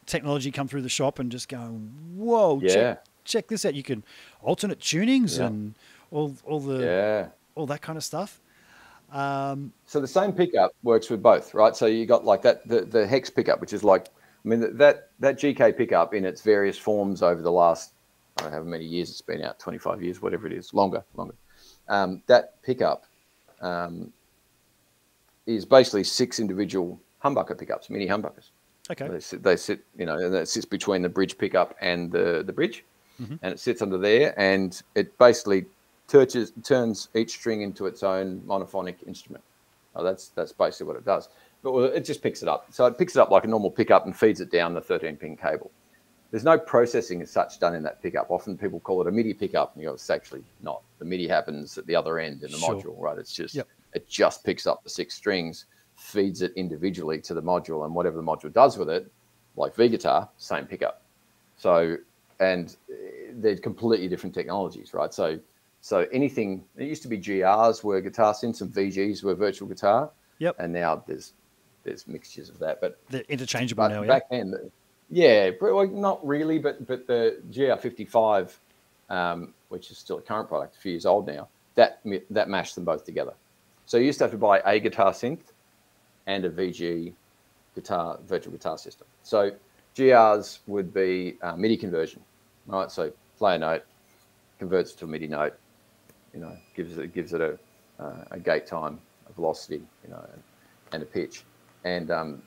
technology 0.07 0.51
come 0.51 0.69
through 0.69 0.83
the 0.83 0.89
shop 0.89 1.19
and 1.19 1.33
just 1.33 1.49
going, 1.49 1.91
"Whoa, 2.17 2.61
Yeah. 2.63 2.69
check, 2.75 3.05
check 3.25 3.49
this 3.49 3.65
out! 3.65 3.75
You 3.75 3.83
can 3.83 4.05
alternate 4.43 4.79
tunings 4.81 5.39
Yeah. 5.39 5.47
and 5.47 5.75
all 6.11 6.35
all 6.45 6.61
the 6.61 6.85
Yeah. 6.85 7.27
all 7.55 7.67
that 7.67 7.81
kind 7.81 7.97
of 7.97 8.05
stuff." 8.05 8.41
Um, 9.13 9.73
So 9.87 10.01
the 10.01 10.09
same 10.09 10.33
pickup 10.33 10.73
works 10.83 11.09
with 11.11 11.23
both, 11.23 11.55
right? 11.55 11.77
So 11.77 11.87
you 11.87 12.07
got 12.07 12.25
like 12.25 12.43
that 12.43 12.67
the, 12.69 12.83
the 12.83 13.07
hex 13.07 13.31
pickup, 13.31 13.61
which 13.61 13.73
is 13.73 13.85
like 13.85 14.09
I 14.45 14.49
mean 14.49 14.77
that 14.77 15.11
that 15.21 15.39
GK 15.39 15.77
pickup 15.77 16.15
in 16.15 16.25
its 16.25 16.43
various 16.43 16.79
forms 16.79 17.23
over 17.23 17.41
the 17.43 17.53
last 17.53 17.93
I 18.39 18.43
don't 18.43 18.51
know 18.53 18.59
how 18.59 18.65
many 18.65 18.85
years 18.85 19.11
it's 19.11 19.23
been 19.23 19.43
out, 19.43 19.59
25 19.59 20.03
years, 20.03 20.21
whatever 20.21 20.47
it 20.47 20.53
is, 20.53 20.75
longer, 20.75 21.05
longer. 21.15 21.35
Um, 21.89 22.23
that 22.27 22.61
pickup 22.63 23.05
um, 23.63 24.13
is 25.47 25.65
basically 25.65 26.05
six 26.05 26.39
individual 26.39 27.01
humbucker 27.25 27.59
pickups, 27.59 27.89
mini 27.89 28.07
humbuckers. 28.07 28.51
okay, 28.91 29.09
They 29.09 29.21
sit, 29.21 29.43
they 29.43 29.57
sit, 29.57 29.81
you 29.97 30.05
know, 30.05 30.17
and 30.19 30.35
it 30.35 30.49
sits 30.49 30.67
between 30.67 31.01
the 31.01 31.09
bridge 31.09 31.39
pickup 31.39 31.75
and 31.81 32.13
the, 32.13 32.43
the 32.45 32.53
bridge, 32.53 32.85
Mhm. 33.23 33.39
and 33.41 33.53
it 33.55 33.59
sits 33.59 33.81
under 33.81 33.97
there, 33.97 34.35
and 34.39 34.83
it 34.95 35.17
basically 35.17 35.65
turns 36.09 36.53
turns 36.63 37.09
each 37.15 37.31
string 37.31 37.63
into 37.63 37.87
its 37.87 38.03
own 38.03 38.41
monophonic 38.43 39.07
instrument. 39.07 39.45
Oh, 39.95 40.05
that's 40.05 40.29
that's 40.29 40.53
basically 40.53 40.87
what 40.87 40.97
it 40.97 41.05
does. 41.05 41.29
But 41.63 41.95
it 41.95 42.05
just 42.05 42.23
picks 42.23 42.43
it 42.43 42.49
up. 42.49 42.67
So 42.71 42.87
it 42.87 42.99
picks 42.99 43.17
it 43.17 43.21
up 43.21 43.31
like 43.31 43.45
a 43.45 43.49
normal 43.49 43.71
pickup 43.71 44.05
and 44.05 44.17
feeds 44.17 44.41
it 44.41 44.51
down 44.51 44.75
the 44.75 44.81
13 44.81 45.17
pin 45.17 45.37
cable. 45.37 45.71
There's 46.31 46.45
no 46.45 46.59
processing 46.59 47.23
as 47.23 47.31
such 47.31 47.59
done 47.61 47.75
in 47.75 47.83
that 47.85 48.03
pickup. 48.03 48.31
Often 48.31 48.59
people 48.59 48.81
call 48.81 49.01
it 49.01 49.07
a 49.07 49.13
MIDI 49.13 49.33
pickup, 49.33 49.73
and 49.75 49.83
you 49.83 49.89
go, 49.89 49.95
it's 49.95 50.11
actually 50.11 50.43
not. 50.61 50.83
The 50.99 51.05
MIDI 51.05 51.29
happens 51.29 51.79
at 51.79 51.87
the 51.87 51.97
other 51.97 52.19
end 52.19 52.43
in 52.43 52.51
the 52.51 52.59
Sure. 52.59 52.75
module, 52.77 53.01
right? 53.01 53.17
It's 53.17 53.33
just 53.33 53.55
Yep. 53.55 53.69
it 53.95 54.09
just 54.09 54.45
picks 54.45 54.67
up 54.67 54.83
the 54.83 54.91
six 54.91 55.15
strings, 55.15 55.67
feeds 55.97 56.43
it 56.43 56.53
individually 56.57 57.21
to 57.23 57.35
the 57.35 57.43
module, 57.43 57.85
and 57.85 57.95
whatever 57.95 58.17
the 58.17 58.23
module 58.23 58.53
does 58.53 58.77
with 58.77 58.91
it, 58.91 59.11
like 59.57 59.75
V 59.75 59.89
guitar, 59.89 60.29
same 60.37 60.67
pickup. 60.67 61.03
So, 61.57 61.97
and 62.39 62.77
uh, 62.91 62.95
they're 63.35 63.57
completely 63.57 64.09
different 64.09 64.35
technologies, 64.35 64.93
right? 64.93 65.15
So, 65.15 65.39
so 65.87 66.05
anything 66.11 66.65
it 66.77 66.89
used 66.89 67.03
to 67.03 67.09
be 67.09 67.17
GRs 67.17 67.85
were 67.85 68.01
guitar 68.01 68.35
synths 68.35 68.61
and 68.61 68.75
VGs 68.75 69.23
were 69.23 69.37
virtual 69.37 69.69
guitar, 69.69 70.11
yep, 70.41 70.57
and 70.59 70.73
now 70.73 71.05
there's 71.07 71.33
there's 71.85 72.09
mixtures 72.09 72.49
of 72.49 72.59
that. 72.59 72.81
But 72.81 72.99
they're 73.09 73.23
interchangeable 73.29 73.85
but 73.85 73.95
now. 73.95 74.03
Yeah, 74.03 74.09
back 74.09 74.29
then, 74.29 74.51
the- 74.51 74.69
yeah, 75.11 75.53
but, 75.61 75.73
well, 75.73 75.87
not 75.87 76.27
really, 76.27 76.59
but 76.59 76.85
but 76.89 77.07
the 77.07 77.41
GR55, 77.53 78.57
um, 79.11 79.55
which 79.69 79.93
is 79.93 79.99
still 79.99 80.19
a 80.19 80.23
current 80.23 80.49
product, 80.49 80.75
a 80.75 80.81
few 80.81 80.91
years 80.91 81.07
old 81.07 81.25
now, 81.29 81.47
that 81.77 82.01
that 82.31 82.49
mashed 82.49 82.75
them 82.75 82.83
both 82.83 83.05
together. 83.05 83.35
So 83.87 83.97
you 83.97 84.07
used 84.07 84.19
to 84.19 84.25
have 84.25 84.33
to 84.33 84.39
buy 84.39 84.61
a 84.67 84.81
guitar 84.81 85.13
synth 85.13 85.53
and 86.27 86.45
a 86.45 86.51
VG 86.51 87.13
guitar 87.77 88.19
virtual 88.27 88.51
guitar 88.51 88.77
system. 88.77 89.07
So 89.23 89.53
GRs 89.95 90.59
would 90.67 90.93
be 90.93 91.39
uh, 91.43 91.55
MIDI 91.55 91.77
conversion, 91.77 92.23
right? 92.67 92.91
So 92.91 93.13
play 93.39 93.55
a 93.55 93.59
note, 93.61 93.85
converts 94.59 94.93
to 94.95 95.05
a 95.05 95.09
MIDI 95.09 95.29
note, 95.29 95.57
you 96.37 96.43
know, 96.43 96.57
gives 96.77 96.99
it 96.99 97.13
gives 97.15 97.33
it 97.33 97.41
a 97.41 97.59
uh, 97.99 98.25
a 98.33 98.39
gate 98.39 98.67
time, 98.67 99.01
a 99.29 99.33
velocity, 99.33 99.81
you 100.05 100.11
know, 100.11 100.23
and, 100.33 100.43
and 100.93 101.03
a 101.03 101.07
pitch, 101.07 101.43
and 101.85 102.11
um, 102.11 102.43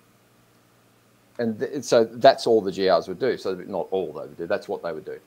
and 1.39 1.59
th- 1.59 1.83
so 1.83 2.03
that's 2.05 2.45
all 2.47 2.61
the 2.61 2.71
GRs 2.71 3.07
would 3.07 3.19
do. 3.19 3.37
So 3.37 3.55
not 3.55 3.87
all 3.91 4.07
they 4.13 4.21
would 4.21 4.37
do. 4.37 4.45
That's 4.47 4.67
what 4.67 4.83
they 4.83 4.91
would 4.93 5.05
do. 5.05 5.19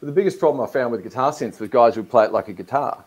But 0.00 0.06
the 0.06 0.12
biggest 0.12 0.38
problem 0.38 0.66
I 0.66 0.72
found 0.72 0.92
with 0.92 1.02
guitar 1.02 1.30
synths 1.32 1.60
was 1.60 1.68
guys 1.68 1.96
would 1.96 2.08
play 2.08 2.24
it 2.24 2.32
like 2.32 2.48
a 2.48 2.52
guitar. 2.54 3.04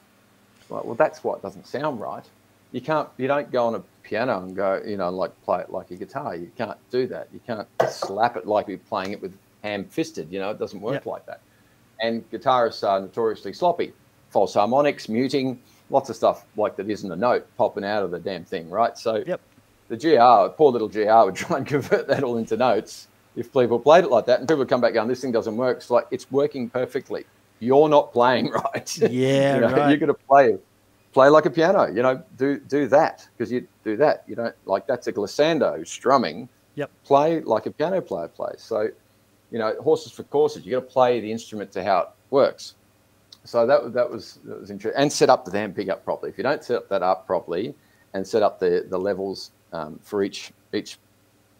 Like, 0.70 0.84
well, 0.86 0.95
that's 0.95 1.24
what 1.24 1.41
doesn't 1.41 1.66
sound 1.68 1.99
right. 1.99 2.24
You 2.72 2.82
can't. 2.82 3.10
You 3.18 3.28
don't 3.28 3.51
go 3.51 3.66
on 3.66 3.76
a 3.76 3.84
piano 4.04 4.39
and 4.41 4.56
go, 4.56 4.82
you 4.86 4.97
know, 4.97 5.10
like 5.10 5.32
play 5.43 5.62
it 5.62 5.72
like 5.72 5.89
a 5.91 5.95
guitar. 5.95 6.36
You 6.36 6.51
can't 6.58 6.78
do 6.91 7.08
that. 7.08 7.30
You 7.34 7.39
can't 7.47 7.68
slap 7.89 8.38
it 8.38 8.45
like 8.47 8.68
you're 8.68 8.78
playing 8.78 9.12
it 9.14 9.22
with 9.22 9.36
ham 9.64 9.86
fisted. 9.86 10.32
You 10.32 10.39
know, 10.39 10.51
it 10.51 10.60
doesn't 10.60 10.80
work 10.82 11.04
Yeah. 11.06 11.12
like 11.12 11.26
that. 11.26 11.41
and 12.01 12.30
guitarists 12.32 12.86
are 12.88 12.99
notoriously 12.99 13.54
sloppy. 13.54 13.93
False 14.34 14.55
harmonics, 14.55 15.07
muting, 15.07 15.61
lots 15.89 16.09
of 16.09 16.15
stuff 16.15 16.45
like 16.57 16.75
that 16.75 16.89
isn't 16.89 17.11
a 17.11 17.15
note 17.15 17.47
popping 17.55 17.86
out 17.86 18.03
of 18.03 18.11
the 18.11 18.19
damn 18.19 18.43
thing, 18.43 18.69
right? 18.69 18.97
So 18.97 19.23
Yep. 19.25 19.39
the 19.89 19.95
GR, 19.95 20.53
poor 20.57 20.71
little 20.71 20.89
GR, 20.89 21.25
would 21.25 21.36
try 21.45 21.57
and 21.57 21.67
convert 21.67 22.07
that 22.07 22.23
all 22.23 22.38
into 22.38 22.57
notes 22.57 23.07
if 23.36 23.53
people 23.53 23.79
played 23.79 24.03
it 24.03 24.09
like 24.11 24.25
that, 24.25 24.39
and 24.39 24.47
people 24.47 24.59
would 24.59 24.69
come 24.69 24.81
back 24.81 24.93
going, 24.93 25.07
"This 25.07 25.21
thing 25.21 25.31
doesn't 25.31 25.55
work." 25.55 25.77
It's 25.77 25.89
like 25.89 26.05
it's 26.11 26.29
working 26.31 26.69
perfectly. 26.69 27.25
You're 27.59 27.89
not 27.89 28.11
playing 28.11 28.49
right. 28.73 28.97
Yeah, 28.97 29.07
you 29.55 29.61
know, 29.61 29.71
right. 29.71 29.89
You're 29.89 29.97
going 29.97 30.07
to 30.07 30.25
play 30.27 30.57
play 31.13 31.29
like 31.29 31.45
a 31.45 31.49
piano. 31.49 31.88
You 31.88 32.01
know, 32.01 32.23
do 32.38 32.59
do 32.59 32.88
that 32.88 33.27
because 33.38 33.51
you 33.51 33.67
do 33.84 33.95
that. 33.97 34.23
You 34.27 34.36
don't 34.36 34.55
like 34.65 34.88
that's 34.88 35.07
a 35.07 35.13
glissando 35.13 35.86
strumming. 35.88 36.49
Yep. 36.75 36.91
Play 37.05 37.41
like 37.41 37.67
a 37.67 37.71
piano 37.71 38.01
player 38.01 38.27
plays. 38.27 38.61
So, 38.63 38.89
you 39.51 39.59
know, 39.59 39.75
horses 39.81 40.11
for 40.11 40.23
courses. 40.23 40.65
You 40.65 40.71
got 40.71 40.88
to 40.88 40.93
play 40.93 41.19
the 41.19 41.31
instrument 41.31 41.71
to 41.73 41.84
how 41.84 41.99
it 41.99 42.07
works. 42.31 42.73
So 43.46 43.66
that 43.66 43.94
that 43.94 44.10
was 44.10 44.39
that 44.46 44.60
was 44.60 44.72
interesting, 44.72 45.02
and 45.02 45.12
set 45.12 45.30
up 45.30 45.44
the 45.46 45.52
damn 45.52 45.74
pickup 45.74 46.04
properly. 46.04 46.32
If 46.32 46.38
you 46.38 46.44
don't 46.44 46.64
set 46.64 46.78
up 46.78 46.89
that 46.89 47.04
up 47.04 47.28
properly, 47.28 47.76
and 48.14 48.26
set 48.26 48.41
up 48.41 48.60
the 48.60 48.86
the 48.89 48.98
levels 48.98 49.52
um, 49.74 50.00
for 50.02 50.24
each 50.24 50.52
each 50.74 50.98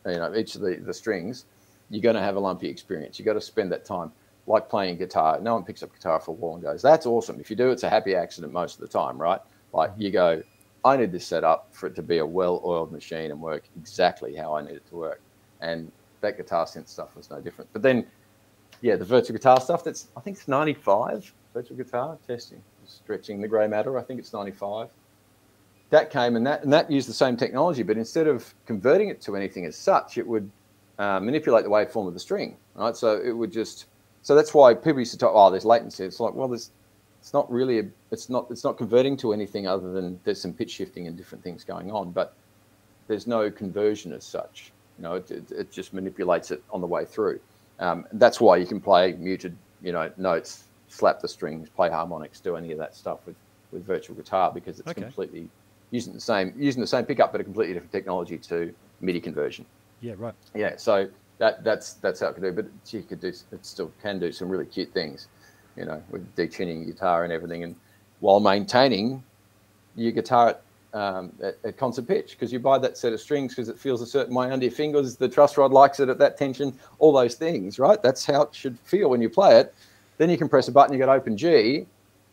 you 0.06 0.16
know 0.16 0.34
each 0.34 0.56
of 0.56 0.62
the 0.62 0.76
the 0.76 0.94
strings, 0.94 1.46
you're 1.90 2.02
going 2.02 2.16
to 2.16 2.22
have 2.22 2.36
a 2.36 2.40
lumpy 2.40 2.70
experience. 2.70 3.20
You 3.20 3.26
got 3.26 3.34
to 3.34 3.42
spend 3.42 3.72
that 3.72 3.86
time 3.86 4.12
like 4.48 4.70
playing 4.70 4.98
guitar. 4.98 5.40
No 5.40 5.54
one 5.56 5.64
picks 5.64 5.84
up 5.84 5.94
guitar 5.94 6.20
for 6.20 6.32
a 6.32 6.34
while 6.36 6.56
and 6.56 6.64
goes, 6.64 6.82
"That's 6.82 7.06
awesome." 7.06 7.40
If 7.40 7.50
you 7.50 7.56
do, 7.56 7.72
it's 7.72 7.84
a 7.84 7.90
happy 7.90 8.16
accident 8.16 8.54
most 8.54 8.76
of 8.76 8.82
the 8.82 8.88
time, 8.88 9.18
right? 9.18 9.42
Like 9.74 9.92
you 9.98 10.12
go, 10.12 10.42
"I 10.86 10.96
need 10.96 11.12
this 11.12 11.26
set 11.26 11.44
up 11.44 11.68
for 11.72 11.88
it 11.88 11.96
to 11.96 12.02
be 12.02 12.20
a 12.20 12.26
well-oiled 12.26 12.94
machine 12.94 13.32
and 13.32 13.42
work 13.42 13.64
exactly 13.78 14.36
how 14.36 14.56
I 14.56 14.62
need 14.62 14.76
it 14.76 14.86
to 14.88 14.96
work." 14.96 15.22
And 15.60 15.92
that 16.22 16.38
guitar 16.38 16.66
synth 16.66 16.88
stuff 16.88 17.16
was 17.16 17.30
no 17.30 17.42
different. 17.42 17.70
But 17.74 17.82
then, 17.82 18.06
yeah, 18.82 18.96
the 18.96 19.06
virtual 19.06 19.36
guitar 19.36 19.60
stuff. 19.60 19.84
That's 19.84 20.08
I 20.16 20.22
think 20.22 20.38
it's 20.38 20.48
95 20.48 21.34
virtual 21.54 21.78
guitar 21.78 22.18
testing, 22.28 22.62
stretching 22.86 23.42
the 23.42 23.48
grey 23.48 23.68
matter. 23.68 23.98
I 23.98 24.02
think 24.02 24.20
it's 24.20 24.34
95 24.34 24.90
that 25.94 26.10
came 26.10 26.36
and 26.36 26.48
that 26.48 26.64
and 26.64 26.74
that 26.74 26.90
used 26.90 27.08
the 27.08 27.14
same 27.14 27.38
technology, 27.38 27.84
but 27.84 27.98
instead 27.98 28.26
of 28.26 28.52
converting 28.66 29.10
it 29.10 29.22
to 29.22 29.36
anything 29.36 29.64
as 29.66 29.76
such, 29.76 30.18
it 30.18 30.26
would 30.28 30.50
uh, 30.98 31.20
manipulate 31.20 31.64
the 31.64 31.70
waveform 31.70 32.08
of 32.08 32.16
the 32.16 32.20
string, 32.20 32.58
right? 32.74 32.98
So 32.98 33.22
it 33.22 33.32
would 33.32 33.52
just 33.52 33.86
so 34.24 34.34
that's 34.34 34.56
why 34.56 34.74
people 34.74 34.98
used 34.98 35.12
to 35.12 35.20
talk, 35.20 35.34
oh, 35.36 35.52
there's 35.52 35.66
latency. 35.66 36.04
It's 36.04 36.20
like, 36.20 36.34
well, 36.34 36.48
there's 36.48 36.72
it's 37.22 37.32
not 37.32 37.50
really 37.52 37.78
a, 37.78 37.84
it's 38.10 38.28
not 38.28 38.48
it's 38.50 38.64
not 38.64 38.76
converting 38.76 39.16
to 39.18 39.34
anything 39.34 39.68
other 39.68 39.92
than 39.92 40.20
there's 40.24 40.42
some 40.42 40.52
pitch 40.52 40.72
shifting 40.72 41.06
and 41.06 41.16
different 41.16 41.44
things 41.44 41.64
going 41.64 41.92
on, 41.92 42.12
but 42.12 42.34
there's 43.08 43.28
no 43.28 43.52
conversion 43.52 44.14
as 44.14 44.24
such. 44.24 44.72
You 44.98 45.04
know, 45.04 45.14
it, 45.14 45.30
it, 45.30 45.52
it 45.52 45.72
just 45.72 45.94
manipulates 45.94 46.50
it 46.50 46.64
on 46.72 46.82
the 46.82 46.88
way 46.88 47.06
through. 47.06 47.40
Um, 47.78 48.08
that's 48.14 48.42
why 48.42 48.58
you 48.58 48.66
can 48.66 48.82
play 48.82 49.14
muted, 49.14 49.56
you 49.84 49.92
know, 49.92 50.12
notes, 50.18 50.64
slap 50.94 51.20
the 51.22 51.28
strings, 51.28 51.70
play 51.70 51.90
harmonics, 51.90 52.42
do 52.42 52.56
any 52.56 52.72
of 52.72 52.78
that 52.80 52.96
stuff 52.96 53.20
with 53.26 53.38
with 53.72 53.86
virtual 53.86 54.16
guitar 54.16 54.52
because 54.54 54.80
it's 54.80 54.92
Okay. 54.92 55.02
completely 55.02 55.50
using 55.92 56.14
the 56.14 56.22
same 56.22 56.54
using 56.58 56.82
the 56.82 56.88
same 56.88 57.06
pickup 57.06 57.32
but 57.32 57.42
a 57.42 57.44
completely 57.44 57.74
different 57.74 57.92
technology 57.92 58.38
to 58.38 58.74
MIDI 59.02 59.20
conversion. 59.20 59.66
Yeah, 60.00 60.14
right. 60.18 60.36
Yeah, 60.56 60.76
so 60.78 61.10
that 61.40 61.64
that's 61.64 61.96
that's 61.96 62.20
how 62.20 62.28
it 62.28 62.34
can 62.36 62.44
do. 62.44 62.52
But 62.52 62.66
you 62.92 63.04
could 63.04 63.20
do 63.20 63.30
it 63.30 63.66
still 63.66 63.94
can 64.02 64.20
do 64.20 64.32
some 64.32 64.50
really 64.50 64.66
cute 64.66 64.94
things, 64.94 65.30
you 65.76 65.86
know, 65.86 66.04
with 66.10 66.34
detuning 66.36 66.86
guitar 66.86 67.24
and 67.24 67.34
everything, 67.34 67.64
and 67.64 67.76
while 68.20 68.40
maintaining 68.40 69.24
your 69.96 70.12
guitar 70.12 70.50
at, 70.50 71.00
um, 71.00 71.34
at, 71.44 71.56
at 71.66 71.78
concert 71.78 72.08
pitch 72.08 72.32
because 72.32 72.52
you 72.52 72.60
buy 72.60 72.78
that 72.78 72.98
set 72.98 73.14
of 73.14 73.22
strings 73.22 73.54
because 73.54 73.70
it 73.70 73.80
feels 73.80 74.02
a 74.02 74.06
certain 74.08 74.36
way 74.36 74.50
under 74.52 74.66
your 74.66 74.74
fingers. 74.74 75.18
The 75.18 75.30
truss 75.30 75.58
rod 75.58 75.72
likes 75.72 76.00
it 76.00 76.10
at 76.10 76.20
that 76.20 76.38
tension. 76.38 76.80
All 77.00 77.14
those 77.14 77.36
things, 77.36 77.80
right? 77.80 78.02
That's 78.02 78.26
how 78.26 78.44
it 78.44 78.56
should 78.56 78.80
feel 78.80 79.10
when 79.10 79.22
you 79.22 79.30
play 79.30 79.60
it. 79.60 79.74
Then 80.24 80.30
you 80.30 80.38
can 80.38 80.48
press 80.48 80.70
a 80.70 80.72
button. 80.72 80.94
You 80.94 81.00
got 81.06 81.14
open 81.14 81.36
G. 81.36 81.86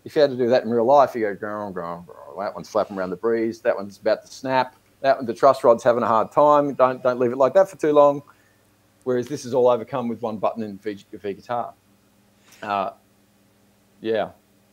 If 0.04 0.14
you 0.14 0.22
had 0.22 0.30
to 0.30 0.36
do 0.36 0.48
that 0.48 0.62
in 0.62 0.70
real 0.70 0.84
life, 0.84 1.12
you 1.16 1.22
go 1.22 1.34
grrr, 1.34 1.72
grrr, 1.72 2.06
grrr. 2.06 2.38
That 2.38 2.54
one's 2.54 2.68
flapping 2.70 2.96
around 2.96 3.10
the 3.10 3.16
breeze. 3.16 3.60
That 3.62 3.74
one's 3.74 3.98
about 3.98 4.24
to 4.24 4.32
snap. 4.32 4.76
That 5.00 5.16
one, 5.16 5.26
the 5.26 5.34
truss 5.34 5.64
rod's 5.64 5.82
having 5.82 6.04
a 6.04 6.06
hard 6.06 6.30
time. 6.30 6.74
Don't 6.74 7.02
don't 7.02 7.18
leave 7.18 7.32
it 7.32 7.36
like 7.36 7.52
that 7.54 7.68
for 7.68 7.76
too 7.76 7.90
long. 7.92 8.22
Whereas 9.02 9.26
this 9.26 9.44
is 9.44 9.54
all 9.54 9.66
overcome 9.68 10.06
with 10.06 10.22
one 10.22 10.36
button 10.38 10.62
in 10.62 10.78
V, 10.78 11.04
v 11.12 11.32
guitar. 11.34 11.74
Uh, 12.62 12.90
yeah, 14.00 14.26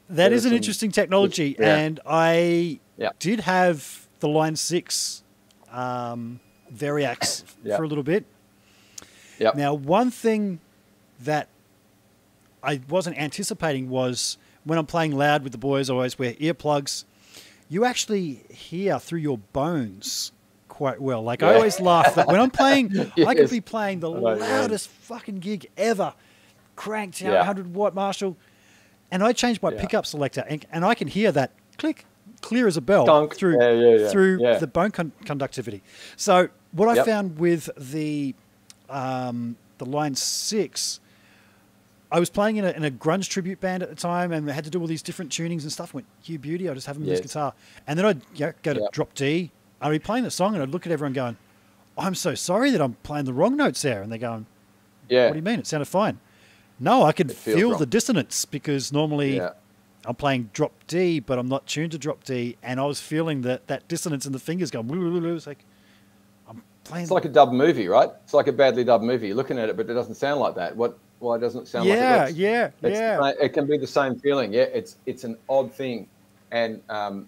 That 0.09 0.29
There 0.29 0.33
is 0.33 0.45
an 0.45 0.49
some- 0.51 0.57
interesting 0.57 0.91
technology, 0.91 1.55
yeah. 1.57 1.75
and 1.75 1.99
I 2.05 2.79
Yeah. 2.97 3.09
did 3.17 3.39
have 3.39 4.07
the 4.19 4.27
Line 4.27 4.55
Six 4.55 5.23
um, 5.71 6.39
Variax 6.71 7.45
Yeah. 7.63 7.77
for 7.77 7.83
a 7.83 7.87
little 7.87 8.03
bit. 8.03 8.25
Yep. 9.39 9.55
Now, 9.55 9.73
one 9.73 10.11
thing 10.11 10.59
that 11.21 11.47
I 12.67 12.81
wasn't 12.89 13.17
anticipating 13.17 13.89
was 13.89 14.37
when 14.65 14.77
I'm 14.77 14.85
playing 14.85 15.15
loud 15.15 15.41
with 15.43 15.53
the 15.53 15.57
boys, 15.57 15.89
I 15.89 15.93
always 15.93 16.19
wear 16.19 16.33
earplugs. 16.33 17.05
You 17.69 17.85
actually 17.85 18.43
hear 18.49 18.99
through 18.99 19.19
your 19.19 19.37
bones 19.37 20.31
quite 20.67 21.01
well. 21.01 21.23
Like 21.23 21.41
I 21.41 21.55
always 21.55 21.79
laugh 21.79 22.13
that 22.15 22.27
when 22.27 22.39
I'm 22.39 22.51
playing, 22.51 22.91
I 23.25 23.33
could 23.33 23.49
be 23.49 23.61
playing 23.61 24.01
the 24.01 24.11
I 24.11 24.35
yeah. 24.35 24.45
loudest 24.59 24.89
fucking 24.89 25.39
gig 25.39 25.67
ever, 25.77 26.13
cranked 26.75 27.21
out 27.23 27.31
Yeah. 27.31 27.37
100 27.39 27.73
watt 27.73 27.95
Marshall, 27.95 28.35
and 29.11 29.23
I 29.23 29.31
change 29.33 29.61
my 29.61 29.71
Yeah. 29.71 29.81
pickup 29.81 30.05
selector, 30.05 30.43
and, 30.49 30.65
and 30.71 30.83
I 30.85 30.93
can 30.93 31.07
hear 31.07 31.31
that 31.31 31.51
click, 31.77 32.05
clear 32.41 32.67
as 32.67 32.75
a 32.77 32.81
bell 32.81 33.05
Dunk. 33.05 33.35
through 33.35 33.57
Yeah, 33.61 33.71
yeah, 33.71 33.95
yeah. 33.97 34.09
through 34.09 34.39
Yeah. 34.41 34.57
the 34.59 34.67
bone 34.67 34.91
con- 34.91 35.13
conductivity. 35.25 35.81
So 36.15 36.49
what 36.73 36.89
I 36.89 36.95
Yep. 36.95 37.05
found 37.05 37.39
with 37.39 37.69
the 37.77 38.35
um, 38.89 39.57
the 39.79 39.85
Line 39.85 40.15
Six, 40.15 40.99
I 42.11 42.19
was 42.19 42.29
playing 42.29 42.57
in 42.57 42.65
a, 42.65 42.69
in 42.71 42.85
a 42.85 42.91
grunge 42.91 43.27
tribute 43.29 43.59
band 43.59 43.83
at 43.83 43.89
the 43.89 43.95
time, 43.95 44.31
and 44.31 44.49
I 44.49 44.53
had 44.53 44.63
to 44.63 44.69
do 44.69 44.79
all 44.79 44.87
these 44.87 45.01
different 45.01 45.31
tunings 45.31 45.63
and 45.63 45.71
stuff. 45.71 45.93
I 45.93 45.97
went, 45.97 46.07
"You 46.23 46.39
beauty!" 46.39 46.69
I 46.69 46.73
just 46.73 46.87
have 46.87 46.95
him 46.97 47.03
Yes. 47.03 47.19
his 47.19 47.27
guitar, 47.27 47.53
and 47.85 47.99
then 47.99 48.05
I'd 48.05 48.21
you 48.35 48.45
know, 48.47 48.53
go 48.63 48.73
to 48.73 48.81
Yep. 48.81 48.91
drop 48.91 49.13
D. 49.13 49.51
I'd 49.81 49.89
be 49.89 49.99
playing 49.99 50.23
the 50.23 50.31
song, 50.31 50.53
and 50.53 50.63
I'd 50.63 50.69
look 50.69 50.85
at 50.85 50.91
everyone 50.91 51.13
going, 51.13 51.37
"I'm 51.97 52.15
so 52.15 52.33
sorry 52.33 52.71
that 52.71 52.81
I'm 52.81 52.93
playing 53.03 53.25
the 53.25 53.33
wrong 53.33 53.57
notes 53.57 53.81
there," 53.81 54.01
and 54.01 54.09
they're 54.11 54.19
going, 54.19 54.45
yeah, 55.09 55.25
"What 55.25 55.33
do 55.33 55.39
you 55.39 55.43
mean? 55.43 55.59
It 55.59 55.67
sounded 55.67 55.87
fine." 55.87 56.19
No, 56.79 57.03
I 57.03 57.11
could 57.11 57.31
feel 57.31 57.71
wrong. 57.71 57.79
the 57.79 57.85
dissonance 57.85 58.45
because 58.45 58.93
normally 58.93 59.37
yeah. 59.37 59.51
I'm 60.05 60.15
playing 60.15 60.51
drop 60.53 60.71
D, 60.87 61.19
but 61.19 61.37
I'm 61.37 61.49
not 61.49 61.65
tuned 61.65 61.91
to 61.91 61.97
drop 61.97 62.23
D, 62.23 62.55
and 62.63 62.79
I 62.79 62.85
was 62.85 63.01
feeling 63.01 63.41
that 63.41 63.67
that 63.67 63.87
dissonance 63.89 64.25
in 64.25 64.31
the 64.31 64.39
fingers 64.39 64.71
going. 64.71 64.87
"Woo, 64.87 64.99
woo, 65.11 65.19
woo." 65.19 65.35
It's 65.35 65.45
like 65.47 65.65
I'm 66.47 66.63
playing. 66.85 67.03
It's 67.03 67.11
like 67.11 67.25
a 67.25 67.29
dub 67.29 67.51
movie, 67.51 67.89
right? 67.89 68.09
It's 68.23 68.33
like 68.33 68.47
a 68.47 68.53
badly 68.53 68.85
dubbed 68.85 69.03
movie. 69.03 69.27
You're 69.27 69.35
looking 69.35 69.59
at 69.59 69.67
it, 69.69 69.75
but 69.75 69.89
it 69.89 69.93
doesn't 69.93 70.15
sound 70.15 70.39
like 70.39 70.55
that. 70.55 70.77
What? 70.77 70.97
Why 71.19 71.37
doesn't 71.37 71.63
it 71.63 71.67
sound 71.67 71.89
like 71.89 71.97
it 71.97 72.01
yeah, 72.01 72.27
yeah, 72.27 72.71
yeah. 72.83 73.31
it 73.39 73.53
can 73.53 73.67
be 73.67 73.77
the 73.77 73.87
same 73.87 74.19
feeling. 74.19 74.53
Yeah, 74.53 74.63
it's 74.73 74.97
it's 75.05 75.23
an 75.23 75.37
odd 75.49 75.73
thing, 75.73 76.07
and 76.51 76.81
um, 76.89 77.27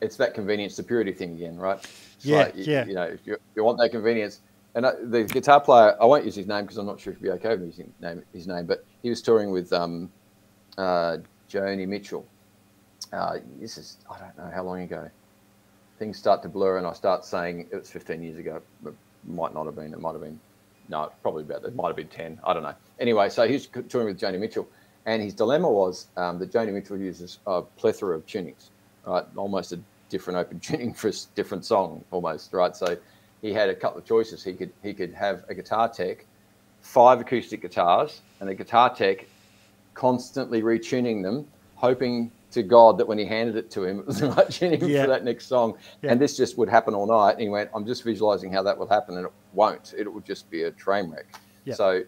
it's 0.00 0.16
that 0.16 0.34
convenience 0.34 0.76
to 0.76 0.82
purity 0.82 1.12
thing 1.12 1.34
again, 1.34 1.56
right? 1.56 1.78
It's 2.16 2.24
Yeah, 2.24 2.36
like, 2.44 2.56
you, 2.56 2.64
yeah. 2.66 2.86
You 2.86 2.94
know, 2.94 3.02
if 3.02 3.26
you, 3.26 3.36
you 3.54 3.64
want 3.64 3.78
that 3.78 3.90
convenience, 3.90 4.40
and 4.74 4.86
uh, 4.86 4.92
the 5.04 5.24
guitar 5.24 5.60
player, 5.60 5.96
I 6.00 6.06
won't 6.06 6.24
use 6.24 6.34
his 6.34 6.46
name 6.46 6.62
because 6.62 6.78
I'm 6.78 6.86
not 6.86 7.00
sure 7.00 7.12
if 7.12 7.18
he'd 7.18 7.24
be 7.24 7.30
okay 7.32 7.50
with 7.50 7.62
using 7.66 7.92
name, 8.00 8.22
his 8.32 8.46
name, 8.46 8.66
but 8.66 8.78
he 9.02 9.10
was 9.10 9.20
touring 9.20 9.50
with 9.50 9.72
um, 9.72 10.10
uh, 10.78 11.18
Joni 11.50 11.86
Mitchell. 11.86 12.26
Uh, 13.12 13.38
this 13.58 13.76
is 13.76 13.98
I 14.10 14.18
don't 14.18 14.38
know 14.38 14.50
how 14.54 14.62
long 14.62 14.82
ago. 14.82 15.10
Things 15.98 16.16
start 16.16 16.42
to 16.42 16.48
blur, 16.48 16.78
and 16.78 16.86
I 16.86 16.94
start 16.94 17.26
saying 17.26 17.68
it 17.70 17.76
was 17.76 17.90
15 17.90 18.22
years 18.22 18.38
ago. 18.38 18.62
But 18.82 18.94
might 19.26 19.52
not 19.52 19.66
have 19.66 19.76
been. 19.76 19.92
It 19.92 20.00
might 20.00 20.12
have 20.12 20.22
been. 20.22 20.40
No, 20.88 21.10
probably 21.22 21.42
about. 21.42 21.64
It 21.64 21.74
might 21.74 21.88
have 21.88 21.96
been 21.96 22.08
10. 22.08 22.40
I 22.44 22.54
don't 22.54 22.62
know. 22.62 22.74
Anyway, 23.00 23.28
so 23.30 23.46
he 23.46 23.54
was 23.54 23.66
touring 23.88 24.06
with 24.06 24.20
Joni 24.20 24.38
Mitchell, 24.38 24.68
and 25.06 25.22
his 25.22 25.34
dilemma 25.34 25.70
was 25.70 26.06
um, 26.16 26.38
that 26.38 26.52
Joni 26.52 26.72
Mitchell 26.72 26.98
uses 26.98 27.38
a 27.46 27.62
plethora 27.62 28.14
of 28.14 28.26
tunings, 28.26 28.68
right? 29.06 29.24
Almost 29.36 29.72
a 29.72 29.80
different 30.10 30.38
open 30.38 30.60
tuning 30.68 30.92
for 30.92 31.08
a 31.08 31.12
different 31.34 31.64
song, 31.64 32.04
almost, 32.10 32.52
right? 32.52 32.76
So 32.76 32.96
he 33.42 33.52
had 33.52 33.70
a 33.70 33.74
couple 33.74 33.98
of 33.98 34.04
choices. 34.04 34.44
He 34.44 34.52
could 34.52 34.70
he 34.82 34.92
could 34.92 35.14
have 35.14 35.44
a 35.48 35.54
guitar 35.54 35.88
tech, 35.88 36.26
five 36.82 37.20
acoustic 37.20 37.62
guitars, 37.62 38.20
and 38.40 38.50
a 38.50 38.54
guitar 38.54 38.94
tech 38.94 39.26
constantly 39.94 40.62
retuning 40.62 41.22
them, 41.22 41.46
hoping 41.74 42.30
to 42.50 42.62
God 42.62 42.98
that 42.98 43.06
when 43.06 43.16
he 43.18 43.24
handed 43.24 43.56
it 43.56 43.70
to 43.72 43.84
him, 43.84 43.98
it 44.00 44.06
was 44.06 44.18
the 44.20 44.28
right 44.30 44.50
tuning 44.50 44.84
Yeah. 44.84 45.02
for 45.04 45.08
that 45.08 45.24
next 45.24 45.46
song. 45.46 45.76
Yeah. 46.02 46.12
And 46.12 46.20
this 46.20 46.36
just 46.36 46.58
would 46.58 46.68
happen 46.68 46.94
all 46.94 47.06
night. 47.06 47.32
And 47.32 47.40
he 47.40 47.48
went, 47.48 47.70
I'm 47.74 47.86
just 47.86 48.02
visualizing 48.02 48.52
how 48.52 48.62
that 48.64 48.76
will 48.76 48.88
happen, 48.88 49.16
and 49.16 49.26
it 49.26 49.32
won't. 49.54 49.94
It 49.96 50.12
will 50.12 50.20
just 50.20 50.50
be 50.50 50.64
a 50.64 50.70
train 50.70 51.10
wreck. 51.10 51.26
Yeah. 51.64 51.74
So 51.74 52.02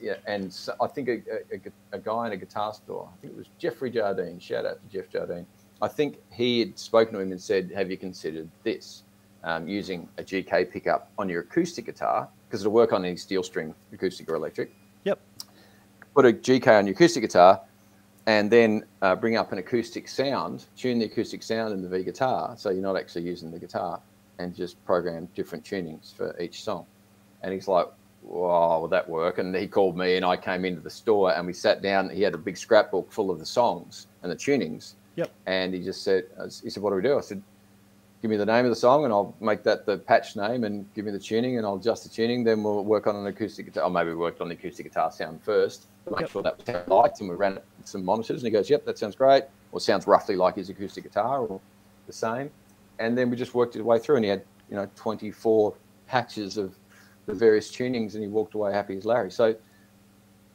yeah, 0.00 0.14
and 0.26 0.52
so 0.52 0.74
I 0.80 0.86
think 0.88 1.08
a, 1.08 1.12
a, 1.12 1.56
a- 1.56 1.96
a 1.96 1.98
guy 1.98 2.26
in 2.26 2.32
a 2.32 2.36
guitar 2.36 2.74
store, 2.74 3.08
I 3.12 3.20
think 3.20 3.32
it 3.34 3.36
was 3.36 3.46
Jeffrey 3.58 3.90
Jardine, 3.90 4.38
shout 4.40 4.66
out 4.66 4.78
to 4.82 4.88
Jeff 4.92 5.08
Jardine. 5.10 5.46
I 5.80 5.86
think 5.88 6.18
he 6.32 6.58
had 6.60 6.78
spoken 6.78 7.14
to 7.14 7.20
him 7.20 7.30
and 7.30 7.40
said, 7.40 7.70
Have 7.74 7.90
you 7.90 7.96
considered 7.96 8.48
this? 8.64 9.04
Um, 9.44 9.68
using 9.68 10.08
a 10.18 10.22
GK 10.24 10.68
pickup 10.70 11.12
on 11.16 11.28
your 11.28 11.42
acoustic 11.42 11.86
guitar, 11.86 12.28
because 12.48 12.62
it'll 12.62 12.72
work 12.72 12.92
on 12.92 13.04
any 13.04 13.16
steel 13.16 13.44
string, 13.44 13.72
acoustic 13.92 14.28
or 14.28 14.34
electric 14.34 14.72
Yep. 15.04 15.20
put 16.14 16.26
a 16.26 16.32
GK 16.32 16.76
on 16.76 16.86
your 16.86 16.94
acoustic 16.94 17.22
guitar, 17.22 17.60
and 18.26 18.50
then 18.50 18.84
uh, 19.00 19.14
bring 19.14 19.36
up 19.36 19.52
an 19.52 19.58
acoustic 19.58 20.08
sound, 20.08 20.66
tune 20.76 20.98
the 20.98 21.04
acoustic 21.04 21.44
sound 21.44 21.72
in 21.72 21.82
the 21.82 21.88
V 21.88 22.02
guitar, 22.02 22.54
so 22.58 22.70
you're 22.70 22.82
not 22.82 22.96
actually 22.96 23.22
using 23.22 23.52
the 23.52 23.58
guitar, 23.60 24.00
and 24.40 24.54
just 24.56 24.84
program 24.84 25.28
different 25.36 25.64
tunings 25.64 26.12
for 26.14 26.36
each 26.40 26.64
song. 26.64 26.84
And 27.42 27.54
he's 27.54 27.68
like, 27.68 27.86
Oh, 28.30 28.40
"Wow, 28.40 28.80
will 28.80 28.88
that 28.88 29.08
work?" 29.08 29.38
And 29.38 29.54
he 29.54 29.66
called 29.66 29.96
me, 29.96 30.16
and 30.16 30.24
I 30.24 30.36
came 30.36 30.64
into 30.64 30.80
the 30.80 30.90
store, 30.90 31.32
and 31.34 31.46
we 31.46 31.52
sat 31.52 31.82
down. 31.82 32.10
He 32.10 32.22
had 32.22 32.34
a 32.34 32.38
big 32.38 32.56
scrapbook 32.56 33.10
full 33.12 33.30
of 33.30 33.38
the 33.38 33.46
songs 33.46 34.06
and 34.22 34.30
the 34.30 34.36
tunings. 34.36 34.94
Yep. 35.16 35.30
And 35.46 35.74
he 35.74 35.82
just 35.82 36.02
said, 36.02 36.24
uh, 36.38 36.48
"He 36.62 36.70
said, 36.70 36.82
what 36.82 36.90
do 36.90 36.96
we 36.96 37.02
do?" 37.02 37.18
I 37.18 37.20
said, 37.22 37.42
"Give 38.22 38.30
me 38.30 38.36
the 38.36 38.46
name 38.46 38.64
of 38.64 38.70
the 38.70 38.76
song, 38.76 39.04
and 39.04 39.12
I'll 39.12 39.34
make 39.40 39.62
that 39.64 39.86
the 39.86 39.98
patch 39.98 40.36
name, 40.36 40.64
and 40.64 40.86
give 40.94 41.04
me 41.04 41.10
the 41.10 41.18
tuning, 41.18 41.56
and 41.56 41.66
I'll 41.66 41.76
adjust 41.76 42.04
the 42.04 42.10
tuning. 42.10 42.44
Then 42.44 42.62
we'll 42.62 42.84
work 42.84 43.06
on 43.06 43.16
an 43.16 43.26
acoustic 43.26 43.66
guitar. 43.66 43.84
Or 43.84 43.90
maybe 43.90 44.10
we 44.10 44.16
worked 44.16 44.40
on 44.40 44.48
the 44.48 44.54
acoustic 44.54 44.86
guitar 44.86 45.10
sound 45.10 45.42
first, 45.42 45.86
make 46.10 46.20
Yep. 46.20 46.30
sure 46.30 46.42
that 46.42 46.56
was 46.58 46.66
how 46.68 46.96
liked, 46.96 47.20
and 47.20 47.28
we 47.30 47.34
ran 47.36 47.58
some 47.84 48.04
monitors. 48.04 48.42
And 48.42 48.46
he 48.46 48.50
goes, 48.50 48.68
"Yep, 48.70 48.84
that 48.84 48.98
sounds 48.98 49.16
great," 49.16 49.44
or 49.72 49.80
sounds 49.80 50.06
roughly 50.06 50.36
like 50.36 50.56
his 50.56 50.68
acoustic 50.68 51.04
guitar, 51.04 51.46
or 51.46 51.60
the 52.06 52.12
same. 52.12 52.50
And 52.98 53.16
then 53.16 53.30
we 53.30 53.36
just 53.36 53.54
worked 53.54 53.74
his 53.74 53.82
way 53.82 53.98
through, 53.98 54.16
and 54.16 54.24
he 54.24 54.30
had 54.30 54.44
you 54.68 54.76
know 54.76 54.88
24 54.96 55.74
patches 56.06 56.56
of 56.58 56.78
the 57.28 57.34
various 57.34 57.70
tunings, 57.70 58.14
and 58.14 58.22
he 58.22 58.28
walked 58.28 58.54
away 58.54 58.72
happy 58.72 58.96
as 58.96 59.04
Larry. 59.04 59.30
So, 59.30 59.48
you 59.48 59.56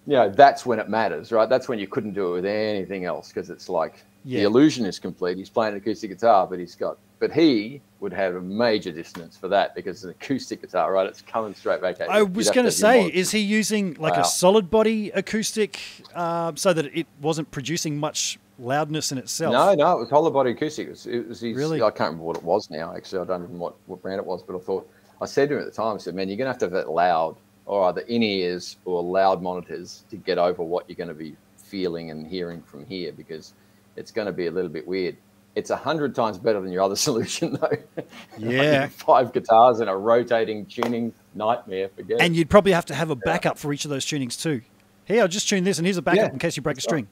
know, 0.07 0.29
that's 0.29 0.65
when 0.65 0.79
it 0.79 0.89
matters, 0.89 1.31
right? 1.31 1.47
That's 1.47 1.69
when 1.69 1.79
you 1.79 1.87
couldn't 1.87 2.13
do 2.13 2.29
it 2.29 2.33
with 2.33 2.45
anything 2.45 3.05
else 3.05 3.29
because 3.29 3.49
it's 3.49 3.69
like 3.69 4.03
Yeah. 4.25 4.39
the 4.39 4.45
illusion 4.45 4.85
is 4.85 4.99
complete. 4.99 5.37
He's 5.37 5.49
playing 5.51 5.73
an 5.73 5.77
acoustic 5.77 6.09
guitar, 6.09 6.47
but 6.47 6.59
he's 6.59 6.75
got, 6.75 6.97
but 7.19 7.31
he 7.31 7.79
would 7.99 8.11
have 8.11 8.35
a 8.35 8.41
major 8.41 8.91
dissonance 8.91 9.37
for 9.37 9.47
that 9.49 9.75
because 9.75 9.97
it's 9.97 10.03
an 10.03 10.09
acoustic 10.09 10.61
guitar, 10.61 10.91
right? 10.91 11.05
It's 11.07 11.21
coming 11.21 11.53
straight 11.53 11.79
back 11.79 12.01
at 12.01 12.07
you. 12.07 12.13
I 12.13 12.23
was 12.23 12.49
going 12.49 12.65
to 12.65 12.71
say, 12.71 13.05
is 13.05 13.31
he 13.31 13.39
using 13.39 13.93
like 13.99 14.15
Wow. 14.15 14.21
a 14.21 14.25
solid 14.25 14.69
body 14.71 15.11
acoustic 15.11 15.79
uh, 16.15 16.51
so 16.55 16.73
that 16.73 16.85
it 16.97 17.05
wasn't 17.21 17.51
producing 17.51 17.97
much 17.97 18.39
loudness 18.59 19.11
in 19.11 19.19
itself? 19.19 19.53
No, 19.53 19.73
no, 19.75 19.97
it 19.97 19.99
was 20.01 20.09
hollow 20.09 20.31
body 20.31 20.51
acoustic. 20.51 20.87
It 20.87 20.89
was, 20.89 21.05
it 21.05 21.27
was 21.29 21.39
his, 21.39 21.55
Really? 21.55 21.81
I 21.81 21.91
can't 21.91 22.09
remember 22.11 22.23
what 22.25 22.37
it 22.37 22.43
was 22.43 22.69
now. 22.69 22.93
Actually, 22.95 23.21
I 23.21 23.25
don't 23.25 23.41
remember 23.43 23.57
what, 23.57 23.75
what 23.85 24.01
brand 24.01 24.19
it 24.19 24.25
was, 24.25 24.41
but 24.43 24.55
I 24.55 24.59
thought 24.59 24.89
I 25.23 25.25
said 25.25 25.49
to 25.49 25.55
him 25.55 25.61
at 25.61 25.65
the 25.65 25.71
time, 25.71 25.95
I 25.95 25.97
said, 25.99 26.13
"Man, 26.15 26.27
you're 26.27 26.37
gonna 26.37 26.49
have 26.49 26.59
to 26.59 26.65
have 26.65 26.73
that 26.73 26.89
loud, 26.89 27.37
or 27.65 27.85
either 27.85 28.01
in 28.01 28.21
ears 28.21 28.77
or 28.85 29.01
loud 29.01 29.41
monitors 29.41 30.03
to 30.09 30.17
get 30.17 30.37
over 30.37 30.61
what 30.63 30.87
you're 30.87 30.95
going 30.97 31.07
to 31.07 31.13
be 31.13 31.35
feeling 31.57 32.11
and 32.11 32.27
hearing 32.27 32.61
from 32.61 32.85
here, 32.85 33.11
because 33.13 33.53
it's 33.95 34.11
going 34.11 34.25
to 34.27 34.33
be 34.33 34.47
a 34.47 34.51
little 34.51 34.69
bit 34.69 34.87
weird." 34.87 35.17
It's 35.55 35.69
a 35.69 35.75
hundred 35.75 36.15
times 36.15 36.39
better 36.39 36.59
than 36.59 36.71
your 36.71 36.81
other 36.81 36.95
solution, 37.07 37.57
though. 37.61 38.03
Yeah. 38.39 38.87
five 38.87 39.31
guitars 39.33 39.79
and 39.81 39.89
a 39.89 39.95
rotating 39.95 40.65
tuning 40.65 41.13
nightmare. 41.35 41.89
Forget. 41.95 42.19
it. 42.19 42.23
And 42.23 42.35
you'd 42.35 42.49
probably 42.49 42.71
have 42.71 42.85
to 42.87 42.95
have 42.95 43.11
a 43.11 43.15
backup 43.15 43.59
for 43.59 43.71
each 43.71 43.85
of 43.85 43.91
those 43.91 44.03
tunings 44.05 44.41
too. 44.41 44.61
Here, 45.05 45.21
I'll 45.21 45.27
just 45.27 45.47
tune 45.47 45.63
this, 45.63 45.77
and 45.77 45.85
here's 45.85 45.97
a 45.97 46.01
backup 46.01 46.27
Yeah, 46.27 46.33
in 46.33 46.39
case 46.39 46.57
you 46.57 46.63
break 46.63 46.77
a 46.77 46.81
string. 46.81 47.07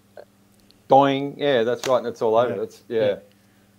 Doing, 0.89 1.35
yeah, 1.37 1.63
that's 1.63 1.87
right, 1.87 1.99
and 1.99 2.07
it's 2.07 2.21
all 2.21 2.35
over. 2.35 2.51
Yeah. 2.51 2.57
That's 2.57 2.83
yeah, 2.87 2.99
Yeah. 3.05 3.15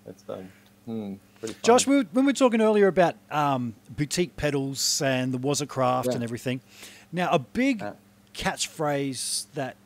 that's 0.07 0.25
um, 0.29 0.49
hmm. 0.87 1.15
Josh, 1.63 1.87
we 1.87 1.97
were, 1.97 2.05
when 2.13 2.25
we 2.25 2.31
were 2.31 2.37
talking 2.37 2.61
earlier 2.61 2.87
about 2.89 3.17
um, 3.31 3.75
boutique 3.91 4.37
pedals 4.37 5.03
and 5.03 5.33
the 5.33 5.39
Waza 5.39 5.67
Craft 5.67 6.09
Yeah. 6.09 6.15
and 6.15 6.23
everything, 6.25 6.61
now 7.11 7.31
a 7.31 7.39
big 7.39 7.81
Yeah. 7.81 7.93
catchphrase 8.35 9.47
that 9.55 9.77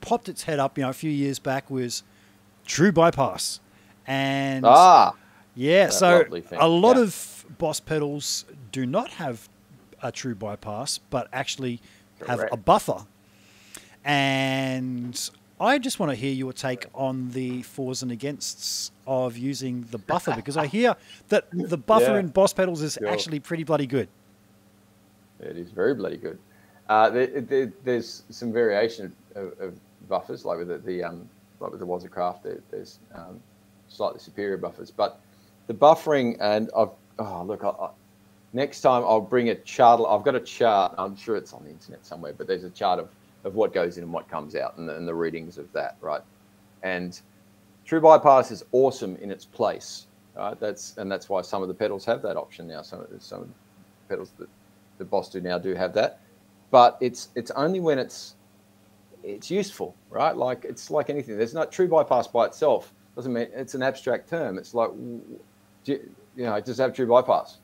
popped 0.00 0.28
its 0.28 0.42
head 0.44 0.58
up, 0.58 0.76
you 0.76 0.82
know, 0.84 0.90
a 0.90 0.94
few 0.94 1.10
years 1.10 1.38
back 1.38 1.70
was 1.70 2.02
"true 2.66 2.92
bypass," 2.92 3.60
and 4.06 4.64
ah, 4.66 5.14
yeah, 5.54 5.86
that 5.86 5.92
so 5.92 6.26
a 6.52 6.68
lot 6.68 6.96
yeah. 6.96 7.02
of 7.02 7.44
Boss 7.58 7.78
pedals 7.80 8.44
do 8.72 8.84
not 8.86 9.10
have 9.12 9.48
a 10.02 10.10
true 10.10 10.34
bypass, 10.34 10.98
but 10.98 11.28
actually 11.32 11.80
have 12.26 12.44
a 12.50 12.56
buffer. 12.56 13.06
And 14.04 15.30
I 15.64 15.78
just 15.78 15.98
want 15.98 16.10
to 16.10 16.16
hear 16.16 16.32
your 16.32 16.52
take 16.52 16.86
on 16.94 17.30
the 17.30 17.62
fors 17.62 18.02
and 18.02 18.12
againsts 18.12 18.90
of 19.06 19.36
using 19.38 19.86
the 19.90 19.98
buffer 19.98 20.34
because 20.36 20.56
I 20.58 20.66
hear 20.66 20.94
that 21.28 21.46
the 21.52 21.78
buffer 21.78 22.12
Yeah. 22.12 22.18
in 22.18 22.28
Boss 22.28 22.52
pedals 22.52 22.82
is 22.82 22.94
Sure. 22.94 23.08
actually 23.08 23.40
pretty 23.40 23.64
bloody 23.64 23.86
good. 23.86 24.08
It 25.40 25.56
is 25.56 25.70
very 25.70 25.94
bloody 25.94 26.18
good. 26.18 26.38
Uh, 26.88 27.08
there, 27.08 27.26
there, 27.40 27.72
there's 27.82 28.24
some 28.28 28.52
variation 28.52 29.14
of, 29.34 29.58
of 29.58 29.74
buffers, 30.08 30.44
like 30.44 30.58
with 30.58 30.68
the, 30.68 30.78
the 30.78 31.02
um, 31.02 31.28
like 31.60 31.70
with 31.70 31.80
the 31.80 31.86
Waza 31.86 32.10
Craft, 32.10 32.42
there, 32.44 32.60
there's 32.70 32.98
um, 33.14 33.40
slightly 33.88 34.20
superior 34.20 34.58
buffers. 34.58 34.90
But 34.90 35.18
the 35.66 35.74
buffering, 35.74 36.36
and 36.40 36.70
I've 36.76 36.90
oh 37.18 37.42
look, 37.42 37.64
I, 37.64 37.68
I, 37.68 37.90
next 38.52 38.82
time 38.82 39.02
I'll 39.02 39.20
bring 39.20 39.48
a 39.48 39.54
chart. 39.54 40.02
I've 40.06 40.24
got 40.24 40.34
a 40.34 40.40
chart. 40.40 40.94
I'm 40.98 41.16
sure 41.16 41.36
it's 41.36 41.54
on 41.54 41.64
the 41.64 41.70
internet 41.70 42.04
somewhere, 42.04 42.34
but 42.36 42.46
there's 42.46 42.64
a 42.64 42.70
chart 42.70 42.98
of, 43.00 43.08
of 43.44 43.54
what 43.54 43.72
goes 43.72 43.98
in 43.98 44.04
and 44.04 44.12
what 44.12 44.28
comes 44.28 44.56
out, 44.56 44.76
and 44.78 44.88
the, 44.88 44.96
and 44.96 45.06
the 45.06 45.14
readings 45.14 45.58
of 45.58 45.70
that, 45.72 45.96
right? 46.00 46.22
And 46.82 47.20
True 47.84 48.00
bypass 48.00 48.50
is 48.50 48.64
awesome 48.72 49.16
in 49.16 49.30
its 49.30 49.44
place, 49.44 50.06
right? 50.34 50.58
That's 50.58 50.96
and 50.96 51.12
that's 51.12 51.28
why 51.28 51.42
some 51.42 51.60
of 51.60 51.68
the 51.68 51.74
pedals 51.74 52.04
have 52.06 52.22
that 52.22 52.36
option 52.36 52.66
now. 52.66 52.80
Some 52.80 53.06
some 53.18 53.42
of 53.42 53.48
the 53.48 53.54
pedals 54.08 54.32
that 54.38 54.48
the 54.96 55.04
Boss 55.04 55.28
do 55.28 55.40
now 55.42 55.58
do 55.58 55.74
have 55.74 55.92
that, 55.92 56.20
but 56.70 56.96
it's 57.02 57.28
it's 57.34 57.50
only 57.50 57.80
when 57.80 57.98
it's 57.98 58.36
it's 59.22 59.50
useful, 59.50 59.94
right? 60.08 60.34
Like 60.34 60.64
it's 60.64 60.90
like 60.90 61.10
anything. 61.10 61.36
There's 61.36 61.52
not 61.52 61.70
true 61.70 61.86
bypass 61.86 62.26
by 62.26 62.46
itself 62.46 62.92
doesn't 63.16 63.32
mean 63.32 63.48
it's 63.54 63.74
an 63.74 63.82
abstract 63.82 64.28
term. 64.28 64.58
It's 64.58 64.74
like 64.74 64.90
do 65.84 65.92
you, 65.92 66.10
you 66.36 66.44
know, 66.44 66.54
it 66.54 66.66
have 66.76 66.94
true 66.94 67.06
bypass? 67.06 67.58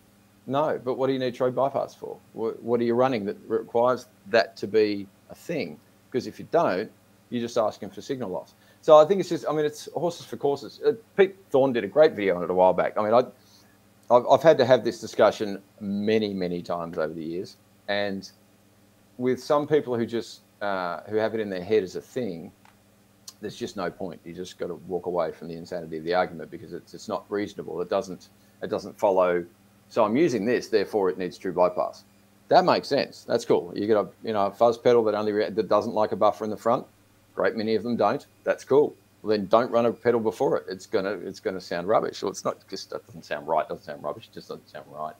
No, 0.47 0.81
but 0.83 0.95
what 0.95 1.07
do 1.07 1.13
you 1.13 1.19
need 1.19 1.35
true 1.35 1.51
bypass 1.51 1.95
for? 1.95 2.17
What, 2.33 2.63
what 2.63 2.81
are 2.81 2.85
you 2.85 2.95
running 2.95 3.25
that 3.27 3.37
requires 3.47 4.07
that 4.29 4.57
to 4.59 4.67
be 4.67 5.07
a 5.31 5.35
thing? 5.35 5.79
Because 6.11 6.27
if 6.27 6.39
you 6.39 6.47
don't, 6.51 6.91
you're 7.31 7.41
just 7.41 7.57
asking 7.57 7.91
for 7.91 8.03
signal 8.03 8.31
loss. 8.31 8.55
So 8.83 8.97
I 8.97 9.05
think 9.05 9.21
it's 9.21 9.29
just, 9.29 9.45
I 9.49 9.53
mean, 9.53 9.65
it's 9.65 9.89
horses 9.95 10.27
for 10.27 10.37
courses. 10.37 10.81
Uh, 10.85 10.93
Pete 11.17 11.37
Thorne 11.51 11.73
did 11.73 11.85
a 11.85 11.89
great 11.89 12.13
video 12.13 12.37
on 12.37 12.43
it 12.43 12.51
a 12.51 12.55
while 12.55 12.73
back. 12.73 12.95
I 12.99 13.03
mean, 13.03 13.15
I, 13.15 13.23
I've, 14.15 14.27
I've 14.27 14.43
had 14.43 14.59
to 14.59 14.65
have 14.65 14.85
this 14.85 15.01
discussion 15.01 15.63
many, 15.81 16.35
many 16.35 16.63
times 16.63 16.99
over 16.99 17.15
the 17.15 17.23
years, 17.23 17.57
and 17.89 18.31
with 19.19 19.43
some 19.43 19.67
people 19.67 19.97
who 19.97 20.07
just 20.07 20.41
uh, 20.61 21.01
who 21.09 21.17
have 21.17 21.35
it 21.35 21.41
in 21.41 21.49
their 21.49 21.63
head 21.63 21.83
as 21.83 21.97
a 21.97 22.01
thing, 22.01 22.51
there's 23.41 23.57
just 23.57 23.77
no 23.77 23.91
point. 23.91 24.21
You 24.25 24.35
just 24.35 24.59
got 24.59 24.67
to 24.67 24.75
walk 24.75 25.07
away 25.07 25.31
from 25.31 25.49
the 25.49 25.55
insanity 25.55 25.99
of 25.99 26.05
the 26.05 26.15
argument 26.15 26.51
because 26.51 26.73
it's 26.73 26.95
it's 26.95 27.09
not 27.09 27.25
reasonable. 27.29 27.81
It 27.83 27.91
doesn't 27.91 28.31
it 28.63 28.69
doesn't 28.69 28.99
follow. 28.99 29.45
So 29.89 30.05
I'm 30.05 30.17
using 30.17 30.45
this, 30.45 30.69
therefore 30.69 31.11
it 31.11 31.19
needs 31.19 31.37
true 31.37 31.53
bypass. 31.53 32.05
That 32.51 32.65
makes 32.65 32.89
sense. 32.89 33.25
That's 33.25 33.45
cool. 33.45 33.73
You 33.77 33.87
get 33.87 33.97
a 33.97 34.09
you 34.25 34.33
know 34.33 34.47
a 34.47 34.51
fuzz 34.51 34.77
pedal 34.77 35.05
that 35.05 35.15
only 35.15 35.33
that 35.33 35.69
doesn't 35.69 35.95
like 35.95 36.11
a 36.13 36.17
buffer 36.17 36.45
in 36.45 36.51
the 36.51 36.57
front. 36.57 36.85
Great 37.37 37.55
many 37.57 37.77
of 37.77 37.85
them 37.85 37.97
don't. 37.97 38.27
That's 38.43 38.65
cool. 38.65 38.95
Well, 39.23 39.31
then 39.31 39.47
don't 39.47 39.71
run 39.71 39.87
a 39.87 39.93
pedal 39.93 40.19
before 40.19 40.57
it. 40.57 40.65
It's 40.69 40.85
gonna 40.85 41.13
it's 41.13 41.39
gonna 41.39 41.61
sound 41.61 41.87
rubbish. 41.87 42.23
Well, 42.23 42.31
it's 42.31 42.45
not 42.45 42.57
just 42.69 42.91
that 42.91 43.07
doesn't 43.07 43.25
sound 43.25 43.47
right. 43.47 43.69
Doesn't 43.69 43.85
sound 43.85 44.03
rubbish. 44.03 44.29
It 44.31 44.35
just 44.35 44.49
doesn't 44.49 44.69
sound 44.69 44.87
right. 44.91 45.15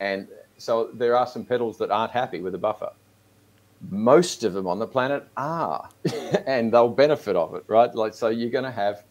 And 0.00 0.26
so 0.58 0.90
there 0.92 1.16
are 1.16 1.26
some 1.26 1.44
pedals 1.44 1.78
that 1.78 1.92
aren't 1.92 2.12
happy 2.12 2.40
with 2.40 2.54
a 2.56 2.58
buffer. 2.58 2.90
Most 3.88 4.42
of 4.42 4.52
them 4.52 4.66
on 4.66 4.78
the 4.78 4.86
planet 4.86 5.26
are, 5.36 5.88
and 6.46 6.72
they'll 6.72 6.88
benefit 6.88 7.36
of 7.36 7.54
it, 7.54 7.64
right? 7.68 7.94
Like 7.94 8.12
so, 8.14 8.28
you're 8.28 8.50
going 8.50 8.64
to 8.64 8.70
have. 8.70 9.04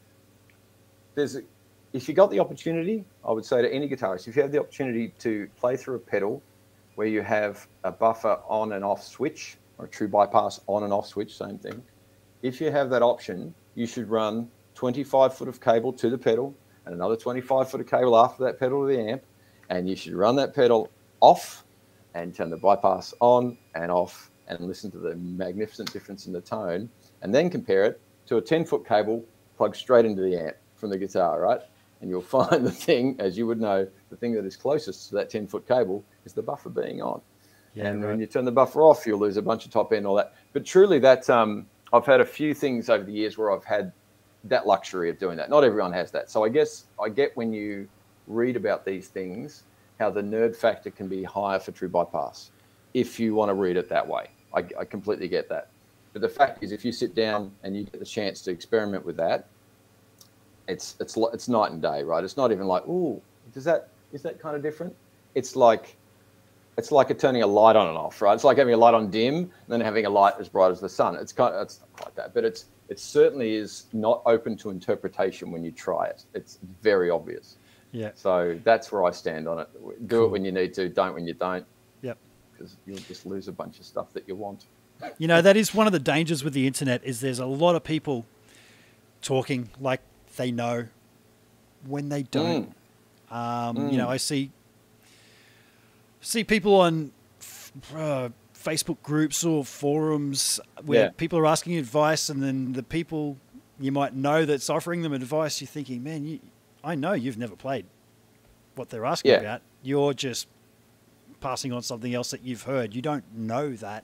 There's, 1.16 1.38
a, 1.38 1.42
if 1.94 2.08
you 2.08 2.14
got 2.14 2.30
the 2.30 2.40
opportunity, 2.40 3.04
I 3.26 3.32
would 3.32 3.46
say 3.46 3.62
to 3.62 3.74
any 3.74 3.90
guitarist, 3.90 4.28
if 4.28 4.36
you 4.36 4.42
have 4.44 4.52
the 4.52 4.60
opportunity 4.60 5.12
to 5.20 5.50
play 5.58 5.76
through 5.76 5.96
a 5.96 6.00
pedal 6.00 6.42
where 7.00 7.08
you 7.08 7.22
have 7.22 7.66
a 7.86 7.92
buffer 7.94 8.38
on 8.50 8.74
and 8.74 8.84
off 8.84 9.02
switch 9.02 9.56
or 9.78 9.86
a 9.86 9.88
true 9.88 10.10
bypass 10.10 10.60
on 10.68 10.84
and 10.84 10.92
off 10.92 11.08
switch, 11.08 11.38
same 11.38 11.58
thing. 11.58 11.82
If 12.42 12.60
you 12.60 12.72
have 12.72 12.90
that 12.90 13.02
option, 13.02 13.56
you 13.74 13.88
should 13.88 14.10
run 14.10 14.50
25 14.76 15.34
foot 15.34 15.48
of 15.48 15.62
cable 15.62 15.94
to 15.94 16.10
the 16.10 16.18
pedal 16.18 16.54
and 16.84 16.94
another 16.94 17.16
25 17.16 17.72
foot 17.72 17.80
of 17.80 17.88
cable 17.88 18.18
after 18.18 18.44
that 18.44 18.60
pedal 18.60 18.86
to 18.86 18.94
the 18.94 19.00
amp, 19.00 19.24
and 19.70 19.88
you 19.88 19.96
should 19.96 20.14
run 20.14 20.36
that 20.36 20.54
pedal 20.54 20.92
off 21.22 21.64
and 22.16 22.36
turn 22.36 22.50
the 22.50 22.58
bypass 22.58 23.14
on 23.22 23.58
and 23.76 23.90
off 23.90 24.30
and 24.50 24.60
listen 24.60 24.92
to 24.92 24.98
the 24.98 25.16
magnificent 25.16 25.94
difference 25.94 26.28
in 26.28 26.34
the 26.34 26.42
tone 26.42 26.90
and 27.22 27.34
then 27.34 27.50
compare 27.50 27.86
it 27.86 28.02
to 28.26 28.36
a 28.36 28.42
10 28.42 28.66
foot 28.66 28.86
cable 28.86 29.24
plugged 29.56 29.78
straight 29.78 30.04
into 30.04 30.22
the 30.22 30.36
amp 30.36 30.58
from 30.76 30.90
the 30.90 30.98
guitar, 30.98 31.40
right? 31.40 31.62
And 32.02 32.10
you'll 32.10 32.22
find 32.40 32.66
the 32.66 32.72
thing, 32.72 33.16
as 33.20 33.38
you 33.38 33.48
would 33.48 33.62
know, 33.62 33.88
the 34.10 34.18
thing 34.18 34.34
that 34.34 34.44
is 34.44 34.58
closest 34.58 35.08
to 35.08 35.16
that 35.16 35.30
10 35.30 35.48
foot 35.48 35.66
cable 35.66 36.04
is 36.26 36.34
the 36.34 36.42
buffer 36.42 36.70
being 36.70 37.02
on. 37.02 37.22
and 37.90 38.04
when 38.04 38.20
you 38.20 38.26
turn 38.26 38.46
the 38.46 38.52
buffer 38.52 38.82
off, 38.82 39.06
you'll 39.06 39.20
lose 39.20 39.38
a 39.38 39.42
bunch 39.42 39.66
of 39.66 39.72
top 39.72 39.94
end, 39.94 40.06
all 40.06 40.16
that. 40.16 40.34
But 40.54 40.66
truly, 40.66 41.00
that 41.00 41.30
um, 41.30 41.68
I've 41.94 42.06
had 42.06 42.22
a 42.22 42.26
few 42.26 42.54
things 42.54 42.90
over 42.90 43.04
the 43.04 43.12
years 43.12 43.38
where 43.38 43.52
I've 43.52 43.64
had 43.64 43.92
that 44.46 44.66
luxury 44.66 45.10
of 45.10 45.20
doing 45.20 45.38
that. 45.38 45.50
Not 45.50 45.64
everyone 45.64 45.94
has 45.94 46.12
that. 46.12 46.30
So 46.32 46.44
I 46.44 46.50
guess 46.50 46.86
I 47.02 47.10
get 47.10 47.36
when 47.36 47.54
you 47.54 47.88
read 48.28 48.56
about 48.56 48.86
these 48.86 49.08
things 49.08 49.64
how 50.00 50.10
the 50.10 50.22
nerd 50.22 50.56
factor 50.56 50.90
can 50.90 51.08
be 51.08 51.24
higher 51.24 51.60
for 51.60 51.72
true 51.72 51.90
bypass 51.90 52.52
if 52.94 53.20
you 53.20 53.36
want 53.36 53.50
to 53.50 53.54
read 53.54 53.76
it 53.76 53.90
that 53.90 54.08
way. 54.08 54.28
I, 54.54 54.64
I 54.80 54.86
completely 54.86 55.28
get 55.28 55.50
that. 55.50 55.68
But 56.14 56.22
the 56.22 56.30
fact 56.30 56.64
is, 56.64 56.72
if 56.72 56.84
you 56.84 56.92
sit 56.92 57.14
down 57.14 57.52
and 57.64 57.76
you 57.76 57.84
get 57.84 58.00
the 58.00 58.06
chance 58.06 58.42
to 58.44 58.52
experiment 58.52 59.06
with 59.06 59.18
that, 59.18 59.48
it's 60.68 60.96
it's 61.00 61.18
it's 61.34 61.48
night 61.48 61.72
and 61.72 61.82
day, 61.82 62.04
right? 62.04 62.24
It's 62.24 62.38
not 62.38 62.52
even 62.52 62.66
like, 62.66 62.88
ooh, 62.88 63.22
does 63.54 63.64
that 63.66 63.90
is 64.14 64.22
that 64.24 64.40
kind 64.40 64.56
of 64.56 64.64
different? 64.64 64.96
It's 65.36 65.56
like 65.56 65.96
it's 66.80 66.92
like 66.92 67.16
turning 67.20 67.44
a 67.44 67.48
light 67.48 67.76
on 67.76 67.88
and 67.88 67.98
off, 67.98 68.22
right? 68.22 68.34
It's 68.34 68.44
like 68.44 68.58
having 68.58 68.74
a 68.74 68.78
light 68.78 68.94
on 68.94 69.10
dim 69.12 69.36
and 69.36 69.52
then 69.68 69.82
having 69.82 70.06
a 70.06 70.10
light 70.10 70.34
as 70.40 70.50
bright 70.50 70.72
as 70.72 70.80
the 70.80 70.90
sun. 70.90 71.16
It's 71.16 71.32
kind 71.32 71.54
of, 71.54 71.62
it's 71.64 71.80
not 71.82 71.94
quite 71.94 72.16
that, 72.16 72.34
but 72.34 72.44
it's 72.44 72.66
it 72.90 72.98
certainly 73.00 73.54
is 73.56 73.86
not 73.94 74.24
open 74.26 74.58
to 74.58 74.72
interpretation 74.72 75.52
when 75.52 75.64
you 75.64 75.72
try 75.72 76.08
it. 76.08 76.24
It's 76.34 76.58
very 76.82 77.10
obvious. 77.12 77.58
Yeah. 77.92 78.12
So 78.16 78.60
that's 78.64 78.92
where 78.92 79.04
I 79.04 79.12
stand 79.12 79.48
on 79.48 79.60
it. 79.60 79.68
Do 80.08 80.18
Cool. 80.18 80.26
it 80.26 80.30
when 80.32 80.44
you 80.46 80.52
need 80.52 80.74
to, 80.76 80.90
don't 80.90 81.14
when 81.14 81.28
you 81.28 81.34
don't. 81.36 81.66
Yep. 82.02 82.18
because 82.52 82.78
you'll 82.88 82.98
just 82.98 83.26
lose 83.28 83.48
a 83.48 83.52
bunch 83.52 83.80
of 83.80 83.86
stuff 83.86 84.12
that 84.14 84.28
you 84.28 84.36
want. 84.36 84.66
You 85.18 85.28
know, 85.28 85.42
that 85.42 85.56
is 85.56 85.74
one 85.74 85.86
of 85.88 85.94
the 85.94 86.00
dangers 86.00 86.44
with 86.44 86.54
the 86.54 86.66
internet 86.68 87.04
is 87.04 87.20
there's 87.22 87.40
a 87.40 87.46
lot 87.46 87.76
of 87.76 87.84
people 87.84 88.26
talking 89.22 89.70
like 89.80 90.02
they 90.38 90.52
know 90.52 90.88
when 91.86 92.10
they 92.10 92.24
don't. 92.24 92.74
Um, 93.32 93.90
You 93.92 93.98
know, 93.98 94.10
I 94.10 94.18
see 94.18 94.52
see 96.22 96.44
people 96.44 96.76
on 96.76 97.12
uh, 97.96 98.30
Facebook 98.54 99.02
groups 99.04 99.44
or 99.44 99.64
forums 99.64 100.60
where 100.84 101.06
Yeah. 101.06 101.10
people 101.16 101.40
are 101.40 101.46
asking 101.48 101.78
advice, 101.78 102.30
and 102.30 102.42
then 102.44 102.74
the 102.74 102.84
people 102.84 103.38
you 103.80 103.92
might 103.92 104.14
know 104.14 104.44
that's 104.46 104.70
offering 104.70 105.02
them 105.04 105.14
advice, 105.14 105.62
you're 105.62 105.68
thinking, 105.68 106.04
man, 106.04 106.26
you, 106.26 106.40
I 106.84 106.96
know 106.96 107.14
you've 107.14 107.38
never 107.38 107.56
played 107.56 107.86
what 108.76 108.90
they're 108.90 109.06
asking 109.06 109.32
Yeah. 109.32 109.38
about. 109.40 109.62
You're 109.82 110.14
just 110.14 110.48
passing 111.40 111.72
on 111.72 111.82
something 111.82 112.14
else 112.14 112.32
that 112.32 112.44
you've 112.44 112.64
heard. 112.64 112.94
You 112.94 113.02
don't 113.02 113.24
know 113.34 113.72
that. 113.78 114.04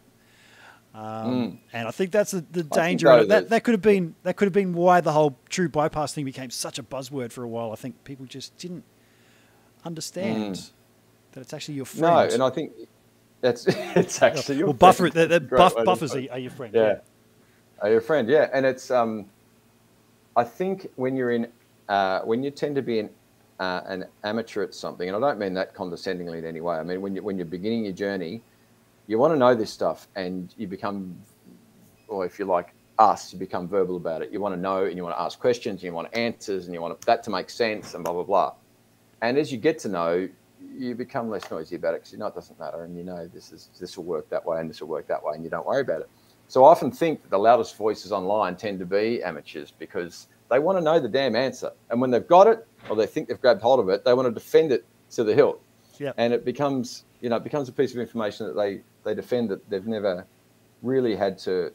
Um, 0.94 1.60
And 1.74 1.90
I 1.90 1.92
think 1.92 2.12
that's 2.12 2.32
the, 2.32 2.46
the 2.54 2.64
danger. 2.64 3.08
though 3.08 3.16
of 3.18 3.22
it. 3.24 3.28
That 3.28 3.40
that- 3.42 3.50
that 3.50 3.64
could 3.66 3.74
have 3.74 3.82
been 3.82 4.16
that 4.24 4.38
could 4.38 4.46
have 4.46 4.54
been 4.54 4.72
why 4.74 5.02
the 5.02 5.12
whole 5.12 5.38
true 5.50 5.68
bypass 5.68 6.14
thing 6.14 6.24
became 6.24 6.50
such 6.50 6.80
a 6.80 6.84
buzzword 6.84 7.34
for 7.34 7.44
a 7.44 7.48
while. 7.50 7.74
I 7.74 7.76
think 7.76 8.02
people 8.06 8.26
just 8.26 8.56
didn't 8.58 8.86
understand 9.84 10.72
that 11.36 11.42
it's 11.42 11.54
actually 11.54 11.76
your 11.76 11.86
friend. 11.86 12.30
No, 12.30 12.34
and 12.34 12.42
I 12.42 12.50
think 12.50 12.72
that's 13.42 13.66
it's 13.70 14.22
actually 14.22 14.58
your 14.58 14.68
well, 14.68 14.74
buffer 14.74 15.10
friend. 15.10 15.32
the, 15.32 15.40
the 15.40 15.40
buff, 15.40 15.76
buffers 15.86 16.16
are, 16.16 16.24
are 16.32 16.40
your 16.40 16.52
friend. 16.52 16.74
Yeah. 16.74 17.00
Are 17.82 17.90
your 17.90 18.02
friend, 18.02 18.28
yeah. 18.28 18.50
And 18.54 18.66
it's 18.66 18.90
um 18.90 19.26
I 20.36 20.44
think 20.44 20.88
when 20.96 21.16
you're 21.16 21.32
in 21.32 21.48
uh, 21.88 22.22
when 22.22 22.42
you 22.42 22.50
tend 22.50 22.76
to 22.76 22.82
be 22.82 23.00
an 23.00 23.10
uh, 23.60 23.82
an 23.86 24.06
amateur 24.24 24.64
at 24.64 24.74
something, 24.74 25.08
and 25.08 25.16
I 25.16 25.20
don't 25.20 25.40
mean 25.40 25.54
that 25.54 25.74
condescendingly 25.74 26.40
in 26.40 26.46
any 26.46 26.62
way. 26.62 26.78
I 26.78 26.84
mean 26.84 27.02
when 27.02 27.16
you 27.16 27.22
when 27.22 27.38
you're 27.38 27.46
beginning 27.46 27.84
your 27.84 27.94
journey, 27.94 28.42
you 29.08 29.20
want 29.20 29.34
to 29.34 29.38
know 29.38 29.54
this 29.54 29.72
stuff 29.72 30.08
and 30.16 30.54
you 30.58 30.68
become 30.68 31.16
or 32.08 32.26
if 32.26 32.40
you 32.40 32.46
like 32.46 32.74
us, 32.98 33.34
you 33.34 33.40
become 33.40 33.68
verbal 33.68 33.98
about 33.98 34.22
it. 34.22 34.32
You 34.32 34.40
want 34.40 34.56
to 34.56 34.62
know 34.62 34.86
and 34.86 34.96
you 34.96 35.04
want 35.04 35.16
to 35.18 35.22
ask 35.22 35.38
questions 35.38 35.82
and 35.82 35.84
you 35.84 35.94
want 35.94 36.16
answers 36.16 36.66
and 36.66 36.74
you 36.74 36.82
want 36.82 37.00
that 37.02 37.24
to 37.24 37.30
make 37.30 37.50
sense 37.50 37.94
and 37.94 38.06
blah 38.06 38.14
blah 38.14 38.24
blah. 38.24 38.54
And 39.22 39.38
as 39.38 39.52
you 39.52 39.58
get 39.58 39.80
to 39.80 39.90
know, 39.90 40.30
you 40.78 40.96
become 40.96 41.30
less 41.30 41.50
noisy 41.50 41.76
about 41.76 41.94
it 41.94 42.02
because 42.02 42.12
you 42.12 42.18
know 42.18 42.28
it 42.28 42.36
doesn't 42.36 42.60
matter 42.60 42.84
and 42.84 42.98
you 42.98 43.04
know 43.04 43.28
this 43.34 43.52
is 43.52 43.70
this 43.80 43.98
will 43.98 44.04
work 44.04 44.30
that 44.30 44.46
way 44.46 44.60
and 44.60 44.70
this 44.70 44.82
will 44.82 44.88
work 44.88 45.08
that 45.08 45.24
way 45.24 45.34
and 45.36 45.44
you 45.44 45.50
don't 45.50 45.66
worry 45.66 45.82
about 45.82 46.02
it. 46.02 46.10
So 46.48 46.64
I 46.64 46.70
often 46.70 46.92
think 46.92 47.24
that 47.24 47.32
the 47.32 47.40
loudest 47.40 47.76
voices 47.76 48.12
online 48.12 48.56
tend 48.56 48.80
to 48.80 48.86
be 48.86 49.24
amateurs 49.24 49.72
because 49.72 50.28
they 50.50 50.60
want 50.60 50.78
to 50.78 50.84
know 50.84 51.00
the 51.00 51.10
damn 51.10 51.36
answer. 51.36 51.72
And 51.90 52.00
when 52.00 52.12
they've 52.12 52.28
got 52.28 52.48
it 52.48 52.68
or 52.90 52.96
they 52.96 53.08
think 53.08 53.28
they've 53.28 53.42
grabbed 53.42 53.62
hold 53.62 53.80
of 53.80 53.90
it, 53.90 54.06
they 54.06 54.14
want 54.14 54.28
to 54.28 54.32
defend 54.32 54.72
it 54.72 54.86
to 55.12 55.24
the 55.24 55.34
hilt. 55.34 55.62
Yep. 56.00 56.14
And 56.18 56.34
it 56.34 56.46
becomes, 56.46 57.06
you 57.22 57.30
know, 57.30 57.38
it 57.38 57.44
becomes 57.44 57.68
a 57.68 57.72
piece 57.72 57.94
of 57.94 58.00
information 58.00 58.46
that 58.48 58.56
they, 58.56 58.82
they 59.04 59.16
defend 59.16 59.50
that 59.50 59.68
they've 59.70 59.88
never 59.88 60.26
really 60.84 61.16
had 61.16 61.38
to 61.40 61.72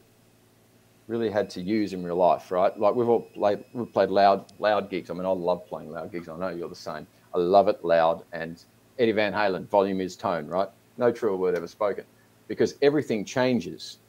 really 1.07 1.29
had 1.29 1.49
to 1.49 1.61
use 1.61 1.91
in 1.91 2.03
real 2.03 2.15
life, 2.15 2.51
right? 2.51 2.77
Like 2.79 2.95
we've 2.95 3.09
all 3.09 3.21
played 3.21 3.65
we've 3.73 3.91
played 3.91 4.09
loud 4.09 4.53
loud 4.59 4.89
gigs. 4.89 5.09
I 5.09 5.13
mean, 5.13 5.25
I 5.25 5.29
love 5.29 5.67
playing 5.67 5.91
loud 5.91 6.11
gigs. 6.11 6.29
I 6.29 6.37
know 6.37 6.49
you're 6.49 6.69
the 6.69 6.75
same. 6.75 7.05
I 7.33 7.39
love 7.39 7.67
it 7.67 7.83
loud 7.83 8.23
and 8.31 8.63
Eddie 8.99 9.13
Van 9.13 9.33
Halen, 9.33 9.67
volume 9.67 10.01
is 10.01 10.15
tone, 10.15 10.47
right? 10.47 10.67
No 10.97 11.11
truer 11.11 11.35
word 11.35 11.55
ever 11.55 11.67
spoken. 11.67 12.03
Because 12.47 12.75
everything 12.81 13.25
changes 13.25 13.99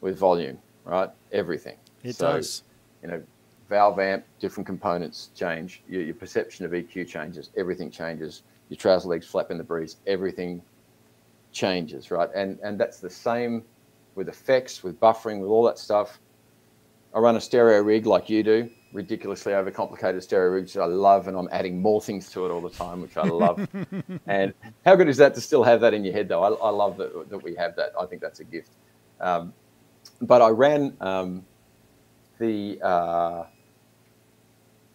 with 0.00 0.18
volume, 0.18 0.58
right? 0.84 1.10
Everything. 1.32 1.76
It 2.04 2.14
So, 2.16 2.32
does. 2.32 2.62
You 3.02 3.08
know, 3.08 3.22
valve 3.68 3.98
amp, 3.98 4.24
different 4.38 4.66
components 4.66 5.30
change. 5.34 5.82
Your, 5.88 6.02
your 6.02 6.14
perception 6.14 6.64
of 6.64 6.72
EQ 6.72 7.08
changes. 7.08 7.50
Everything 7.56 7.90
changes. 7.90 8.42
Your 8.68 8.76
trouser 8.76 9.08
legs 9.08 9.26
flap 9.26 9.50
in 9.50 9.58
the 9.58 9.64
breeze. 9.64 9.96
Everything 10.06 10.62
changes, 11.52 12.10
right? 12.10 12.28
And 12.34 12.58
and 12.62 12.78
that's 12.78 13.00
the 13.00 13.10
same 13.10 13.64
with 14.14 14.28
effects, 14.28 14.82
with 14.82 14.98
buffering, 15.00 15.40
with 15.40 15.48
all 15.48 15.64
that 15.64 15.78
stuff. 15.78 16.20
I 17.14 17.18
run 17.18 17.36
a 17.36 17.40
stereo 17.40 17.82
rig 17.82 18.06
like 18.06 18.30
you 18.30 18.42
do, 18.42 18.70
ridiculously 18.92 19.52
overcomplicated 19.52 20.22
stereo 20.22 20.52
rig, 20.52 20.64
which 20.64 20.76
I 20.76 20.84
love, 20.84 21.28
and 21.28 21.36
I'm 21.36 21.48
adding 21.52 21.80
more 21.80 22.00
things 22.00 22.30
to 22.30 22.46
it 22.46 22.50
all 22.50 22.60
the 22.60 22.70
time, 22.70 23.00
which 23.00 23.16
I 23.16 23.24
love. 23.24 23.68
and 24.26 24.52
how 24.84 24.96
good 24.96 25.08
is 25.08 25.16
that 25.18 25.34
to 25.34 25.40
still 25.40 25.62
have 25.62 25.80
that 25.82 25.94
in 25.94 26.04
your 26.04 26.12
head, 26.12 26.28
though? 26.28 26.42
I, 26.42 26.50
I 26.50 26.70
love 26.70 26.96
that, 26.96 27.30
that 27.30 27.42
we 27.42 27.54
have 27.56 27.76
that. 27.76 27.92
I 28.00 28.06
think 28.06 28.20
that's 28.20 28.40
a 28.40 28.44
gift. 28.44 28.72
Um, 29.20 29.52
but 30.22 30.42
I 30.42 30.48
ran 30.48 30.96
um, 31.00 31.44
the 32.38 32.80
uh, 32.82 33.44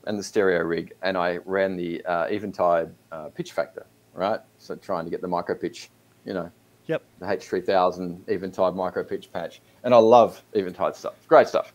and 0.08 0.20
the 0.20 0.24
stereo 0.24 0.62
rig, 0.62 0.94
and 1.02 1.18
I 1.18 1.38
ran 1.46 1.76
the 1.76 2.04
uh, 2.06 2.26
Eventide 2.26 2.94
uh, 3.12 3.30
pitch 3.30 3.54
factor, 3.54 3.86
right? 4.14 4.40
So 4.58 4.76
trying 4.76 5.06
to 5.06 5.12
get 5.12 5.22
the 5.22 5.28
micro 5.28 5.56
pitch, 5.56 5.90
you 6.26 6.34
know, 6.34 6.52
Yep. 6.88 7.02
the 7.20 7.26
H3000 7.26 8.30
Eventide 8.30 8.76
micro 8.76 9.04
pitch 9.04 9.32
patch, 9.32 9.62
and 9.84 9.94
I 9.94 9.98
love 9.98 10.44
Eventide 10.54 10.96
stuff. 10.96 11.16
Great 11.28 11.48
stuff. 11.48 11.74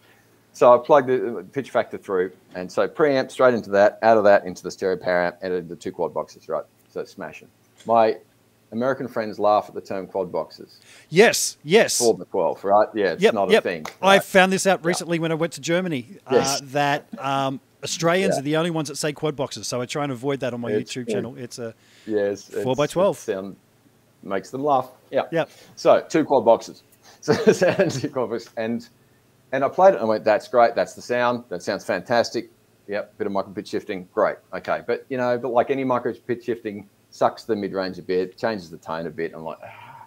So 0.53 0.75
I 0.75 0.85
plugged 0.85 1.09
the 1.09 1.47
pitch 1.53 1.71
factor 1.71 1.97
through, 1.97 2.33
and 2.55 2.71
so 2.71 2.89
preamp 2.89 3.31
straight 3.31 3.55
into 3.55 3.71
that, 3.71 3.99
out 4.03 4.19
of 4.19 4.25
that 4.25 4.45
into 4.45 4.63
the 4.63 4.71
stereo 4.71 4.97
power 4.97 5.27
amp, 5.27 5.37
and 5.43 5.69
the 5.69 5.77
two 5.77 5.93
quad 5.93 6.13
boxes, 6.13 6.49
right? 6.49 6.65
So 6.89 7.01
it's 7.01 7.13
smashing. 7.13 7.49
My 7.87 8.17
American 8.73 9.09
friends 9.09 9.39
laugh 9.39 9.67
at 9.69 9.75
the 9.75 9.81
term 9.81 10.07
quad 10.07 10.31
boxes. 10.31 10.79
Yes. 11.09 11.57
Yes. 11.63 11.99
Four 11.99 12.17
by 12.17 12.25
twelve, 12.31 12.63
right? 12.65 12.89
Yeah, 12.95 13.13
it's 13.13 13.23
yep. 13.23 13.35
not 13.35 13.51
yep. 13.51 13.65
a 13.65 13.69
thing. 13.69 13.87
I 14.03 14.19
found 14.19 14.53
this 14.53 14.67
out 14.67 14.85
recently 14.85 15.19
when 15.19 15.33
I 15.33 15.35
went 15.35 15.55
to 15.55 15.61
Germany. 15.61 16.07
Yes. 16.31 16.61
Uh, 16.61 16.65
that 16.71 17.07
um, 17.19 17.61
Australians 17.83 18.35
Yeah. 18.35 18.41
are 18.41 18.43
the 18.43 18.57
only 18.57 18.71
ones 18.71 18.89
that 18.89 18.97
say 18.97 19.13
quad 19.13 19.37
boxes, 19.37 19.67
so 19.67 19.81
I 19.81 19.87
try 19.87 20.05
and 20.05 20.13
avoid 20.13 20.41
that 20.41 20.55
on 20.55 20.61
my 20.61 20.73
It's 20.73 20.93
YouTube 20.93 21.09
channel. 21.11 21.37
It's 21.37 21.59
a 21.59 21.75
Yes, 22.07 22.45
four 22.63 22.77
by 22.77 22.87
twelve. 22.87 23.19
Sound 23.19 23.57
makes 24.23 24.51
them 24.51 24.63
laugh. 24.63 24.91
Yeah. 25.11 25.23
Yep. 25.31 25.51
So 25.77 26.05
two 26.09 26.25
quad 26.25 26.45
boxes. 26.45 26.83
So 27.23 27.35
two 27.35 28.09
quad 28.09 28.31
boxes, 28.31 28.49
and 28.57 28.89
and 29.53 29.65
I 29.65 29.69
played 29.69 29.95
it 29.95 29.97
and 29.97 30.05
I 30.05 30.07
went, 30.07 30.25
"That's 30.25 30.49
great. 30.49 30.75
That's 30.75 30.95
the 30.95 31.03
sound. 31.03 31.45
That 31.49 31.63
sounds 31.63 31.85
fantastic. 31.85 32.51
Yep. 32.89 33.19
Bit 33.19 33.27
of 33.27 33.33
micro 33.33 33.53
pitch 33.53 33.69
shifting. 33.69 34.09
Great. 34.13 34.37
Okay. 34.53 34.83
But 34.87 35.07
you 35.09 35.17
know, 35.17 35.39
but 35.39 35.51
like 35.51 35.71
any 35.71 35.85
micro 35.85 36.13
pitch 36.13 36.45
shifting, 36.45 36.89
sucks 37.11 37.45
the 37.45 37.57
mid 37.57 37.73
range 37.73 37.99
a 37.99 38.03
bit, 38.03 38.37
changes 38.37 38.71
the 38.71 38.79
tone 38.79 39.07
a 39.07 39.11
bit. 39.11 39.33
I'm 39.35 39.45
like, 39.45 39.59
ah, 39.65 40.07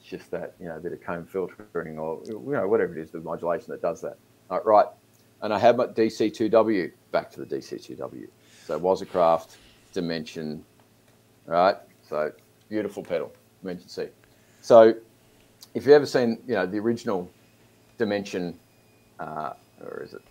it's 0.00 0.08
just 0.08 0.30
that 0.30 0.54
you 0.60 0.66
know, 0.66 0.76
a 0.76 0.80
bit 0.80 0.92
of 0.92 1.00
comb 1.02 1.26
filtering 1.26 1.98
or 1.98 2.20
you 2.26 2.40
know, 2.46 2.66
whatever 2.66 2.96
it 2.96 3.00
is, 3.00 3.10
the 3.10 3.20
modulation 3.20 3.70
that 3.70 3.82
does 3.82 4.00
that. 4.00 4.16
All 4.50 4.58
right. 4.58 4.66
right. 4.66 4.86
And 5.42 5.54
I 5.54 5.58
have 5.58 5.76
my 5.76 5.86
DC2W 5.86 6.90
back 7.12 7.30
to 7.32 7.44
the 7.44 7.46
DC2W. 7.46 8.26
So 8.66 8.80
Waza 8.80 9.08
Craft 9.08 9.56
Dimension 9.92 10.64
right? 11.48 11.76
So 12.02 12.32
beautiful 12.68 13.02
pedal, 13.02 13.32
Dimension 13.62 13.88
C. 13.88 14.06
So 14.60 14.94
if 15.74 15.84
you've 15.84 15.88
ever 15.88 16.06
seen, 16.06 16.38
you 16.46 16.54
know, 16.54 16.66
the 16.66 16.78
original 16.78 17.28
Dimension, 17.96 18.58
uh, 19.20 19.52
or 19.82 20.02
is 20.02 20.14
it? 20.14 20.22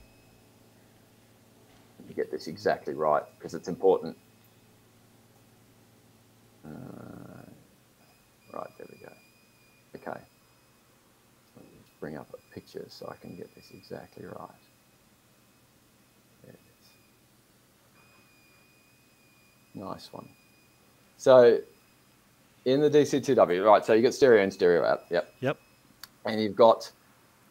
Let 1.99 2.09
me 2.09 2.13
get 2.15 2.31
this 2.31 2.47
exactly 2.47 2.93
right 2.93 3.23
because 3.37 3.53
it's 3.53 3.67
important. 3.67 4.17
Uh, 6.65 6.69
right, 8.53 8.69
there 8.77 8.87
we 8.91 8.97
go. 8.97 9.11
Okay. 9.95 10.19
Let 11.55 11.65
just 11.77 11.99
bring 11.99 12.17
up 12.17 12.27
a 12.33 12.53
picture 12.53 12.85
so 12.89 13.07
I 13.11 13.15
can 13.21 13.35
get 13.35 13.53
this 13.55 13.71
exactly 13.73 14.25
right. 14.25 14.49
There 16.43 16.53
it 16.53 16.59
is. 16.81 16.89
Nice 19.81 20.11
one. 20.11 20.27
So 21.17 21.59
in 22.65 22.81
the 22.81 22.89
DC2W, 22.89 23.65
right, 23.65 23.85
so 23.85 23.93
you've 23.93 24.03
got 24.03 24.13
stereo 24.13 24.43
in, 24.43 24.51
stereo 24.51 24.83
out. 24.83 25.03
Yep. 25.09 25.33
yep. 25.39 25.57
And 26.25 26.41
you've 26.41 26.55
got 26.55 26.91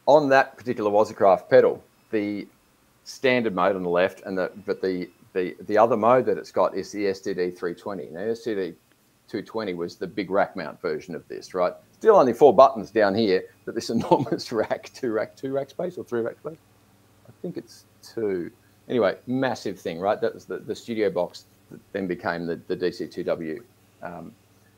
on 0.07 0.29
that 0.31 0.57
particular 0.57 0.91
Waza 0.91 1.15
Craft 1.15 1.51
pedal, 1.51 1.83
the 2.11 2.47
standard 3.05 3.55
mode 3.55 3.77
on 3.77 3.83
the 3.83 3.91
left, 3.91 4.23
and 4.25 4.39
the 4.39 4.51
but 4.65 4.81
the 4.81 5.09
the 5.33 5.57
the 5.67 5.77
other 5.77 5.97
mode 5.97 6.27
that 6.27 6.39
it's 6.39 6.53
got 6.53 6.77
is 6.77 6.91
the 6.93 7.05
SDD-320. 7.05 8.13
Now 8.13 8.21
STD 8.21 8.75
220 9.29 9.75
was 9.75 9.97
the 9.97 10.07
big 10.07 10.31
rack 10.31 10.57
mount 10.57 10.81
version 10.81 11.15
of 11.15 11.27
this, 11.29 11.55
right? 11.55 11.73
Still 11.93 12.17
only 12.17 12.33
four 12.33 12.55
buttons 12.55 12.91
down 12.91 13.15
here, 13.15 13.45
but 13.65 13.75
this 13.75 13.91
enormous 13.91 14.53
rack, 14.53 14.91
two 14.95 15.13
rack, 15.13 15.37
two 15.37 15.53
rack 15.53 15.71
space 15.71 15.99
or 15.99 16.05
three 16.05 16.21
rack 16.21 16.39
space. 16.39 16.59
I 17.29 17.33
think 17.43 17.57
it's 17.57 17.85
two. 18.03 18.51
Anyway, 18.89 19.17
massive 19.27 19.81
thing, 19.81 19.99
right? 19.99 20.21
That 20.21 20.33
was 20.33 20.45
the, 20.45 20.59
the 20.59 20.75
studio 20.75 21.11
box 21.11 21.47
that 21.71 21.81
then 21.93 22.07
became 22.07 22.47
the, 22.47 22.61
the 22.69 22.77
DC2W. 22.77 23.59
Um, 24.03 24.33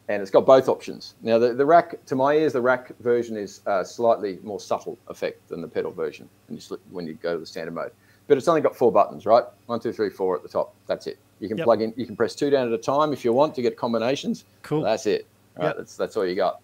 and 0.09 0.23
it's 0.23 0.31
got 0.31 0.47
both 0.47 0.69
options. 0.69 1.15
Now, 1.23 1.39
the, 1.39 1.53
the 1.53 1.67
rack, 1.67 2.05
to 2.07 2.17
my 2.17 2.35
ears, 2.35 2.55
the 2.55 2.61
rack 2.61 2.97
version 3.01 3.37
is 3.37 3.61
a 3.67 3.85
slightly 3.85 4.39
more 4.43 4.59
subtle 4.59 4.99
effect 5.09 5.49
than 5.49 5.61
the 5.61 5.69
pedal 5.69 5.93
version 5.93 6.29
when 6.47 6.57
you, 6.57 6.61
slip, 6.61 6.81
when 6.91 7.07
you 7.07 7.15
go 7.15 7.35
to 7.35 7.41
the 7.41 7.47
standard 7.47 7.75
mode. 7.75 7.93
But 8.27 8.39
it's 8.39 8.49
only 8.49 8.61
got 8.61 8.75
four 8.75 8.91
buttons, 8.91 9.27
right? 9.27 9.45
One, 9.67 9.81
two, 9.81 9.93
three, 9.93 10.11
four 10.11 10.37
at 10.37 10.43
the 10.43 10.49
top. 10.49 10.75
That's 10.87 11.07
it. 11.07 11.19
You 11.41 11.49
can 11.49 11.59
Yep. 11.59 11.65
plug 11.65 11.83
in, 11.83 11.95
you 11.97 12.07
can 12.07 12.17
press 12.17 12.35
two 12.35 12.51
down 12.51 12.67
at 12.67 12.73
a 12.73 12.79
time 12.79 13.13
if 13.13 13.25
you 13.25 13.33
want 13.33 13.55
to 13.55 13.63
get 13.63 13.77
combinations. 13.77 14.45
Cool. 14.63 14.83
That's 14.83 15.07
it. 15.07 15.27
Right? 15.57 15.67
Yep. 15.67 15.77
That's, 15.77 15.97
that's 15.97 16.17
all 16.17 16.27
you 16.27 16.35
got. 16.35 16.61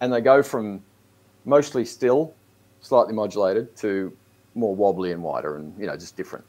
And 0.00 0.12
they 0.12 0.20
go 0.20 0.42
from 0.42 0.82
mostly 1.44 1.84
still, 1.84 2.34
slightly 2.80 3.14
modulated, 3.14 3.74
to 3.78 4.12
more 4.54 4.74
wobbly 4.74 5.12
and 5.12 5.22
wider 5.22 5.56
and, 5.56 5.72
you 5.78 5.86
know, 5.86 5.96
just 5.96 6.16
different 6.16 6.44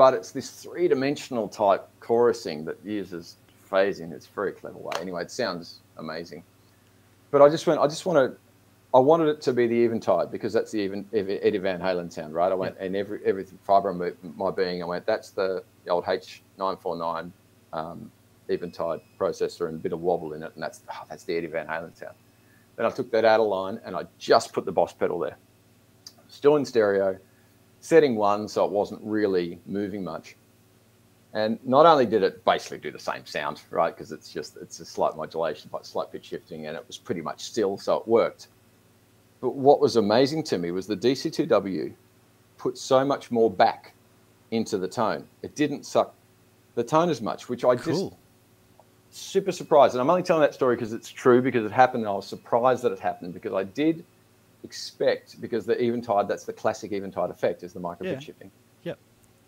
but 0.00 0.14
it's 0.14 0.30
this 0.30 0.48
three-dimensional 0.48 1.46
type 1.46 1.86
chorusing 2.00 2.64
that 2.64 2.78
uses 2.82 3.36
phasing 3.70 4.04
in 4.04 4.12
its 4.12 4.26
a 4.26 4.30
very 4.30 4.52
clever 4.52 4.78
way. 4.78 4.92
Anyway, 5.00 5.22
it 5.22 5.30
sounds 5.30 5.80
amazing. 5.98 6.42
but 7.30 7.42
I 7.42 7.48
just 7.48 7.66
went. 7.66 7.80
I 7.80 7.86
just 7.86 8.06
want 8.06 8.32
to. 8.32 8.38
I 8.92 8.98
wanted 8.98 9.28
it 9.28 9.40
to 9.42 9.52
be 9.52 9.68
the 9.68 9.84
Eventide 9.84 10.32
because 10.32 10.52
that's 10.52 10.72
the 10.72 10.78
even 10.78 11.06
Eddie 11.12 11.58
Van 11.58 11.80
Halen 11.80 12.12
sound, 12.12 12.34
right? 12.34 12.50
I 12.50 12.56
went 12.56 12.76
and 12.80 12.96
every 12.96 13.20
every 13.24 13.46
fiber 13.62 13.90
of 13.90 14.36
my 14.36 14.50
being, 14.50 14.82
I 14.82 14.86
went. 14.86 15.06
That's 15.06 15.30
the, 15.30 15.62
the 15.84 15.90
old 15.92 16.04
H949 16.04 17.30
um, 17.72 18.10
Eventide 18.48 19.00
processor 19.18 19.68
and 19.68 19.76
a 19.76 19.78
bit 19.78 19.92
of 19.92 20.00
wobble 20.00 20.32
in 20.32 20.42
it, 20.42 20.50
and 20.54 20.62
that's 20.62 20.80
oh, 20.92 21.04
that's 21.08 21.22
the 21.22 21.36
Eddie 21.36 21.46
Van 21.46 21.68
Halen 21.68 21.96
sound. 21.96 22.16
Then 22.76 22.86
I 22.86 22.90
took 22.90 23.10
that 23.12 23.24
out 23.24 23.40
of 23.40 23.46
line 23.46 23.80
and 23.84 23.94
I 23.94 24.06
just 24.18 24.52
put 24.52 24.64
the 24.64 24.72
Boss 24.72 24.92
pedal 24.92 25.18
there, 25.20 25.36
still 26.28 26.56
in 26.56 26.64
stereo, 26.64 27.16
setting 27.80 28.16
one, 28.16 28.48
so 28.48 28.64
it 28.64 28.72
wasn't 28.72 29.00
really 29.04 29.60
moving 29.66 30.02
much. 30.02 30.34
And 31.32 31.58
not 31.64 31.86
only 31.86 32.06
did 32.06 32.22
it 32.22 32.44
basically 32.44 32.78
do 32.78 32.90
the 32.90 32.98
same 32.98 33.24
sound, 33.24 33.62
right? 33.70 33.94
Because 33.94 34.10
it's 34.10 34.32
just 34.32 34.56
it's 34.56 34.80
a 34.80 34.84
slight 34.84 35.16
modulation, 35.16 35.70
but 35.72 35.86
slight 35.86 36.10
pitch 36.10 36.26
shifting, 36.26 36.66
and 36.66 36.76
it 36.76 36.84
was 36.86 36.98
pretty 36.98 37.20
much 37.20 37.42
still, 37.42 37.76
so 37.76 37.98
it 37.98 38.08
worked. 38.08 38.48
But 39.40 39.54
what 39.54 39.80
was 39.80 39.96
amazing 39.96 40.42
to 40.44 40.58
me 40.58 40.70
was 40.70 40.86
the 40.86 40.96
DC2W 40.96 41.94
put 42.58 42.76
so 42.76 43.04
much 43.04 43.30
more 43.30 43.50
back 43.50 43.94
into 44.50 44.76
the 44.76 44.88
tone. 44.88 45.26
It 45.42 45.54
didn't 45.54 45.86
suck 45.86 46.14
the 46.74 46.84
tone 46.84 47.08
as 47.08 47.22
much, 47.22 47.48
which 47.48 47.64
I 47.64 47.76
cool. 47.76 48.10
just 48.10 48.14
super 49.10 49.52
surprised. 49.52 49.94
And 49.94 50.00
I'm 50.00 50.10
only 50.10 50.22
telling 50.22 50.42
that 50.42 50.54
story 50.54 50.76
because 50.76 50.92
it's 50.92 51.08
true, 51.08 51.40
because 51.40 51.64
it 51.64 51.72
happened, 51.72 52.02
and 52.02 52.08
I 52.08 52.14
was 52.14 52.26
surprised 52.26 52.82
that 52.82 52.92
it 52.92 52.98
happened 52.98 53.34
because 53.34 53.52
I 53.52 53.64
did 53.64 54.04
expect 54.64 55.40
because 55.40 55.64
the 55.64 55.80
Eventide, 55.82 56.28
that's 56.28 56.44
the 56.44 56.52
classic 56.52 56.92
Eventide 56.92 57.30
effect, 57.30 57.62
is 57.62 57.72
the 57.72 57.80
micro 57.80 58.06
pitch 58.06 58.14
yeah. 58.14 58.26
shifting. 58.26 58.50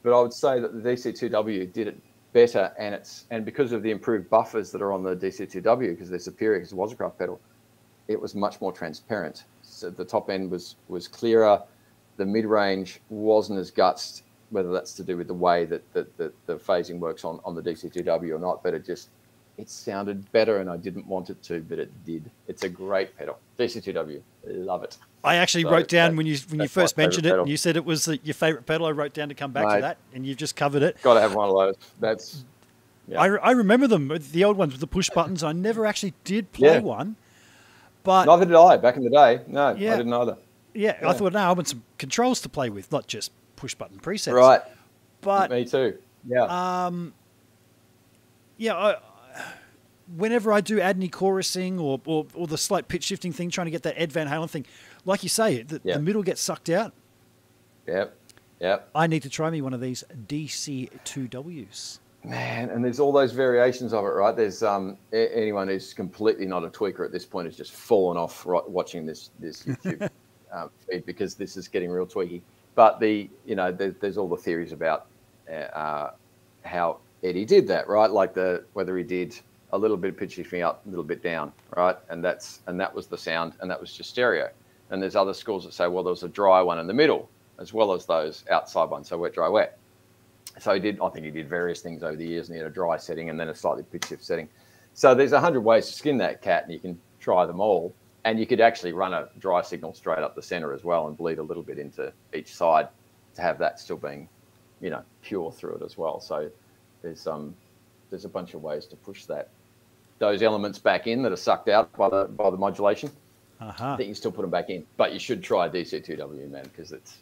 But 0.02 0.16
I 0.16 0.20
would 0.20 0.32
say 0.32 0.60
that 0.60 0.72
the 0.82 0.90
DC2W 0.90 1.72
did 1.72 1.88
it 1.88 2.00
better, 2.32 2.72
and 2.78 2.94
it's 2.94 3.26
and 3.30 3.44
because 3.44 3.72
of 3.72 3.82
the 3.82 3.90
improved 3.90 4.28
buffers 4.30 4.70
that 4.72 4.82
are 4.82 4.92
on 4.92 5.02
the 5.02 5.14
DC2W, 5.14 5.90
because 5.90 6.10
they're 6.10 6.18
superior 6.18 6.58
because 6.58 6.72
it 6.72 6.76
was 6.76 6.92
a 6.92 6.96
craft 6.96 7.18
pedal, 7.18 7.40
it 8.08 8.20
was 8.20 8.34
much 8.34 8.60
more 8.60 8.72
transparent. 8.72 9.44
So 9.62 9.90
the 9.90 10.04
top 10.04 10.30
end 10.30 10.50
was 10.50 10.76
was 10.88 11.06
clearer, 11.08 11.62
the 12.16 12.26
mid 12.26 12.44
range 12.44 13.00
wasn't 13.08 13.58
as 13.58 13.70
gutsed. 13.70 14.22
Whether 14.50 14.70
that's 14.70 14.92
to 14.94 15.02
do 15.02 15.16
with 15.16 15.28
the 15.28 15.34
way 15.34 15.64
that, 15.64 15.82
that, 15.94 16.14
that 16.18 16.34
the 16.44 16.56
phasing 16.56 16.98
works 16.98 17.24
on, 17.24 17.40
on 17.42 17.54
the 17.54 17.62
DC2W 17.62 18.34
or 18.34 18.38
not, 18.38 18.62
but 18.62 18.74
it 18.74 18.84
just 18.84 19.08
it 19.58 19.68
sounded 19.68 20.30
better 20.32 20.58
and 20.58 20.70
I 20.70 20.76
didn't 20.76 21.06
want 21.06 21.30
it 21.30 21.42
to, 21.44 21.60
but 21.60 21.78
it 21.78 22.04
did. 22.04 22.30
It's 22.48 22.62
a 22.64 22.68
great 22.68 23.16
pedal. 23.16 23.38
DC2W, 23.58 24.20
love 24.44 24.82
it. 24.82 24.98
I 25.24 25.36
actually 25.36 25.62
so 25.62 25.70
wrote 25.70 25.88
down 25.88 26.16
when 26.16 26.26
you 26.26 26.36
when 26.48 26.60
you 26.60 26.68
first 26.68 26.96
mentioned 26.96 27.26
it, 27.26 27.46
you 27.46 27.56
said 27.56 27.76
it 27.76 27.84
was 27.84 28.06
the, 28.06 28.18
your 28.24 28.34
favorite 28.34 28.66
pedal. 28.66 28.86
I 28.86 28.90
wrote 28.90 29.12
down 29.12 29.28
to 29.28 29.34
come 29.34 29.52
back 29.52 29.66
Mate, 29.68 29.76
to 29.76 29.80
that, 29.82 29.98
and 30.14 30.26
you've 30.26 30.38
just 30.38 30.56
covered 30.56 30.82
it. 30.82 31.00
Got 31.02 31.14
to 31.14 31.20
have 31.20 31.34
one 31.34 31.48
of 31.48 31.54
those. 31.54 31.76
That's. 32.00 32.44
Yeah. 33.08 33.20
I, 33.20 33.26
I 33.36 33.50
remember 33.50 33.88
them, 33.88 34.16
the 34.30 34.44
old 34.44 34.56
ones 34.56 34.72
with 34.72 34.80
the 34.80 34.86
push 34.86 35.10
buttons. 35.10 35.42
I 35.42 35.52
never 35.52 35.86
actually 35.86 36.14
did 36.22 36.52
play 36.52 36.74
yeah. 36.74 36.80
one, 36.80 37.16
but 38.04 38.24
neither 38.24 38.46
did 38.46 38.54
I 38.54 38.76
back 38.76 38.96
in 38.96 39.04
the 39.04 39.10
day. 39.10 39.40
No, 39.46 39.74
yeah. 39.74 39.94
I 39.94 39.96
didn't 39.96 40.12
either. 40.12 40.36
Yeah, 40.74 40.96
I 41.04 41.12
thought 41.12 41.32
now 41.32 41.50
I 41.50 41.52
want 41.52 41.68
some 41.68 41.82
controls 41.98 42.40
to 42.42 42.48
play 42.48 42.70
with, 42.70 42.90
not 42.90 43.06
just 43.06 43.32
push 43.56 43.74
button 43.74 43.98
presets. 43.98 44.32
Right. 44.32 44.60
But 45.20 45.50
me 45.50 45.64
too. 45.64 45.98
Yeah. 46.26 46.44
Um. 46.86 47.12
Yeah, 48.56 48.76
I, 48.76 48.96
whenever 50.16 50.52
I 50.52 50.60
do 50.60 50.80
add 50.80 50.96
any 50.96 51.08
chorusing 51.08 51.80
or, 51.80 52.00
or, 52.04 52.26
or 52.34 52.46
the 52.46 52.58
slight 52.58 52.88
pitch 52.88 53.04
shifting 53.04 53.32
thing, 53.32 53.50
trying 53.50 53.66
to 53.66 53.70
get 53.70 53.82
that 53.84 54.00
Ed 54.00 54.12
Van 54.12 54.28
Halen 54.28 54.50
thing, 54.50 54.66
like 55.04 55.22
you 55.22 55.28
say, 55.28 55.62
the, 55.62 55.80
yep. 55.84 55.96
the 55.96 56.02
middle 56.02 56.22
gets 56.22 56.40
sucked 56.40 56.70
out. 56.70 56.92
Yep. 57.86 58.16
Yep. 58.60 58.90
I 58.94 59.06
need 59.06 59.22
to 59.22 59.28
try 59.28 59.50
me 59.50 59.60
one 59.60 59.74
of 59.74 59.80
these 59.80 60.04
DC2Ws. 60.28 61.98
Man, 62.24 62.70
and 62.70 62.84
there's 62.84 63.00
all 63.00 63.10
those 63.10 63.32
variations 63.32 63.92
of 63.92 64.04
it, 64.04 64.08
right? 64.08 64.36
There's 64.36 64.62
um, 64.62 64.96
anyone 65.12 65.66
who's 65.66 65.92
completely 65.92 66.46
not 66.46 66.62
a 66.62 66.68
tweaker 66.68 67.04
at 67.04 67.10
this 67.10 67.26
point 67.26 67.46
has 67.46 67.56
just 67.56 67.72
fallen 67.72 68.16
off 68.16 68.46
right, 68.46 68.66
watching 68.68 69.04
this 69.04 69.30
this 69.40 69.62
YouTube 69.66 70.08
um, 70.52 70.70
feed 70.88 71.04
because 71.04 71.34
this 71.34 71.56
is 71.56 71.66
getting 71.66 71.90
real 71.90 72.06
tweaky. 72.06 72.42
But 72.76 73.00
the 73.00 73.28
you 73.44 73.56
know 73.56 73.72
there, 73.72 73.90
there's 74.00 74.18
all 74.18 74.28
the 74.28 74.36
theories 74.36 74.70
about 74.70 75.06
uh, 75.50 76.10
how 76.64 76.98
Eddie 77.24 77.44
did 77.44 77.66
that, 77.66 77.88
right? 77.88 78.08
Like 78.08 78.34
the 78.34 78.64
whether 78.74 78.96
he 78.96 79.02
did 79.02 79.40
a 79.72 79.78
little 79.78 79.96
bit 79.96 80.10
of 80.10 80.16
pitch 80.16 80.32
shifting 80.34 80.62
up, 80.62 80.84
a 80.86 80.88
little 80.88 81.04
bit 81.04 81.22
down, 81.22 81.52
right? 81.76 81.96
And 82.10 82.24
that's 82.24 82.60
and 82.66 82.78
that 82.80 82.94
was 82.94 83.06
the 83.06 83.18
sound, 83.18 83.54
and 83.60 83.70
that 83.70 83.80
was 83.80 83.92
just 83.92 84.10
stereo. 84.10 84.50
And 84.90 85.02
there's 85.02 85.16
other 85.16 85.32
schools 85.32 85.64
that 85.64 85.72
say, 85.72 85.86
well, 85.88 86.04
there 86.04 86.10
was 86.10 86.22
a 86.22 86.28
dry 86.28 86.60
one 86.60 86.78
in 86.78 86.86
the 86.86 86.94
middle, 86.94 87.30
as 87.58 87.72
well 87.72 87.92
as 87.92 88.04
those 88.04 88.44
outside 88.50 88.90
ones, 88.90 89.08
so 89.08 89.18
wet, 89.18 89.32
dry, 89.32 89.48
wet. 89.48 89.78
So 90.58 90.74
he 90.74 90.80
did. 90.80 91.00
I 91.00 91.08
think 91.08 91.24
he 91.24 91.30
did 91.30 91.48
various 91.48 91.80
things 91.80 92.02
over 92.02 92.16
the 92.16 92.26
years, 92.26 92.48
and 92.48 92.56
he 92.56 92.62
had 92.62 92.70
a 92.70 92.74
dry 92.74 92.98
setting 92.98 93.30
and 93.30 93.40
then 93.40 93.48
a 93.48 93.54
slightly 93.54 93.84
pitch 93.84 94.06
shift 94.08 94.24
setting. 94.24 94.48
So 94.94 95.14
there's 95.14 95.32
a 95.32 95.40
hundred 95.40 95.62
ways 95.62 95.86
to 95.86 95.92
skin 95.94 96.18
that 96.18 96.42
cat, 96.42 96.64
and 96.64 96.72
you 96.72 96.78
can 96.78 97.00
try 97.20 97.46
them 97.46 97.60
all. 97.60 97.94
And 98.24 98.38
you 98.38 98.46
could 98.46 98.60
actually 98.60 98.92
run 98.92 99.14
a 99.14 99.28
dry 99.38 99.62
signal 99.62 99.94
straight 99.94 100.20
up 100.20 100.36
the 100.36 100.42
center 100.42 100.72
as 100.74 100.84
well, 100.84 101.08
and 101.08 101.16
bleed 101.16 101.38
a 101.38 101.42
little 101.42 101.62
bit 101.62 101.78
into 101.78 102.12
each 102.34 102.54
side 102.54 102.88
to 103.34 103.42
have 103.42 103.58
that 103.58 103.80
still 103.80 103.96
being, 103.96 104.28
you 104.82 104.90
know, 104.90 105.02
pure 105.22 105.50
through 105.50 105.76
it 105.76 105.82
as 105.82 105.96
well. 105.96 106.20
So 106.20 106.50
there's 107.00 107.26
um 107.26 107.54
there's 108.10 108.26
a 108.26 108.28
bunch 108.28 108.52
of 108.52 108.62
ways 108.62 108.86
to 108.86 108.96
push 108.96 109.24
that 109.24 109.48
those 110.22 110.40
elements 110.40 110.78
back 110.78 111.08
in 111.08 111.20
that 111.20 111.32
are 111.32 111.36
sucked 111.36 111.68
out 111.68 111.92
by 111.94 112.08
the 112.08 112.26
by 112.36 112.48
the 112.48 112.56
modulation. 112.56 113.10
Uh-huh. 113.60 113.94
I 113.94 113.96
think 113.96 114.08
you 114.08 114.14
still 114.14 114.30
put 114.30 114.42
them 114.42 114.50
back 114.50 114.70
in, 114.70 114.86
but 114.96 115.12
you 115.12 115.18
should 115.18 115.42
try 115.42 115.68
DC2W, 115.68 116.48
man, 116.48 116.62
because 116.62 116.92
it's 116.92 117.18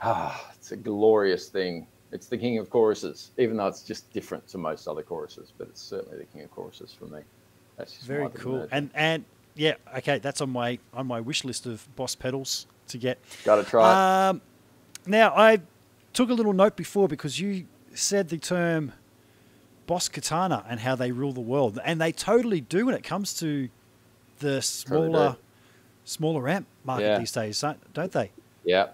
ah, 0.00 0.50
it's 0.54 0.70
a 0.70 0.76
glorious 0.76 1.48
thing. 1.48 1.88
It's 2.12 2.28
the 2.28 2.38
king 2.38 2.58
of 2.58 2.70
choruses, 2.70 3.32
even 3.36 3.56
though 3.56 3.66
it's 3.66 3.82
just 3.82 4.12
different 4.12 4.46
to 4.48 4.58
most 4.58 4.86
other 4.86 5.02
choruses, 5.02 5.52
but 5.58 5.66
it's 5.66 5.82
certainly 5.82 6.18
the 6.18 6.24
king 6.26 6.42
of 6.42 6.52
choruses 6.52 6.94
for 6.96 7.06
me. 7.06 7.20
That's 7.76 7.92
just 7.94 8.06
very 8.06 8.30
cool. 8.30 8.68
And 8.70 8.90
and 8.94 9.24
yeah, 9.56 9.74
okay, 9.98 10.20
that's 10.20 10.40
on 10.40 10.50
my 10.50 10.78
on 10.92 11.08
my 11.08 11.20
wish 11.20 11.44
list 11.44 11.66
of 11.66 11.88
Boss 11.96 12.14
pedals 12.14 12.68
to 12.88 12.96
get. 12.96 13.18
Got 13.44 13.56
to 13.56 13.64
try. 13.64 14.28
Um, 14.28 14.40
now 15.04 15.34
I 15.36 15.62
took 16.12 16.30
a 16.30 16.34
little 16.34 16.52
note 16.52 16.76
before 16.76 17.08
because 17.08 17.40
you 17.40 17.66
said 17.92 18.28
the 18.28 18.38
term 18.38 18.92
Boss 19.86 20.08
Katana 20.08 20.64
and 20.68 20.80
how 20.80 20.94
they 20.94 21.12
rule 21.12 21.32
the 21.32 21.40
world, 21.40 21.78
and 21.84 22.00
they 22.00 22.12
totally 22.12 22.60
do 22.60 22.86
when 22.86 22.94
it 22.94 23.04
comes 23.04 23.34
to 23.40 23.68
the 24.38 24.62
smaller, 24.62 25.36
smaller 26.04 26.48
amp 26.48 26.66
market 26.84 27.04
yeah. 27.04 27.18
these 27.18 27.32
days, 27.32 27.64
don't 27.92 28.12
they? 28.12 28.30
Yeah. 28.64 28.88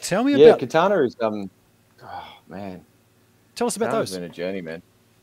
Tell 0.00 0.24
me 0.24 0.32
yeah, 0.32 0.48
about 0.48 0.60
Katana 0.60 1.02
is 1.02 1.16
um, 1.20 1.50
oh 2.02 2.38
man. 2.48 2.84
Tell 3.54 3.66
us 3.66 3.76
about 3.76 3.86
Katana's 3.86 4.10
those. 4.10 4.18
Been 4.18 4.30
a 4.30 4.32
journey, 4.32 4.60
man. 4.60 4.82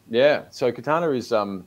Yeah. 0.10 0.44
So 0.50 0.72
Katana 0.72 1.12
is 1.12 1.32
um, 1.32 1.66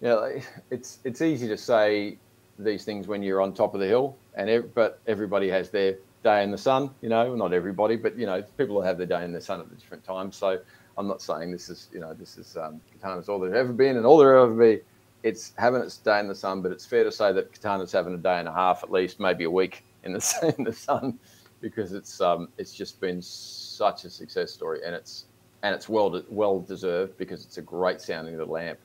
yeah, 0.00 0.38
it's 0.70 0.98
it's 1.04 1.22
easy 1.22 1.48
to 1.48 1.56
say 1.56 2.18
these 2.58 2.84
things 2.84 3.06
when 3.08 3.22
you're 3.22 3.40
on 3.40 3.52
top 3.52 3.74
of 3.74 3.80
the 3.80 3.86
hill, 3.86 4.16
and 4.34 4.48
ev- 4.48 4.74
but 4.74 5.00
everybody 5.06 5.48
has 5.48 5.70
their 5.70 5.96
day 6.22 6.42
in 6.42 6.50
the 6.50 6.58
sun. 6.58 6.90
You 7.00 7.08
know, 7.08 7.34
not 7.34 7.52
everybody, 7.52 7.96
but 7.96 8.16
you 8.16 8.26
know, 8.26 8.42
people 8.56 8.76
will 8.76 8.82
have 8.82 8.98
their 8.98 9.06
day 9.06 9.24
in 9.24 9.32
the 9.32 9.40
sun 9.40 9.60
at 9.60 9.68
the 9.68 9.76
different 9.76 10.04
times. 10.04 10.36
So 10.36 10.60
I'm 10.98 11.06
not 11.06 11.22
saying 11.22 11.52
this 11.52 11.68
is, 11.68 11.88
you 11.92 12.00
know, 12.00 12.12
this 12.12 12.36
is 12.36 12.56
um, 12.56 12.80
Katana's 12.92 13.28
all 13.28 13.38
there 13.38 13.54
ever 13.54 13.72
been 13.72 13.96
and 13.96 14.04
all 14.04 14.18
there 14.18 14.36
ever 14.36 14.52
be. 14.52 14.80
It's 15.22 15.52
having 15.56 15.80
its 15.80 15.96
day 15.96 16.18
in 16.18 16.26
the 16.26 16.34
sun, 16.34 16.60
but 16.60 16.72
it's 16.72 16.84
fair 16.84 17.04
to 17.04 17.12
say 17.12 17.32
that 17.32 17.52
Katana's 17.52 17.92
having 17.92 18.14
a 18.14 18.18
day 18.18 18.38
and 18.40 18.48
a 18.48 18.52
half 18.52 18.82
at 18.82 18.90
least, 18.90 19.20
maybe 19.20 19.44
a 19.44 19.50
week 19.50 19.84
in 20.02 20.12
the 20.12 20.54
in 20.58 20.64
the 20.64 20.72
sun, 20.72 21.18
because 21.60 21.92
it's 21.92 22.20
um, 22.20 22.48
it's 22.58 22.74
just 22.74 23.00
been 23.00 23.22
such 23.22 24.04
a 24.04 24.10
success 24.10 24.52
story, 24.52 24.80
and 24.84 24.94
it's 24.94 25.26
and 25.62 25.72
it's 25.72 25.88
well 25.88 26.20
well 26.30 26.60
deserved 26.60 27.16
because 27.16 27.44
it's 27.44 27.58
a 27.58 27.62
great 27.62 28.00
sounding 28.00 28.36
little 28.36 28.56
amp. 28.56 28.78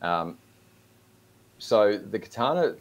Um, 0.00 0.38
so 1.58 1.98
the 1.98 2.18
Katana 2.18 2.74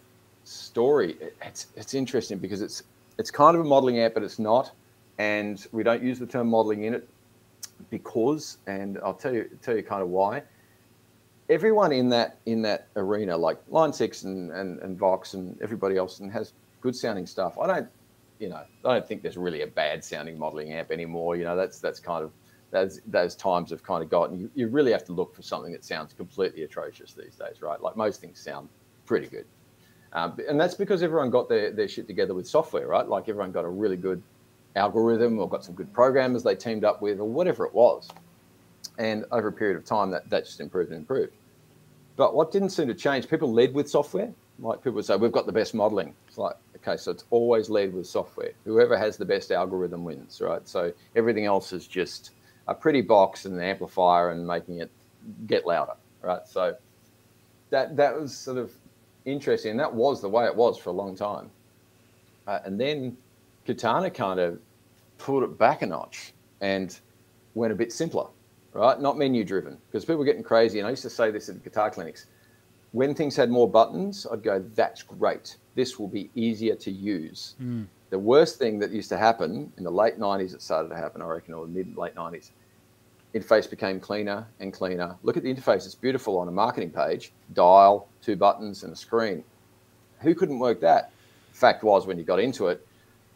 story, 0.46 1.18
it's 1.42 1.68
it's 1.76 1.94
interesting 1.94 2.38
because 2.38 2.62
it's 2.62 2.84
it's 3.18 3.30
kind 3.30 3.58
of 3.58 3.62
a 3.62 3.68
modeling 3.68 4.00
amp, 4.00 4.14
but 4.14 4.24
it's 4.24 4.40
not, 4.40 4.72
and 5.18 5.68
we 5.74 5.84
don't 5.84 6.02
use 6.02 6.18
the 6.18 6.26
term 6.26 6.48
modeling 6.48 6.86
in 6.86 6.94
it 6.94 7.10
because, 7.90 8.58
and 8.68 9.00
I'll 9.04 9.14
tell 9.14 9.34
you 9.34 9.50
tell 9.62 9.76
you 9.76 9.84
kind 9.84 10.02
of 10.02 10.10
why. 10.10 10.44
Everyone 11.50 11.92
in 11.92 12.10
that 12.10 12.38
in 12.46 12.62
that 12.64 12.88
arena, 12.96 13.36
like 13.36 13.60
Line 13.70 13.92
Six 13.92 14.24
and, 14.24 14.52
and, 14.52 14.80
and 14.82 14.98
Vox 14.98 15.34
and 15.34 15.60
everybody 15.62 15.98
else, 15.98 16.20
and 16.20 16.32
has 16.32 16.54
good 16.82 16.96
sounding 16.96 17.26
stuff. 17.26 17.58
I 17.58 17.68
don't, 17.68 17.88
you 18.40 18.50
know, 18.50 18.64
I 18.86 18.94
don't 18.94 19.08
think 19.08 19.22
there's 19.24 19.38
really 19.38 19.62
a 19.64 19.68
bad 19.68 20.04
sounding 20.04 20.38
modeling 20.38 20.72
amp 20.72 20.92
anymore. 20.92 21.36
You 21.36 21.46
know, 21.46 21.56
that's 21.56 21.80
that's 21.80 22.00
kind 22.00 22.24
of 22.24 22.32
those 22.72 23.02
those 23.08 23.36
times 23.36 23.72
have 23.72 23.84
kind 23.84 24.04
of 24.04 24.10
gotten. 24.10 24.40
You, 24.40 24.52
you 24.54 24.68
really 24.68 24.92
have 24.92 25.06
to 25.06 25.14
look 25.14 25.36
for 25.36 25.42
something 25.42 25.72
that 25.72 25.84
sounds 25.84 26.14
completely 26.14 26.64
atrocious 26.64 27.14
these 27.14 27.36
days, 27.36 27.62
right? 27.62 27.82
Like 27.82 27.96
most 27.96 28.22
things 28.22 28.40
sound 28.40 28.70
pretty 29.06 29.28
good. 29.28 29.46
Um, 30.14 30.38
and 30.48 30.60
that's 30.60 30.76
because 30.76 31.04
everyone 31.04 31.30
got 31.30 31.50
their, 31.50 31.72
their 31.72 31.88
shit 31.88 32.08
together 32.08 32.34
with 32.34 32.48
software, 32.48 32.88
right? 32.88 33.08
Like 33.08 33.30
everyone 33.30 33.52
got 33.52 33.66
a 33.66 33.70
really 33.70 33.98
good 33.98 34.22
algorithm 34.76 35.40
or 35.40 35.50
got 35.50 35.64
some 35.64 35.76
good 35.76 35.92
programmers 35.94 36.44
they 36.44 36.56
teamed 36.56 36.84
up 36.84 37.02
with 37.02 37.20
or 37.20 37.26
whatever 37.26 37.66
it 37.66 37.74
was. 37.74 38.10
And 38.98 39.26
over 39.32 39.48
a 39.48 39.52
period 39.52 39.78
of 39.78 39.86
time, 39.86 40.12
that, 40.12 40.30
that 40.30 40.46
just 40.46 40.60
improved 40.60 40.92
and 40.92 41.00
improved. 41.00 41.34
But 42.16 42.36
what 42.36 42.52
didn't 42.52 42.70
seem 42.70 42.88
to 42.88 42.94
change, 42.94 43.30
people 43.30 43.52
led 43.52 43.74
with 43.74 43.90
software. 43.90 44.34
Like 44.60 44.80
people 44.80 44.94
would 44.94 45.06
say, 45.06 45.16
we've 45.16 45.32
got 45.32 45.46
the 45.46 45.54
best 45.54 45.74
modeling. 45.74 46.14
It's 46.28 46.38
like, 46.38 46.56
okay, 46.78 46.98
so 46.98 47.12
it's 47.12 47.24
always 47.30 47.70
led 47.70 47.94
with 47.94 48.08
software. 48.08 48.52
Whoever 48.66 48.98
has 48.98 49.16
the 49.16 49.26
best 49.26 49.52
algorithm 49.52 50.04
wins, 50.04 50.42
right? 50.42 50.68
So 50.68 50.92
everything 51.16 51.46
else 51.46 51.72
is 51.72 51.88
just 51.88 52.32
a 52.68 52.76
pretty 52.76 53.02
box 53.02 53.46
and 53.46 53.56
an 53.56 53.62
amplifier 53.62 54.32
and 54.32 54.46
making 54.46 54.80
it 54.80 54.92
get 55.48 55.66
louder, 55.66 55.94
right? 56.22 56.46
So 56.46 56.76
that 57.70 57.96
that 57.96 58.20
was 58.20 58.36
sort 58.36 58.58
of 58.58 58.74
interesting. 59.26 59.78
That 59.78 59.94
was 59.94 60.22
the 60.22 60.30
way 60.30 60.46
it 60.46 60.56
was 60.56 60.78
for 60.78 60.90
a 60.90 60.94
long 60.94 61.16
time. 61.16 61.50
Uh, 62.48 62.60
and 62.66 62.80
then 62.80 63.16
Katana 63.70 64.10
kind 64.10 64.40
of 64.40 64.58
pulled 65.20 65.44
it 65.44 65.56
back 65.60 65.84
a 65.84 65.86
notch 65.86 66.34
and 66.60 67.00
went 67.54 67.72
a 67.72 67.76
bit 67.76 67.94
simpler, 67.94 68.26
right? 68.74 69.00
Not 69.00 69.16
menu 69.16 69.44
driven 69.44 69.78
because 69.86 70.06
people 70.06 70.18
were 70.18 70.26
getting 70.26 70.42
crazy. 70.42 70.80
And 70.80 70.88
I 70.88 70.90
used 70.90 71.04
to 71.04 71.10
say 71.12 71.30
this 71.30 71.50
at 71.50 71.64
guitar 71.64 71.92
clinics. 71.92 72.26
When 72.94 73.14
things 73.14 73.36
had 73.36 73.52
more 73.52 73.70
buttons, 73.70 74.26
I'd 74.32 74.42
go, 74.42 74.66
that's 74.74 75.04
great. 75.04 75.58
This 75.76 76.00
will 76.00 76.08
be 76.08 76.32
easier 76.34 76.74
to 76.78 76.90
use. 76.90 77.54
Mm. 77.62 77.86
The 78.10 78.18
worst 78.18 78.58
thing 78.58 78.80
that 78.80 78.90
used 78.90 79.10
to 79.10 79.18
happen 79.20 79.72
in 79.78 79.84
the 79.84 79.92
late 79.92 80.18
90s, 80.18 80.56
it 80.56 80.64
started 80.64 80.90
to 80.90 80.96
happen, 80.96 81.22
I 81.22 81.26
reckon, 81.26 81.54
or 81.54 81.68
mid 81.68 81.96
late 81.96 82.16
90s, 82.16 82.50
interface 83.36 83.70
became 83.70 84.00
cleaner 84.00 84.48
and 84.60 84.74
cleaner. 84.74 85.16
Look 85.22 85.38
at 85.38 85.44
the 85.44 85.54
interface, 85.54 85.86
it's 85.86 85.94
beautiful 85.94 86.40
on 86.40 86.48
a 86.48 86.52
marketing 86.52 86.90
page 86.90 87.34
dial, 87.54 88.08
two 88.24 88.36
buttons, 88.36 88.82
and 88.82 88.92
a 88.92 88.96
screen. 88.96 89.44
Who 90.22 90.34
couldn't 90.34 90.58
work 90.58 90.82
that? 90.82 91.12
Fact 91.52 91.84
was, 91.84 92.08
when 92.08 92.18
you 92.18 92.24
got 92.24 92.40
into 92.40 92.70
it, 92.70 92.84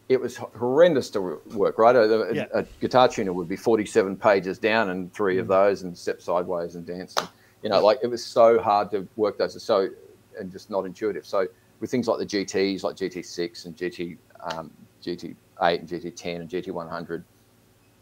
it 0.10 0.20
was 0.20 0.36
horrendous 0.38 1.10
to 1.12 1.40
work, 1.54 1.78
right? 1.78 1.96
A, 1.96 2.30
Yeah. 2.34 2.46
a 2.54 2.64
guitar 2.82 3.08
tuner 3.08 3.34
would 3.34 3.48
be 3.48 3.56
47 3.56 4.18
pages 4.18 4.60
down 4.60 4.90
and 4.90 5.14
three 5.14 5.38
of 5.40 5.48
those 5.48 5.84
and 5.84 5.98
step 5.98 6.22
sideways 6.22 6.76
and 6.76 6.86
dance. 6.86 7.16
And, 7.18 7.28
you 7.62 7.70
know, 7.70 7.84
like 7.84 8.00
it 8.04 8.08
was 8.08 8.24
so 8.26 8.60
hard 8.60 8.92
to 8.92 9.08
work 9.16 9.38
those. 9.38 9.62
So, 9.64 9.88
and 10.38 10.52
just 10.52 10.70
not 10.70 10.86
intuitive. 10.86 11.26
So, 11.26 11.48
with 11.80 11.90
things 11.92 12.08
like 12.08 12.20
the 12.20 12.26
GTs, 12.26 12.84
like 12.84 12.96
GT6 12.96 13.66
and 13.66 13.76
GT, 13.76 14.18
um, 14.52 14.72
GT8 15.04 15.36
and 15.80 15.88
GT10 15.88 16.36
and 16.42 16.50
GT100, 16.50 17.24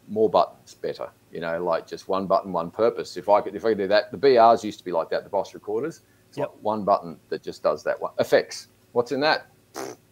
more 0.07 0.29
buttons, 0.29 0.73
better. 0.75 1.09
You 1.31 1.39
know, 1.39 1.63
like 1.63 1.87
just 1.87 2.07
one 2.07 2.27
button, 2.27 2.51
one 2.51 2.71
purpose. 2.71 3.15
If 3.17 3.29
I 3.29 3.41
could, 3.41 3.55
if 3.55 3.63
I 3.63 3.69
could 3.69 3.77
do 3.77 3.87
that, 3.87 4.11
the 4.11 4.17
BRs 4.17 4.63
used 4.63 4.79
to 4.79 4.85
be 4.85 4.91
like 4.91 5.09
that. 5.09 5.23
The 5.23 5.29
Boss 5.29 5.53
recorders, 5.53 6.01
it's 6.29 6.37
Yep. 6.37 6.49
like 6.49 6.57
one 6.63 6.83
button 6.83 7.19
that 7.29 7.43
just 7.43 7.63
does 7.63 7.83
that 7.83 7.99
one. 8.01 8.11
Effects. 8.19 8.67
What's 8.91 9.11
in 9.11 9.19
that? 9.21 9.47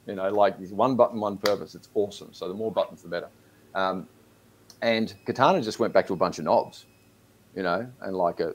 You 0.10 0.16
know, 0.16 0.30
like 0.30 0.58
one 0.72 0.96
button, 0.96 1.20
one 1.20 1.38
purpose. 1.38 1.76
It's 1.76 1.90
awesome. 1.94 2.34
So 2.34 2.48
the 2.48 2.54
more 2.56 2.72
buttons, 2.72 3.04
the 3.04 3.10
better. 3.10 3.30
Um, 3.76 4.08
and 4.82 5.14
Katana 5.24 5.62
just 5.62 5.80
went 5.80 5.94
back 5.94 6.08
to 6.08 6.14
a 6.14 6.16
bunch 6.16 6.40
of 6.40 6.46
knobs, 6.46 6.88
you 7.56 7.62
know, 7.62 7.88
and 8.02 8.16
like 8.16 8.40
a, 8.40 8.50
uh, 8.50 8.54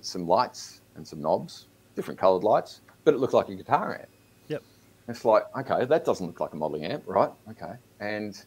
some 0.00 0.26
lights 0.26 0.80
and 0.96 1.06
some 1.06 1.22
knobs, 1.22 1.68
different 1.94 2.18
colored 2.18 2.42
lights, 2.42 2.80
but 3.04 3.14
it 3.14 3.18
looked 3.18 3.32
like 3.32 3.48
a 3.48 3.54
guitar 3.54 3.96
amp. 4.00 4.08
Yep. 4.48 4.62
It's 5.06 5.24
like, 5.24 5.44
okay, 5.56 5.84
that 5.84 6.04
doesn't 6.04 6.26
look 6.26 6.40
like 6.40 6.52
a 6.52 6.56
modeling 6.56 6.86
amp, 6.86 7.04
right? 7.06 7.30
Okay. 7.48 7.74
And 8.00 8.44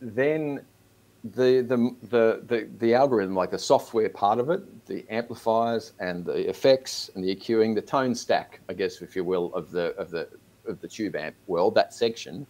then 0.00 0.64
the, 1.22 1.60
the, 1.60 1.94
the, 2.08 2.42
the, 2.44 2.68
the 2.78 2.94
algorithm, 2.94 3.36
like 3.36 3.52
the 3.52 3.58
software 3.58 4.08
part 4.08 4.40
of 4.40 4.50
it, 4.50 4.86
the 4.86 5.04
amplifiers 5.10 5.92
and 6.00 6.24
the 6.24 6.48
effects 6.48 7.08
and 7.14 7.22
the 7.22 7.36
EQing, 7.36 7.76
the 7.76 7.82
tone 7.82 8.16
stack, 8.16 8.58
I 8.68 8.72
guess, 8.72 9.00
if 9.00 9.14
you 9.14 9.22
will, 9.22 9.54
of 9.54 9.70
the, 9.70 9.94
of 9.94 10.10
the, 10.10 10.28
of 10.66 10.80
the 10.80 10.88
tube 10.88 11.16
amp 11.16 11.36
world, 11.46 11.74
that 11.74 11.94
section 11.94 12.46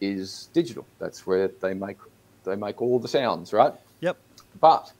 is 0.00 0.48
digital. 0.52 0.86
That's 0.98 1.26
where 1.26 1.48
they 1.48 1.74
make, 1.74 1.98
they 2.44 2.56
make 2.56 2.82
all 2.82 2.98
the 2.98 3.08
sounds, 3.08 3.52
right? 3.52 3.72
Yep. 4.00 4.16
But 4.60 4.92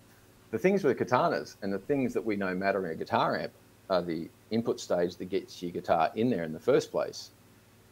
the 0.51 0.59
things 0.59 0.85
with 0.85 0.99
katanas 0.99 1.57
and 1.63 1.73
the 1.73 1.79
things 1.79 2.15
that 2.15 2.25
we 2.25 2.37
know 2.37 2.55
matter 2.55 2.85
in 2.87 2.93
a 2.93 2.95
guitar 2.95 3.39
amp 3.39 3.53
are 3.91 4.03
the 4.03 4.29
input 4.51 4.81
stage 4.81 5.17
that 5.17 5.27
gets 5.27 5.63
your 5.63 5.71
guitar 5.73 6.11
in 6.15 6.31
there 6.31 6.45
in 6.45 6.53
the 6.53 6.61
first 6.61 6.91
place, 6.91 7.31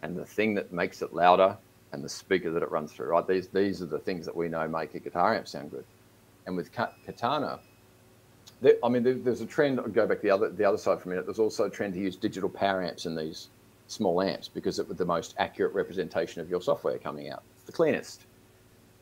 and 0.03 0.17
the 0.17 0.25
thing 0.25 0.55
that 0.55 0.73
makes 0.73 1.03
it 1.03 1.13
louder, 1.13 1.57
and 1.93 2.03
the 2.03 2.09
speaker 2.09 2.51
that 2.51 2.63
it 2.63 2.71
runs 2.71 2.93
through. 2.93 3.07
Right? 3.07 3.27
These 3.27 3.49
these 3.49 3.81
are 3.83 3.87
the 3.87 3.99
things 3.99 4.27
that 4.27 4.35
we 4.35 4.49
know 4.49 4.67
make 4.69 4.95
a 4.95 4.99
guitar 4.99 5.35
amp 5.35 5.47
sound 5.47 5.71
good. 5.71 5.85
And 6.47 6.57
with 6.57 6.71
katana, 6.73 7.61
there, 8.61 8.75
I 8.83 8.89
mean, 8.89 9.03
there, 9.03 9.15
there's 9.15 9.41
a 9.41 9.47
trend. 9.47 9.81
I'll 9.81 9.89
go 9.89 10.07
back 10.07 10.21
the 10.21 10.31
other 10.31 10.51
the 10.51 10.65
other 10.65 10.79
side 10.79 11.01
for 11.01 11.09
a 11.09 11.11
minute. 11.11 11.27
There's 11.27 11.39
also 11.39 11.65
a 11.65 11.71
trend 11.71 11.95
to 11.95 12.01
use 12.01 12.17
digital 12.17 12.49
power 12.49 12.83
amps 12.83 13.07
in 13.07 13.17
these 13.17 13.49
small 13.95 14.21
amps 14.21 14.49
because 14.49 14.79
it 14.79 14.89
was 14.89 14.99
the 14.99 15.05
most 15.05 15.35
accurate 15.39 15.73
representation 15.73 16.41
of 16.41 16.51
your 16.51 16.61
software 16.61 16.99
coming 16.99 17.31
out. 17.31 17.43
The 17.67 17.73
cleanest. 17.73 18.27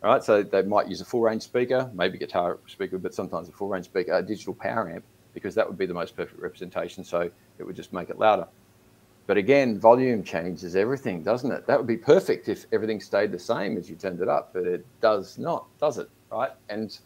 All 0.03 0.11
right, 0.11 0.23
so 0.23 0.43
they 0.43 0.63
might 0.63 0.89
use 0.89 1.01
a 1.01 1.05
full 1.05 1.21
range 1.21 1.43
speaker, 1.43 1.91
maybe 1.95 2.19
guitar 2.19 2.59
speaker, 2.67 2.99
but 2.99 3.15
sometimes 3.15 3.49
a 3.49 3.53
full 3.53 3.69
range 3.69 3.87
speaker, 3.87 4.13
a 4.13 4.23
digital 4.23 4.55
power 4.55 4.91
amp, 4.91 5.05
because 5.33 5.55
that 5.55 5.67
would 5.67 5.79
be 5.79 5.87
the 5.87 5.95
most 5.95 6.17
perfect 6.17 6.41
representation. 6.41 7.05
So 7.05 7.31
it 7.59 7.65
would 7.65 7.77
just 7.77 7.93
make 7.93 8.11
it 8.11 8.19
louder. 8.19 8.47
But 9.27 9.37
again, 9.37 9.79
volume 9.79 10.25
changes 10.25 10.75
everything, 10.75 11.23
doesn't 11.23 11.51
it? 11.51 11.67
That 11.67 11.79
would 11.79 11.87
be 11.87 11.97
perfect 11.97 12.49
if 12.49 12.67
everything 12.73 13.01
stayed 13.01 13.31
the 13.31 13.39
same 13.39 13.77
as 13.77 13.89
you 13.89 13.95
turned 13.95 14.21
it 14.21 14.29
up, 14.29 14.53
but 14.53 14.67
it 14.67 14.85
does 15.01 15.39
not, 15.39 15.67
does 15.79 15.99
it? 15.99 16.11
Right? 16.31 16.51
And 16.69 16.99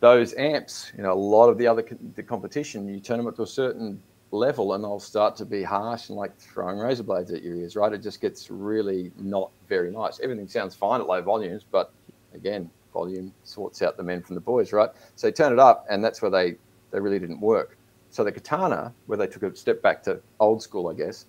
those 0.00 0.34
amps, 0.34 0.92
you 0.96 1.02
know, 1.02 1.12
a 1.12 1.14
lot 1.14 1.48
of 1.48 1.58
the 1.58 1.66
other 1.66 1.84
the 2.14 2.22
competition, 2.22 2.88
you 2.88 3.00
turn 3.00 3.18
them 3.18 3.26
up 3.26 3.36
to 3.36 3.42
a 3.42 3.46
certain 3.46 4.00
level 4.30 4.74
and 4.74 4.84
they'll 4.84 5.00
start 5.00 5.36
to 5.36 5.44
be 5.44 5.62
harsh 5.62 6.08
and 6.08 6.18
like 6.18 6.36
throwing 6.38 6.78
razor 6.78 7.02
blades 7.02 7.30
at 7.30 7.42
your 7.42 7.54
ears, 7.54 7.76
right? 7.76 7.92
It 7.92 8.02
just 8.02 8.20
gets 8.20 8.50
really 8.50 9.10
not 9.18 9.50
very 9.68 9.90
nice. 9.90 10.20
Everything 10.20 10.48
sounds 10.48 10.74
fine 10.74 11.00
at 11.00 11.06
low 11.06 11.22
volumes, 11.22 11.64
but 11.70 11.92
again, 12.34 12.70
volume 12.92 13.32
sorts 13.44 13.80
out 13.82 13.96
the 13.96 14.02
men 14.02 14.22
from 14.22 14.34
the 14.34 14.40
boys, 14.40 14.72
right? 14.72 14.90
So 15.16 15.30
turn 15.30 15.52
it 15.52 15.58
up 15.58 15.86
and 15.88 16.04
that's 16.04 16.20
where 16.20 16.30
they, 16.30 16.56
they 16.90 17.00
really 17.00 17.18
didn't 17.18 17.40
work. 17.40 17.76
So 18.10 18.24
the 18.24 18.32
katana, 18.32 18.92
where 19.06 19.18
they 19.18 19.26
took 19.26 19.42
a 19.42 19.54
step 19.54 19.82
back 19.82 20.02
to 20.04 20.20
old 20.40 20.62
school, 20.62 20.88
I 20.88 20.94
guess, 20.94 21.26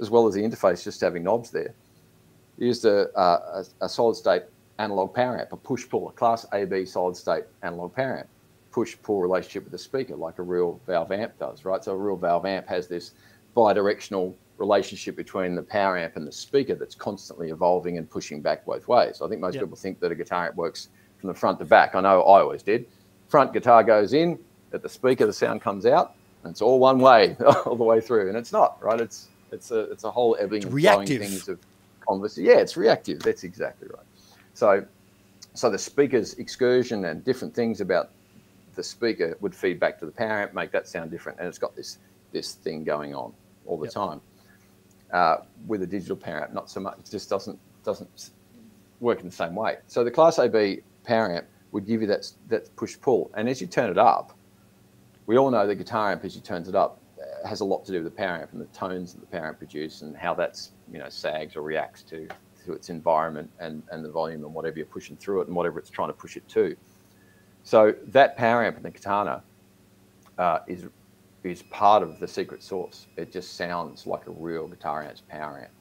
as 0.00 0.10
well 0.10 0.26
as 0.26 0.34
the 0.34 0.42
interface 0.42 0.82
just 0.82 1.00
having 1.00 1.22
knobs 1.22 1.50
there, 1.50 1.74
used 2.58 2.84
a, 2.84 3.10
uh, 3.16 3.64
a, 3.80 3.84
a 3.84 3.88
solid 3.88 4.16
state 4.16 4.42
analog 4.78 5.14
power 5.14 5.38
amp, 5.38 5.52
a 5.52 5.56
push 5.56 5.88
pull, 5.88 6.08
a 6.08 6.12
class 6.12 6.46
AB 6.52 6.84
solid 6.86 7.16
state 7.16 7.44
analog 7.62 7.94
power 7.94 8.18
amp, 8.18 8.28
push 8.74 8.96
pull 9.04 9.22
relationship 9.22 9.62
with 9.62 9.70
the 9.72 9.78
speaker 9.78 10.16
like 10.16 10.40
a 10.40 10.42
real 10.42 10.82
valve 10.84 11.12
amp 11.12 11.38
does, 11.38 11.64
right? 11.64 11.84
So 11.84 11.92
a 11.92 11.96
real 11.96 12.16
valve 12.16 12.44
amp 12.44 12.66
has 12.68 12.88
this 12.88 13.12
bi-directional 13.54 14.36
relationship 14.58 15.16
between 15.16 15.54
the 15.54 15.62
power 15.62 15.96
amp 15.96 16.16
and 16.16 16.26
the 16.26 16.32
speaker 16.32 16.74
that's 16.74 16.96
constantly 16.96 17.50
evolving 17.50 17.98
and 17.98 18.10
pushing 18.10 18.42
back 18.42 18.66
both 18.66 18.88
ways. 18.88 19.22
I 19.24 19.28
think 19.28 19.40
most 19.40 19.54
Yep. 19.54 19.62
people 19.62 19.76
think 19.76 20.00
that 20.00 20.10
a 20.10 20.16
guitar 20.16 20.46
amp 20.48 20.56
works 20.56 20.88
from 21.18 21.28
the 21.28 21.34
front 21.34 21.60
to 21.60 21.64
back. 21.64 21.94
I 21.94 22.00
know 22.00 22.22
I 22.22 22.40
always 22.40 22.64
did. 22.64 22.86
Front 23.28 23.52
guitar 23.52 23.84
goes 23.84 24.12
in, 24.12 24.40
at 24.72 24.82
the 24.82 24.88
speaker 24.88 25.24
the 25.26 25.32
sound 25.32 25.62
comes 25.62 25.86
out, 25.86 26.16
and 26.42 26.50
it's 26.50 26.60
all 26.60 26.80
one 26.80 26.98
way 26.98 27.36
all 27.66 27.76
the 27.76 27.84
way 27.84 28.00
through. 28.00 28.28
And 28.28 28.36
it's 28.36 28.52
not, 28.52 28.76
right? 28.82 29.00
It's 29.00 29.30
it's 29.52 29.70
a 29.70 29.82
it's 29.92 30.02
a 30.04 30.10
whole 30.10 30.36
ebbing 30.40 30.64
It's 30.64 30.66
and 30.66 30.74
reactive. 30.74 31.06
flowing 31.06 31.08
things 31.30 31.48
of 31.48 31.60
conversation. 32.08 32.50
Yeah, 32.50 32.58
it's 32.58 32.76
reactive. 32.76 33.22
That's 33.22 33.44
exactly 33.44 33.86
right. 33.94 34.06
So 34.54 34.84
so 35.54 35.70
the 35.70 35.78
speaker's 35.78 36.34
excursion 36.34 37.04
and 37.04 37.24
different 37.24 37.54
things 37.54 37.80
about 37.80 38.10
the 38.74 38.82
speaker 38.84 39.36
would 39.40 39.54
feed 39.54 39.80
back 39.80 39.98
to 40.00 40.06
the 40.06 40.12
power 40.12 40.42
amp, 40.42 40.54
make 40.54 40.72
that 40.72 40.88
sound 40.88 41.10
different, 41.10 41.38
and 41.40 41.48
it's 41.48 41.58
got 41.58 41.74
this 41.76 41.98
this 42.32 42.54
thing 42.54 42.84
going 42.84 43.14
on 43.14 43.34
all 43.64 43.78
the 43.78 43.86
Yep. 43.86 43.94
time. 43.94 44.22
Uh, 45.12 45.38
with 45.66 45.82
a 45.82 45.86
digital 45.86 46.16
power 46.16 46.42
amp, 46.42 46.52
not 46.54 46.70
so 46.70 46.80
much. 46.80 46.98
It 46.98 47.10
just 47.10 47.30
doesn't 47.30 47.60
doesn't 47.84 48.30
work 49.00 49.20
in 49.20 49.26
the 49.26 49.32
same 49.32 49.54
way. 49.54 49.76
So 49.86 50.04
the 50.04 50.10
Class 50.12 50.38
AB 50.38 50.82
power 51.06 51.32
amp 51.36 51.46
would 51.72 51.86
give 51.86 52.00
you 52.02 52.06
that 52.08 52.26
that 52.48 52.74
push 52.76 53.00
pull, 53.00 53.30
and 53.36 53.48
as 53.48 53.60
you 53.60 53.66
turn 53.68 53.90
it 53.90 53.98
up, 53.98 54.32
we 55.26 55.38
all 55.38 55.50
know 55.50 55.66
the 55.66 55.74
guitar 55.74 56.12
amp 56.12 56.24
as 56.24 56.36
you 56.36 56.42
turns 56.42 56.68
it 56.68 56.74
up 56.74 57.02
uh, 57.20 57.48
has 57.48 57.60
a 57.60 57.64
lot 57.64 57.84
to 57.86 57.92
do 57.92 57.98
with 58.02 58.12
the 58.12 58.16
power 58.16 58.38
amp 58.42 58.52
and 58.52 58.60
the 58.60 58.66
tones 58.68 59.14
that 59.14 59.20
the 59.20 59.26
power 59.26 59.48
amp 59.48 59.58
produce 59.58 60.02
and 60.02 60.16
how 60.16 60.34
that's 60.34 60.72
you 60.90 60.98
know 60.98 61.08
sags 61.08 61.56
or 61.56 61.62
reacts 61.62 62.02
to 62.04 62.28
to 62.64 62.72
its 62.72 62.90
environment 62.90 63.50
and 63.60 63.84
and 63.90 64.04
the 64.04 64.10
volume 64.10 64.44
and 64.44 64.54
whatever 64.54 64.76
you're 64.78 64.86
pushing 64.86 65.16
through 65.16 65.42
it 65.42 65.48
and 65.48 65.56
whatever 65.56 65.78
it's 65.78 65.90
trying 65.90 66.08
to 66.08 66.14
push 66.14 66.36
it 66.36 66.48
to. 66.48 66.76
So 67.64 67.94
that 68.08 68.36
power 68.36 68.62
amp 68.62 68.76
in 68.76 68.82
the 68.82 68.90
katana 68.90 69.42
uh, 70.38 70.60
is 70.68 70.86
is 71.42 71.62
part 71.62 72.02
of 72.02 72.20
the 72.20 72.28
secret 72.28 72.62
sauce. 72.62 73.06
It 73.16 73.32
just 73.32 73.56
sounds 73.56 74.06
like 74.06 74.26
a 74.26 74.30
real 74.30 74.66
guitar 74.68 75.02
amp's 75.02 75.22
power 75.22 75.60
amp. 75.60 75.72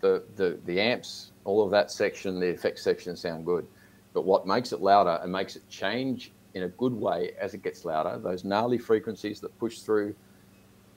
The 0.00 0.24
the 0.34 0.58
the 0.66 0.80
amps, 0.80 1.30
all 1.44 1.64
of 1.64 1.70
that 1.70 1.90
section, 1.90 2.40
the 2.40 2.48
effects 2.48 2.82
section 2.82 3.16
sound 3.16 3.46
good, 3.46 3.66
but 4.14 4.24
what 4.24 4.46
makes 4.46 4.72
it 4.72 4.80
louder 4.80 5.20
and 5.22 5.32
makes 5.32 5.54
it 5.56 5.68
change 5.68 6.32
in 6.54 6.64
a 6.64 6.68
good 6.68 6.92
way 6.92 7.32
as 7.40 7.54
it 7.54 7.62
gets 7.62 7.84
louder, 7.84 8.18
those 8.18 8.44
gnarly 8.44 8.78
frequencies 8.78 9.40
that 9.40 9.56
push 9.58 9.80
through 9.80 10.14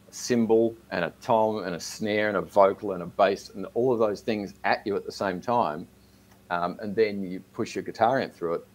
a 0.09 0.13
cymbal 0.13 0.75
and 0.89 1.05
a 1.05 1.13
tom 1.21 1.63
and 1.65 1.75
a 1.75 1.79
snare 1.79 2.29
and 2.29 2.37
a 2.37 2.41
vocal 2.41 2.93
and 2.93 3.03
a 3.03 3.05
bass 3.05 3.49
and 3.49 3.67
all 3.75 3.93
of 3.93 3.99
those 3.99 4.21
things 4.21 4.53
at 4.63 4.81
you 4.85 4.95
at 4.95 5.05
the 5.05 5.11
same 5.11 5.39
time, 5.39 5.87
um, 6.49 6.77
and 6.81 6.95
then 6.95 7.21
you 7.21 7.41
push 7.53 7.75
your 7.75 7.83
guitar 7.83 8.19
amp 8.19 8.33
through 8.33 8.55
it, 8.55 8.67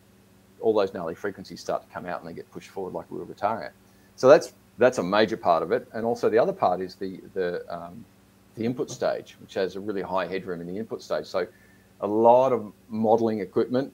all 0.60 0.74
those 0.74 0.94
gnarly 0.94 1.14
frequencies 1.14 1.60
start 1.60 1.82
to 1.82 1.88
come 1.92 2.06
out 2.06 2.20
and 2.20 2.28
they 2.28 2.34
get 2.34 2.50
pushed 2.50 2.70
forward 2.70 2.94
like 2.94 3.06
a 3.10 3.14
real 3.14 3.24
guitar. 3.24 3.72
So 4.16 4.28
that's 4.28 4.52
that's 4.78 4.98
a 4.98 5.02
major 5.02 5.36
part 5.36 5.62
of 5.62 5.72
it, 5.72 5.86
and 5.92 6.04
also 6.04 6.28
the 6.28 6.38
other 6.38 6.52
part 6.52 6.80
is 6.80 6.94
the 6.94 7.20
the 7.34 7.64
um, 7.72 8.04
the 8.54 8.64
input 8.64 8.90
stage, 8.90 9.36
which 9.40 9.54
has 9.54 9.76
a 9.76 9.80
really 9.80 10.02
high 10.02 10.26
headroom 10.26 10.60
in 10.60 10.66
the 10.66 10.78
input 10.78 11.02
stage. 11.02 11.26
So 11.26 11.46
a 12.00 12.06
lot 12.06 12.52
of 12.52 12.72
modeling 12.88 13.40
equipment, 13.40 13.92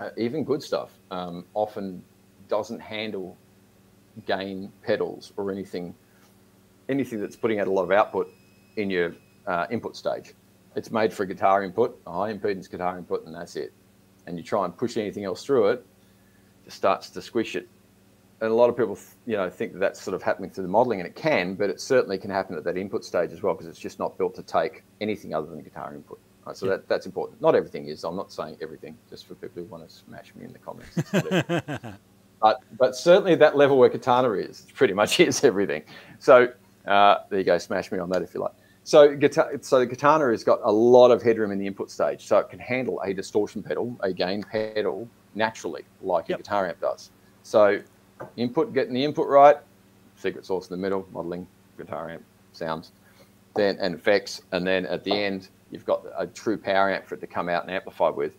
uh, 0.00 0.10
even 0.16 0.44
good 0.44 0.62
stuff, 0.62 0.90
um, 1.10 1.44
often 1.54 2.02
doesn't 2.48 2.80
handle 2.80 3.36
gain 4.26 4.72
pedals 4.82 5.32
or 5.36 5.50
anything 5.50 5.94
anything 6.88 7.20
that's 7.20 7.36
putting 7.36 7.60
out 7.60 7.66
a 7.66 7.70
lot 7.70 7.84
of 7.84 7.90
output 7.90 8.32
in 8.76 8.90
your 8.90 9.14
uh, 9.46 9.66
input 9.70 9.96
stage. 9.96 10.32
It's 10.74 10.90
made 10.90 11.12
for 11.12 11.24
a 11.24 11.26
guitar 11.26 11.62
input, 11.62 12.00
a 12.06 12.12
high 12.12 12.32
impedance 12.32 12.70
guitar 12.70 12.98
input, 12.98 13.26
and 13.26 13.34
that's 13.34 13.56
it. 13.56 13.72
And 14.28 14.36
you 14.36 14.44
try 14.44 14.64
and 14.64 14.76
push 14.76 14.96
anything 14.96 15.24
else 15.24 15.44
through 15.44 15.68
it, 15.68 15.86
it 16.66 16.72
starts 16.72 17.10
to 17.10 17.22
squish 17.22 17.56
it 17.56 17.68
and 18.40 18.50
a 18.50 18.54
lot 18.54 18.70
of 18.70 18.76
people, 18.76 18.96
you 19.26 19.36
know, 19.36 19.50
think 19.50 19.72
that 19.72 19.78
that's 19.80 20.00
sort 20.00 20.14
of 20.14 20.22
happening 20.22 20.50
through 20.50 20.62
the 20.62 20.68
modelling, 20.68 21.00
and 21.00 21.08
it 21.08 21.16
can, 21.16 21.54
but 21.54 21.70
it 21.70 21.80
certainly 21.80 22.18
can 22.18 22.30
happen 22.30 22.56
at 22.56 22.62
that 22.64 22.76
input 22.76 23.04
stage 23.04 23.32
as 23.32 23.42
well 23.42 23.54
because 23.54 23.66
it's 23.66 23.80
just 23.80 23.98
not 23.98 24.16
built 24.16 24.34
to 24.36 24.42
take 24.42 24.84
anything 25.00 25.34
other 25.34 25.48
than 25.48 25.60
guitar 25.60 25.92
input. 25.92 26.20
Right? 26.46 26.56
So 26.56 26.66
yeah. 26.66 26.72
that, 26.72 26.88
that's 26.88 27.06
important. 27.06 27.40
Not 27.40 27.56
everything 27.56 27.88
is. 27.88 28.04
I'm 28.04 28.16
not 28.16 28.32
saying 28.32 28.56
everything, 28.62 28.96
just 29.10 29.26
for 29.26 29.34
people 29.34 29.62
who 29.62 29.68
want 29.68 29.88
to 29.88 29.92
smash 29.92 30.32
me 30.36 30.44
in 30.44 30.52
the 30.52 30.58
comments. 30.60 30.94
but 32.40 32.60
but 32.78 32.94
certainly 32.94 33.34
that 33.34 33.56
level 33.56 33.76
where 33.76 33.90
Katana 33.90 34.30
is, 34.32 34.66
pretty 34.72 34.94
much 34.94 35.18
is 35.20 35.42
everything. 35.42 35.82
So 36.20 36.52
uh, 36.86 37.16
there 37.30 37.40
you 37.40 37.44
go, 37.44 37.58
smash 37.58 37.90
me 37.90 37.98
on 37.98 38.08
that 38.10 38.22
if 38.22 38.34
you 38.34 38.40
like. 38.40 38.52
So, 38.88 39.18
so 39.60 39.80
the 39.80 39.86
Katana 39.86 40.30
has 40.30 40.42
got 40.42 40.60
a 40.64 40.72
lot 40.72 41.10
of 41.10 41.20
headroom 41.20 41.50
in 41.52 41.58
the 41.58 41.66
input 41.66 41.90
stage, 41.90 42.26
so 42.26 42.38
it 42.38 42.48
can 42.48 42.58
handle 42.58 42.98
a 43.02 43.12
distortion 43.12 43.62
pedal, 43.62 43.94
a 44.00 44.14
gain 44.14 44.42
pedal 44.42 45.06
naturally, 45.34 45.82
like 46.00 46.30
yep. 46.30 46.38
a 46.38 46.42
guitar 46.42 46.66
amp 46.66 46.80
does. 46.80 47.10
So, 47.42 47.82
input, 48.38 48.72
getting 48.72 48.94
the 48.94 49.04
input 49.04 49.28
right, 49.28 49.58
secret 50.16 50.46
sauce 50.46 50.70
in 50.70 50.74
the 50.74 50.80
middle, 50.80 51.06
modeling, 51.12 51.46
guitar 51.76 52.08
amp, 52.08 52.22
sounds, 52.54 52.92
then 53.54 53.76
and 53.78 53.94
effects, 53.94 54.40
and 54.52 54.66
then 54.66 54.86
at 54.86 55.04
the 55.04 55.12
end 55.12 55.48
you've 55.70 55.84
got 55.84 56.06
a 56.16 56.26
true 56.26 56.56
power 56.56 56.90
amp 56.90 57.04
for 57.04 57.16
it 57.16 57.20
to 57.20 57.26
come 57.26 57.50
out 57.50 57.64
and 57.64 57.70
amplify 57.70 58.08
with. 58.08 58.32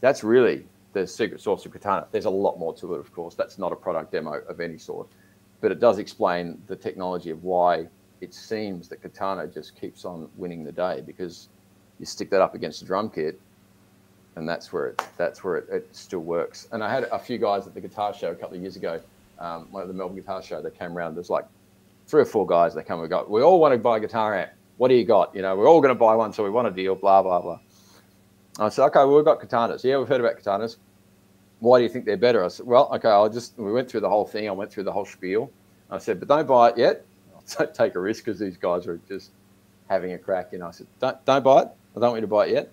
That's 0.00 0.24
really 0.24 0.66
the 0.92 1.06
secret 1.06 1.40
sauce 1.40 1.66
of 1.66 1.72
Katana. 1.72 2.08
There's 2.10 2.24
a 2.24 2.30
lot 2.30 2.58
more 2.58 2.74
to 2.74 2.96
it, 2.96 2.98
of 2.98 3.12
course. 3.12 3.36
That's 3.36 3.58
not 3.58 3.70
a 3.70 3.76
product 3.76 4.10
demo 4.10 4.40
of 4.48 4.60
any 4.60 4.76
sort, 4.76 5.06
but 5.60 5.70
it 5.70 5.78
does 5.78 6.00
explain 6.00 6.60
the 6.66 6.74
technology 6.74 7.30
of 7.30 7.44
why 7.44 7.86
it 8.24 8.34
seems 8.34 8.88
that 8.88 9.02
Katana 9.02 9.46
just 9.46 9.78
keeps 9.78 10.04
on 10.04 10.28
winning 10.36 10.64
the 10.64 10.72
day 10.72 11.02
because 11.06 11.48
you 12.00 12.06
stick 12.06 12.30
that 12.30 12.40
up 12.40 12.54
against 12.54 12.82
a 12.82 12.84
drum 12.84 13.10
kit, 13.10 13.38
and 14.36 14.48
that's 14.48 14.72
where 14.72 14.86
it 14.88 15.02
that's 15.16 15.44
where 15.44 15.56
it, 15.56 15.68
it 15.70 15.88
still 15.92 16.20
works. 16.20 16.66
And 16.72 16.82
I 16.82 16.92
had 16.92 17.04
a 17.04 17.18
few 17.18 17.38
guys 17.38 17.66
at 17.66 17.74
the 17.74 17.80
guitar 17.80 18.12
show 18.14 18.30
a 18.30 18.34
couple 18.34 18.56
of 18.56 18.62
years 18.62 18.76
ago, 18.76 19.00
um, 19.38 19.68
one 19.70 19.82
of 19.82 19.88
the 19.88 19.94
Melbourne 19.94 20.16
Guitar 20.16 20.42
Show. 20.42 20.60
They 20.62 20.70
came 20.70 20.96
around. 20.96 21.14
There's 21.14 21.30
like 21.30 21.44
three 22.08 22.22
or 22.22 22.24
four 22.24 22.46
guys. 22.46 22.74
They 22.74 22.82
come 22.82 23.00
and 23.00 23.08
go. 23.08 23.26
We 23.28 23.42
all 23.42 23.60
want 23.60 23.72
to 23.74 23.78
buy 23.78 23.98
a 23.98 24.00
guitar 24.00 24.36
amp. 24.36 24.50
What 24.78 24.88
do 24.88 24.94
you 24.94 25.04
got? 25.04 25.34
You 25.36 25.42
know, 25.42 25.54
we're 25.54 25.68
all 25.68 25.80
going 25.80 25.94
to 25.94 25.98
buy 25.98 26.16
one, 26.16 26.32
so 26.32 26.42
we 26.42 26.50
want 26.50 26.66
a 26.66 26.70
deal. 26.70 26.94
Blah 26.94 27.22
blah 27.22 27.40
blah. 27.40 27.60
I 28.58 28.70
said, 28.70 28.84
okay, 28.86 29.00
well, 29.00 29.16
we've 29.16 29.24
got 29.24 29.40
katanas. 29.40 29.84
Yeah, 29.84 29.98
we've 29.98 30.08
heard 30.08 30.20
about 30.20 30.38
katanas. 30.40 30.78
Why 31.60 31.78
do 31.78 31.82
you 31.82 31.88
think 31.90 32.06
they're 32.06 32.16
better? 32.16 32.44
I 32.44 32.48
said, 32.48 32.66
well, 32.66 32.90
okay, 32.94 33.08
I'll 33.08 33.28
just. 33.28 33.58
We 33.58 33.72
went 33.72 33.90
through 33.90 34.00
the 34.00 34.08
whole 34.08 34.24
thing. 34.24 34.48
I 34.48 34.52
went 34.52 34.72
through 34.72 34.84
the 34.84 34.92
whole 34.92 35.04
spiel. 35.04 35.50
I 35.90 35.98
said, 35.98 36.18
but 36.18 36.28
don't 36.28 36.48
buy 36.48 36.70
it 36.70 36.78
yet 36.78 37.04
take 37.74 37.94
a 37.94 38.00
risk 38.00 38.24
because 38.24 38.38
these 38.38 38.56
guys 38.56 38.86
are 38.86 39.00
just 39.08 39.30
having 39.88 40.12
a 40.12 40.18
crack. 40.18 40.52
And 40.52 40.62
I 40.62 40.70
said, 40.70 40.86
don't, 41.00 41.24
don't 41.24 41.44
buy 41.44 41.62
it. 41.62 41.68
I 41.96 42.00
don't 42.00 42.10
want 42.10 42.16
you 42.16 42.20
to 42.22 42.26
buy 42.26 42.46
it 42.46 42.52
yet. 42.52 42.70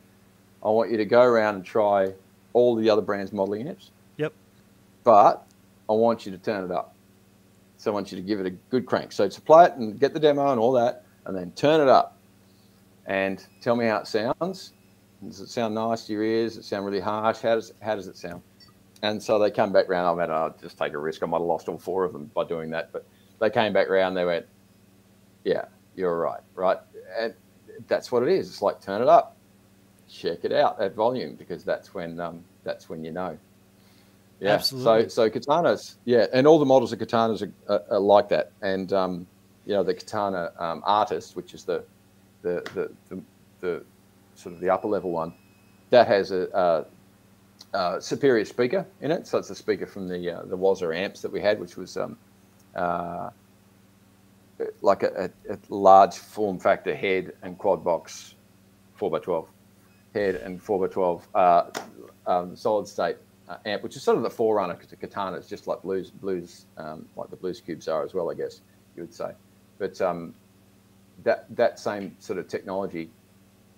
I 0.63 0.69
want 0.69 0.91
you 0.91 0.97
to 0.97 1.05
go 1.05 1.21
around 1.21 1.55
and 1.55 1.65
try 1.65 2.13
all 2.53 2.75
the 2.75 2.89
other 2.89 3.01
brands 3.01 3.31
modeling 3.33 3.67
apps. 3.67 3.89
Yep. 4.17 4.33
But 5.03 5.45
I 5.89 5.93
want 5.93 6.25
you 6.25 6.31
to 6.31 6.37
turn 6.37 6.63
it 6.63 6.71
up. 6.71 6.95
So 7.77 7.91
I 7.91 7.93
want 7.93 8.11
you 8.11 8.15
to 8.17 8.21
give 8.21 8.39
it 8.39 8.45
a 8.45 8.51
good 8.51 8.85
crank. 8.85 9.11
So 9.11 9.27
supply 9.29 9.65
it 9.65 9.73
and 9.73 9.99
get 9.99 10.13
the 10.13 10.19
demo 10.19 10.51
and 10.51 10.59
all 10.59 10.71
that, 10.73 11.03
and 11.25 11.35
then 11.35 11.51
turn 11.51 11.81
it 11.81 11.87
up 11.87 12.17
and 13.07 13.43
tell 13.61 13.75
me 13.75 13.85
how 13.85 13.97
it 13.97 14.07
sounds. 14.07 14.73
Does 15.25 15.39
it 15.39 15.49
sound 15.49 15.75
nice 15.75 16.05
to 16.05 16.13
your 16.13 16.23
ears? 16.23 16.55
Does 16.55 16.65
it 16.65 16.67
sound 16.67 16.85
really 16.85 16.99
harsh? 16.99 17.39
How 17.39 17.55
does 17.55 17.73
how 17.81 17.95
does 17.95 18.07
it 18.07 18.17
sound? 18.17 18.41
And 19.03 19.21
so 19.21 19.39
they 19.39 19.49
come 19.49 19.71
back 19.71 19.89
around. 19.89 20.05
I 20.05 20.23
mean, 20.23 20.31
I'll 20.31 20.55
just 20.61 20.77
take 20.77 20.93
a 20.93 20.97
risk. 20.97 21.23
I 21.23 21.25
might 21.25 21.39
have 21.39 21.47
lost 21.47 21.67
all 21.69 21.77
four 21.77 22.03
of 22.03 22.13
them 22.13 22.29
by 22.35 22.43
doing 22.43 22.69
that, 22.71 22.91
but 22.91 23.05
they 23.39 23.49
came 23.49 23.73
back 23.73 23.89
around. 23.89 24.13
They 24.13 24.25
went, 24.25 24.45
yeah, 25.43 25.65
you're 25.95 26.17
right, 26.17 26.41
right? 26.55 26.77
And 27.17 27.33
that's 27.87 28.11
what 28.11 28.23
it 28.23 28.29
is. 28.29 28.49
It's 28.49 28.61
like 28.61 28.81
turn 28.81 29.01
it 29.01 29.07
up, 29.07 29.37
check 30.09 30.39
it 30.43 30.51
out 30.51 30.81
at 30.81 30.95
volume 30.95 31.35
because 31.35 31.63
that's 31.63 31.93
when 31.93 32.19
um, 32.19 32.43
that's 32.63 32.89
when 32.89 33.03
you 33.03 33.11
know. 33.11 33.37
Yeah. 34.39 34.53
Absolutely. 34.53 35.09
So 35.09 35.29
so 35.29 35.29
katanas, 35.29 35.95
yeah, 36.05 36.25
and 36.33 36.47
all 36.47 36.57
the 36.57 36.65
models 36.65 36.91
of 36.93 36.99
katanas 36.99 37.43
are, 37.43 37.73
are, 37.73 37.83
are 37.91 37.99
like 37.99 38.29
that. 38.29 38.51
And 38.61 38.91
um, 38.91 39.27
you 39.65 39.73
know 39.73 39.83
the 39.83 39.93
katana 39.93 40.51
um, 40.57 40.81
artist, 40.85 41.35
which 41.35 41.53
is 41.53 41.63
the 41.63 41.83
the, 42.41 42.61
the 42.73 42.91
the, 43.09 43.21
the 43.59 43.83
sort 44.35 44.55
of 44.55 44.61
the 44.61 44.69
upper 44.69 44.87
level 44.87 45.11
one, 45.11 45.33
that 45.91 46.07
has 46.07 46.31
a, 46.31 46.85
a, 47.73 47.77
a, 47.77 48.01
superior 48.01 48.45
speaker 48.45 48.85
in 49.01 49.11
it. 49.11 49.27
So 49.27 49.37
it's 49.37 49.49
a 49.49 49.55
speaker 49.55 49.85
from 49.85 50.07
the 50.07 50.37
uh, 50.37 50.43
the 50.43 50.57
Waza 50.57 50.95
amps 50.95 51.21
that 51.21 51.31
we 51.31 51.39
had, 51.39 51.59
which 51.59 51.77
was 51.77 51.97
um, 51.97 52.17
uh, 52.75 53.29
like 54.81 55.03
a, 55.03 55.31
a, 55.49 55.53
a, 55.53 55.57
large 55.69 56.15
form 56.15 56.59
factor 56.59 56.95
head 56.95 57.33
and 57.41 57.57
quad 57.57 57.83
box 57.83 58.35
4x12 58.99 59.47
head 60.13 60.35
and 60.35 60.63
4x12 60.63 61.21
uh, 61.35 61.63
um, 62.27 62.55
solid 62.55 62.87
state 62.87 63.17
uh, 63.49 63.57
amp, 63.65 63.83
which 63.83 63.95
is 63.95 64.03
sort 64.03 64.17
of 64.17 64.23
the 64.23 64.29
forerunner 64.29 64.75
to 64.75 64.95
Katana. 64.95 65.37
It's 65.37 65.47
just 65.47 65.67
like 65.67 65.81
blues, 65.81 66.09
blues, 66.09 66.65
um, 66.77 67.05
like 67.15 67.29
the 67.29 67.35
blues 67.35 67.59
cubes 67.59 67.87
are 67.87 68.03
as 68.03 68.13
well, 68.13 68.31
I 68.31 68.33
guess 68.33 68.61
you 68.95 69.03
would 69.03 69.13
say. 69.13 69.31
But 69.77 69.99
um, 70.01 70.33
that 71.23 71.45
that 71.55 71.79
same 71.79 72.15
sort 72.19 72.39
of 72.39 72.47
technology 72.47 73.09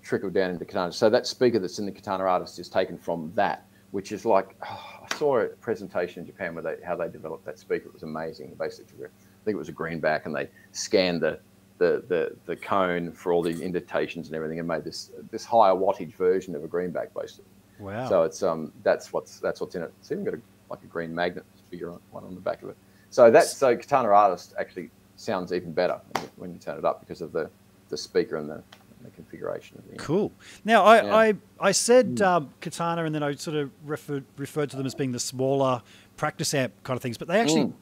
trickled 0.03 0.33
down 0.33 0.51
into 0.51 0.65
Katana. 0.65 0.91
So 0.91 1.09
that 1.09 1.25
speaker 1.25 1.59
that's 1.59 1.79
in 1.79 1.85
the 1.85 1.91
Katana 1.91 2.25
artist 2.25 2.59
is 2.59 2.69
taken 2.69 2.97
from 2.97 3.31
that, 3.35 3.65
which 3.91 4.11
is 4.11 4.25
like 4.25 4.55
oh, 4.63 4.99
I 5.09 5.15
saw 5.15 5.39
a 5.39 5.45
presentation 5.47 6.21
in 6.21 6.27
Japan 6.27 6.55
where 6.55 6.63
they 6.63 6.75
how 6.85 6.95
they 6.95 7.09
developed 7.09 7.45
that 7.45 7.57
speaker. 7.57 7.87
It 7.87 7.93
was 7.93 8.03
amazing. 8.03 8.55
Basically, 8.59 9.07
think 9.43 9.55
it 9.55 9.59
was 9.59 9.69
a 9.69 9.73
greenback, 9.73 10.25
and 10.25 10.35
they 10.35 10.49
scanned 10.71 11.21
the 11.21 11.39
the, 11.79 12.03
the, 12.07 12.35
the 12.45 12.55
cone 12.55 13.11
for 13.11 13.33
all 13.33 13.41
the 13.41 13.61
indentations 13.61 14.27
and 14.27 14.35
everything, 14.35 14.59
and 14.59 14.67
made 14.67 14.83
this 14.83 15.11
this 15.31 15.43
higher 15.43 15.73
wattage 15.73 16.13
version 16.15 16.55
of 16.55 16.63
a 16.63 16.67
greenback 16.67 17.13
basically. 17.13 17.45
Wow! 17.79 18.07
So 18.07 18.23
it's 18.23 18.43
um 18.43 18.71
that's 18.83 19.11
what's 19.11 19.39
that's 19.39 19.59
what's 19.59 19.75
in 19.75 19.83
it. 19.83 19.91
It's 19.99 20.11
even 20.11 20.23
got 20.23 20.35
a, 20.35 20.41
like 20.69 20.83
a 20.83 20.87
green 20.87 21.13
magnet 21.13 21.45
figure 21.69 21.91
on 21.91 21.99
one 22.11 22.23
on 22.23 22.35
the 22.35 22.41
back 22.41 22.61
of 22.63 22.69
it. 22.69 22.77
So 23.09 23.29
that 23.31 23.45
so 23.45 23.75
Katana 23.75 24.09
Artist 24.09 24.53
actually 24.59 24.89
sounds 25.15 25.51
even 25.51 25.73
better 25.73 25.99
when 26.13 26.23
you, 26.23 26.29
when 26.37 26.53
you 26.53 26.59
turn 26.59 26.77
it 26.77 26.85
up 26.85 26.99
because 26.99 27.21
of 27.21 27.31
the 27.31 27.49
the 27.89 27.97
speaker 27.97 28.37
and 28.37 28.49
the 28.49 28.63
the 29.03 29.09
configuration 29.11 29.77
of 29.77 29.89
the 29.89 29.97
cool. 29.97 30.31
Now 30.63 30.85
I, 30.85 31.03
yeah. 31.03 31.15
I, 31.15 31.33
I 31.59 31.71
said 31.71 32.19
hmm. 32.19 32.23
um, 32.23 32.49
Katana 32.61 33.03
and 33.03 33.13
then 33.13 33.23
I 33.23 33.35
sort 33.35 33.57
of 33.57 33.71
referred 33.83 34.23
referred 34.37 34.69
to 34.69 34.77
them 34.77 34.85
as 34.85 34.95
being 34.95 35.11
the 35.11 35.19
smaller 35.19 35.81
practice 36.15 36.53
amp 36.53 36.73
kind 36.83 36.95
of 36.95 37.03
things, 37.03 37.17
but 37.17 37.27
they 37.27 37.39
actually 37.39 37.65
mm 37.65 37.73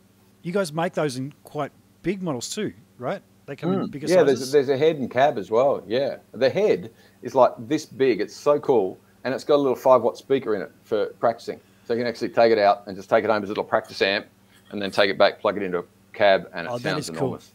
you 0.44 0.52
guys 0.52 0.74
make 0.74 0.94
those 0.94 1.18
in 1.18 1.34
quite 1.44 1.72
big 2.04 2.22
models 2.22 2.50
too, 2.54 2.74
right? 2.98 3.22
They 3.46 3.56
come 3.56 3.72
mm. 3.72 3.76
in 3.76 3.80
hmm. 3.82 3.86
bigger 3.88 4.08
yeah, 4.08 4.18
sizes. 4.18 4.40
there's, 4.40 4.52
there's 4.52 4.70
a 4.70 4.78
head 4.78 4.98
and 4.98 5.10
cab 5.10 5.38
as 5.38 5.52
well. 5.52 5.84
Yeah, 5.88 6.18
the 6.32 6.50
head 6.50 6.92
is 7.22 7.36
like 7.36 7.54
this 7.58 7.86
big. 7.86 8.22
It's 8.22 8.36
so 8.36 8.60
cool, 8.60 8.98
and 9.24 9.34
it's 9.34 9.44
got 9.44 9.56
a 9.56 9.58
little 9.58 9.76
five 9.76 10.02
watt 10.02 10.18
speaker 10.18 10.56
in 10.56 10.62
it 10.62 10.72
for 10.84 11.08
practicing. 11.20 11.60
So 11.86 11.94
you 11.94 12.00
can 12.00 12.08
actually 12.08 12.30
take 12.30 12.52
it 12.52 12.58
out 12.58 12.84
and 12.88 12.96
just 12.96 13.10
take 13.10 13.24
it 13.24 13.30
home 13.30 13.44
as 13.44 13.50
a 13.50 13.52
little 13.52 13.64
practice 13.64 14.02
amp, 14.02 14.28
and 14.70 14.82
then 14.82 14.92
take 14.92 15.10
it 15.10 15.18
back, 15.18 15.40
plug 15.40 15.58
it 15.58 15.64
into 15.64 15.80
a 15.80 15.84
cab, 16.14 16.50
and 16.54 16.68
it 16.68 16.72
oh, 16.72 16.78
sounds 16.78 17.10
enormous. 17.10 17.52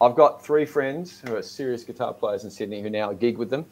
Cool. 0.00 0.08
I've 0.08 0.16
got 0.16 0.44
three 0.44 0.66
friends 0.66 1.22
who 1.26 1.36
are 1.36 1.42
serious 1.42 1.84
guitar 1.84 2.12
players 2.12 2.44
in 2.44 2.50
Sydney 2.50 2.82
who 2.82 2.90
now 2.90 3.12
gig 3.12 3.38
with 3.38 3.48
them. 3.48 3.64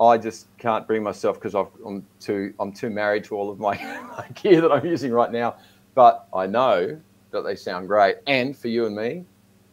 I 0.00 0.16
just 0.16 0.46
can't 0.56 0.86
bring 0.86 1.02
myself 1.02 1.38
because 1.38 1.54
I'm 1.54 2.06
too 2.18 2.54
I'm 2.58 2.72
too 2.72 2.88
married 2.88 3.24
to 3.24 3.36
all 3.36 3.50
of 3.50 3.60
my, 3.60 3.76
my 4.18 4.26
gear 4.34 4.62
that 4.62 4.72
I'm 4.72 4.86
using 4.86 5.12
right 5.12 5.30
now. 5.30 5.56
But 5.94 6.26
I 6.32 6.46
know 6.46 6.98
that 7.30 7.42
they 7.42 7.54
sound 7.54 7.88
great. 7.88 8.16
And 8.26 8.56
for 8.56 8.68
you 8.68 8.86
and 8.86 8.94
me, 8.94 9.24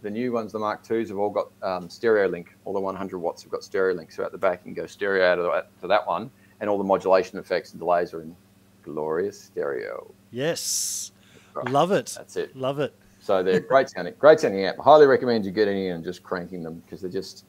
the 0.02 0.10
new 0.10 0.32
ones, 0.32 0.52
the 0.52 0.60
Mark 0.60 0.90
IIs, 0.90 1.10
have 1.10 1.18
all 1.18 1.30
got 1.30 1.50
um, 1.62 1.90
stereo 1.90 2.28
link. 2.28 2.56
All 2.66 2.74
the 2.74 2.80
100 2.80 3.18
watts 3.20 3.42
have 3.44 3.52
got 3.52 3.64
stereo 3.64 3.96
link. 3.96 4.12
So 4.12 4.24
at 4.24 4.32
the 4.32 4.38
back, 4.38 4.62
you 4.64 4.74
can 4.74 4.82
go 4.82 4.88
stereo 4.88 5.26
out 5.26 5.40
of 5.40 5.66
to 5.82 5.88
that 5.88 6.06
one, 6.08 6.30
and 6.60 6.70
all 6.70 6.78
the 6.78 6.84
modulation 6.84 7.40
effects 7.40 7.72
and 7.72 7.80
delays 7.80 8.14
are 8.14 8.22
in 8.22 8.36
glorious 8.84 9.42
stereo. 9.42 10.10
Yes, 10.32 11.12
right. 11.54 11.70
love 11.70 11.92
it. 11.92 12.14
That's 12.16 12.36
it. 12.38 12.56
Love 12.56 12.80
it. 12.80 12.94
So 13.20 13.44
they're 13.44 13.60
great 13.74 13.90
sounding, 13.90 14.14
great 14.20 14.40
sounding 14.40 14.64
amp. 14.64 14.78
Highly 14.80 15.08
recommend 15.08 15.46
you 15.46 15.52
getting 15.52 15.78
in 15.78 15.94
and 15.94 16.04
just 16.04 16.24
cranking 16.24 16.64
them 16.64 16.82
because 16.86 17.02
they're 17.02 17.10
just, 17.10 17.46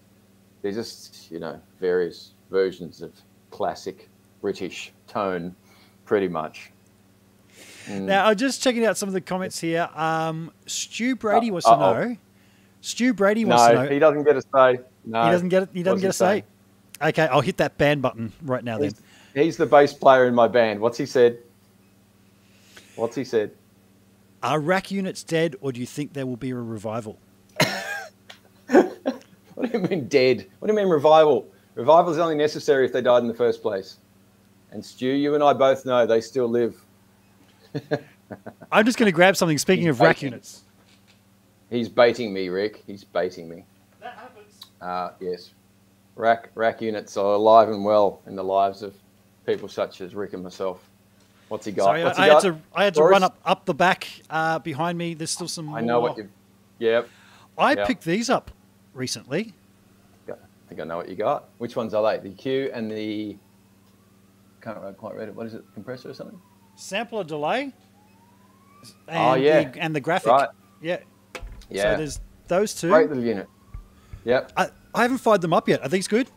they're 0.63 0.73
just 0.73 1.31
you 1.31 1.39
know 1.39 1.61
various 1.79 2.35
versions 2.51 3.03
of 3.03 3.13
classic 3.51 4.09
British 4.41 4.93
tone, 5.07 5.55
pretty 6.05 6.29
much. 6.29 6.73
Mm. 7.89 8.02
Now, 8.02 8.27
I'm 8.27 8.36
just 8.36 8.62
checking 8.62 8.85
out 8.85 8.97
some 8.97 9.09
of 9.09 9.12
the 9.12 9.20
comments 9.20 9.59
here. 9.59 9.89
Um, 9.94 10.52
Stu 10.66 11.16
Brady 11.16 11.51
uh, 11.51 11.55
wants 11.55 11.66
to 11.66 11.77
know. 11.77 12.16
Stu 12.81 13.15
Brady 13.15 13.44
wants 13.44 13.65
no, 13.65 13.73
to 13.73 13.82
know. 13.85 13.90
he 13.90 13.98
doesn't 13.98 14.24
get 14.24 14.36
a 14.36 14.43
say. 14.43 14.81
No, 15.05 15.24
he 15.24 15.31
doesn't 15.31 15.48
get 15.48 15.62
it. 15.65 15.69
He 15.73 15.82
doesn't 15.82 16.01
get 16.01 16.10
a 16.10 16.12
say. 16.12 16.44
Okay, 17.01 17.27
I'll 17.27 17.40
hit 17.40 17.56
that 17.59 17.78
ban 17.78 18.01
button 18.01 18.32
right 18.43 18.62
now. 18.62 18.81
He's, 18.81 18.94
then 19.32 19.44
he's 19.44 19.56
the 19.56 19.66
bass 19.66 19.93
player 19.93 20.27
in 20.27 20.35
my 20.35 20.48
band. 20.48 20.81
What's 20.81 20.98
he 20.98 21.06
said? 21.06 21.39
What's 22.97 23.16
he 23.16 23.24
said? 23.24 23.52
Are 24.43 24.60
rack 24.60 24.90
units 24.90 25.23
dead, 25.23 25.56
or 25.60 25.73
do 25.73 25.81
you 25.81 25.86
think 25.86 26.12
there 26.12 26.27
will 26.27 26.36
be 26.36 26.51
a 26.51 26.56
revival? 26.56 27.19
what 28.66 28.93
do 29.62 29.69
you 29.73 29.78
mean 29.81 30.09
dead? 30.09 30.47
What 30.59 30.69
do 30.69 30.73
you 30.73 30.77
mean 30.77 30.89
revival? 30.89 31.48
Revival 31.74 32.12
is 32.12 32.19
only 32.19 32.35
necessary 32.35 32.85
if 32.85 32.93
they 32.93 33.01
died 33.01 33.23
in 33.23 33.28
the 33.28 33.35
first 33.35 33.62
place. 33.62 33.98
And 34.73 34.85
Stu, 34.85 35.06
you 35.06 35.35
and 35.35 35.43
I 35.43 35.52
both 35.52 35.86
know 35.86 36.06
they 36.06 36.20
still 36.20 36.48
live. 36.48 36.77
I'm 38.73 38.85
just 38.85 38.99
going 38.99 39.07
to 39.07 39.12
grab 39.12 39.36
something. 39.36 39.59
Speaking 39.59 39.86
He's 39.86 39.95
of 39.95 40.01
rack 40.01 40.23
units, 40.23 40.62
he's 41.70 41.89
baiting 41.89 42.32
me, 42.32 42.49
Rick. 42.49 42.82
He's 42.86 43.05
baiting 43.05 43.49
me. 43.49 43.65
That 44.01 44.15
happens. 44.15 44.61
Uh, 44.81 45.11
yes, 45.20 45.51
rack 46.16 46.51
rack 46.55 46.81
units 46.82 47.16
are 47.16 47.35
alive 47.35 47.69
and 47.69 47.85
well 47.85 48.20
in 48.27 48.36
the 48.36 48.45
lives 48.45 48.82
of 48.82 48.95
people 49.47 49.69
such 49.69 50.01
as 50.01 50.15
Rick 50.15 50.35
and 50.35 50.43
myself. 50.43 50.89
What's 51.49 51.65
he 51.65 51.73
got? 51.73 51.85
Sorry, 51.85 52.05
What's 52.05 52.19
I, 52.19 52.24
he 52.24 52.31
I 52.31 52.35
got? 52.35 52.43
had 52.43 52.53
to 52.53 52.61
I 52.74 52.85
had 52.85 52.95
to 52.95 53.03
run 53.03 53.23
up 53.23 53.39
up 53.45 53.65
the 53.65 53.74
back 53.74 54.09
uh, 54.28 54.59
behind 54.59 54.99
me. 54.99 55.15
There's 55.15 55.31
still 55.31 55.49
some. 55.49 55.73
I 55.74 55.81
know 55.81 56.01
more. 56.01 56.11
what 56.11 56.19
you've. 56.19 56.31
Yep. 56.78 57.09
I 57.57 57.74
yeah. 57.74 57.86
picked 57.86 58.05
these 58.05 58.31
up 58.31 58.51
recently. 58.95 59.55
I 60.28 60.35
think 60.69 60.82
I 60.82 60.85
know 60.85 60.99
what 60.99 61.09
you 61.09 61.16
got. 61.16 61.49
Which 61.57 61.77
ones 61.77 61.95
are 61.95 62.03
they? 62.03 62.28
The 62.28 62.35
Q 62.35 62.70
and 62.74 62.90
the. 62.90 63.39
Can't 64.61 64.99
quite 64.99 65.15
read 65.15 65.28
it. 65.28 65.35
What 65.35 65.47
is 65.47 65.55
it? 65.55 65.65
Compressor 65.73 66.11
or 66.11 66.15
something? 66.15 66.39
Sampler 66.83 67.25
delay. 67.25 67.73
And 69.09 69.19
Oh, 69.19 69.35
yeah. 69.35 69.69
the, 69.71 69.83
and 69.83 69.95
the 69.95 70.01
graphic. 70.01 70.31
Right. 70.31 70.49
Yeah. 70.81 70.99
Yeah. 71.69 71.93
So 71.93 71.97
there's 71.99 72.21
those 72.47 72.73
two. 72.75 72.89
Great 72.89 73.09
little 73.09 73.25
unit. 73.25 73.49
Yep. 74.25 74.53
I, 74.57 74.69
I 74.95 75.03
haven't 75.03 75.19
fired 75.19 75.41
them 75.41 75.53
up 75.53 75.69
yet. 75.69 75.83
Are 75.83 75.89
these 75.89 76.07
good? 76.07 76.31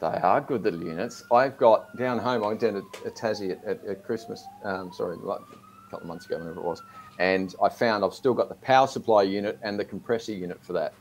They 0.00 0.06
are 0.08 0.42
good 0.42 0.62
little 0.62 0.82
units. 0.84 1.24
I've 1.32 1.56
got 1.56 1.96
down 1.96 2.18
home. 2.18 2.44
I 2.44 2.48
went 2.48 2.60
down 2.60 2.74
to, 2.74 2.82
to 3.04 3.10
Tassie 3.10 3.52
at, 3.52 3.64
at, 3.64 3.84
at 3.86 4.04
Christmas. 4.04 4.44
Um, 4.62 4.92
sorry, 4.92 5.16
like 5.16 5.40
a 5.40 5.90
couple 5.90 6.00
of 6.02 6.06
months 6.06 6.26
ago, 6.26 6.36
whenever 6.38 6.60
it 6.60 6.64
was, 6.64 6.82
and 7.18 7.54
I 7.62 7.70
found 7.70 8.04
I've 8.04 8.12
still 8.12 8.34
got 8.34 8.50
the 8.50 8.54
power 8.56 8.86
supply 8.86 9.22
unit 9.22 9.58
and 9.62 9.78
the 9.80 9.84
compressor 9.86 10.32
unit 10.32 10.62
for 10.62 10.74
that. 10.74 10.92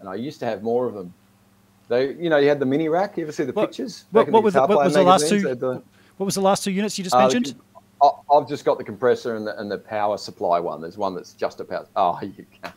And 0.00 0.08
I 0.08 0.16
used 0.16 0.38
to 0.40 0.46
have 0.46 0.62
more 0.62 0.86
of 0.86 0.92
them. 0.92 1.14
They, 1.88 2.12
you 2.12 2.28
know, 2.28 2.36
you 2.36 2.48
had 2.50 2.60
the 2.60 2.66
mini 2.66 2.90
rack. 2.90 3.16
You 3.16 3.22
ever 3.22 3.32
see 3.32 3.44
the 3.44 3.52
What- 3.54 3.68
pictures? 3.70 4.04
what- 4.10 4.28
what 4.28 4.42
was 4.42 4.52
the- 4.52 4.60
what 4.66 4.84
was 4.84 4.92
the 4.94 5.02
last 5.02 5.28
two- 5.30 5.54
the- 5.54 5.82
What 6.22 6.26
was 6.26 6.36
the 6.36 6.40
last 6.40 6.62
two 6.62 6.70
units 6.70 6.96
you 6.96 7.02
just 7.02 7.16
Uh, 7.16 7.22
mentioned? 7.22 7.56
I've 8.32 8.48
just 8.48 8.64
got 8.64 8.78
the 8.78 8.84
compressor 8.84 9.34
and 9.34 9.44
the, 9.44 9.58
and 9.58 9.68
the 9.68 9.78
power 9.78 10.16
supply 10.16 10.60
one. 10.60 10.80
There's 10.80 10.96
one 10.96 11.16
that's 11.16 11.32
just 11.32 11.58
a 11.58 11.64
power. 11.64 11.84
Oh, 11.96 12.16
you 12.22 12.46
can't. 12.62 12.74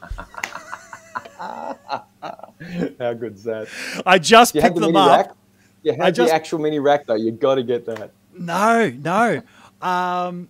How 3.00 3.14
good's 3.14 3.44
that? 3.44 3.68
I 4.04 4.18
just 4.18 4.56
You 4.56 4.62
picked 4.62 4.74
the 4.78 4.82
them 4.88 4.96
up. 4.96 5.28
rack. 5.28 5.36
You 5.84 5.92
have 5.92 6.02
I 6.02 6.10
just- 6.10 6.30
the 6.30 6.34
actual 6.36 6.58
mini 6.58 6.80
rack 6.80 7.06
though. 7.06 7.14
You 7.14 7.34
got 7.34 7.54
to 7.56 7.64
get 7.64 7.86
that. 7.86 8.10
No, 8.36 8.90
no. 8.90 9.44
Um, 9.80 10.50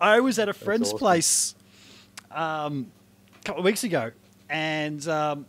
I 0.00 0.20
was 0.20 0.38
at 0.38 0.48
a 0.48 0.54
friend's 0.54 0.88
awesome. 0.88 0.98
place 0.98 1.54
um, 2.30 2.90
a 3.38 3.44
couple 3.44 3.60
of 3.60 3.66
weeks 3.66 3.84
ago, 3.84 4.12
and 4.48 5.06
um, 5.08 5.44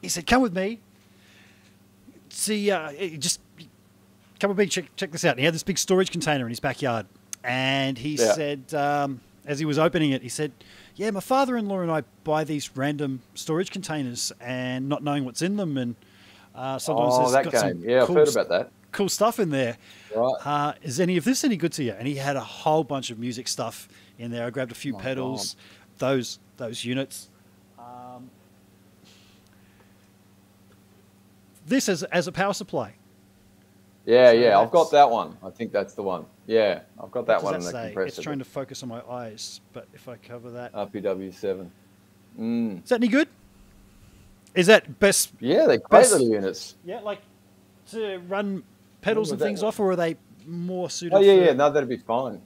he 0.00 0.08
said, 0.08 0.26
"Come 0.26 0.40
with 0.40 0.56
me. 0.56 0.80
See, 2.30 2.70
uh, 2.70 2.92
just 3.18 3.40
come 4.40 4.48
with 4.48 4.58
me. 4.58 4.66
Check, 4.66 4.94
check 4.96 5.10
this 5.12 5.24
out." 5.24 5.32
And 5.32 5.38
he 5.40 5.44
had 5.44 5.54
this 5.54 5.62
big 5.62 5.78
storage 5.78 6.10
container 6.10 6.44
in 6.44 6.50
his 6.50 6.60
backyard, 6.60 7.06
and 7.42 7.98
he 7.98 8.14
Yeah. 8.14 8.32
said, 8.32 8.74
um, 8.74 9.20
as 9.46 9.58
he 9.58 9.64
was 9.64 9.78
opening 9.78 10.10
it, 10.12 10.22
he 10.22 10.28
said, 10.28 10.52
"Yeah, 10.96 11.10
my 11.10 11.20
father-in-law 11.20 11.80
and 11.80 11.90
I 11.90 12.02
buy 12.24 12.44
these 12.44 12.76
random 12.76 13.20
storage 13.34 13.70
containers, 13.70 14.32
and 14.40 14.88
not 14.88 15.02
knowing 15.02 15.24
what's 15.24 15.42
in 15.42 15.56
them, 15.56 15.76
and 15.76 15.96
uh, 16.54 16.78
sometimes 16.78 17.14
oh, 17.14 17.30
there's 17.30 17.44
got 17.46 17.60
some. 17.60 17.78
Yeah, 17.82 18.06
cool 18.06 18.18
I've 18.18 18.26
heard 18.26 18.28
about 18.28 18.48
that. 18.48 18.70
cool 18.92 19.08
stuff 19.08 19.38
in 19.38 19.50
there." 19.50 19.76
Right. 20.14 20.34
uh, 20.46 20.72
is 20.82 21.00
any 21.00 21.16
of 21.16 21.24
this 21.24 21.42
any 21.44 21.56
good 21.56 21.72
to 21.72 21.82
you? 21.84 21.92
And 21.92 22.06
he 22.06 22.14
had 22.14 22.36
a 22.36 22.40
whole 22.40 22.84
bunch 22.84 23.10
of 23.10 23.18
music 23.18 23.48
stuff 23.48 23.88
in 24.18 24.30
there. 24.30 24.46
I 24.46 24.50
grabbed 24.50 24.70
a 24.72 24.76
few 24.76 24.94
Oh 24.94 24.98
pedals, 24.98 25.56
those 25.98 26.38
those 26.56 26.84
units. 26.84 27.28
Um, 27.78 28.30
this 31.66 31.88
as 31.88 32.02
as 32.04 32.26
a 32.28 32.32
power 32.32 32.52
supply. 32.54 32.94
Yeah, 34.06 34.32
So 34.32 34.36
yeah, 34.36 34.58
I've 34.58 34.70
got 34.70 34.90
that 34.90 35.10
one. 35.10 35.36
I 35.42 35.50
think 35.50 35.72
that's 35.72 35.94
the 35.94 36.02
one. 36.02 36.26
Yeah, 36.46 36.80
I've 37.02 37.10
got 37.10 37.26
that 37.26 37.42
one 37.42 37.54
in 37.54 37.60
the 37.60 37.70
say? 37.70 37.86
compressor. 37.86 38.06
It's 38.08 38.20
trying 38.20 38.38
to 38.38 38.44
focus 38.44 38.82
on 38.82 38.88
my 38.90 39.02
eyes, 39.08 39.60
but 39.72 39.88
if 39.94 40.08
I 40.08 40.16
cover 40.16 40.50
that, 40.50 40.72
RPW7. 40.74 41.68
Mm. 42.38 42.86
that 42.88 42.96
any 42.96 43.08
good? 43.08 43.28
Is 44.54 44.66
that 44.66 44.98
best? 44.98 45.32
Yeah, 45.40 45.66
they're 45.66 45.78
great 45.78 46.10
little 46.10 46.28
units. 46.28 46.76
Yeah, 46.84 47.00
like 47.00 47.20
to 47.90 48.18
run 48.28 48.62
pedals 49.00 49.30
and 49.30 49.40
things 49.40 49.62
one? 49.62 49.68
off, 49.68 49.80
or 49.80 49.92
are 49.92 49.96
they 49.96 50.16
more 50.46 50.90
suited? 50.90 51.16
Oh 51.16 51.20
yeah, 51.20 51.32
yeah, 51.32 51.52
no, 51.52 51.70
that'd 51.70 51.88
be 51.88 51.96
fine. 51.96 52.40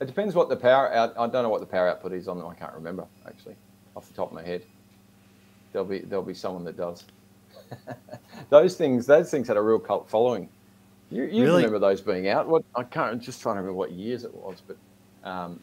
It 0.00 0.06
depends 0.06 0.34
what 0.34 0.48
the 0.48 0.56
power 0.56 0.92
out. 0.92 1.14
I 1.16 1.26
don't 1.28 1.42
know 1.42 1.48
what 1.48 1.60
the 1.60 1.66
power 1.66 1.88
output 1.88 2.12
is 2.12 2.28
on 2.28 2.38
them. 2.38 2.46
I 2.46 2.54
can't 2.54 2.74
remember 2.74 3.06
actually, 3.26 3.56
off 3.94 4.08
the 4.08 4.14
top 4.14 4.28
of 4.28 4.34
my 4.34 4.42
head. 4.42 4.62
There'll 5.72 5.86
be 5.86 6.00
there'll 6.00 6.24
be 6.24 6.34
someone 6.34 6.64
that 6.64 6.76
does. 6.76 7.04
those 8.50 8.76
things, 8.76 9.06
those 9.06 9.30
things 9.30 9.48
had 9.48 9.56
a 9.56 9.62
real 9.62 9.78
cult 9.78 10.08
following. 10.08 10.48
You, 11.10 11.24
you 11.24 11.42
Really? 11.44 11.64
remember 11.64 11.78
those 11.78 12.00
being 12.00 12.28
out? 12.28 12.48
What 12.48 12.64
I 12.74 12.82
can't. 12.82 13.12
I'm 13.12 13.20
just 13.20 13.40
trying 13.40 13.56
to 13.56 13.60
remember 13.60 13.78
what 13.78 13.92
years 13.92 14.24
it 14.24 14.34
was, 14.34 14.62
but. 14.66 14.76
Um, 15.28 15.60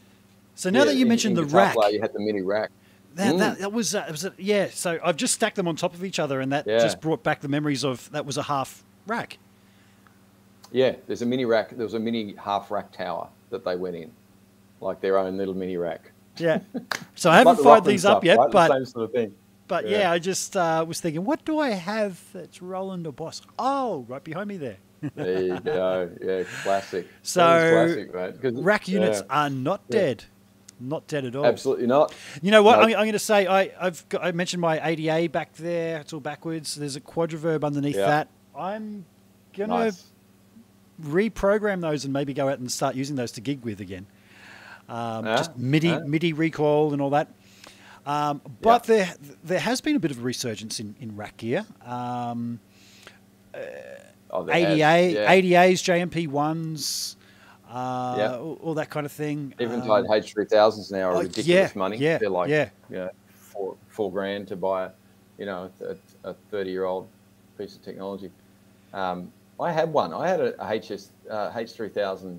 So 0.54 0.70
now 0.70 0.80
yeah, 0.80 0.84
that 0.86 0.94
you 0.96 1.02
in- 1.02 1.08
mentioned 1.08 1.38
in 1.38 1.46
the 1.48 1.54
rack, 1.56 1.74
Player, 1.74 1.90
you 1.92 2.00
had 2.00 2.12
the 2.12 2.20
mini 2.20 2.40
rack. 2.42 2.70
That, 3.16 3.34
Mm. 3.34 3.38
that, 3.38 3.58
that 3.58 3.72
was 3.72 3.94
uh, 3.94 4.06
was 4.10 4.24
it, 4.24 4.32
yeah. 4.38 4.68
So 4.72 4.98
I've 5.04 5.16
just 5.16 5.34
stacked 5.34 5.56
them 5.56 5.68
on 5.68 5.76
top 5.76 5.94
of 5.94 6.04
each 6.04 6.18
other, 6.18 6.40
and 6.40 6.52
that 6.52 6.66
Yeah. 6.66 6.78
just 6.78 7.00
brought 7.00 7.22
back 7.22 7.40
the 7.42 7.48
memories 7.48 7.84
of 7.84 8.10
that 8.12 8.24
was 8.26 8.36
a 8.38 8.42
half 8.44 8.82
rack. 9.06 9.38
Yeah, 10.72 10.96
there's 11.06 11.22
a 11.22 11.26
mini 11.26 11.44
rack. 11.44 11.70
There 11.70 11.84
was 11.84 11.94
a 11.94 12.00
mini 12.00 12.34
half 12.36 12.70
rack 12.70 12.90
tower 12.92 13.28
that 13.50 13.64
they 13.64 13.76
went 13.76 13.96
in, 13.96 14.10
like 14.80 15.00
their 15.00 15.18
own 15.18 15.36
little 15.36 15.54
mini 15.54 15.76
rack. 15.76 16.10
Yeah. 16.38 16.60
So 17.16 17.30
I 17.30 17.36
haven't 17.38 17.56
Like 17.58 17.64
fired 17.64 17.84
these 17.84 18.04
up 18.04 18.24
yet, 18.24 18.38
right? 18.38 18.46
The 18.48 18.52
but 18.52 18.72
same 18.72 18.84
sort 18.86 19.04
of 19.04 19.12
thing. 19.12 19.34
but 19.68 19.88
yeah. 19.88 19.98
yeah. 20.00 20.10
I 20.10 20.18
just 20.18 20.56
uh, 20.56 20.84
was 20.86 21.00
thinking, 21.00 21.24
what 21.24 21.44
do 21.44 21.60
I 21.60 21.70
have 21.70 22.20
that's 22.32 22.60
Roland 22.60 23.06
or 23.06 23.12
Boss? 23.12 23.40
Oh, 23.56 24.04
right 24.08 24.22
behind 24.24 24.48
me 24.48 24.56
there. 24.56 24.78
There 25.14 25.42
you 25.42 25.60
go. 25.60 26.10
Yeah, 26.22 26.42
classic. 26.62 27.06
So, 27.22 27.40
classic, 27.40 28.14
mate. 28.42 28.62
Rack 28.62 28.88
units 28.88 29.20
yeah, 29.20 29.36
are 29.44 29.50
not 29.50 29.82
Yeah. 29.88 29.98
dead, 30.00 30.24
not 30.80 31.06
dead 31.06 31.24
at 31.24 31.36
all. 31.36 31.46
absolutely 31.46 31.86
not. 31.86 32.14
You 32.42 32.50
know 32.50 32.62
what? 32.62 32.78
I'm, 32.78 32.84
I'm 32.86 32.90
going 32.92 33.12
to 33.12 33.18
say 33.18 33.46
I, 33.46 33.70
I've 33.80 34.08
got, 34.08 34.24
I 34.24 34.32
mentioned 34.32 34.60
my 34.60 34.80
ADA 34.86 35.28
back 35.30 35.52
there. 35.54 36.00
It's 36.00 36.12
all 36.12 36.20
backwards. 36.20 36.74
There's 36.74 36.96
a 36.96 37.00
Quadraverb 37.00 37.64
underneath 37.64 37.96
Yeah. 37.96 38.06
that. 38.06 38.28
I'm 38.56 39.04
gonna 39.56 39.84
Nice. 39.84 40.04
reprogram 41.02 41.80
those 41.80 42.04
and 42.04 42.12
maybe 42.12 42.32
go 42.34 42.48
out 42.48 42.58
and 42.58 42.70
start 42.70 42.94
using 42.94 43.16
those 43.16 43.32
to 43.32 43.40
gig 43.40 43.64
with 43.64 43.80
again. 43.80 44.06
Um, 44.88 45.24
Yeah, 45.26 45.36
Just 45.36 45.56
MIDI, 45.56 45.88
yeah. 45.88 45.98
MIDI 46.06 46.32
recoil 46.32 46.92
and 46.92 47.00
all 47.02 47.10
that. 47.10 47.32
Um, 48.06 48.42
but 48.60 48.84
there, 48.84 49.14
there 49.42 49.58
has 49.60 49.80
been 49.80 49.96
a 49.96 49.98
bit 49.98 50.10
of 50.10 50.18
a 50.18 50.22
resurgence 50.22 50.78
in, 50.78 50.94
in 51.00 51.16
rack 51.16 51.38
gear. 51.38 51.64
Um, 51.84 52.60
Oh, 54.34 54.50
ADA, 54.50 54.76
yeah. 54.76 55.30
ADAs, 55.30 55.80
JMP 55.82 56.26
ones, 56.28 57.16
uh, 57.70 58.14
Yeah. 58.18 58.36
all, 58.38 58.58
all 58.62 58.74
that 58.74 58.90
kind 58.90 59.06
of 59.06 59.12
thing. 59.12 59.54
Even 59.60 59.80
Um, 59.82 59.86
Tide 59.86 60.04
H3000s 60.06 60.90
now 60.90 61.10
are 61.10 61.14
oh, 61.16 61.20
ridiculous 61.20 61.46
yeah, 61.46 61.78
money. 61.78 61.96
yeah, 61.98 62.18
They're 62.18 62.28
like, 62.28 62.50
yeah. 62.50 62.70
you 62.90 62.96
know, 62.96 63.10
four, 63.28 63.76
four 63.88 64.10
grand 64.10 64.48
to 64.48 64.56
buy, 64.56 64.90
you 65.38 65.46
know, 65.46 65.70
a 66.24 66.34
30 66.50 66.70
year 66.70 66.84
old 66.84 67.06
piece 67.56 67.76
of 67.76 67.82
technology. 67.82 68.30
Um, 68.92 69.30
I 69.60 69.70
had 69.70 69.92
one. 69.92 70.12
I 70.12 70.28
had 70.28 70.40
a, 70.40 70.54
a 70.60 70.80
HS, 70.80 71.10
uh, 71.30 71.50
H3000 71.52 72.38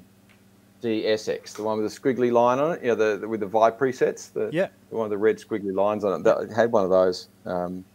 DSX, 0.83 1.53
the 1.55 1.63
one 1.63 1.81
with 1.81 1.91
the 1.93 1.99
squiggly 1.99 2.31
line 2.31 2.59
on 2.59 2.73
it, 2.73 2.81
you 2.83 2.89
know, 2.89 2.95
the, 2.95 3.17
the 3.17 3.27
with 3.27 3.39
the 3.39 3.47
vibe 3.47 3.77
presets, 3.77 4.31
the, 4.33 4.49
Yeah. 4.51 4.67
the 4.89 4.97
one 4.97 5.09
with 5.09 5.17
the 5.17 5.23
red 5.23 5.37
squiggly 5.37 5.73
lines 5.73 6.03
on 6.03 6.19
it. 6.19 6.23
That, 6.25 6.49
I 6.51 6.53
had 6.53 6.71
one 6.73 6.83
of 6.83 6.89
those 6.89 7.29
um, 7.45 7.85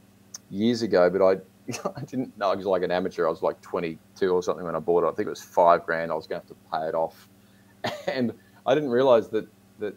years 0.50 0.80
ago, 0.82 1.10
but 1.10 1.22
I, 1.22 1.38
I 1.96 2.00
didn't 2.02 2.36
know. 2.38 2.50
I 2.50 2.54
was 2.54 2.66
like 2.66 2.82
an 2.82 2.90
amateur. 2.90 3.26
I 3.26 3.30
was 3.30 3.42
like 3.42 3.60
22 3.60 4.30
or 4.30 4.42
something 4.42 4.64
when 4.64 4.74
I 4.74 4.78
bought 4.78 5.04
it. 5.04 5.08
I 5.08 5.12
think 5.12 5.26
it 5.26 5.30
was 5.30 5.42
five 5.42 5.84
grand. 5.84 6.10
I 6.10 6.14
was 6.14 6.26
going 6.26 6.40
to 6.40 6.46
have 6.46 6.56
to 6.56 6.70
pay 6.70 6.88
it 6.88 6.94
off, 6.94 7.28
and 8.08 8.32
I 8.66 8.74
didn't 8.74 8.90
realize 8.90 9.28
that 9.28 9.46
that 9.78 9.94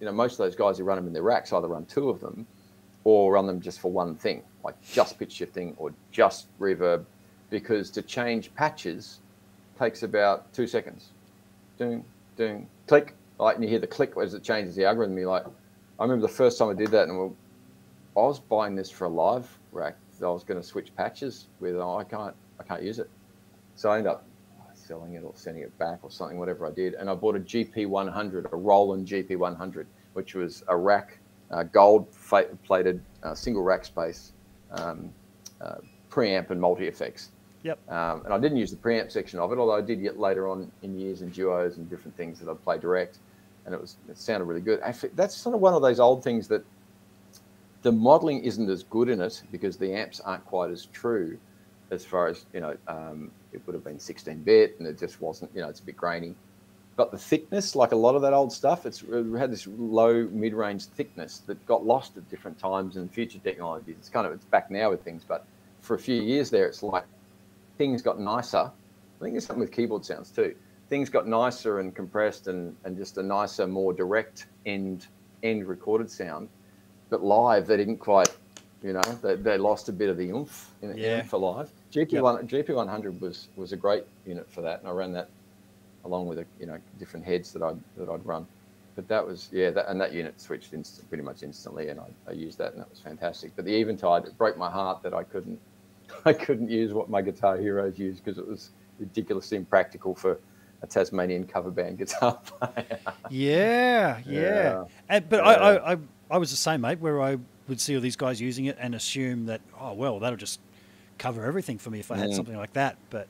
you 0.00 0.06
know 0.06 0.12
most 0.12 0.32
of 0.32 0.38
those 0.38 0.56
guys 0.56 0.78
who 0.78 0.84
run 0.84 0.96
them 0.96 1.06
in 1.06 1.12
their 1.12 1.22
racks 1.22 1.52
either 1.52 1.68
run 1.68 1.84
two 1.86 2.08
of 2.08 2.20
them, 2.20 2.46
or 3.04 3.32
run 3.32 3.46
them 3.46 3.60
just 3.60 3.80
for 3.80 3.90
one 3.90 4.14
thing, 4.16 4.42
like 4.64 4.80
just 4.82 5.18
pitch 5.18 5.32
shifting 5.32 5.74
or 5.78 5.92
just 6.10 6.46
reverb, 6.58 7.04
because 7.50 7.90
to 7.90 8.02
change 8.02 8.54
patches 8.54 9.20
takes 9.78 10.02
about 10.02 10.52
two 10.52 10.66
seconds. 10.66 11.10
Doing, 11.78 12.04
doing, 12.36 12.68
click, 12.86 13.14
like, 13.38 13.56
and 13.56 13.64
you 13.64 13.70
hear 13.70 13.78
the 13.78 13.86
click 13.86 14.12
as 14.20 14.34
it 14.34 14.42
changes 14.42 14.76
the 14.76 14.84
algorithm. 14.84 15.16
You're 15.16 15.28
like, 15.28 15.46
I 15.98 16.02
remember 16.02 16.26
the 16.26 16.32
first 16.32 16.58
time 16.58 16.68
I 16.68 16.74
did 16.74 16.88
that, 16.88 17.08
and 17.08 17.34
I 18.16 18.20
was 18.20 18.38
buying 18.38 18.74
this 18.74 18.90
for 18.90 19.06
a 19.06 19.08
live 19.08 19.48
rack. 19.72 19.96
I 20.22 20.30
was 20.30 20.44
going 20.44 20.60
to 20.60 20.66
switch 20.66 20.94
patches 20.96 21.48
with. 21.60 21.76
Oh, 21.76 21.96
I 21.96 22.04
can't, 22.04 22.34
I 22.60 22.62
can't 22.62 22.82
use 22.82 22.98
it. 22.98 23.10
So 23.74 23.90
I 23.90 23.98
ended 23.98 24.12
up 24.12 24.24
selling 24.74 25.14
it 25.14 25.22
or 25.22 25.32
sending 25.34 25.62
it 25.62 25.76
back 25.78 26.00
or 26.02 26.10
something, 26.10 26.38
whatever 26.38 26.66
I 26.66 26.70
did. 26.70 26.94
And 26.94 27.08
I 27.08 27.14
bought 27.14 27.36
a 27.36 27.40
GP100, 27.40 28.52
a 28.52 28.56
Roland 28.56 29.06
GP100, 29.06 29.86
which 30.14 30.34
was 30.34 30.62
a 30.68 30.76
rack, 30.76 31.18
uh, 31.50 31.64
gold 31.64 32.06
plated 32.64 33.00
uh, 33.22 33.34
single 33.34 33.62
rack 33.62 33.84
space 33.84 34.32
um, 34.72 35.12
uh, 35.60 35.76
preamp 36.10 36.50
and 36.50 36.60
multi 36.60 36.86
effects. 36.86 37.30
Yep. 37.62 37.78
Um, 37.90 38.22
and 38.24 38.34
I 38.34 38.38
didn't 38.38 38.58
use 38.58 38.70
the 38.70 38.76
preamp 38.76 39.12
section 39.12 39.38
of 39.38 39.52
it, 39.52 39.58
although 39.58 39.76
I 39.76 39.80
did 39.80 40.00
yet 40.00 40.18
later 40.18 40.48
on 40.48 40.70
in 40.82 40.98
years 40.98 41.22
in 41.22 41.30
duos 41.30 41.76
and 41.76 41.88
different 41.88 42.16
things 42.16 42.40
that 42.40 42.50
I'd 42.50 42.62
play 42.64 42.78
direct, 42.78 43.18
and 43.64 43.74
it 43.74 43.80
was 43.80 43.96
it 44.08 44.18
sounded 44.18 44.46
really 44.46 44.60
good. 44.60 44.80
Actually, 44.82 45.10
that's 45.14 45.36
sort 45.36 45.54
of 45.54 45.60
one 45.60 45.72
of 45.72 45.82
those 45.82 46.00
old 46.00 46.24
things 46.24 46.48
that 46.48 46.64
the 47.82 47.92
modeling 47.92 48.44
isn't 48.44 48.70
as 48.70 48.84
good 48.84 49.08
in 49.08 49.20
it 49.20 49.42
because 49.50 49.76
the 49.76 49.92
amps 49.92 50.20
aren't 50.20 50.44
quite 50.44 50.70
as 50.70 50.86
true 50.86 51.38
as 51.90 52.04
far 52.04 52.28
as 52.28 52.46
you 52.52 52.60
know. 52.60 52.76
Um, 52.88 53.30
it 53.52 53.60
would 53.66 53.74
have 53.74 53.84
been 53.84 53.98
16 53.98 54.42
bit, 54.42 54.76
and 54.78 54.88
it 54.88 54.98
just 54.98 55.20
wasn't. 55.20 55.50
You 55.54 55.62
know, 55.62 55.68
it's 55.68 55.80
a 55.80 55.84
bit 55.84 55.96
grainy. 55.96 56.34
But 56.94 57.10
the 57.10 57.18
thickness, 57.18 57.74
like 57.74 57.92
a 57.92 57.96
lot 57.96 58.14
of 58.14 58.22
that 58.22 58.32
old 58.32 58.52
stuff, 58.52 58.86
it's 58.86 59.02
it 59.02 59.38
had 59.38 59.50
this 59.50 59.66
low 59.66 60.28
mid-range 60.30 60.86
thickness 60.86 61.38
that 61.46 61.64
got 61.66 61.84
lost 61.84 62.16
at 62.16 62.28
different 62.30 62.58
times 62.58 62.96
in 62.96 63.08
future 63.08 63.38
technologies. 63.38 63.96
It's 63.98 64.08
kind 64.08 64.26
of 64.26 64.32
it's 64.32 64.44
back 64.46 64.70
now 64.70 64.90
with 64.90 65.02
things, 65.02 65.24
but 65.26 65.44
for 65.80 65.94
a 65.94 65.98
few 65.98 66.20
years 66.22 66.50
there, 66.50 66.66
it's 66.66 66.82
like 66.82 67.04
things 67.78 68.02
got 68.02 68.20
nicer. 68.20 68.58
I 68.58 69.20
think 69.20 69.34
there's 69.34 69.46
something 69.46 69.60
with 69.60 69.72
keyboard 69.72 70.04
sounds 70.04 70.30
too. 70.30 70.54
things 70.88 71.08
got 71.08 71.26
nicer 71.26 71.80
and 71.80 71.94
compressed 71.94 72.48
and, 72.48 72.76
and 72.84 72.96
just 72.96 73.16
a 73.16 73.22
nicer, 73.22 73.66
more 73.66 73.92
direct 73.92 74.46
end 74.66 75.06
end 75.42 75.66
recorded 75.66 76.10
sound. 76.10 76.48
But 77.12 77.22
live, 77.22 77.66
they 77.66 77.76
didn't 77.76 77.98
quite, 77.98 78.34
you 78.82 78.94
know, 78.94 79.02
they, 79.22 79.36
they 79.36 79.58
lost 79.58 79.90
a 79.90 79.92
bit 79.92 80.08
of 80.08 80.16
the 80.16 80.30
oomph 80.30 80.70
in, 80.80 80.96
Yeah. 80.96 81.22
for 81.24 81.36
live. 81.38 81.70
GP 81.92 82.22
one 82.22 82.48
GP 82.48 82.74
one 82.74 82.88
hundred 82.88 83.20
was 83.20 83.48
was 83.54 83.72
a 83.72 83.76
great 83.76 84.04
unit 84.26 84.50
for 84.50 84.62
that, 84.62 84.80
and 84.80 84.88
I 84.88 84.92
ran 84.92 85.12
that 85.12 85.28
along 86.06 86.26
with 86.26 86.38
a, 86.38 86.46
you 86.58 86.64
know 86.64 86.78
different 86.98 87.26
heads 87.26 87.52
that 87.52 87.62
I 87.62 87.74
that 87.98 88.08
I'd 88.08 88.24
run. 88.24 88.46
But 88.96 89.08
that 89.08 89.26
was 89.26 89.50
yeah, 89.52 89.68
that, 89.72 89.90
and 89.90 90.00
that 90.00 90.14
unit 90.14 90.40
switched 90.40 90.72
instant, 90.72 91.06
pretty 91.10 91.22
much 91.22 91.42
instantly, 91.42 91.90
and 91.90 92.00
I, 92.00 92.06
I 92.30 92.32
used 92.32 92.56
that, 92.56 92.72
and 92.72 92.80
that 92.80 92.88
was 92.88 92.98
fantastic. 92.98 93.52
But 93.56 93.66
the 93.66 93.74
Eventide, 93.78 94.24
it 94.24 94.38
broke 94.38 94.56
my 94.56 94.70
heart 94.70 95.02
that 95.02 95.12
I 95.12 95.22
couldn't 95.22 95.60
I 96.24 96.32
couldn't 96.32 96.70
use 96.70 96.94
what 96.94 97.10
my 97.10 97.20
Guitar 97.20 97.58
Heroes 97.58 97.98
used 97.98 98.24
because 98.24 98.38
it 98.38 98.48
was 98.48 98.70
ridiculously 98.98 99.58
impractical 99.58 100.14
for 100.14 100.38
a 100.80 100.86
Tasmanian 100.86 101.46
cover 101.46 101.70
band 101.70 101.98
guitar 102.02 102.38
player. 102.46 102.98
Yeah, 103.28 104.18
yeah. 104.26 104.40
Yeah. 104.40 104.84
And, 105.10 105.28
but 105.28 105.40
I, 105.40 105.52
I, 105.52 105.92
I, 105.92 105.98
I 106.32 106.38
was 106.38 106.50
the 106.50 106.56
same, 106.56 106.80
mate, 106.80 106.98
where 106.98 107.20
I 107.20 107.36
would 107.68 107.80
see 107.80 107.94
all 107.94 108.00
these 108.00 108.16
guys 108.16 108.40
using 108.40 108.64
it 108.64 108.76
and 108.80 108.94
assume 108.94 109.46
that, 109.46 109.60
oh, 109.80 109.92
well, 109.92 110.18
that'll 110.18 110.38
just 110.38 110.58
cover 111.18 111.44
everything 111.44 111.78
for 111.78 111.90
me 111.90 112.00
if 112.00 112.10
I 112.10 112.16
had 112.16 112.30
Mm. 112.30 112.34
something 112.36 112.56
like 112.56 112.72
that. 112.72 112.96
But 113.10 113.28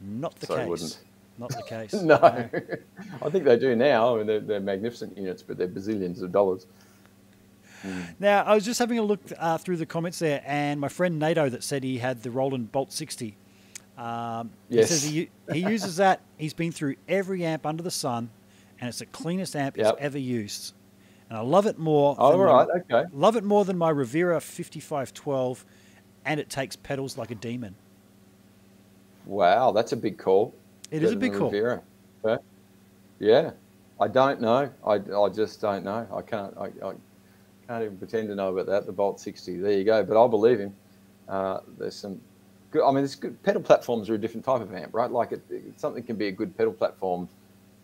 not 0.00 0.34
the 0.40 0.46
So 0.46 0.56
case. 0.56 0.68
wouldn't. 0.68 0.98
Not 1.38 1.50
the 1.50 1.62
case. 1.62 1.92
no, 2.02 2.16
I 3.22 3.30
think 3.30 3.44
they 3.44 3.58
do 3.58 3.76
now, 3.76 4.16
and 4.18 4.28
they're, 4.28 4.40
they're 4.40 4.60
magnificent 4.60 5.16
units, 5.16 5.42
but 5.42 5.56
they're 5.58 5.68
bazillions 5.68 6.22
of 6.22 6.32
dollars. 6.32 6.66
Now, 8.18 8.42
I 8.42 8.56
was 8.56 8.64
just 8.64 8.80
having 8.80 8.98
a 8.98 9.02
look 9.02 9.20
uh, 9.38 9.56
through 9.58 9.76
the 9.76 9.86
comments 9.86 10.18
there, 10.18 10.42
and 10.44 10.80
my 10.80 10.88
friend 10.88 11.18
Nato 11.20 11.48
that 11.48 11.62
said 11.62 11.84
he 11.84 11.98
had 11.98 12.22
the 12.24 12.30
Roland 12.32 12.72
Bolt 12.72 12.92
60. 12.92 13.36
Um, 13.96 14.50
Yes. 14.68 14.88
He 14.90 14.94
says 14.96 15.02
he, 15.04 15.28
he 15.52 15.60
uses 15.70 15.96
that. 15.98 16.20
He's 16.38 16.54
been 16.54 16.72
through 16.72 16.96
every 17.08 17.44
amp 17.44 17.64
under 17.66 17.82
the 17.84 17.90
sun, 17.92 18.30
and 18.80 18.88
it's 18.88 18.98
the 18.98 19.06
cleanest 19.06 19.54
amp 19.54 19.76
Yep. 19.76 19.86
he's 19.86 20.04
ever 20.04 20.18
used. 20.18 20.74
And 21.28 21.38
I 21.38 21.42
love 21.42 21.66
it 21.66 21.78
more. 21.78 22.16
Oh, 22.18 22.30
than 22.32 22.40
all 22.40 22.46
my- 22.46 22.64
right, 22.64 22.82
okay. 22.90 23.08
Love 23.12 23.36
it 23.36 23.44
more 23.44 23.64
than 23.64 23.76
my 23.76 23.90
Rivera 23.90 24.40
5512, 24.40 25.64
and 26.24 26.40
it 26.40 26.48
takes 26.48 26.76
pedals 26.76 27.18
like 27.18 27.30
a 27.30 27.34
demon. 27.34 27.74
Wow, 29.26 29.72
that's 29.72 29.92
a 29.92 29.96
big 29.96 30.18
call. 30.18 30.54
It 30.90 31.02
is 31.02 31.12
a 31.12 31.16
big 31.16 31.34
call. 31.34 31.50
Rivera. 31.50 31.82
Yeah, 33.20 33.50
I 34.00 34.06
don't 34.08 34.40
know. 34.40 34.70
I, 34.86 34.92
I 34.94 35.28
just 35.28 35.60
don't 35.60 35.84
know. 35.84 36.06
I 36.14 36.22
can't. 36.22 36.56
I, 36.56 36.66
I 36.66 36.92
can't 37.66 37.82
even 37.84 37.98
pretend 37.98 38.28
to 38.28 38.34
know 38.36 38.50
about 38.52 38.66
that. 38.66 38.86
The 38.86 38.92
Bolt 38.92 39.18
60. 39.20 39.56
There 39.58 39.72
you 39.72 39.84
go. 39.84 40.04
But 40.04 40.16
I'll 40.16 40.28
believe 40.28 40.60
him. 40.60 40.72
Uh, 41.28 41.60
there's 41.78 41.96
some 41.96 42.20
good. 42.70 42.84
I 42.84 42.86
mean, 42.86 42.98
there's 42.98 43.16
good 43.16 43.42
pedal 43.42 43.60
platforms 43.60 44.08
are 44.08 44.14
a 44.14 44.18
different 44.18 44.44
type 44.46 44.60
of 44.62 44.72
amp, 44.72 44.94
right? 44.94 45.10
Like 45.10 45.32
it, 45.32 45.42
it- 45.50 45.78
something 45.80 46.02
can 46.04 46.16
be 46.16 46.28
a 46.28 46.32
good 46.32 46.56
pedal 46.56 46.72
platform 46.72 47.28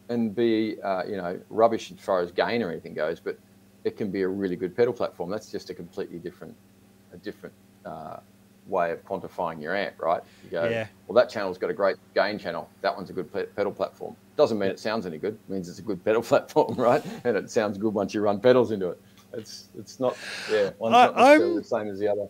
and 0.08 0.34
be 0.34 0.76
uh, 0.82 1.04
you 1.06 1.16
know 1.16 1.38
rubbish 1.50 1.90
as 1.92 1.98
far 1.98 2.20
as 2.20 2.30
gain 2.32 2.62
or 2.62 2.70
anything 2.70 2.94
goes, 2.94 3.20
but 3.20 3.38
it 3.84 3.96
can 3.96 4.10
be 4.10 4.22
a 4.22 4.28
really 4.28 4.56
good 4.56 4.76
pedal 4.76 4.92
platform. 4.92 5.30
That's 5.30 5.50
just 5.50 5.70
a 5.70 5.74
completely 5.74 6.18
different 6.18 6.54
a 7.12 7.16
different 7.18 7.54
uh, 7.84 8.16
way 8.66 8.90
of 8.92 9.04
quantifying 9.04 9.60
your 9.62 9.76
amp, 9.76 9.94
right? 10.00 10.22
You 10.44 10.50
go, 10.50 10.64
Yeah. 10.68 10.86
well, 11.06 11.14
that 11.14 11.28
channel's 11.28 11.58
got 11.58 11.68
a 11.70 11.74
great 11.74 11.96
gain 12.14 12.38
channel. 12.38 12.68
That 12.80 12.96
one's 12.96 13.10
a 13.10 13.12
good 13.12 13.30
pedal 13.54 13.72
platform. 13.72 14.16
Doesn't 14.36 14.58
mean 14.58 14.70
it 14.70 14.80
sounds 14.80 15.04
any 15.06 15.18
good. 15.18 15.34
It 15.34 15.52
means 15.52 15.68
it's 15.68 15.78
a 15.78 15.82
good 15.82 16.02
pedal 16.04 16.22
platform, 16.30 16.74
right? 16.76 17.04
And 17.24 17.36
it 17.36 17.50
sounds 17.50 17.76
good 17.78 17.92
once 17.94 18.14
you 18.14 18.20
run 18.22 18.40
pedals 18.40 18.70
into 18.72 18.88
it. 18.90 19.00
It's 19.34 19.68
it's 19.78 20.00
not 20.00 20.16
yeah, 20.50 20.70
one's 20.78 20.94
I- 20.94 21.06
not 21.06 21.16
necessarily 21.16 21.44
I'm- 21.46 21.56
the 21.56 21.64
same 21.64 21.88
as 21.88 21.98
the 21.98 22.08
other. 22.08 22.26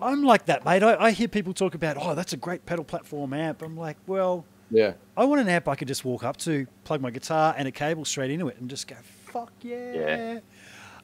I'm 0.00 0.22
like 0.24 0.46
that, 0.46 0.64
mate. 0.64 0.82
I, 0.82 0.96
I 1.06 1.10
hear 1.12 1.28
people 1.28 1.54
talk 1.54 1.74
about, 1.74 1.96
oh, 1.98 2.14
that's 2.16 2.32
a 2.32 2.36
great 2.36 2.66
pedal 2.66 2.84
platform 2.84 3.32
amp. 3.32 3.62
I'm 3.62 3.76
like, 3.76 3.96
well, 4.08 4.44
Yeah, 4.70 4.94
I 5.16 5.24
want 5.24 5.40
an 5.40 5.48
amp 5.48 5.68
I 5.68 5.74
could 5.74 5.88
just 5.88 6.04
walk 6.04 6.24
up 6.24 6.36
to, 6.38 6.66
plug 6.84 7.00
my 7.00 7.10
guitar 7.10 7.54
and 7.56 7.68
a 7.68 7.70
cable 7.72 8.04
straight 8.04 8.30
into 8.30 8.48
it, 8.48 8.56
and 8.58 8.68
just 8.68 8.86
go, 8.88 8.96
fuck 9.26 9.52
yeah. 9.60 9.92
Yeah. 9.94 10.34
me 10.34 10.40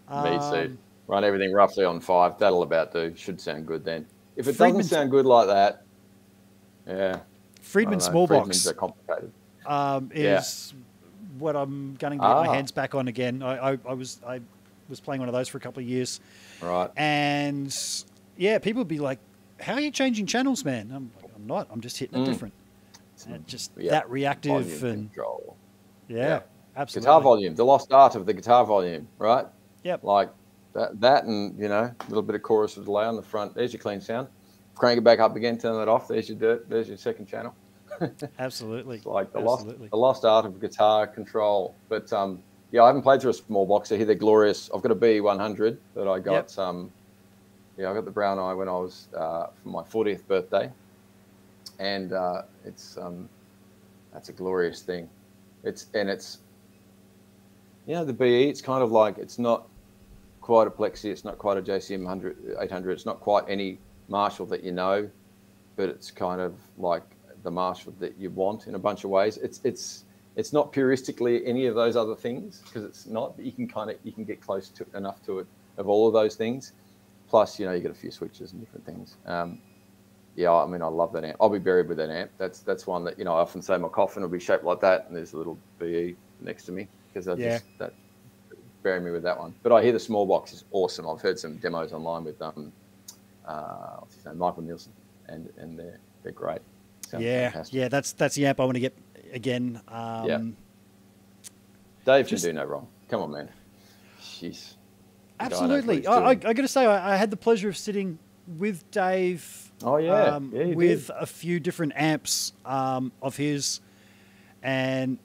Um, 0.09 0.53
too. 0.53 0.79
Run 1.07 1.25
everything 1.25 1.53
roughly 1.53 1.85
on 1.85 2.01
five. 2.01 2.39
That'll 2.39 2.63
about 2.63 2.93
do. 2.93 3.13
Should 3.17 3.41
sound 3.41 3.67
good 3.67 3.85
then. 3.85 4.07
If 4.37 4.47
it 4.49 4.55
Friedman's- 4.55 4.87
doesn't 4.89 4.97
sound 4.99 5.11
good 5.11 5.27
like 5.27 5.49
that, 5.49 5.83
yeah. 6.87 7.21
Friedman 7.61 8.01
Small 8.01 8.27
Friedman's 8.27 8.65
Box 8.65 8.67
are 8.69 8.75
complicated. 8.79 9.33
um, 9.67 10.11
Yeah. 10.15 10.39
is 10.39 10.73
what 11.39 11.55
I'm 11.57 11.95
going 11.97 12.13
to 12.13 12.17
get 12.17 12.23
my 12.23 12.47
Ah. 12.49 12.53
hands 12.53 12.73
back 12.73 12.95
on 12.95 13.09
again. 13.09 13.43
I, 13.43 13.73
I, 13.73 13.79
I 13.89 13.93
was 13.95 14.21
I 14.27 14.41
was 14.89 14.99
playing 15.01 15.21
one 15.21 15.29
of 15.29 15.35
those 15.35 15.49
for 15.49 15.59
a 15.59 15.61
couple 15.61 15.83
of 15.83 15.89
years, 15.89 16.21
Right. 16.63 16.91
and 16.97 17.77
yeah, 18.37 18.59
people 18.59 18.81
would 18.81 18.89
be 18.89 18.99
like, 18.99 19.19
"How 19.61 19.75
are 19.75 19.81
you 19.81 19.91
changing 19.91 20.27
channels, 20.27 20.65
man?" 20.65 20.91
I'm 20.95 21.11
like, 21.23 21.31
"I'm 21.37 21.47
not. 21.47 21.69
I'm 21.71 21.81
just 21.81 21.99
hitting 21.99 22.19
it 22.21 22.23
Mm. 22.23 22.27
different." 22.33 22.55
And 23.27 23.47
just 23.47 23.73
Yeah, 23.77 23.91
that 23.93 24.11
reactive 24.11 24.53
Volume 24.65 24.85
and 24.85 25.09
control. 25.13 25.57
yeah, 26.09 26.17
Yeah. 26.17 26.41
absolutely. 26.77 27.07
Guitar 27.07 27.21
volume, 27.21 27.55
the 27.55 27.65
lost 27.65 27.93
art 27.93 28.15
of 28.15 28.27
the 28.27 28.33
guitar 28.33 28.65
volume, 28.65 29.09
right? 29.19 29.47
Yep. 29.85 30.05
Like 30.05 30.31
that, 30.75 31.01
that, 31.01 31.25
and 31.25 31.59
you 31.59 31.69
know, 31.69 31.91
a 31.99 32.09
little 32.09 32.23
bit 32.23 32.35
of 32.35 32.43
chorus 32.43 32.77
of 32.77 32.85
delay 32.85 33.05
on 33.05 33.17
the 33.17 33.23
front. 33.23 33.55
There's 33.55 33.73
your 33.73 33.81
clean 33.81 34.01
sound. 34.01 34.29
Crank 34.75 34.99
it 34.99 35.03
back 35.03 35.19
up 35.19 35.37
again, 35.37 35.59
turn 35.59 35.75
that 35.77 35.89
off. 35.89 36.09
There's 36.09 36.29
your 36.29 36.39
dirt. 36.39 36.69
There's 36.69 36.89
your 36.89 36.97
second 36.97 37.27
channel. 37.27 37.55
Absolutely. 38.39 38.97
It's 38.99 39.07
like 39.07 39.33
the 39.33 39.41
Absolutely. 39.41 39.89
lost, 39.89 39.91
the 39.91 39.97
lost 39.97 40.25
art 40.25 40.47
of 40.47 40.61
guitar 40.61 41.07
control. 41.07 41.75
But 41.89 42.11
um, 42.13 42.43
yeah, 42.71 42.83
I 42.85 42.87
haven't 42.87 43.03
played 43.03 43.21
through 43.21 43.33
a 43.33 43.35
small 43.35 43.67
box. 43.67 43.93
I 43.93 43.97
hear 43.97 44.07
they're 44.07 44.15
glorious. 44.15 44.71
I've 44.75 44.81
got 44.81 44.93
a 44.93 44.97
B100 44.97 45.77
that 45.95 46.09
I 46.09 46.19
got. 46.19 46.57
Um, 46.59 46.91
yeah, 47.77 47.91
I 47.91 47.95
got 47.95 48.05
the 48.05 48.11
brown 48.11 48.39
eye 48.39 48.55
when 48.55 48.69
I 48.69 48.73
was 48.73 49.09
uh, 49.15 49.47
for 49.63 49.69
my 49.69 49.83
40th 49.83 50.27
birthday, 50.27 50.71
and 51.81 52.13
uh, 52.13 52.43
it's 52.65 52.97
um, 52.99 53.29
that's 54.13 54.29
a 54.29 54.33
glorious 54.33 54.83
thing. 54.83 55.09
It's 55.65 55.87
and 55.95 56.09
it's 56.09 56.39
you 57.87 57.95
know 57.95 58.05
the 58.05 58.13
BE. 58.13 58.49
It's 58.49 58.63
kind 58.63 58.85
of 58.85 58.93
like 58.93 59.19
it's 59.19 59.39
not 59.39 59.67
quite 60.41 60.69
a 60.69 60.71
Plexi. 60.71 61.07
It's 61.07 61.25
not 61.25 61.39
quite 61.39 61.57
a 61.57 61.63
JCM 61.63 62.01
100, 62.01 62.57
800. 62.61 62.93
It's 62.93 63.07
not 63.07 63.21
quite 63.21 63.45
any 63.49 63.79
Marshall 64.09 64.47
that 64.47 64.63
you 64.63 64.73
know, 64.73 65.09
but 65.77 65.89
it's 65.89 66.11
kind 66.11 66.41
of 66.41 66.55
like 66.79 67.03
the 67.43 67.51
Marshall 67.51 67.95
that 67.99 68.17
you 68.19 68.31
want 68.31 68.67
in 68.67 68.75
a 68.75 68.79
bunch 68.79 69.05
of 69.05 69.11
ways. 69.11 69.39
It's 69.39 69.61
it's 69.65 70.05
it's 70.37 70.53
not 70.53 70.73
puristically 70.73 71.45
any 71.47 71.67
of 71.67 71.75
those 71.75 71.97
other 71.97 72.15
things 72.15 72.63
because 72.67 72.85
it's 72.85 73.07
not. 73.07 73.37
But 73.37 73.47
you 73.47 73.53
can 73.53 73.67
kind 73.67 73.91
of 73.91 73.97
you 74.05 74.13
can 74.13 74.25
get 74.25 74.41
close 74.41 74.69
to 74.69 74.87
enough 74.95 75.25
to 75.25 75.41
it 75.41 75.47
of 75.79 75.89
all 75.89 76.07
of 76.07 76.13
those 76.13 76.37
things. 76.37 76.73
Plus, 77.29 77.59
you 77.59 77.65
know, 77.65 77.73
you 77.73 77.81
get 77.81 77.93
a 77.93 77.95
few 77.95 78.11
switches 78.11 78.53
and 78.53 78.61
different 78.61 78.85
things. 78.85 79.17
Um, 79.25 79.61
yeah, 80.41 80.53
I 80.53 80.67
mean, 80.67 80.83
I 80.83 80.87
love 80.87 81.13
that 81.13 81.25
amp. 81.25 81.37
I'll 81.41 81.49
be 81.51 81.59
buried 81.59 81.89
with 81.89 81.99
that 81.99 82.11
amp. 82.11 82.31
That's 82.39 82.61
that's 82.61 82.87
one 82.87 83.05
that 83.05 83.19
you 83.19 83.25
know. 83.25 83.35
I 83.35 83.41
often 83.41 83.61
say 83.63 83.77
my 83.77 83.89
coffin 83.89 84.23
will 84.23 84.31
be 84.31 84.41
shaped 84.41 84.65
like 84.65 84.81
that, 84.81 85.07
and 85.07 85.17
there's 85.17 85.35
a 85.35 85.37
little 85.37 85.59
BE 85.79 86.17
next 86.41 86.65
to 86.65 86.73
me 86.73 86.89
because 87.13 87.29
I 87.29 87.35
Yeah. 87.35 87.59
just 87.59 87.65
that 87.79 87.93
bury 88.83 89.01
me 89.01 89.11
with 89.11 89.23
that 89.25 89.39
one. 89.39 89.55
But 89.63 89.73
I 89.73 89.83
hear 89.83 89.93
the 89.93 90.01
small 90.01 90.27
box 90.27 90.53
is 90.53 90.65
awesome. 90.73 91.07
I've 91.09 91.21
heard 91.21 91.39
some 91.39 91.57
demos 91.59 91.93
online 91.93 92.25
with 92.25 92.41
um, 92.41 92.73
uh, 93.47 93.97
what's 93.99 94.15
his 94.17 94.25
name, 94.25 94.39
Michael 94.39 94.63
Nielsen, 94.63 94.93
and 95.29 95.53
and 95.59 95.79
they're 95.79 95.99
they're 96.23 96.33
great. 96.33 96.61
Sounds 97.07 97.23
yeah, 97.25 97.51
fantastic. 97.51 97.75
yeah. 97.75 97.89
That's 97.89 98.13
that's 98.13 98.35
the 98.35 98.47
amp 98.47 98.61
I 98.61 98.65
want 98.65 98.77
to 98.77 98.81
get 98.81 98.97
again. 99.33 99.81
Um, 99.89 100.27
Yeah. 100.27 100.41
Dave 102.07 102.27
Just- 102.27 102.45
can 102.45 102.55
do 102.55 102.61
no 102.61 102.67
wrong. 102.67 102.89
Come 103.09 103.23
on, 103.23 103.31
man. 103.33 103.49
Jeez. 104.23 104.75
The 105.39 105.49
guy 105.49 105.49
knows 105.49 105.61
what 105.61 105.71
Absolutely. 105.71 106.07
I, 106.07 106.13
I, 106.15 106.31
I 106.31 106.35
got 106.35 106.55
to 106.63 106.69
say, 106.69 106.85
I, 106.87 107.15
I 107.15 107.17
had 107.17 107.31
the 107.31 107.37
pleasure 107.37 107.69
of 107.69 107.77
sitting 107.77 108.19
with 108.59 108.89
Dave. 108.91 109.70
Oh, 109.83 109.97
yeah. 109.97 110.37
um, 110.37 110.51
Yeah, 110.55 110.67
with 110.75 111.07
did. 111.09 111.17
a 111.19 111.27
few 111.27 111.59
different 111.61 111.93
amps 111.97 112.53
um, 112.65 113.13
of 113.23 113.37
his, 113.37 113.81
and 114.63 115.19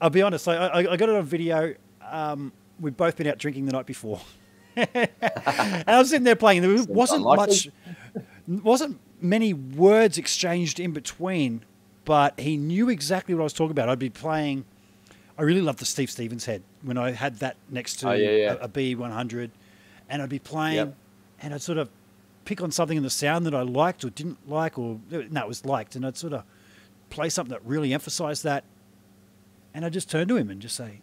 I'll 0.00 0.10
be 0.10 0.22
honest. 0.22 0.46
I, 0.48 0.54
I, 0.56 0.92
I 0.92 0.96
got 0.96 1.08
it 1.08 1.14
on 1.14 1.24
video. 1.24 1.74
Um, 2.02 2.52
we'd 2.80 2.96
both 2.96 3.16
been 3.16 3.26
out 3.26 3.38
drinking 3.38 3.66
the 3.66 3.72
night 3.72 3.86
before, 3.86 4.20
and 4.76 5.08
I 5.86 5.98
was 5.98 6.10
sitting 6.10 6.24
there 6.24 6.36
playing. 6.36 6.62
There 6.62 6.84
wasn't 6.88 7.24
much, 7.24 7.68
wasn't 8.46 8.98
many 9.20 9.54
words 9.54 10.18
exchanged 10.18 10.78
in 10.80 10.92
between, 10.92 11.62
but 12.04 12.38
he 12.38 12.56
knew 12.56 12.88
exactly 12.88 13.34
what 13.34 13.40
I 13.40 13.44
was 13.44 13.52
talking 13.52 13.70
about. 13.72 13.88
I'd 13.88 13.98
be 13.98 14.10
playing. 14.10 14.64
I 15.38 15.42
really 15.42 15.60
loved 15.60 15.78
the 15.80 15.84
Steve 15.84 16.10
Stevens 16.10 16.46
head 16.46 16.62
when 16.82 16.96
I 16.96 17.10
had 17.12 17.40
that 17.40 17.56
next 17.68 17.96
to 18.00 18.08
Oh, 18.08 18.12
yeah, 18.12 18.30
yeah. 18.30 18.52
a, 18.60 18.64
a 18.64 18.68
B100, 18.68 19.50
and 20.08 20.22
I'd 20.22 20.28
be 20.30 20.38
playing, 20.38 20.76
Yep. 20.76 20.94
and 21.42 21.54
I'd 21.54 21.60
sort 21.62 21.78
of 21.78 21.90
pick 22.46 22.62
on 22.62 22.70
something 22.70 22.96
in 22.96 23.02
the 23.02 23.10
sound 23.10 23.44
that 23.44 23.54
I 23.54 23.60
liked 23.60 24.04
or 24.04 24.10
didn't 24.10 24.48
like, 24.48 24.78
or 24.78 24.98
no, 25.10 25.42
it 25.42 25.48
was 25.48 25.66
liked, 25.66 25.94
and 25.96 26.06
I'd 26.06 26.16
sort 26.16 26.32
of 26.32 26.44
play 27.10 27.28
something 27.28 27.50
that 27.52 27.64
really 27.66 27.92
emphasized 27.92 28.44
that, 28.44 28.64
and 29.74 29.84
I'd 29.84 29.92
just 29.92 30.10
turn 30.10 30.26
to 30.28 30.36
him 30.36 30.48
and 30.48 30.62
just 30.62 30.76
say, 30.76 31.02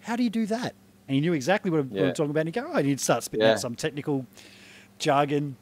"How 0.00 0.16
do 0.16 0.24
you 0.24 0.30
do 0.30 0.46
that?" 0.46 0.74
And 1.06 1.14
he 1.14 1.20
knew 1.20 1.32
exactly 1.34 1.70
what, 1.70 1.86
Yeah. 1.92 2.06
I'm 2.06 2.14
talking 2.14 2.30
about. 2.30 2.40
And 2.40 2.48
he'd 2.48 2.60
go, 2.60 2.66
"Oh," 2.72 2.76
and 2.76 2.86
he'd 2.86 2.98
start 3.00 3.22
spitting 3.22 3.46
Yeah. 3.46 3.52
out 3.52 3.60
some 3.60 3.74
technical 3.76 4.26
jargon. 4.98 5.56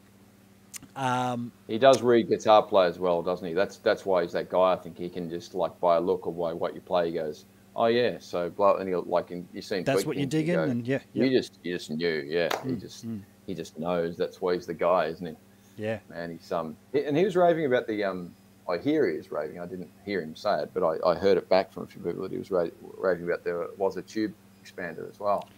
Um, 0.97 1.53
He 1.67 1.79
does 1.79 2.03
read 2.03 2.29
guitar 2.29 2.63
players 2.63 2.99
well, 2.99 3.23
doesn't 3.23 3.47
he? 3.47 3.55
That's 3.55 3.77
that's 3.79 4.07
why 4.07 4.23
he's 4.23 4.33
that 4.33 4.49
guy. 4.49 4.73
I 4.73 4.77
think 4.77 4.97
he 4.99 5.09
can 5.09 5.29
just 5.29 5.55
like 5.55 5.79
by 5.81 5.97
a 5.97 6.01
look 6.01 6.27
or 6.27 6.33
by 6.33 6.53
what 6.53 6.75
you 6.75 6.81
play, 6.81 7.07
he 7.09 7.13
goes, 7.15 7.45
"Oh 7.77 7.87
yeah." 7.87 8.19
So 8.19 8.51
blah, 8.51 8.77
and 8.77 8.89
he'll 8.89 9.03
like 9.03 9.31
you 9.31 9.63
seen. 9.63 9.85
That's 9.85 10.05
what 10.07 10.17
you're 10.17 10.27
digging, 10.27 10.57
and 10.57 10.87
yeah, 10.87 11.01
You 11.13 11.25
yeah. 11.25 11.39
just 11.39 11.59
you 11.63 11.75
just 11.77 11.91
knew, 11.91 12.25
yeah. 12.27 12.49
He 12.63 12.71
Mm, 12.71 12.81
just 12.81 13.07
mm. 13.07 13.21
He 13.47 13.55
just 13.55 13.79
knows. 13.79 14.17
That's 14.17 14.41
why 14.41 14.55
he's 14.55 14.67
the 14.67 14.75
guy, 14.75 15.07
isn't 15.07 15.27
he? 15.27 15.35
yeah, 15.77 15.99
Man, 16.11 16.33
he's 16.33 16.53
um, 16.53 16.77
and 16.93 17.17
he 17.17 17.25
was 17.25 17.37
raving 17.37 17.67
about 17.67 17.87
the 17.87 18.05
um. 18.05 18.35
I 18.69 18.79
hear 18.79 19.11
he 19.11 19.17
was 19.17 19.33
raving. 19.33 19.59
I 19.59 19.67
didn't 19.67 19.91
hear 20.05 20.23
him 20.23 20.37
say 20.37 20.63
it, 20.63 20.71
but 20.73 20.85
I, 20.85 21.09
I 21.09 21.15
heard 21.17 21.37
it 21.37 21.49
back 21.49 21.73
from 21.73 21.83
a 21.85 21.87
few 21.87 22.01
people 22.03 22.23
that 22.23 22.31
he 22.31 22.39
was 22.39 22.51
raving, 22.51 22.73
raving 22.97 23.25
about 23.25 23.43
there 23.43 23.67
was 23.77 23.97
a 23.97 24.03
tube 24.03 24.33
expander 24.63 25.09
as 25.09 25.19
well. 25.19 25.49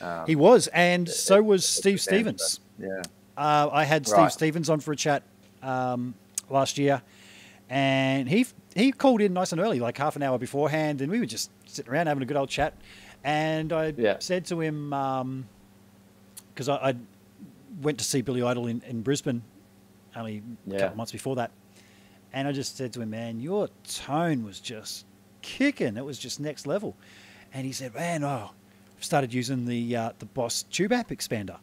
Um, 0.00 0.26
he 0.26 0.34
was, 0.34 0.68
and 0.68 1.08
so 1.08 1.42
was 1.42 1.66
Steve 1.66 2.00
Stevens. 2.00 2.60
Yeah. 2.78 3.02
Uh, 3.36 3.68
I 3.70 3.84
had 3.84 4.06
Steve 4.06 4.18
right. 4.18 4.32
Stevens 4.32 4.70
on 4.70 4.80
for 4.80 4.92
a 4.92 4.96
chat 4.96 5.24
um, 5.62 6.14
last 6.48 6.78
year, 6.78 7.02
and 7.68 8.28
he 8.28 8.46
he 8.74 8.92
called 8.92 9.20
in 9.20 9.32
nice 9.32 9.52
and 9.52 9.60
early, 9.60 9.80
like 9.80 9.98
half 9.98 10.16
an 10.16 10.22
hour 10.22 10.38
beforehand, 10.38 11.00
and 11.00 11.10
we 11.10 11.18
were 11.18 11.26
just 11.26 11.50
sitting 11.66 11.92
around 11.92 12.06
having 12.06 12.22
a 12.22 12.26
good 12.26 12.36
old 12.36 12.48
chat. 12.48 12.74
And 13.22 13.72
I 13.72 13.94
yeah. 13.96 14.16
said 14.18 14.44
to 14.46 14.60
him, 14.60 14.90
because 14.90 16.68
um, 16.68 16.78
I, 16.80 16.90
I, 16.90 16.94
went 17.80 17.98
to 17.98 18.04
see 18.04 18.22
Billy 18.22 18.42
Idol 18.42 18.66
in, 18.66 18.82
in 18.86 19.02
Brisbane 19.02 19.42
only 20.16 20.42
yeah. 20.66 20.76
a 20.76 20.80
couple 20.80 20.96
months 20.96 21.12
before 21.12 21.36
that, 21.36 21.50
and 22.32 22.46
I 22.46 22.52
just 22.52 22.76
said 22.76 22.92
to 22.94 23.00
him, 23.00 23.10
"Man, 23.10 23.40
your 23.40 23.68
tone 23.84 24.44
was 24.44 24.60
just 24.60 25.06
kicking. 25.42 25.96
It 25.96 26.04
was 26.04 26.18
just 26.18 26.40
next 26.40 26.66
level." 26.66 26.96
And 27.52 27.66
he 27.66 27.72
said, 27.72 27.94
"Man, 27.94 28.24
oh, 28.24 28.50
I've 28.96 29.04
started 29.04 29.32
using 29.32 29.66
the 29.66 29.96
uh, 29.96 30.12
the 30.18 30.26
Boss 30.26 30.62
Tube 30.64 30.92
Amp 30.92 31.08
expander," 31.08 31.58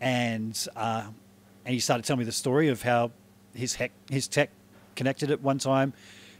and 0.00 0.66
uh, 0.76 1.06
and 1.64 1.74
he 1.74 1.80
started 1.80 2.04
telling 2.04 2.20
me 2.20 2.24
the 2.24 2.32
story 2.32 2.68
of 2.68 2.82
how 2.82 3.10
his 3.54 3.74
heck, 3.74 3.92
his 4.10 4.28
tech 4.28 4.50
connected 4.96 5.30
it 5.30 5.42
one 5.42 5.58
time, 5.58 5.92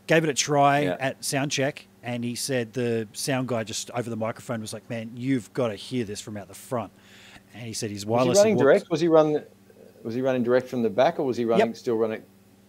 gave 0.07 0.25
it 0.25 0.31
a 0.31 0.35
try 0.35 0.81
yeah. 0.81 0.97
at 1.01 1.25
sound 1.25 1.51
check, 1.51 1.87
and 2.03 2.25
he 2.25 2.35
said 2.35 2.73
the 2.73 3.09
sound 3.13 3.49
guy 3.49 3.65
just 3.65 3.91
over 3.93 4.09
the 4.09 4.17
microphone 4.17 4.61
was 4.61 4.73
like, 4.73 4.89
"Man, 4.91 5.13
you've 5.15 5.53
got 5.53 5.69
to 5.69 5.75
hear 5.75 6.05
this 6.05 6.21
from 6.21 6.37
out 6.37 6.49
the 6.49 6.55
front." 6.55 6.93
And 7.59 7.67
he 7.67 7.73
said 7.73 7.91
his 7.91 8.07
wireless. 8.07 8.29
Was 8.29 8.39
he 8.39 8.43
running 8.45 8.57
direct? 8.57 8.91
Was 8.91 9.01
he 9.01 9.09
run? 9.09 9.45
Was 10.05 10.15
he 10.15 10.23
running 10.23 10.45
direct 10.45 10.69
from 10.69 10.83
the 10.83 10.91
back, 10.91 11.19
or 11.19 11.25
was 11.25 11.37
he 11.37 11.45
running 11.45 11.67
yep. 11.67 11.77
still 11.77 11.97
running? 11.97 12.23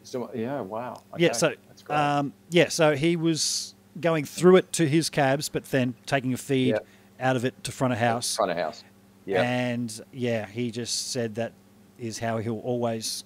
Still, 0.03 0.29
yeah. 0.33 0.61
Wow. 0.61 1.03
Okay. 1.13 1.25
Yeah. 1.25 1.33
So, 1.33 1.53
um, 1.89 2.33
yeah. 2.49 2.69
So 2.69 2.95
he 2.95 3.15
was 3.15 3.75
going 4.01 4.25
through 4.25 4.55
it 4.57 4.73
to 4.73 4.87
his 4.87 5.09
cabs, 5.09 5.47
but 5.47 5.65
then 5.65 5.93
taking 6.07 6.33
a 6.33 6.37
feed 6.37 6.69
yep. 6.69 6.87
out 7.19 7.35
of 7.35 7.45
it 7.45 7.63
to 7.65 7.71
front 7.71 7.93
of 7.93 7.99
house. 7.99 8.35
Front 8.35 8.51
of 8.51 8.57
house. 8.57 8.83
Yeah. 9.25 9.43
And 9.43 10.01
yeah, 10.11 10.47
he 10.47 10.71
just 10.71 11.11
said 11.11 11.35
that 11.35 11.53
is 11.99 12.17
how 12.17 12.37
he'll 12.39 12.59
always 12.59 13.25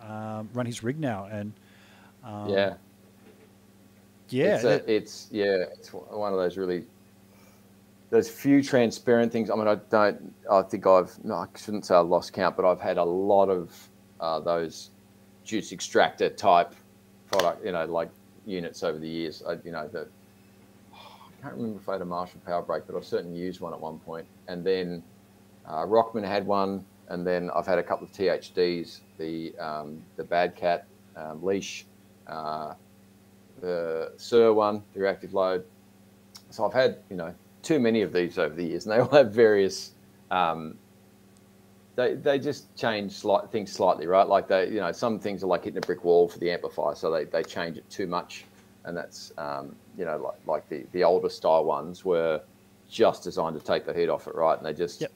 um, 0.00 0.48
run 0.52 0.66
his 0.66 0.84
rig 0.84 1.00
now, 1.00 1.26
and 1.30 1.52
um, 2.22 2.48
yeah, 2.48 2.74
yeah, 4.28 4.54
it's, 4.54 4.64
a, 4.64 4.92
it's, 4.92 5.28
yeah, 5.32 5.64
it's 5.72 5.92
one 5.92 6.32
of 6.32 6.38
those 6.38 6.56
really 6.56 6.84
those 8.10 8.28
few 8.28 8.62
transparent 8.62 9.32
things. 9.32 9.50
I 9.50 9.54
mean, 9.54 9.68
I 9.68 9.76
don't. 9.76 10.34
I 10.50 10.62
think 10.62 10.86
I've. 10.86 11.16
No, 11.24 11.36
I 11.36 11.46
shouldn't 11.56 11.86
say 11.86 11.94
I 11.94 12.00
lost 12.00 12.32
count, 12.32 12.56
but 12.56 12.64
I've 12.64 12.80
had 12.80 12.98
a 12.98 13.04
lot 13.04 13.48
of 13.48 13.72
uh, 14.20 14.40
those 14.40 14.90
juice 15.44 15.72
extractor 15.72 16.28
type 16.28 16.74
product. 17.30 17.64
You 17.64 17.72
know, 17.72 17.84
like 17.86 18.10
units 18.46 18.82
over 18.82 18.98
the 18.98 19.08
years. 19.08 19.42
I, 19.48 19.58
you 19.64 19.70
know, 19.70 19.88
the 19.88 20.08
I 20.92 21.42
can't 21.42 21.54
remember 21.54 21.80
if 21.80 21.88
I 21.88 21.92
had 21.92 22.02
a 22.02 22.06
Marshall 22.06 22.40
Power 22.44 22.62
Brake, 22.62 22.82
but 22.86 22.96
I've 22.96 23.04
certainly 23.04 23.38
used 23.38 23.60
one 23.60 23.72
at 23.72 23.80
one 23.80 23.98
point. 24.00 24.26
And 24.48 24.64
then 24.64 25.02
uh, 25.66 25.86
Rockman 25.86 26.26
had 26.26 26.44
one, 26.46 26.84
and 27.08 27.26
then 27.26 27.50
I've 27.54 27.66
had 27.66 27.78
a 27.78 27.82
couple 27.82 28.06
of 28.06 28.12
THDs, 28.12 29.00
the 29.18 29.56
um, 29.58 30.02
the 30.16 30.24
Bad 30.24 30.56
Cat 30.56 30.86
um, 31.16 31.42
leash, 31.42 31.86
uh, 32.26 32.74
the 33.60 34.12
Suhr 34.16 34.54
one, 34.54 34.82
the 34.94 35.00
reactive 35.00 35.32
load. 35.32 35.64
So 36.50 36.66
I've 36.66 36.72
had 36.72 36.98
you 37.08 37.16
know 37.16 37.32
too 37.62 37.78
many 37.78 38.02
of 38.02 38.12
these 38.12 38.38
over 38.38 38.54
the 38.54 38.64
years, 38.64 38.86
and 38.86 38.94
they 38.94 39.00
all 39.00 39.08
have 39.10 39.32
various. 39.32 39.92
Um, 40.30 40.76
they, 41.96 42.14
they 42.14 42.38
just 42.38 42.74
change 42.76 43.12
slight, 43.12 43.50
things 43.50 43.72
slightly, 43.72 44.06
right? 44.06 44.26
Like 44.26 44.48
they, 44.48 44.68
you 44.68 44.80
know, 44.80 44.92
some 44.92 45.18
things 45.18 45.42
are 45.42 45.48
like 45.48 45.64
hitting 45.64 45.78
a 45.78 45.86
brick 45.86 46.04
wall 46.04 46.28
for 46.28 46.38
the 46.38 46.50
amplifier, 46.50 46.94
so 46.94 47.10
they, 47.10 47.24
they 47.24 47.42
change 47.42 47.76
it 47.76 47.88
too 47.90 48.06
much, 48.06 48.44
and 48.84 48.96
that's 48.96 49.32
um, 49.38 49.74
you 49.98 50.04
know 50.04 50.16
like 50.16 50.38
like 50.46 50.68
the 50.68 50.86
the 50.92 51.04
older 51.04 51.28
style 51.28 51.64
ones 51.64 52.04
were 52.04 52.40
just 52.88 53.22
designed 53.22 53.58
to 53.58 53.64
take 53.64 53.86
the 53.86 53.94
heat 53.94 54.08
off 54.08 54.26
it, 54.26 54.34
right? 54.34 54.56
And 54.56 54.66
they 54.66 54.72
just, 54.72 55.00
yep. 55.00 55.12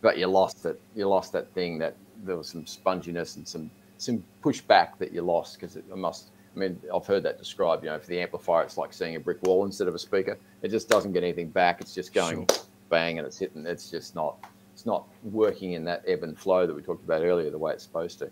but 0.00 0.18
you 0.18 0.26
lost 0.26 0.64
it. 0.66 0.80
You 0.94 1.08
lost 1.08 1.32
that 1.32 1.52
thing 1.52 1.78
that 1.78 1.96
there 2.24 2.36
was 2.36 2.48
some 2.48 2.64
sponginess 2.64 3.36
and 3.36 3.46
some 3.46 3.70
some 3.98 4.24
pushback 4.42 4.98
that 4.98 5.12
you 5.12 5.22
lost 5.22 5.54
because 5.54 5.76
it 5.76 5.84
must 5.96 6.30
I 6.54 6.58
mean, 6.58 6.80
I've 6.94 7.06
heard 7.06 7.22
that 7.24 7.38
described. 7.38 7.84
You 7.84 7.90
know, 7.90 7.98
for 7.98 8.06
the 8.06 8.20
amplifier, 8.20 8.62
it's 8.62 8.76
like 8.76 8.92
seeing 8.92 9.16
a 9.16 9.20
brick 9.20 9.42
wall 9.42 9.64
instead 9.64 9.88
of 9.88 9.94
a 9.94 9.98
speaker. 9.98 10.38
It 10.62 10.68
just 10.70 10.88
doesn't 10.88 11.12
get 11.12 11.22
anything 11.22 11.48
back. 11.48 11.80
It's 11.80 11.94
just 11.94 12.12
going 12.12 12.46
sure. 12.48 12.58
bang 12.90 13.18
and 13.18 13.26
it's 13.26 13.38
hitting. 13.38 13.66
It's 13.66 13.90
just 13.90 14.14
not. 14.14 14.36
It's 14.72 14.86
not 14.86 15.06
working 15.22 15.72
in 15.72 15.84
that 15.84 16.02
ebb 16.06 16.24
and 16.24 16.36
flow 16.36 16.66
that 16.66 16.74
we 16.74 16.82
talked 16.82 17.04
about 17.04 17.22
earlier, 17.22 17.48
the 17.48 17.58
way 17.58 17.72
it's 17.72 17.84
supposed 17.84 18.18
to. 18.18 18.30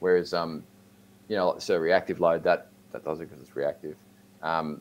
Whereas, 0.00 0.32
um, 0.32 0.64
you 1.28 1.36
know, 1.36 1.50
like 1.50 1.60
so 1.60 1.76
reactive 1.76 2.18
load 2.18 2.42
that 2.44 2.68
that 2.92 3.04
does 3.04 3.20
it 3.20 3.28
because 3.28 3.42
it's 3.42 3.54
reactive. 3.56 3.96
Um, 4.42 4.80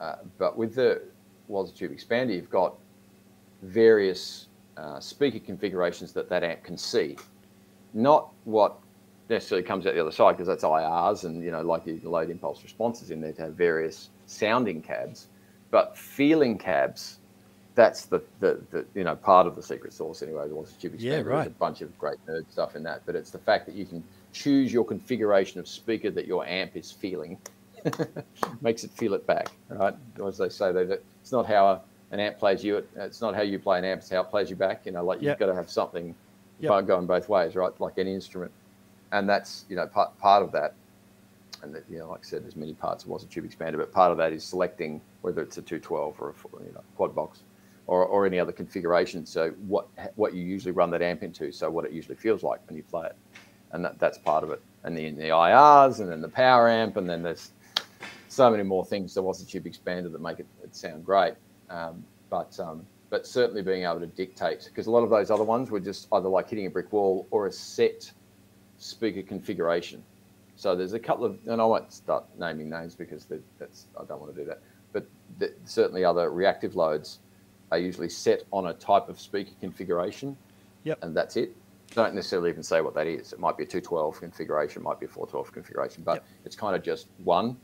uh, 0.00 0.16
but 0.38 0.56
with 0.56 0.74
the 0.74 1.02
Waza 1.50 1.74
Tube 1.74 1.92
Expander, 1.92 2.34
you've 2.34 2.50
got 2.50 2.74
various 3.62 4.48
uh, 4.76 5.00
speaker 5.00 5.38
configurations 5.38 6.12
that 6.12 6.28
that 6.28 6.42
amp 6.42 6.62
can 6.62 6.76
see, 6.76 7.16
not 7.92 8.30
what 8.44 8.78
necessarily 9.32 9.66
comes 9.66 9.86
out 9.86 9.94
the 9.94 10.00
other 10.00 10.12
side 10.12 10.32
because 10.32 10.46
that's 10.46 10.62
IRs 10.62 11.24
and 11.24 11.42
you 11.42 11.50
know 11.50 11.62
like 11.62 11.84
the 11.84 11.98
load 12.04 12.30
impulse 12.30 12.62
responses 12.62 13.10
in 13.10 13.20
there 13.20 13.32
to 13.32 13.42
have 13.42 13.54
various 13.54 14.10
sounding 14.26 14.80
cabs, 14.80 15.26
but 15.70 15.96
feeling 15.96 16.56
cabs. 16.56 17.18
That's 17.74 18.04
the, 18.04 18.22
the, 18.40 18.60
the 18.70 18.84
you 18.94 19.02
know 19.02 19.16
part 19.16 19.46
of 19.46 19.56
the 19.56 19.62
secret 19.62 19.94
sauce 19.94 20.22
anyway. 20.22 20.46
The 20.46 20.54
Waza 20.54 20.78
Tube 20.78 20.94
yeah, 20.98 21.20
right. 21.20 21.36
There's 21.36 21.46
a 21.46 21.50
bunch 21.50 21.80
of 21.80 21.98
great 21.98 22.18
nerd 22.28 22.44
stuff 22.50 22.76
in 22.76 22.82
that, 22.82 23.02
but 23.06 23.16
it's 23.16 23.30
the 23.30 23.38
fact 23.38 23.64
that 23.66 23.74
you 23.74 23.86
can 23.86 24.04
choose 24.32 24.72
your 24.72 24.84
configuration 24.84 25.58
of 25.58 25.66
speaker 25.66 26.10
that 26.10 26.26
your 26.26 26.46
amp 26.46 26.76
is 26.76 26.92
feeling, 26.92 27.38
makes 28.60 28.84
it 28.84 28.90
feel 28.90 29.14
it 29.14 29.26
back, 29.26 29.48
right? 29.70 29.94
As 30.26 30.36
they 30.36 30.50
say, 30.50 30.70
that 30.72 31.02
it's 31.22 31.32
not 31.32 31.46
how 31.46 31.80
an 32.10 32.20
amp 32.20 32.38
plays 32.38 32.62
you. 32.62 32.84
It's 32.94 33.22
not 33.22 33.34
how 33.34 33.40
you 33.40 33.58
play 33.58 33.78
an 33.78 33.86
amp. 33.86 34.02
It's 34.02 34.10
how 34.10 34.20
it 34.20 34.28
plays 34.28 34.50
you 34.50 34.56
back. 34.56 34.84
You 34.84 34.92
know, 34.92 35.02
like 35.02 35.22
you've 35.22 35.38
got 35.38 35.46
to 35.46 35.54
have 35.54 35.70
something 35.70 36.14
yep. 36.60 36.86
going 36.86 37.06
both 37.06 37.30
ways, 37.30 37.56
right? 37.56 37.72
Like 37.80 37.94
any 37.96 38.12
instrument 38.12 38.52
and 39.12 39.28
that's 39.28 39.64
you 39.68 39.76
know 39.76 39.86
part 39.86 40.18
part 40.18 40.42
of 40.42 40.50
that. 40.52 40.74
And 41.62 41.72
that, 41.76 41.84
you 41.88 41.98
know, 41.98 42.10
like 42.10 42.22
I 42.24 42.24
said, 42.24 42.42
there's 42.42 42.56
many 42.56 42.74
parts. 42.74 43.04
of 43.04 43.10
was 43.10 43.22
a 43.22 43.26
tube 43.26 43.48
expander, 43.48 43.76
but 43.76 43.92
part 43.92 44.10
of 44.10 44.18
that 44.18 44.32
is 44.32 44.42
selecting 44.42 45.00
whether 45.20 45.40
it's 45.42 45.58
a 45.58 45.62
212 45.62 46.20
or 46.20 46.30
a 46.30 46.64
you 46.64 46.72
know, 46.72 46.80
quad 46.96 47.14
box, 47.14 47.44
or, 47.86 48.04
or 48.04 48.26
any 48.26 48.40
other 48.40 48.50
configuration. 48.50 49.24
So 49.24 49.50
what 49.68 49.86
what 50.16 50.34
you 50.34 50.42
usually 50.44 50.72
run 50.72 50.90
that 50.90 51.02
amp 51.02 51.22
into, 51.22 51.52
so 51.52 51.70
what 51.70 51.84
it 51.84 51.92
usually 51.92 52.16
feels 52.16 52.42
like 52.42 52.60
when 52.66 52.76
you 52.76 52.82
play 52.82 53.06
it, 53.06 53.16
and 53.70 53.84
that, 53.84 54.00
that's 54.00 54.18
part 54.18 54.42
of 54.42 54.50
it. 54.50 54.60
And 54.82 54.96
the, 54.96 55.10
the 55.10 55.28
IRs, 55.28 56.00
and 56.00 56.10
then 56.10 56.20
the 56.20 56.28
power 56.28 56.68
amp, 56.68 56.96
and 56.96 57.08
then 57.08 57.22
there's 57.22 57.52
so 58.26 58.50
many 58.50 58.64
more 58.64 58.84
things. 58.84 59.14
There 59.14 59.22
was 59.22 59.40
a 59.40 59.46
tube 59.46 59.66
expander 59.66 60.10
that 60.10 60.20
make 60.20 60.40
it, 60.40 60.46
it 60.64 60.74
sound 60.74 61.04
great, 61.04 61.34
um, 61.70 62.04
but 62.28 62.58
um, 62.58 62.84
but 63.08 63.24
certainly 63.24 63.62
being 63.62 63.84
able 63.84 64.00
to 64.00 64.06
dictate 64.06 64.64
because 64.64 64.86
a 64.88 64.90
lot 64.90 65.04
of 65.04 65.10
those 65.10 65.30
other 65.30 65.44
ones 65.44 65.70
were 65.70 65.78
just 65.78 66.08
either 66.12 66.28
like 66.28 66.48
hitting 66.48 66.66
a 66.66 66.70
brick 66.70 66.92
wall 66.92 67.28
or 67.30 67.46
a 67.46 67.52
set 67.52 68.10
speaker 68.82 69.22
configuration. 69.22 70.02
So 70.56 70.76
there's 70.76 70.92
a 70.92 70.98
couple 70.98 71.24
of, 71.24 71.38
and 71.46 71.60
I 71.60 71.64
won't 71.64 71.92
start 71.92 72.24
naming 72.38 72.68
names 72.68 72.94
because 72.94 73.26
that's 73.58 73.86
I 73.98 74.04
don't 74.04 74.20
want 74.20 74.34
to 74.34 74.40
do 74.40 74.46
that. 74.48 74.60
But 74.92 75.06
the, 75.38 75.52
certainly 75.64 76.04
other 76.04 76.30
reactive 76.30 76.76
loads 76.76 77.20
are 77.70 77.78
usually 77.78 78.10
set 78.10 78.42
on 78.52 78.66
a 78.66 78.74
type 78.74 79.08
of 79.08 79.18
speaker 79.18 79.52
configuration. 79.60 80.36
Yep. 80.84 80.98
And 81.02 81.16
that's 81.16 81.36
it. 81.36 81.56
Don't 81.94 82.14
necessarily 82.14 82.50
even 82.50 82.62
say 82.62 82.80
what 82.80 82.94
that 82.94 83.06
is. 83.06 83.32
It 83.32 83.38
might 83.38 83.56
be 83.56 83.64
a 83.64 83.66
212 83.66 84.20
configuration, 84.20 84.82
might 84.82 84.98
be 84.98 85.06
a 85.06 85.08
412 85.08 85.52
configuration, 85.52 86.02
but 86.02 86.14
yep. 86.14 86.26
it's 86.44 86.56
kind 86.56 86.74
of 86.74 86.82
just 86.82 87.08
one. 87.24 87.56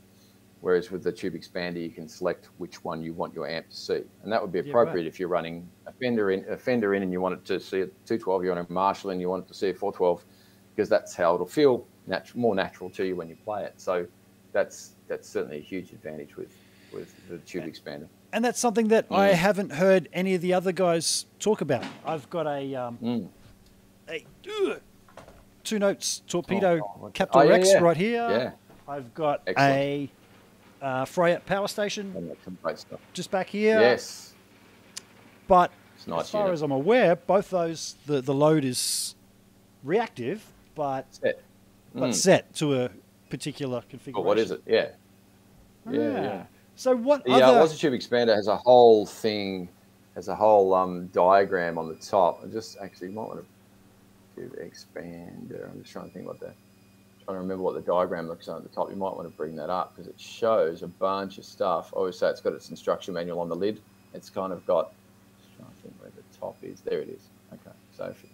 Whereas 0.61 0.91
with 0.91 1.03
the 1.03 1.11
tube 1.11 1.35
expander, 1.35 1.81
you 1.81 1.89
can 1.89 2.07
select 2.07 2.49
which 2.57 2.83
one 2.83 3.01
you 3.01 3.13
want 3.13 3.33
your 3.33 3.47
amp 3.47 3.69
to 3.69 3.75
see, 3.75 4.01
and 4.23 4.31
that 4.31 4.41
would 4.41 4.51
be 4.51 4.59
appropriate 4.59 5.03
yeah, 5.03 5.05
right. 5.05 5.07
if 5.07 5.19
you're 5.19 5.29
running 5.29 5.67
a 5.85 5.93
Fender 5.93 6.31
in, 6.31 6.45
a 6.49 6.57
Fender 6.57 6.95
in, 6.95 7.03
and 7.03 7.13
you 7.13 7.21
want 7.21 7.33
it 7.33 7.45
to 7.45 7.61
see 7.61 7.79
a 7.79 7.85
212. 7.85 8.43
You 8.43 8.49
want 8.49 8.69
a 8.69 8.71
Marshall, 8.71 9.11
and 9.11 9.21
you 9.21 9.29
want 9.29 9.45
it 9.45 9.47
to 9.47 9.53
see 9.53 9.69
a 9.69 9.73
412 9.73 10.25
because 10.79 10.87
that's 10.87 11.13
how 11.13 11.35
it'll 11.35 11.45
feel 11.45 11.85
natural, 12.07 12.39
more 12.39 12.55
natural 12.55 12.89
to 12.89 13.03
you 13.03 13.13
when 13.13 13.27
you 13.27 13.35
play 13.43 13.65
it. 13.65 13.73
So 13.75 14.07
that's 14.53 14.91
that's 15.09 15.27
certainly 15.27 15.57
a 15.57 15.61
huge 15.61 15.91
advantage 15.91 16.37
with 16.37 16.55
with 16.93 17.13
the 17.27 17.37
tube 17.39 17.65
expander. 17.65 18.07
And 18.31 18.45
that's 18.45 18.61
something 18.61 18.87
that 18.87 19.09
mm. 19.09 19.17
I 19.17 19.33
haven't 19.33 19.73
heard 19.73 20.07
any 20.13 20.35
of 20.35 20.41
the 20.41 20.53
other 20.53 20.71
guys 20.71 21.25
talk 21.37 21.59
about. 21.59 21.83
I've 22.05 22.29
got 22.29 22.47
a 22.47 22.75
um, 22.75 22.97
mm. 23.03 23.27
a 24.07 24.25
uh, 24.69 24.75
two 25.65 25.79
notes 25.79 26.21
torpedo 26.27 26.79
oh, 26.81 27.11
oh, 27.13 27.27
oh, 27.33 27.41
yeah, 27.41 27.53
X 27.55 27.73
yeah. 27.73 27.79
right 27.79 27.97
here. 27.97 28.29
Yeah. 28.29 28.51
I've 28.87 29.13
got 29.13 29.41
Excellent. 29.47 30.09
a 30.81 31.35
uh, 31.35 31.39
power 31.45 31.67
station 31.67 32.31
just 33.11 33.31
back 33.31 33.49
here. 33.49 33.81
Yes. 33.81 34.33
But 35.45 35.71
nice 36.07 36.21
as 36.21 36.29
far 36.29 36.43
unit. 36.43 36.53
as 36.53 36.61
I'm 36.61 36.71
aware, 36.71 37.17
both 37.17 37.49
those 37.49 37.97
the, 38.05 38.21
the 38.21 38.33
load 38.33 38.63
is 38.63 39.15
reactive, 39.83 40.53
but 40.79 41.13
set. 41.13 41.41
but 41.93 42.09
mm. 42.11 42.13
set 42.13 42.53
to 42.53 42.83
a 42.83 42.89
particular 43.29 43.81
configuration. 43.89 44.25
Oh, 44.25 44.25
what 44.25 44.39
is 44.39 44.51
it? 44.51 44.61
Yeah. 44.65 44.87
Yeah, 45.91 45.99
ah. 45.99 46.23
yeah. 46.23 46.43
So 46.77 46.95
what? 46.95 47.21
Yeah, 47.25 47.49
other... 47.49 47.59
Waza 47.59 47.77
Tube 47.77 47.91
Expander 47.91 48.33
has 48.33 48.47
a 48.47 48.55
whole 48.55 49.05
thing, 49.05 49.67
has 50.15 50.29
a 50.29 50.35
whole 50.35 50.73
um, 50.73 51.07
diagram 51.07 51.77
on 51.77 51.89
the 51.89 51.95
top. 51.95 52.39
I 52.45 52.47
just 52.47 52.77
actually 52.81 53.09
might 53.09 53.27
want 53.27 53.41
to 53.41 54.41
tube 54.41 54.55
expander. 54.57 55.69
I'm 55.69 55.81
just 55.81 55.91
trying 55.91 56.07
to 56.07 56.13
think 56.13 56.27
what 56.27 56.39
the 56.39 56.53
trying 57.25 57.35
to 57.35 57.41
remember 57.41 57.61
what 57.61 57.73
the 57.73 57.81
diagram 57.81 58.29
looks 58.29 58.47
like 58.47 58.59
at 58.59 58.63
the 58.63 58.69
top. 58.69 58.89
You 58.89 58.95
might 58.95 59.13
want 59.13 59.29
to 59.29 59.35
bring 59.35 59.57
that 59.57 59.69
up 59.69 59.93
because 59.93 60.07
it 60.09 60.17
shows 60.17 60.81
a 60.81 60.87
bunch 60.87 61.39
of 61.39 61.43
stuff. 61.43 61.91
I 61.93 61.97
always 61.97 62.17
say 62.17 62.29
it's 62.29 62.39
got 62.39 62.53
its 62.53 62.69
instruction 62.69 63.13
manual 63.13 63.41
on 63.41 63.49
the 63.49 63.55
lid. 63.57 63.81
It's 64.13 64.29
kind 64.29 64.53
of 64.53 64.65
got, 64.65 64.93
just 65.41 65.57
trying 65.57 65.69
to 65.71 65.81
think 65.81 65.93
where 65.99 66.11
the 66.15 66.39
top 66.39 66.55
is. 66.63 66.79
There 66.79 67.01
it 67.01 67.09
is. 67.09 67.27
Okay. 67.51 67.75
So 67.97 68.05
if 68.05 68.23
you 68.23 68.29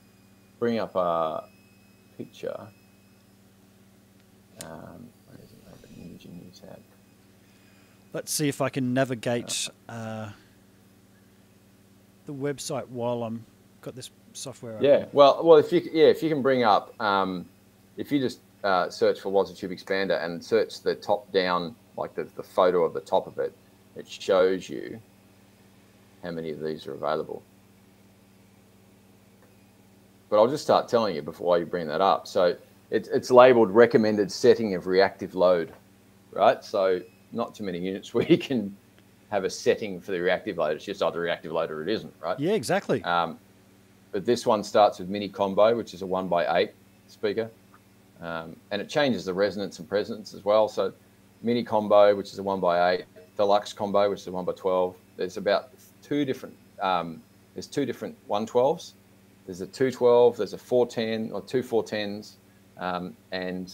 bring 0.60 0.78
up 0.78 0.96
a 0.96 1.46
picture, 2.18 2.68
um, 4.64 5.10
where 5.28 5.38
is 5.44 5.52
it? 5.52 5.60
Open 5.72 6.10
imaging 6.10 6.38
new 6.38 6.52
tab. 6.52 6.80
Let's 8.14 8.32
see 8.32 8.48
if 8.48 8.62
I 8.62 8.70
can 8.70 8.94
navigate 8.94 9.68
uh, 9.90 10.30
the 12.26 12.34
website 12.34 12.88
while 12.88 13.24
I'm 13.24 13.46
got 13.82 13.96
this 13.96 14.10
software. 14.34 14.78
Yeah, 14.82 14.92
open. 14.92 15.10
well, 15.14 15.42
well, 15.44 15.58
if 15.58 15.72
you 15.72 15.82
yeah, 15.92 16.06
if 16.06 16.24
you 16.24 16.30
can 16.30 16.42
bring 16.42 16.64
up, 16.64 17.00
um, 17.02 17.46
if 17.98 18.12
you 18.12 18.20
just 18.20 18.40
uh, 18.64 18.90
search 18.90 19.20
for 19.20 19.32
Waza 19.32 19.56
Tube 19.56 19.72
Expander 19.72 20.24
and 20.24 20.44
search 20.44 20.82
the 20.82 20.96
top 20.96 21.32
down, 21.32 21.76
like 21.98 22.16
the, 22.16 22.24
the 22.36 22.44
photo 22.44 22.84
of 22.84 22.94
the 22.94 23.02
top 23.02 23.28
of 23.28 23.38
it, 23.38 23.54
it 23.96 24.08
shows 24.08 24.70
you 24.70 25.00
how 26.24 26.32
many 26.32 26.52
of 26.52 26.62
these 26.62 26.88
are 26.88 26.94
available. 26.94 27.44
But 30.30 30.38
I'll 30.38 30.48
just 30.48 30.64
start 30.64 30.88
telling 30.88 31.16
you 31.16 31.22
before 31.22 31.60
you 31.60 31.66
bring 31.66 31.88
that 31.88 32.02
up. 32.02 32.28
So 32.28 32.56
it's 32.92 33.08
it's 33.10 33.32
labeled 33.32 33.72
recommended 33.72 34.32
setting 34.32 34.76
of 34.76 34.88
reactive 34.88 35.36
load, 35.36 35.72
right? 36.32 36.64
So 36.64 37.02
not 37.32 37.56
too 37.56 37.64
many 37.64 37.80
units 37.80 38.14
where 38.14 38.26
you 38.26 38.38
can 38.38 38.76
have 39.30 39.44
a 39.44 39.50
setting 39.50 40.00
for 40.00 40.12
the 40.12 40.20
reactive 40.20 40.58
load. 40.58 40.76
It's 40.76 40.86
just 40.86 41.02
either 41.02 41.20
reactive 41.20 41.52
load 41.52 41.72
or 41.72 41.82
it 41.82 41.90
isn't, 41.90 42.14
right? 42.22 42.40
yeah, 42.40 42.54
exactly. 42.54 43.04
Um, 43.04 43.40
but 44.12 44.26
this 44.26 44.46
one 44.46 44.64
starts 44.64 45.00
with 45.00 45.10
mini 45.10 45.28
combo, 45.28 45.76
which 45.76 45.94
is 45.94 46.02
a 46.02 46.06
one 46.06 46.28
by 46.28 46.60
eight 46.60 46.72
speaker, 47.08 47.50
um, 48.22 48.56
and 48.72 48.82
it 48.82 48.88
changes 48.88 49.26
the 49.26 49.34
resonance 49.34 49.80
and 49.80 49.90
presence 49.90 50.34
as 50.34 50.46
well. 50.46 50.68
So 50.70 50.94
mini 51.42 51.64
combo, 51.64 52.16
which 52.16 52.32
is 52.32 52.40
a 52.40 52.44
one 52.44 52.60
by 52.60 52.94
eight, 52.94 53.06
deluxe 53.36 53.74
combo, 53.74 54.10
which 54.10 54.22
is 54.22 54.28
a 54.28 54.32
one 54.32 54.46
by 54.46 54.54
twelve. 54.54 54.96
There's 55.18 55.38
about 55.38 55.72
two 56.02 56.24
different. 56.24 56.56
Um, 56.82 57.22
there's 57.54 57.68
two 57.68 57.86
different 57.86 58.16
one 58.28 58.46
twelves. 58.46 58.94
There's 59.46 59.62
a 59.62 59.68
two 59.68 59.92
twelve. 59.92 60.38
There's 60.38 60.54
a 60.54 60.58
four 60.58 60.88
ten 60.88 61.32
or 61.32 61.42
two 61.42 61.62
four 61.64 61.84
tens, 61.84 62.38
um, 62.78 63.16
and 63.32 63.74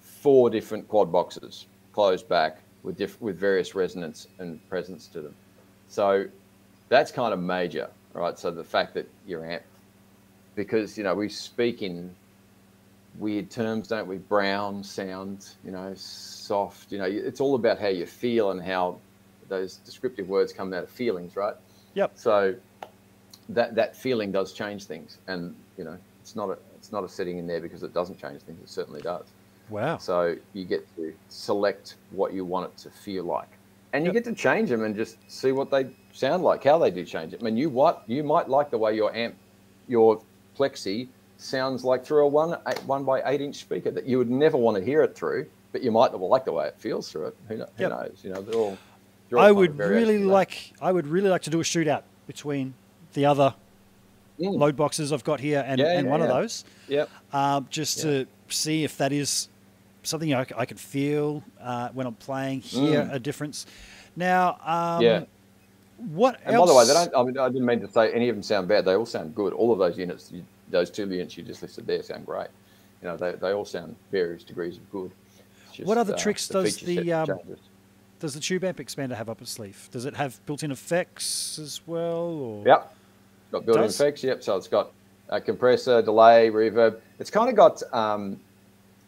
four 0.00 0.50
different 0.50 0.88
quad 0.88 1.12
boxes 1.12 1.66
closed 1.92 2.28
back 2.28 2.58
with 2.82 2.96
diff- 2.96 3.20
with 3.20 3.38
various 3.38 3.74
resonance 3.74 4.28
and 4.38 4.66
presence 4.68 5.06
to 5.08 5.20
them. 5.20 5.34
So 5.88 6.26
that's 6.88 7.12
kind 7.12 7.32
of 7.32 7.40
major, 7.40 7.88
right? 8.12 8.38
So 8.38 8.50
the 8.50 8.64
fact 8.64 8.94
that 8.94 9.08
your 9.26 9.44
amp, 9.44 9.62
because 10.54 10.98
you 10.98 11.04
know 11.04 11.14
we 11.14 11.28
speak 11.28 11.82
in 11.82 12.14
weird 13.18 13.50
terms, 13.50 13.88
don't 13.88 14.08
we? 14.08 14.18
Brown 14.18 14.82
sound, 14.82 15.48
you 15.64 15.70
know, 15.70 15.92
soft. 15.94 16.90
You 16.90 16.98
know, 16.98 17.04
it's 17.04 17.40
all 17.40 17.54
about 17.54 17.78
how 17.78 17.88
you 17.88 18.06
feel 18.06 18.50
and 18.50 18.60
how 18.60 18.98
those 19.48 19.76
descriptive 19.76 20.28
words 20.28 20.52
come 20.52 20.72
out 20.72 20.84
of 20.84 20.90
feelings, 20.90 21.36
right? 21.36 21.54
Yep. 21.94 22.12
So 22.14 22.56
that 23.50 23.74
that 23.74 23.96
feeling 23.96 24.32
does 24.32 24.52
change 24.52 24.84
things, 24.84 25.18
and 25.28 25.54
you 25.76 25.84
know, 25.84 25.98
it's 26.20 26.34
not 26.36 26.48
a 26.50 26.58
it's 26.76 26.92
not 26.92 27.04
a 27.04 27.08
setting 27.08 27.38
in 27.38 27.46
there 27.46 27.60
because 27.60 27.82
it 27.82 27.92
doesn't 27.94 28.18
change 28.18 28.42
things. 28.42 28.60
It 28.62 28.68
certainly 28.68 29.00
does. 29.00 29.26
Wow. 29.70 29.96
So 29.98 30.36
you 30.52 30.64
get 30.64 30.86
to 30.96 31.14
select 31.28 31.96
what 32.10 32.32
you 32.34 32.44
want 32.44 32.66
it 32.70 32.76
to 32.78 32.90
feel 32.90 33.24
like, 33.24 33.48
and 33.92 34.04
you 34.04 34.08
Yep. 34.08 34.14
get 34.14 34.24
to 34.30 34.34
change 34.34 34.68
them 34.70 34.82
and 34.84 34.94
just 34.94 35.16
see 35.30 35.52
what 35.52 35.70
they 35.70 35.86
sound 36.12 36.42
like, 36.42 36.62
how 36.64 36.78
they 36.78 36.90
do 36.90 37.04
change 37.04 37.32
it. 37.32 37.40
I 37.40 37.44
mean, 37.44 37.56
you 37.56 37.70
what 37.70 38.02
you 38.06 38.22
might 38.22 38.48
like 38.48 38.70
the 38.70 38.78
way 38.78 38.94
your 38.94 39.14
amp, 39.14 39.34
your 39.88 40.20
plexi 40.58 41.08
sounds 41.36 41.84
like 41.84 42.04
through 42.04 42.24
a 42.24 42.28
one 42.28 42.56
eight, 42.68 42.82
one 42.84 43.04
by 43.04 43.22
eight 43.26 43.40
inch 43.40 43.56
speaker 43.56 43.90
that 43.90 44.06
you 44.06 44.18
would 44.18 44.30
never 44.30 44.56
want 44.56 44.76
to 44.76 44.84
hear 44.84 45.02
it 45.02 45.16
through, 45.16 45.46
but 45.72 45.82
you 45.82 45.90
might 45.90 46.12
like 46.14 46.44
the 46.44 46.52
way 46.52 46.66
it 46.66 46.78
feels 46.78 47.10
through 47.10 47.26
it. 47.26 47.36
Who, 47.48 47.56
kno- 47.58 47.68
who 47.76 47.82
Yep. 47.82 47.90
knows? 47.90 48.20
You 48.22 48.30
know, 48.32 48.42
they're 48.42 48.54
all. 48.54 48.78
they're 49.28 49.38
all 49.38 49.44
I 49.46 49.50
would 49.52 49.78
really 49.78 50.18
like. 50.18 50.72
I 50.80 50.92
would 50.92 51.06
really 51.06 51.28
like 51.30 51.42
to 51.42 51.50
do 51.50 51.60
a 51.60 51.64
shootout 51.64 52.02
between 52.26 52.74
the 53.14 53.24
other 53.26 53.54
Mm. 54.38 54.58
load 54.58 54.76
boxes 54.76 55.12
I've 55.12 55.22
got 55.22 55.38
here 55.38 55.64
and, 55.66 55.78
Yeah, 55.78 55.96
and 55.96 56.06
yeah, 56.06 56.10
one 56.10 56.20
of 56.20 56.26
those, 56.28 56.64
Yep. 56.88 57.08
um, 57.32 57.66
just 57.70 58.00
to 58.00 58.26
see 58.48 58.82
if 58.82 58.98
that 58.98 59.12
is 59.12 59.48
something 60.02 60.34
I 60.34 60.44
could 60.44 60.80
feel 60.80 61.42
uh, 61.60 61.90
when 61.90 62.06
I'm 62.06 62.14
playing, 62.16 62.60
hear 62.60 63.04
Mm. 63.04 63.14
a 63.14 63.18
difference. 63.20 63.64
Now, 64.16 64.58
um, 64.64 65.02
Yeah. 65.04 65.24
what 65.98 66.40
And 66.44 66.56
else? 66.56 66.68
by 66.68 66.72
the 66.72 66.78
way, 66.78 66.86
they 66.86 66.92
don't. 66.94 67.16
I 67.16 67.22
mean, 67.22 67.38
I 67.38 67.48
didn't 67.48 67.64
mean 67.64 67.80
to 67.80 67.88
say 67.88 68.12
any 68.12 68.28
of 68.28 68.34
them 68.34 68.42
sound 68.42 68.66
bad. 68.66 68.84
They 68.84 68.94
all 68.96 69.06
sound 69.06 69.36
good. 69.36 69.52
All 69.52 69.72
of 69.72 69.78
those 69.78 69.96
units, 69.96 70.32
you, 70.32 70.44
those 70.68 70.90
two 70.90 71.08
units 71.08 71.36
you 71.36 71.44
just 71.44 71.62
listed 71.62 71.86
there, 71.86 72.02
sound 72.02 72.26
great. 72.26 72.48
You 73.02 73.08
know, 73.08 73.16
they, 73.16 73.32
they 73.32 73.52
all 73.52 73.64
sound 73.64 73.94
various 74.10 74.42
degrees 74.42 74.76
of 74.78 74.90
good. 74.90 75.12
Just, 75.72 75.86
What 75.86 75.96
other 75.96 76.14
uh, 76.14 76.18
tricks 76.18 76.48
the 76.48 76.54
does 76.62 76.76
the, 76.78 77.12
um. 77.12 77.28
Does 78.18 78.34
the 78.34 78.40
tube 78.40 78.64
amp 78.64 78.78
expander 78.78 79.14
have 79.14 79.28
up 79.28 79.40
its 79.42 79.52
sleeve? 79.52 79.88
Does 79.92 80.06
it 80.06 80.14
have 80.16 80.44
built-in 80.46 80.70
effects 80.72 81.58
as 81.58 81.80
well? 81.86 82.26
Or? 82.26 82.66
Yep. 82.66 82.94
Got 83.52 83.66
built-in 83.66 83.84
effects. 83.84 84.24
Yep. 84.24 84.42
So 84.42 84.56
it's 84.56 84.68
got 84.68 84.92
a 85.28 85.40
compressor, 85.40 86.02
delay, 86.02 86.50
reverb. 86.50 87.00
It's 87.18 87.30
kind 87.30 87.48
of 87.48 87.56
got 87.56 87.82
um, 87.92 88.38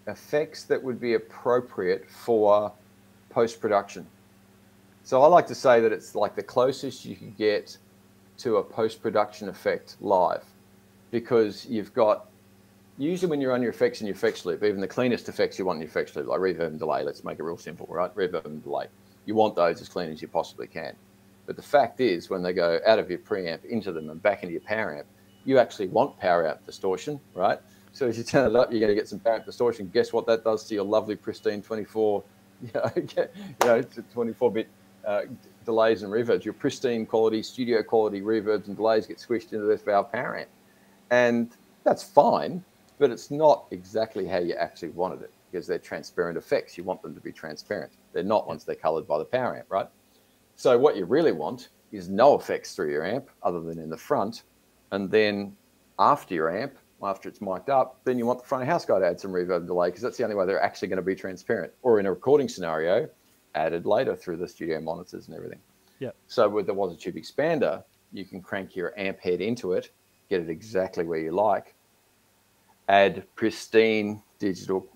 effects 0.06 0.64
that 0.64 0.82
would 0.82 1.00
be 1.00 1.14
appropriate 1.14 2.08
for 2.08 2.72
post-production. 3.30 4.06
So 5.02 5.22
I 5.22 5.26
like 5.26 5.46
to 5.48 5.54
say 5.54 5.80
that 5.80 5.92
it's 5.92 6.14
like 6.14 6.34
the 6.34 6.42
closest 6.42 7.04
you 7.04 7.16
can 7.16 7.34
get 7.38 7.76
to 8.38 8.56
a 8.56 8.62
post-production 8.62 9.48
effect 9.48 9.96
live, 10.00 10.44
because 11.10 11.66
you've 11.66 11.92
got 11.94 12.28
usually 12.98 13.28
when 13.30 13.40
you're 13.40 13.52
on 13.52 13.62
your 13.62 13.70
effects 13.70 14.00
in 14.00 14.06
your 14.06 14.16
effects 14.16 14.44
loop, 14.46 14.62
even 14.64 14.80
the 14.80 14.88
cleanest 14.88 15.28
effects 15.28 15.58
you 15.58 15.64
want 15.64 15.76
in 15.76 15.82
your 15.82 15.88
effects 15.88 16.16
loop, 16.16 16.26
like 16.26 16.40
reverb 16.40 16.66
and 16.66 16.78
delay. 16.78 17.02
Let's 17.02 17.24
make 17.24 17.38
it 17.38 17.42
real 17.42 17.56
simple, 17.56 17.86
right? 17.90 18.14
Reverb 18.14 18.46
and 18.46 18.62
delay. 18.62 18.86
You 19.26 19.34
want 19.34 19.54
those 19.54 19.80
as 19.80 19.88
clean 19.88 20.10
as 20.10 20.22
you 20.22 20.28
possibly 20.28 20.66
can. 20.66 20.94
But 21.46 21.56
the 21.56 21.62
fact 21.62 22.00
is, 22.00 22.28
when 22.28 22.42
they 22.42 22.52
go 22.52 22.80
out 22.86 22.98
of 22.98 23.08
your 23.08 23.20
preamp 23.20 23.64
into 23.64 23.92
them 23.92 24.10
and 24.10 24.20
back 24.20 24.42
into 24.42 24.52
your 24.52 24.62
power 24.62 24.96
amp, 24.96 25.06
you 25.44 25.58
actually 25.58 25.86
want 25.88 26.18
power 26.18 26.46
amp 26.46 26.66
distortion, 26.66 27.20
right? 27.34 27.58
So 27.92 28.08
as 28.08 28.18
you 28.18 28.24
turn 28.24 28.50
it 28.50 28.56
up, 28.56 28.70
you're 28.70 28.80
going 28.80 28.90
to 28.90 28.96
get 28.96 29.08
some 29.08 29.20
power 29.20 29.36
amp 29.36 29.46
distortion. 29.46 29.90
Guess 29.94 30.12
what 30.12 30.26
that 30.26 30.44
does 30.44 30.64
to 30.64 30.74
your 30.74 30.84
lovely 30.84 31.16
pristine 31.16 31.62
24, 31.62 32.22
you 32.62 32.70
know, 32.74 32.90
you 32.96 33.04
know 33.64 33.82
24-bit 33.82 34.68
uh, 35.06 35.22
delays 35.64 36.02
and 36.02 36.12
reverbs. 36.12 36.44
Your 36.44 36.54
pristine 36.54 37.06
quality, 37.06 37.42
studio 37.42 37.82
quality 37.82 38.20
reverbs 38.20 38.66
and 38.66 38.76
delays 38.76 39.06
get 39.06 39.18
squished 39.18 39.52
into 39.52 39.66
this 39.66 39.82
valve 39.82 40.10
power 40.10 40.38
amp, 40.38 40.48
and 41.10 41.50
that's 41.84 42.02
fine. 42.02 42.64
But 42.98 43.10
it's 43.10 43.30
not 43.30 43.66
exactly 43.72 44.26
how 44.26 44.38
you 44.38 44.54
actually 44.54 44.88
wanted 44.88 45.20
it 45.20 45.30
because 45.50 45.66
they're 45.66 45.78
transparent 45.78 46.38
effects. 46.38 46.78
You 46.78 46.84
want 46.84 47.02
them 47.02 47.14
to 47.14 47.20
be 47.20 47.30
transparent. 47.30 47.92
They're 48.14 48.22
not 48.22 48.48
once 48.48 48.64
they're 48.64 48.74
colored 48.74 49.06
by 49.06 49.18
the 49.18 49.24
power 49.24 49.54
amp, 49.56 49.66
right? 49.70 49.86
So 50.56 50.78
what 50.78 50.96
you 50.96 51.04
really 51.04 51.32
want 51.32 51.68
is 51.92 52.08
no 52.08 52.34
effects 52.34 52.74
through 52.74 52.90
your 52.90 53.04
amp 53.04 53.30
other 53.42 53.60
than 53.60 53.78
in 53.78 53.90
the 53.90 53.96
front. 53.96 54.42
And 54.90 55.10
then 55.10 55.56
after 55.98 56.34
your 56.34 56.50
amp, 56.50 56.76
after 57.02 57.28
it's 57.28 57.40
mic'd 57.40 57.70
up, 57.70 58.00
then 58.04 58.18
you 58.18 58.26
want 58.26 58.40
the 58.40 58.46
front 58.46 58.62
of 58.62 58.68
house 58.68 58.84
guy 58.84 58.98
to 58.98 59.06
add 59.06 59.20
some 59.20 59.30
reverb 59.30 59.58
and 59.58 59.66
delay 59.66 59.88
because 59.88 60.02
that's 60.02 60.16
the 60.16 60.24
only 60.24 60.34
way 60.34 60.46
they're 60.46 60.62
actually 60.62 60.88
going 60.88 60.96
to 60.96 61.02
be 61.02 61.14
transparent. 61.14 61.72
Or 61.82 62.00
in 62.00 62.06
a 62.06 62.10
recording 62.10 62.48
scenario, 62.48 63.08
added 63.54 63.86
later 63.86 64.16
through 64.16 64.38
the 64.38 64.48
studio 64.48 64.80
monitors 64.80 65.28
and 65.28 65.36
everything. 65.36 65.60
Yeah. 65.98 66.10
So 66.26 66.48
with 66.48 66.66
the 66.66 66.74
Waza 66.74 66.98
Tube 66.98 67.16
Expander, 67.16 67.82
you 68.12 68.24
can 68.24 68.40
crank 68.40 68.76
your 68.76 68.98
amp 68.98 69.20
head 69.20 69.40
into 69.40 69.72
it, 69.72 69.90
get 70.28 70.40
it 70.40 70.50
exactly 70.50 71.04
where 71.04 71.18
you 71.18 71.32
like, 71.32 71.74
add 72.88 73.24
pristine 73.34 74.22
digital 74.38 74.86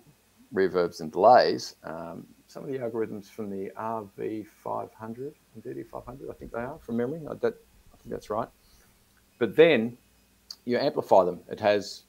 reverbs 0.54 1.00
and 1.00 1.10
delays. 1.12 1.76
Um, 1.84 2.26
some 2.50 2.64
of 2.64 2.70
the 2.70 2.78
algorithms 2.78 3.26
from 3.26 3.48
the 3.48 3.70
RV500 3.78 5.32
and 5.54 5.62
DD500, 5.62 6.30
I 6.30 6.34
think 6.34 6.52
they 6.52 6.58
are 6.58 6.78
from 6.80 6.96
memory. 6.96 7.20
I, 7.28 7.32
I 7.32 7.36
think 7.36 7.54
that's 8.06 8.28
right. 8.28 8.48
But 9.38 9.54
then 9.54 9.96
you 10.64 10.76
amplify 10.76 11.24
them. 11.24 11.40
It 11.48 11.60
has 11.60 12.02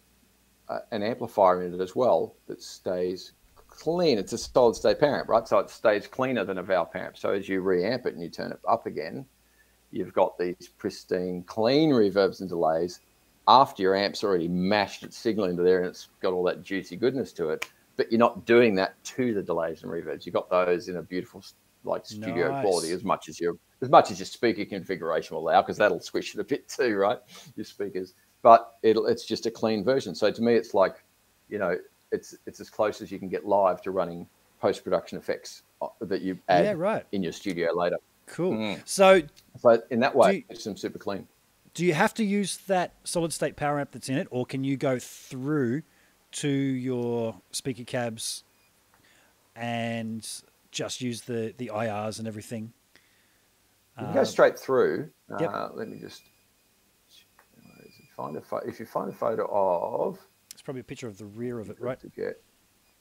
uh, 0.68 0.80
an 0.91 1.03
amplifier 1.03 1.61
in 1.63 1.76
it 1.76 1.80
as 1.80 1.95
well 1.95 2.35
that 2.47 2.61
stays 2.61 3.34
clean. 3.68 4.18
It's 4.18 4.34
a 4.34 4.38
solid 4.38 4.76
state 4.76 4.99
parent, 4.99 5.30
right? 5.30 5.47
So 5.47 5.59
it 5.59 5.69
stays 5.69 6.07
cleaner 6.07 6.43
than 6.43 6.57
a 6.57 6.63
valve 6.63 6.95
amp. 6.95 7.19
So 7.19 7.30
as 7.30 7.47
you 7.47 7.61
reamp 7.61 8.07
it 8.07 8.15
and 8.15 8.22
you 8.23 8.30
turn 8.30 8.51
it 8.51 8.59
up 8.68 8.88
again, 8.88 9.27
you've 9.91 10.13
got 10.13 10.39
these 10.39 10.69
pristine, 10.76 11.43
clean 11.43 11.91
reverbs 11.91 12.39
and 12.39 12.49
delays 12.49 12.99
after 13.47 13.84
your 13.84 13.95
amp's 13.95 14.23
already 14.23 14.47
mashed 14.47 15.03
its 15.03 15.18
signal 15.18 15.45
into 15.45 15.61
there 15.61 15.80
and 15.80 15.88
it's 15.88 16.09
got 16.19 16.34
all 16.34 16.43
that 16.45 16.63
juicy 16.63 16.95
goodness 16.95 17.31
to 17.34 17.49
it. 17.49 17.69
But 17.97 18.11
you're 18.11 18.19
not 18.19 18.45
doing 18.45 18.76
that 18.76 19.01
to 19.03 19.34
the 19.34 19.41
delays 19.43 19.84
and 19.84 19.91
reverbs. 19.91 20.26
You've 20.26 20.34
got 20.34 20.49
those 20.49 20.88
in 20.88 20.97
a 20.97 21.01
beautiful, 21.01 21.43
like 21.84 22.05
studio 22.05 22.51
Nice. 22.51 22.61
quality 22.61 22.91
as 22.91 23.03
much 23.03 23.30
as 23.30 23.39
your 23.39 23.55
as 23.81 23.89
much 23.89 24.11
as 24.11 24.19
your 24.19 24.27
speaker 24.27 24.63
configuration 24.65 25.35
will 25.35 25.43
allow, 25.49 25.61
because 25.61 25.77
that'll 25.77 25.99
squish 25.99 26.35
it 26.35 26.39
a 26.39 26.43
bit 26.43 26.68
too, 26.69 26.95
right? 26.95 27.18
Your 27.55 27.65
speakers, 27.65 28.13
but 28.43 28.76
it'll 28.84 29.07
it's 29.07 29.26
just 29.26 29.45
a 29.47 29.51
clean 29.51 29.84
version. 29.84 30.13
So 30.15 30.31
to 30.31 30.41
me, 30.41 30.53
it's 30.53 30.73
like, 30.73 31.03
you 31.49 31.57
know, 31.59 31.77
it's 32.11 32.35
it's 32.45 32.59
as 32.59 32.69
close 32.69 33.01
as 33.01 33.11
you 33.11 33.19
can 33.19 33.27
get 33.30 33.45
live 33.45 33.81
to 33.84 33.91
running 33.91 34.27
post 34.61 34.84
production 34.84 35.18
effects 35.18 35.63
uh, 35.81 35.88
that 36.01 36.22
you 36.22 36.38
add 36.47 36.65
Yeah, 36.65 36.73
right. 36.73 37.05
in 37.11 37.23
your 37.23 37.31
studio 37.34 37.73
later. 37.73 37.97
Cool. 38.27 38.53
Mm. 38.53 38.81
So, 38.88 39.22
So 39.57 39.81
in 39.89 39.99
that 40.01 40.15
way, 40.15 40.35
you- 40.35 40.43
it's 40.49 40.63
some 40.63 40.77
super 40.77 40.99
clean. 40.99 41.27
do 41.73 41.84
you 41.84 41.93
have 41.95 42.13
to 42.13 42.23
use 42.23 42.57
that 42.68 42.93
solid 43.03 43.34
state 43.34 43.55
power 43.55 43.80
amp 43.80 43.91
that's 43.91 44.07
in 44.09 44.18
it, 44.18 44.27
or 44.30 44.45
can 44.45 44.63
you 44.63 44.77
go 44.77 44.99
through 44.99 45.81
to 46.34 46.49
your 46.49 47.36
speaker 47.52 47.84
cabs 47.84 48.44
and 49.56 50.28
just 50.72 51.02
use 51.02 51.22
the 51.22 51.53
the 51.58 51.72
IRs 51.74 52.20
and 52.20 52.28
everything. 52.28 52.74
You 53.99 54.06
can 54.06 54.14
go 54.16 54.24
straight 54.24 54.58
through. 54.58 55.10
yep. 55.40 55.52
Uh, 55.53 55.70
let 55.74 55.90
me 55.90 55.99
just 55.99 56.24
where 57.64 57.86
is 57.86 57.94
it? 57.99 58.06
find 58.16 58.38
a 58.38 58.41
pho- 58.41 58.62
if 58.66 58.80
you 58.80 58.86
find 58.86 59.10
a 59.10 59.14
photo 59.16 59.45
of 59.52 60.18
It's 60.53 60.62
probably 60.62 60.82
a 60.82 60.86
picture 60.86 61.08
of 61.08 61.18
the 61.18 61.26
rear 61.26 61.60
of 61.60 61.70
it, 61.70 61.80
right? 61.80 61.99
to 61.99 62.08
get. 62.08 62.41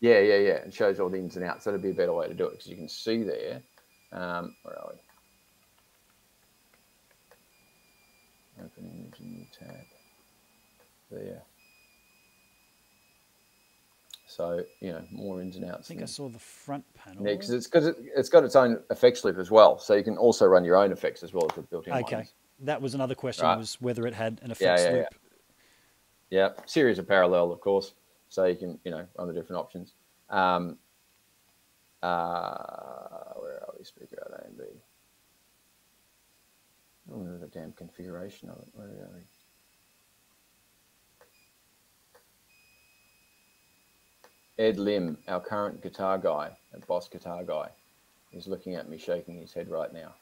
Yeah, 0.00 0.18
yeah, 0.20 0.36
yeah. 0.36 0.52
It 0.54 0.74
shows 0.74 0.98
all 0.98 1.08
the 1.10 1.18
ins 1.18 1.36
and 1.36 1.44
outs. 1.44 1.64
That'd 1.64 1.82
be 1.82 1.90
a 1.90 1.94
better 1.94 2.12
way 2.12 2.26
to 2.26 2.34
do 2.34 2.46
it 2.46 2.52
because 2.52 2.66
you 2.66 2.76
can 2.76 2.88
see 2.88 3.22
there. 3.22 3.62
Um, 4.12 4.56
where 4.62 4.78
are 4.78 4.92
we? 4.92 5.00
Open 8.64 8.84
image 8.84 9.20
new 9.20 9.46
tab. 9.58 9.84
There. 11.10 11.42
So 14.40 14.64
you 14.80 14.92
know 14.92 15.04
more 15.10 15.42
ins 15.42 15.56
and 15.56 15.66
outs. 15.66 15.90
I 15.90 15.94
think 15.94 16.02
I 16.02 16.06
saw 16.06 16.30
the 16.30 16.38
front 16.38 16.86
panel. 16.94 17.26
Yeah, 17.26 17.34
because 17.34 17.50
it's 17.50 17.66
because 17.66 17.86
it, 17.86 17.96
it's 18.16 18.30
got 18.30 18.42
its 18.42 18.56
own 18.56 18.82
effects 18.90 19.22
loop 19.22 19.36
as 19.36 19.50
well, 19.50 19.78
so 19.78 19.94
you 19.94 20.02
can 20.02 20.16
also 20.16 20.46
run 20.46 20.64
your 20.64 20.76
own 20.76 20.92
effects 20.92 21.22
as 21.22 21.34
well 21.34 21.44
as 21.50 21.56
the 21.56 21.60
built-in 21.60 21.92
okay, 21.92 22.16
ones. 22.16 22.32
that 22.60 22.80
was 22.80 22.94
another 22.94 23.14
question: 23.14 23.44
Right. 23.44 23.58
was 23.58 23.78
whether 23.82 24.06
it 24.06 24.14
had 24.14 24.40
an 24.42 24.50
Yeah, 24.58 24.72
effects 24.72 24.82
yeah, 24.82 24.92
loop. 24.92 25.06
Yeah, 26.30 26.48
series 26.64 26.98
of 26.98 27.06
parallel, 27.06 27.52
of 27.52 27.60
course, 27.60 27.92
so 28.30 28.46
you 28.46 28.56
can 28.56 28.78
you 28.82 28.92
know 28.92 29.06
run 29.18 29.28
the 29.28 29.34
different 29.34 29.60
options. 29.60 29.92
Um, 30.30 30.78
uh, 32.02 33.34
where 33.36 33.62
are 33.62 33.74
we? 33.78 33.84
Speaker 33.84 34.24
out 34.24 34.40
A 34.40 34.46
and 34.46 34.56
B. 34.56 34.64
I 37.06 37.12
don't 37.12 37.26
know 37.26 37.38
the 37.38 37.46
damn 37.46 37.72
configuration 37.72 38.48
of 38.48 38.56
it. 38.56 38.68
Where 38.72 38.86
are 38.86 39.10
we? 39.14 39.20
Ed 44.60 44.78
Lim, 44.78 45.16
our 45.26 45.40
current 45.40 45.82
guitar 45.82 46.18
guy, 46.18 46.54
a 46.74 46.80
boss 46.80 47.08
guitar 47.08 47.42
guy, 47.44 47.70
is 48.30 48.46
looking 48.46 48.74
at 48.74 48.90
me, 48.90 48.98
shaking 48.98 49.38
his 49.38 49.54
head 49.54 49.70
right 49.70 49.90
now. 49.90 50.14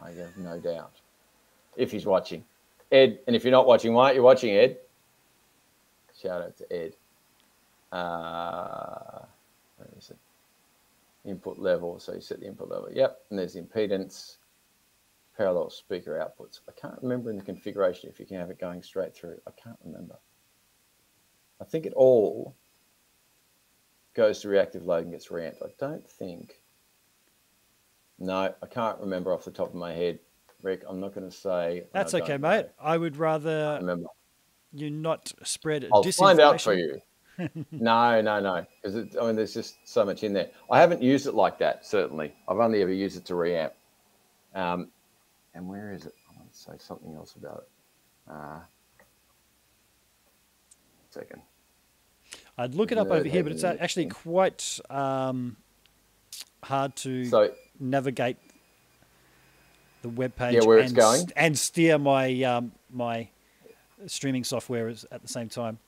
I 0.00 0.10
have 0.10 0.36
no 0.36 0.60
doubt. 0.60 0.92
If 1.76 1.90
he's 1.90 2.06
watching, 2.06 2.44
Ed, 2.92 3.18
and 3.26 3.34
if 3.34 3.42
you're 3.42 3.50
not 3.50 3.66
watching, 3.66 3.92
why 3.92 4.04
aren't 4.04 4.16
you 4.16 4.22
watching, 4.22 4.54
Ed? 4.54 4.78
Shout 6.16 6.42
out 6.42 6.56
to 6.58 6.72
Ed. 6.72 6.94
Uh, 7.90 9.24
where 9.78 9.88
is 9.98 10.10
it? 10.10 10.18
Input 11.28 11.58
level. 11.58 11.98
So 11.98 12.14
you 12.14 12.20
set 12.20 12.38
the 12.38 12.46
input 12.46 12.70
level. 12.70 12.88
Yep. 12.92 13.20
And 13.30 13.38
there's 13.38 13.56
impedance, 13.56 14.36
parallel 15.36 15.70
speaker 15.70 16.24
outputs. 16.24 16.60
I 16.68 16.72
can't 16.80 17.02
remember 17.02 17.30
in 17.30 17.36
the 17.36 17.42
configuration 17.42 18.10
if 18.10 18.20
you 18.20 18.26
can 18.26 18.36
have 18.36 18.50
it 18.50 18.60
going 18.60 18.80
straight 18.82 19.12
through. 19.12 19.40
I 19.48 19.50
can't 19.60 19.78
remember. 19.84 20.16
I 21.60 21.64
think 21.64 21.84
it 21.84 21.94
all 21.94 22.54
goes 24.14 24.40
to 24.40 24.48
reactive 24.48 24.84
load 24.84 25.04
and 25.04 25.12
gets 25.12 25.30
ramped. 25.30 25.62
I 25.62 25.68
don't 25.78 26.08
think. 26.08 26.60
No, 28.18 28.54
I 28.62 28.66
can't 28.66 29.00
remember 29.00 29.32
off 29.32 29.44
the 29.44 29.50
top 29.50 29.68
of 29.68 29.74
my 29.74 29.92
head. 29.92 30.18
Rick, 30.62 30.82
I'm 30.86 31.00
not 31.00 31.14
going 31.14 31.28
to 31.28 31.34
say. 31.34 31.84
That's 31.92 32.14
okay, 32.14 32.36
mate. 32.36 32.66
I 32.78 32.98
would 32.98 33.16
rather 33.16 33.78
Remember. 33.80 34.08
you 34.72 34.90
not 34.90 35.32
spread 35.42 35.88
I'll 35.92 36.02
find 36.02 36.38
out 36.38 36.60
for 36.60 36.74
you. 36.74 37.00
no, 37.70 38.20
no, 38.20 38.40
no. 38.40 38.66
Because 38.82 39.16
I 39.18 39.26
mean, 39.26 39.36
there's 39.36 39.54
just 39.54 39.76
so 39.84 40.04
much 40.04 40.22
in 40.22 40.34
there. 40.34 40.50
I 40.70 40.78
haven't 40.78 41.02
used 41.02 41.26
it 41.26 41.34
like 41.34 41.58
that. 41.60 41.86
Certainly, 41.86 42.34
I've 42.46 42.58
only 42.58 42.82
ever 42.82 42.92
used 42.92 43.16
it 43.16 43.24
to 43.26 43.34
reamp. 43.34 43.70
Um, 44.54 44.88
and 45.54 45.66
where 45.66 45.92
is 45.92 46.04
it? 46.04 46.12
I 46.30 46.36
want 46.36 46.52
to 46.52 46.58
say 46.58 46.72
something 46.78 47.14
else 47.14 47.34
about 47.36 47.64
it. 47.64 48.32
Uh, 48.32 48.60
second. 51.08 51.40
I'd 52.58 52.74
look 52.74 52.92
it 52.92 52.98
up 52.98 53.10
over 53.10 53.28
here, 53.28 53.42
but 53.42 53.52
it's 53.52 53.64
actually 53.64 54.06
quite 54.06 54.78
um, 54.90 55.56
hard 56.62 56.94
to 56.96 57.24
So 57.24 57.50
navigate 57.78 58.36
the 60.02 60.08
web 60.08 60.34
page 60.36 60.54
Yeah, 60.54 60.64
where 60.64 60.78
it's 60.78 60.88
and, 60.88 60.96
going? 60.96 61.30
and 61.36 61.58
steer 61.58 61.98
my 61.98 62.42
um, 62.42 62.72
my 62.90 63.28
streaming 64.06 64.44
software 64.44 64.88
at 64.88 65.22
the 65.22 65.28
same 65.28 65.48
time. 65.48 65.78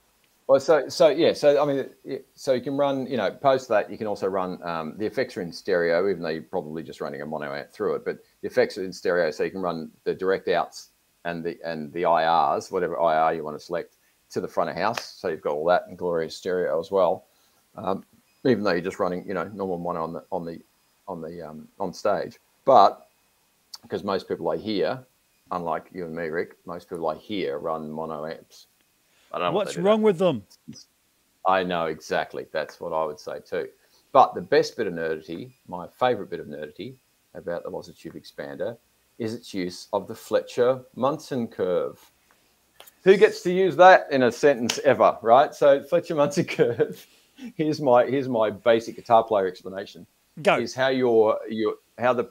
Well, 0.49 0.61
so 0.61 0.89
so 0.89 1.09
yeah, 1.09 1.33
so 1.33 1.63
I 1.63 1.65
mean, 1.65 2.21
so 2.35 2.53
you 2.53 2.61
can 2.61 2.77
run, 2.77 3.07
you 3.07 3.17
know, 3.17 3.31
post 3.31 3.69
that 3.69 3.91
you 3.91 3.97
can 3.97 4.07
also 4.07 4.27
run 4.27 4.63
um, 4.63 4.95
the 4.99 5.07
effects 5.07 5.37
are 5.37 5.43
in 5.43 5.53
stereo, 5.53 6.11
even 6.11 6.23
though 6.23 6.29
you're 6.31 6.43
probably 6.43 6.83
just 6.83 7.01
running 7.01 7.23
a 7.23 7.27
mono 7.27 7.55
amp 7.55 7.71
through 7.71 7.95
it. 7.95 8.05
But 8.05 8.19
the 8.43 8.49
effects 8.49 8.77
are 8.77 8.85
in 8.85 8.93
stereo, 8.93 9.31
so 9.31 9.45
you 9.45 9.51
can 9.51 9.63
run 9.63 9.91
the 10.05 10.15
direct 10.15 10.49
outs 10.49 10.91
and 11.25 11.45
the 11.45 11.59
and 11.65 11.93
the 11.93 12.03
IRs, 12.03 12.73
whatever 12.73 12.97
IR 12.97 13.35
you 13.35 13.45
want 13.45 13.59
to 13.59 13.65
select, 13.65 13.97
to 14.33 14.41
the 14.41 14.49
front 14.49 14.71
of 14.71 14.77
house. 14.77 15.15
So 15.19 15.29
you've 15.29 15.43
got 15.43 15.55
all 15.55 15.65
that 15.67 15.87
and 15.89 15.97
glorious 15.97 16.37
stereo 16.37 16.79
as 16.81 16.91
well. 16.91 17.27
Um, 17.77 18.05
even 18.45 18.65
though 18.65 18.73
you're 18.73 18.81
just 18.81 18.99
running, 18.99 19.27
you 19.27 19.35
know, 19.35 19.45
normal 19.55 19.79
mono 19.79 20.03
on 20.03 20.13
the 20.13 20.25
on 20.33 20.45
the 20.45 20.61
on 21.09 21.21
the 21.21 21.43
um, 21.43 21.69
on 21.79 21.93
stage, 21.93 22.39
but 22.65 23.09
because 23.83 24.05
most 24.05 24.29
people 24.29 24.51
I 24.51 24.57
hear, 24.57 25.05
unlike 25.51 25.91
you 25.93 26.05
and 26.07 26.15
me, 26.15 26.27
Rick, 26.29 26.57
most 26.67 26.89
people 26.89 27.09
I 27.09 27.17
hear 27.17 27.59
run 27.59 27.91
mono 27.91 28.27
amps. 28.27 28.67
I 29.33 29.39
don't 29.39 29.49
know 29.49 29.53
what 29.53 29.67
What's 29.67 29.77
do. 29.77 29.83
wrong 29.83 30.03
with 30.03 30.19
them? 30.19 30.45
I 31.47 31.63
know 31.63 31.87
exactly. 31.87 32.47
That's 32.53 32.81
what 32.81 32.93
I 32.93 33.05
would 33.05 33.19
say 33.19 33.41
too. 33.41 33.69
But 34.13 34.35
the 34.35 34.43
best 34.43 34.77
bit 34.77 34.87
of 34.87 34.93
nerdity, 34.93 35.53
my 35.67 35.87
favorite 35.89 36.31
bit 36.31 36.41
of 36.41 36.47
nerdity 36.47 36.95
about 37.35 37.65
the 37.65 37.71
Waza 37.71 37.97
Tube 37.97 38.15
Expander 38.15 38.77
is 39.19 39.35
its 39.35 39.55
use 39.55 39.89
of 39.93 40.07
the 40.07 40.15
Fletcher 40.15 40.83
Munson 40.95 41.49
curve. 41.49 42.12
Who 43.05 43.17
gets 43.17 43.43
to 43.43 43.53
use 43.53 43.77
that 43.77 44.07
in 44.11 44.23
a 44.23 44.33
sentence 44.33 44.79
ever, 44.85 45.19
right? 45.23 45.55
So 45.55 45.83
Fletcher 45.83 46.15
Munson 46.15 46.45
curve. 46.49 47.07
Here's 47.57 47.81
my 47.81 48.07
here's 48.07 48.29
my 48.29 48.51
basic 48.51 48.97
guitar 48.97 49.25
player 49.25 49.47
explanation. 49.47 50.07
Go. 50.43 50.57
Is 50.57 50.75
how 50.75 50.89
your 50.89 51.39
your 51.49 51.75
how 51.99 52.13
the 52.13 52.31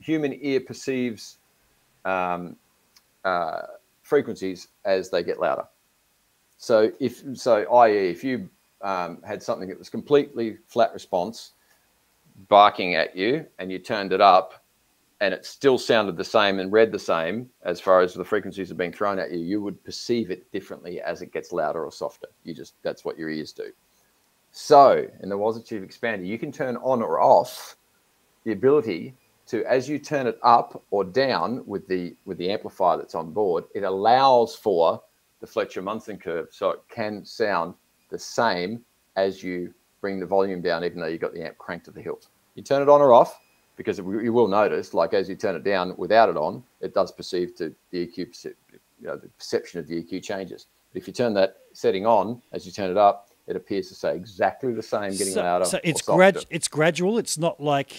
human 0.00 0.36
ear 0.40 0.60
perceives 0.60 1.38
um, 2.04 2.56
uh, 3.24 3.62
frequencies 4.02 4.68
as 4.84 5.10
they 5.10 5.22
get 5.22 5.38
louder. 5.40 5.64
So 6.56 6.90
if 6.98 7.22
so, 7.34 7.64
i.e., 7.82 8.10
if 8.10 8.24
you 8.24 8.48
um, 8.82 9.22
had 9.22 9.42
something 9.42 9.68
that 9.68 9.78
was 9.78 9.88
completely 9.88 10.58
flat 10.66 10.92
response, 10.92 11.52
barking 12.48 12.94
at 12.94 13.16
you, 13.16 13.46
and 13.58 13.70
you 13.70 13.78
turned 13.78 14.12
it 14.12 14.20
up, 14.20 14.64
and 15.20 15.34
it 15.34 15.44
still 15.44 15.78
sounded 15.78 16.16
the 16.16 16.24
same 16.24 16.60
and 16.60 16.72
read 16.72 16.92
the 16.92 16.98
same 16.98 17.50
as 17.64 17.80
far 17.80 18.00
as 18.00 18.14
the 18.14 18.24
frequencies 18.24 18.70
are 18.70 18.76
being 18.76 18.92
thrown 18.92 19.18
at 19.18 19.32
you, 19.32 19.38
you 19.38 19.60
would 19.60 19.82
perceive 19.84 20.30
it 20.30 20.50
differently 20.52 21.00
as 21.00 21.22
it 21.22 21.32
gets 21.32 21.52
louder 21.52 21.84
or 21.84 21.90
softer. 21.90 22.28
You 22.44 22.54
just 22.54 22.74
that's 22.82 23.04
what 23.04 23.18
your 23.18 23.28
ears 23.28 23.52
do. 23.52 23.72
So 24.52 25.08
in 25.22 25.28
the 25.28 25.36
Waza 25.36 25.64
Tube 25.64 25.88
Expander, 25.88 26.26
you 26.26 26.38
can 26.38 26.52
turn 26.52 26.76
on 26.76 27.02
or 27.02 27.20
off 27.20 27.76
the 28.44 28.52
ability 28.52 29.14
to, 29.48 29.64
as 29.64 29.88
you 29.88 29.98
turn 29.98 30.26
it 30.26 30.38
up 30.42 30.82
or 30.90 31.04
down 31.04 31.62
with 31.66 31.88
the 31.88 32.14
with 32.24 32.38
the 32.38 32.50
amplifier 32.50 32.96
that's 32.96 33.14
on 33.14 33.32
board, 33.32 33.64
it 33.74 33.82
allows 33.82 34.54
for 34.54 35.02
the 35.40 35.46
Fletcher 35.46 35.82
Munson 35.82 36.18
curve, 36.18 36.48
so 36.50 36.70
it 36.70 36.80
can 36.88 37.24
sound 37.24 37.74
the 38.10 38.18
same 38.18 38.84
as 39.16 39.42
you 39.42 39.72
bring 40.00 40.20
the 40.20 40.26
volume 40.26 40.60
down, 40.60 40.84
even 40.84 41.00
though 41.00 41.06
you've 41.06 41.20
got 41.20 41.32
the 41.32 41.44
amp 41.44 41.58
cranked 41.58 41.84
to 41.86 41.90
the 41.90 42.02
hilt. 42.02 42.28
You 42.54 42.62
turn 42.62 42.82
it 42.82 42.88
on 42.88 43.00
or 43.00 43.12
off, 43.12 43.40
because 43.78 43.98
you 43.98 44.32
will 44.32 44.48
notice, 44.48 44.92
like 44.92 45.14
as 45.14 45.28
you 45.28 45.36
turn 45.36 45.54
it 45.54 45.62
down 45.62 45.94
without 45.96 46.28
it 46.28 46.36
on, 46.36 46.62
it 46.80 46.92
does 46.92 47.12
perceive 47.12 47.54
to 47.54 47.72
the 47.90 48.06
EQ, 48.08 48.44
you 48.44 48.52
know, 49.06 49.16
the 49.16 49.28
perception 49.28 49.78
of 49.78 49.86
the 49.86 50.02
EQ 50.02 50.22
changes. 50.22 50.66
But 50.92 51.00
if 51.00 51.06
you 51.06 51.14
turn 51.14 51.32
that 51.34 51.58
setting 51.72 52.04
on 52.04 52.42
as 52.52 52.66
you 52.66 52.72
turn 52.72 52.90
it 52.90 52.96
up, 52.96 53.30
it 53.46 53.54
appears 53.56 53.88
to 53.88 53.94
say 53.94 54.14
exactly 54.16 54.72
the 54.74 54.82
same, 54.82 55.12
getting 55.12 55.32
so, 55.32 55.42
louder. 55.42 55.64
so 55.64 55.78
it's 55.84 56.02
grad 56.02 56.44
it's 56.50 56.68
gradual. 56.68 57.18
It's 57.18 57.38
not 57.38 57.60
like 57.60 57.92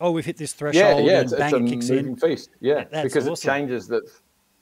oh 0.00 0.10
we've 0.10 0.26
hit 0.26 0.36
this 0.36 0.52
threshold 0.52 1.06
yeah, 1.06 1.20
and 1.20 1.24
it's, 1.24 1.32
it's 1.32 1.52
a 1.52 1.56
it 1.56 1.66
kicks 1.68 1.88
moving 1.88 2.06
in. 2.08 2.16
feast. 2.16 2.50
Yeah, 2.60 2.74
That- 2.74 2.90
that's 2.90 3.04
because 3.04 3.28
awesome. 3.28 3.48
it 3.50 3.52
changes 3.54 3.86
that 3.88 4.02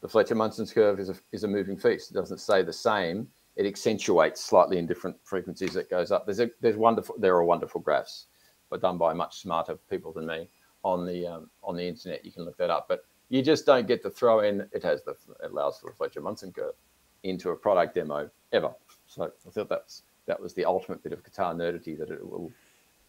the 0.02 0.08
Fletcher 0.08 0.34
Munson's 0.34 0.72
curve 0.72 1.00
is 1.00 1.08
a, 1.08 1.14
is 1.32 1.44
a 1.44 1.48
moving 1.48 1.78
feast. 1.78 2.10
It 2.10 2.14
doesn't 2.14 2.38
stay 2.38 2.62
the 2.62 2.72
same. 2.72 3.26
It 3.56 3.66
accentuates 3.66 4.44
slightly 4.44 4.78
in 4.78 4.86
different 4.86 5.16
frequencies. 5.24 5.76
It 5.76 5.88
goes 5.88 6.10
up. 6.12 6.26
There's 6.26 6.40
a 6.40 6.50
there's 6.60 6.76
wonderful. 6.76 7.14
There 7.18 7.34
are 7.36 7.44
wonderful 7.44 7.80
graphs, 7.80 8.26
but 8.72 8.80
done 8.80 8.96
by 8.96 9.12
much 9.12 9.40
smarter 9.42 9.76
people 9.90 10.12
than 10.12 10.26
me 10.26 10.48
on 10.82 11.06
the 11.06 11.26
um, 11.26 11.50
on 11.62 11.76
the 11.76 11.86
internet. 11.86 12.24
You 12.24 12.32
can 12.32 12.44
look 12.44 12.56
that 12.56 12.70
up, 12.70 12.86
but 12.88 13.04
you 13.28 13.42
just 13.42 13.66
don't 13.66 13.86
get 13.86 14.02
to 14.02 14.10
throw 14.10 14.40
in. 14.40 14.66
It 14.72 14.82
has 14.82 15.02
the 15.04 15.10
it 15.12 15.50
allows 15.50 15.78
for 15.78 15.90
the 15.90 15.96
Fletcher 15.96 16.22
Munson 16.22 16.52
curve 16.52 16.74
into 17.22 17.50
a 17.50 17.56
product 17.56 17.94
demo 17.94 18.30
ever. 18.52 18.72
So 19.06 19.24
I 19.46 19.50
thought 19.50 19.68
that's 19.68 20.02
that 20.26 20.40
was 20.40 20.54
the 20.54 20.64
ultimate 20.64 21.02
bit 21.02 21.12
of 21.12 21.22
guitar 21.22 21.54
nerdity 21.54 21.98
that 21.98 22.10
it 22.10 22.26
will 22.26 22.50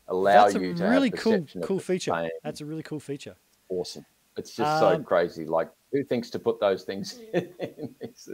allow 0.09 0.43
That's 0.43 0.55
you 0.55 0.73
to 0.75 0.83
really 0.83 1.09
have 1.09 1.19
cool 1.19 1.47
cool 1.63 1.79
feature. 1.79 2.29
That's 2.43 2.59
a 2.59 2.65
really 2.65 2.83
cool 2.83 2.99
feature. 2.99 3.35
awesome. 3.69 4.05
It's 4.35 4.53
just 4.55 4.79
so 4.79 4.87
Um, 4.95 5.03
crazy. 5.03 5.45
Like, 5.45 5.69
who 5.91 6.03
thinks 6.03 6.29
to 6.31 6.39
put 6.39 6.59
those 6.59 6.83
things 6.83 7.19
in? 7.33 7.53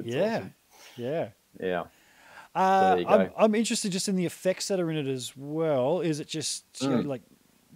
Yeah, 0.04 0.38
awesome. 0.38 0.54
yeah. 0.98 1.30
Yeah. 1.60 1.84
Uh, 2.56 3.04
I'm. 3.08 3.30
I'm 3.38 3.56
interested 3.56 3.92
just 3.92 4.10
in 4.10 4.16
the 4.16 4.26
effects 4.26 4.68
that 4.70 4.80
are 4.80 4.90
in 4.90 4.98
it 4.98 5.08
as 5.08 5.34
well. 5.38 6.02
Is 6.02 6.20
it 6.20 6.28
just 6.28 6.66
you 6.82 6.90
know, 6.90 6.98
Mm. 6.98 7.06
like 7.08 7.22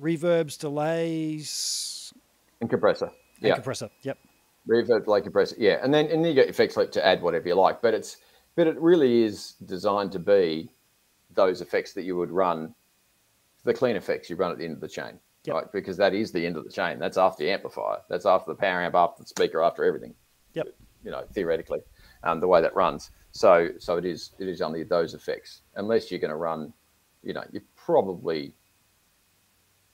reverbs, 0.01 0.57
delays, 0.57 2.13
And 2.61 2.69
compressor. 2.69 3.05
and 3.05 3.13
Yeah. 3.49 3.53
compressor? 3.55 3.89
Yep. 4.01 4.17
Reverb, 4.67 5.03
delay, 5.05 5.21
compressor. 5.21 5.55
Yeah. 5.59 5.79
And 5.83 5.93
then 5.93 6.05
and 6.07 6.23
then 6.23 6.29
you 6.29 6.33
get 6.33 6.49
effects 6.49 6.75
like 6.77 6.91
to 6.93 7.05
add 7.05 7.21
whatever 7.21 7.47
you 7.47 7.55
like. 7.55 7.81
But 7.81 7.93
it's 7.93 8.17
but 8.55 8.67
it 8.67 8.79
really 8.79 9.23
is 9.23 9.53
designed 9.65 10.11
to 10.13 10.19
be 10.19 10.69
those 11.31 11.61
effects 11.61 11.93
that 11.93 12.03
you 12.03 12.15
would 12.17 12.29
run, 12.31 12.73
the 13.63 13.73
clean 13.73 13.95
effects 13.95 14.29
you 14.29 14.35
run 14.35 14.51
at 14.51 14.57
the 14.57 14.65
end 14.65 14.73
of 14.75 14.81
the 14.81 14.87
chain, 14.87 15.19
Yep. 15.45 15.53
right? 15.55 15.71
Because 15.71 15.97
that 15.97 16.13
is 16.13 16.31
the 16.31 16.45
end 16.45 16.57
of 16.57 16.63
the 16.63 16.69
chain. 16.71 16.99
That's 16.99 17.17
after 17.17 17.43
the 17.43 17.51
amplifier. 17.51 18.01
That's 18.09 18.25
after 18.25 18.51
the 18.51 18.55
power 18.55 18.81
amp, 18.81 18.95
after 18.95 19.23
the 19.23 19.27
speaker, 19.27 19.61
after 19.63 19.83
everything. 19.83 20.13
Yep. 20.53 20.67
You 21.03 21.11
know, 21.11 21.25
theoretically, 21.33 21.79
um, 22.23 22.39
the 22.39 22.47
way 22.47 22.61
that 22.61 22.75
runs. 22.75 23.11
So, 23.31 23.69
so 23.79 23.97
it 23.97 24.05
is. 24.05 24.31
It 24.39 24.47
is 24.47 24.61
only 24.61 24.83
those 24.83 25.13
effects, 25.13 25.61
unless 25.75 26.11
you're 26.11 26.19
going 26.19 26.29
to 26.29 26.37
run. 26.37 26.73
You 27.23 27.33
know, 27.33 27.43
you're 27.51 27.63
probably 27.75 28.53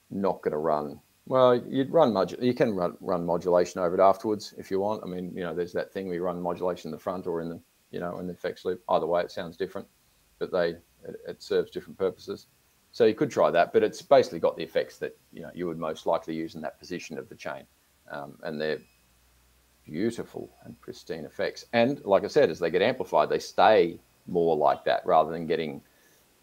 not 0.09 0.41
going 0.41 0.51
to 0.51 0.57
run. 0.57 0.99
Well, 1.25 1.55
you'd 1.67 1.91
run 1.91 2.11
modu- 2.11 2.41
You 2.41 2.53
can 2.53 2.73
run, 2.73 2.97
run 3.01 3.23
modulation 3.25 3.81
over 3.81 3.95
it 3.95 4.01
afterwards 4.01 4.53
if 4.57 4.71
you 4.71 4.79
want. 4.79 5.03
I 5.03 5.07
mean, 5.07 5.31
you 5.35 5.43
know, 5.43 5.53
there's 5.53 5.73
that 5.73 5.93
thing 5.93 6.11
you 6.11 6.23
run 6.23 6.41
modulation 6.41 6.89
in 6.89 6.91
the 6.91 6.99
front 6.99 7.27
or 7.27 7.41
in 7.41 7.49
the, 7.49 7.61
you 7.91 7.99
know, 7.99 8.17
in 8.17 8.25
the 8.25 8.33
effects 8.33 8.65
loop. 8.65 8.81
Either 8.89 9.05
way, 9.05 9.21
it 9.21 9.31
sounds 9.31 9.55
different, 9.55 9.87
but 10.39 10.51
they 10.51 10.69
it, 11.07 11.15
it 11.27 11.43
serves 11.43 11.69
different 11.69 11.99
purposes. 11.99 12.47
So 12.91 13.05
you 13.05 13.13
could 13.13 13.29
try 13.29 13.51
that, 13.51 13.71
but 13.71 13.83
it's 13.83 14.01
basically 14.01 14.39
got 14.39 14.57
the 14.57 14.63
effects 14.63 14.97
that 14.97 15.15
you 15.31 15.43
know 15.43 15.51
you 15.53 15.67
would 15.67 15.77
most 15.77 16.07
likely 16.07 16.33
use 16.33 16.55
in 16.55 16.61
that 16.61 16.79
position 16.79 17.19
of 17.19 17.29
the 17.29 17.35
chain, 17.35 17.63
um, 18.11 18.37
and 18.43 18.59
they're 18.59 18.79
beautiful 19.89 20.49
and 20.63 20.79
pristine 20.81 21.25
effects. 21.25 21.65
And 21.73 22.03
like 22.05 22.23
I 22.23 22.27
said, 22.27 22.49
as 22.49 22.59
they 22.59 22.69
get 22.69 22.81
amplified, 22.81 23.29
they 23.29 23.39
stay 23.39 23.99
more 24.27 24.55
like 24.55 24.83
that 24.85 25.05
rather 25.05 25.31
than 25.31 25.47
getting, 25.47 25.81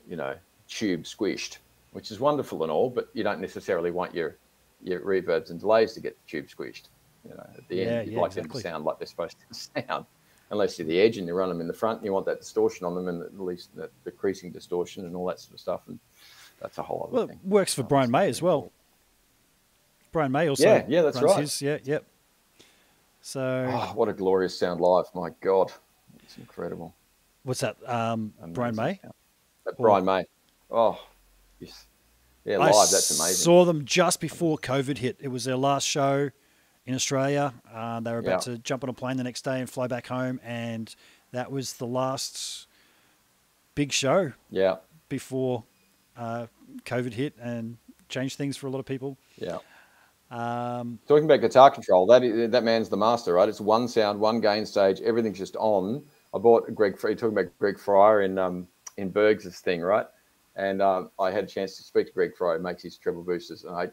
you 0.09 0.17
know, 0.17 0.35
tube 0.69 1.05
squished, 1.05 1.59
which 1.93 2.11
is 2.11 2.19
wonderful 2.21 2.63
and 2.63 2.73
all, 2.73 2.91
but 2.91 3.09
you 3.15 3.23
don't 3.23 3.41
necessarily 3.41 3.91
want 3.91 4.15
your 4.15 4.37
your 4.83 5.01
reverbs 5.01 5.51
and 5.51 5.59
delays 5.59 5.95
to 5.95 6.01
get 6.01 6.17
tube 6.27 6.47
squished. 6.49 6.85
You 7.25 7.31
know, 7.35 7.47
at 7.57 7.67
the 7.69 7.77
Yeah, 7.77 7.83
end, 7.85 8.07
you'd 8.07 8.15
yeah, 8.15 8.21
like 8.21 8.29
exactly. 8.33 8.53
them 8.53 8.63
to 8.63 8.69
sound 8.69 8.85
like 8.85 8.99
they're 8.99 9.07
supposed 9.07 9.37
to 9.41 9.83
sound. 9.89 10.07
Unless 10.51 10.79
you're 10.79 10.87
the 10.87 11.01
edge 11.01 11.19
and 11.19 11.27
you 11.27 11.35
run 11.35 11.49
them 11.49 11.61
in 11.61 11.67
the 11.67 11.73
front, 11.73 11.99
and 11.99 12.07
you 12.07 12.13
want 12.13 12.27
that 12.27 12.39
distortion 12.39 12.87
on 12.87 12.95
them, 12.95 13.09
and 13.09 13.23
at 13.23 13.41
least 13.41 13.75
the, 13.75 13.91
the 14.05 14.13
creasing 14.13 14.53
distortion 14.53 15.05
and 15.05 15.17
all 15.17 15.27
that 15.27 15.41
sort 15.41 15.55
of 15.55 15.61
stuff. 15.61 15.81
And 15.89 15.99
that's 16.61 16.79
a 16.79 16.83
whole 16.83 17.05
other 17.05 17.13
Well, 17.15 17.25
it 17.25 17.29
thing. 17.31 17.41
works 17.43 17.75
for 17.75 17.83
oh, 17.83 17.85
Brian 17.85 18.11
May 18.13 18.29
as 18.29 18.41
well. 18.41 18.71
Brian 20.13 20.31
May 20.31 20.49
also. 20.49 20.63
Yeah, 20.65 20.85
yeah, 20.89 21.03
that's 21.03 21.21
right. 21.21 21.41
His, 21.41 21.61
yeah, 21.61 21.79
yep. 21.83 22.05
So 23.27 23.69
Oh, 23.69 23.93
what 23.97 24.09
a 24.09 24.13
glorious 24.13 24.57
sound 24.57 24.81
live! 24.81 25.07
My 25.13 25.31
God, 25.41 25.73
it's 26.23 26.39
incredible. 26.39 26.95
what's 27.43 27.59
that? 27.59 27.77
Um, 27.85 28.33
Brian 28.51 28.77
May. 28.77 29.01
That 29.65 29.77
Brian 29.77 30.05
May. 30.05 30.27
Oh, 30.71 30.97
yes. 31.59 31.89
Yeah, 32.45 32.59
I 32.59 32.67
live. 32.71 32.89
That's 32.93 33.19
amazing. 33.19 33.35
saw 33.45 33.65
them 33.65 33.85
just 33.85 34.21
before 34.21 34.59
COVID 34.59 34.99
hit. 34.99 35.17
It 35.19 35.27
was 35.27 35.43
their 35.43 35.57
last 35.57 35.89
show 35.89 36.31
in 36.87 36.95
Australia. 36.95 37.53
Uh, 37.75 37.99
they 37.99 38.13
were 38.13 38.19
about 38.21 38.47
Yeah. 38.47 38.53
to 38.55 38.59
jump 38.59 38.85
on 38.85 38.91
a 38.91 38.93
plane 38.93 39.17
the 39.17 39.25
next 39.25 39.43
day 39.43 39.59
and 39.59 39.69
fly 39.69 39.89
back 39.89 40.07
home, 40.07 40.39
and 40.45 40.95
that 41.33 41.51
was 41.51 41.73
the 41.75 41.87
last 41.87 42.69
big 43.75 43.91
show 43.91 44.35
Yeah, 44.51 44.77
before 45.09 45.65
uh, 46.17 46.47
COVID 46.85 47.13
hit 47.15 47.35
and 47.41 47.79
changed 48.09 48.37
things 48.39 48.57
for 48.57 48.69
a 48.69 48.71
lot 48.71 48.79
of 48.79 48.87
people. 48.87 49.19
yeah. 49.37 49.59
Um, 50.31 50.99
Talking 51.07 51.25
about 51.25 51.41
guitar 51.41 51.71
control, 51.71 52.07
that 52.07 52.51
that 52.51 52.65
man's 52.65 52.89
the 52.89 52.97
master, 52.97 53.35
right? 53.35 53.49
It's 53.49 53.61
one 53.61 53.87
sound, 53.87 54.19
one 54.19 54.41
gain 54.41 54.67
stage, 54.67 55.01
everything's 55.01 55.39
just 55.39 55.57
on. 55.57 56.05
I 56.35 56.39
bought 56.39 56.73
Greg. 56.75 56.99
You're 57.03 57.15
talking 57.15 57.39
about 57.39 57.57
Greg 57.59 57.79
Fryer 57.79 58.23
in 58.23 58.39
um, 58.39 58.67
in 58.97 59.11
Bergs' 59.11 59.61
thing, 59.61 59.83
right? 59.83 60.07
And 60.57 60.83
um, 60.83 61.11
I 61.21 61.31
had 61.31 61.45
a 61.45 61.47
chance 61.47 61.77
to 61.77 61.83
speak 61.83 62.07
to 62.07 62.13
Greg 62.13 62.35
Fryer, 62.35 62.57
who 62.57 62.65
makes 62.65 62.83
his 62.83 62.97
treble 62.97 63.23
boosters, 63.23 63.65
and 63.65 63.77
I 63.77 63.87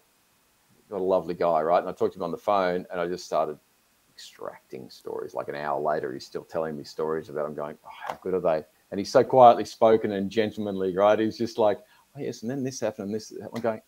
got 0.89 0.99
a 0.99 1.03
lovely 1.03 1.35
guy, 1.35 1.61
right? 1.61 1.79
And 1.79 1.89
I 1.89 1.91
talked 1.91 2.13
to 2.13 2.19
him 2.19 2.23
on 2.23 2.31
the 2.31 2.37
phone, 2.37 2.85
and 2.91 2.99
I 2.99 3.07
just 3.07 3.25
started 3.25 3.59
extracting 4.11 4.89
stories. 4.89 5.33
Like 5.33 5.49
an 5.49 5.55
hour 5.55 5.79
later, 5.79 6.13
he's 6.13 6.25
still 6.25 6.43
telling 6.43 6.75
me 6.75 6.83
stories 6.83 7.29
about. 7.29 7.45
I'm 7.45 7.53
going, 7.53 7.77
oh, 7.85 7.89
how 8.07 8.17
good 8.21 8.33
are 8.33 8.39
they? 8.39 8.63
And 8.91 8.99
he's 8.99 9.11
so 9.11 9.23
quietly 9.23 9.65
spoken 9.65 10.13
and 10.13 10.29
gentlemanly, 10.29 10.95
right? 10.95 11.19
He's 11.19 11.37
just 11.37 11.57
like, 11.57 11.79
oh 12.17 12.21
yes, 12.21 12.41
and 12.41 12.49
then 12.49 12.63
this 12.63 12.79
happened, 12.79 13.07
and 13.07 13.15
this. 13.15 13.31
I'm 13.53 13.61
going, 13.61 13.81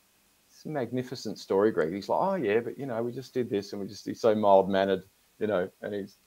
it's 0.65 0.69
a 0.71 0.73
magnificent 0.73 1.37
story, 1.37 1.71
Greg. 1.71 1.93
He's 1.93 2.09
like, 2.09 2.19
oh 2.19 2.35
yeah, 2.35 2.59
but 2.59 2.77
you 2.77 2.87
know, 2.87 3.01
we 3.03 3.11
just 3.11 3.33
did 3.35 3.49
this, 3.49 3.71
and 3.71 3.81
we 3.81 3.87
just 3.87 4.05
he's 4.05 4.19
so 4.19 4.33
mild 4.33 4.67
mannered, 4.67 5.03
you 5.39 5.45
know, 5.45 5.69
and 5.81 5.93
he's 5.93 6.17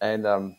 and 0.00 0.26
um, 0.26 0.56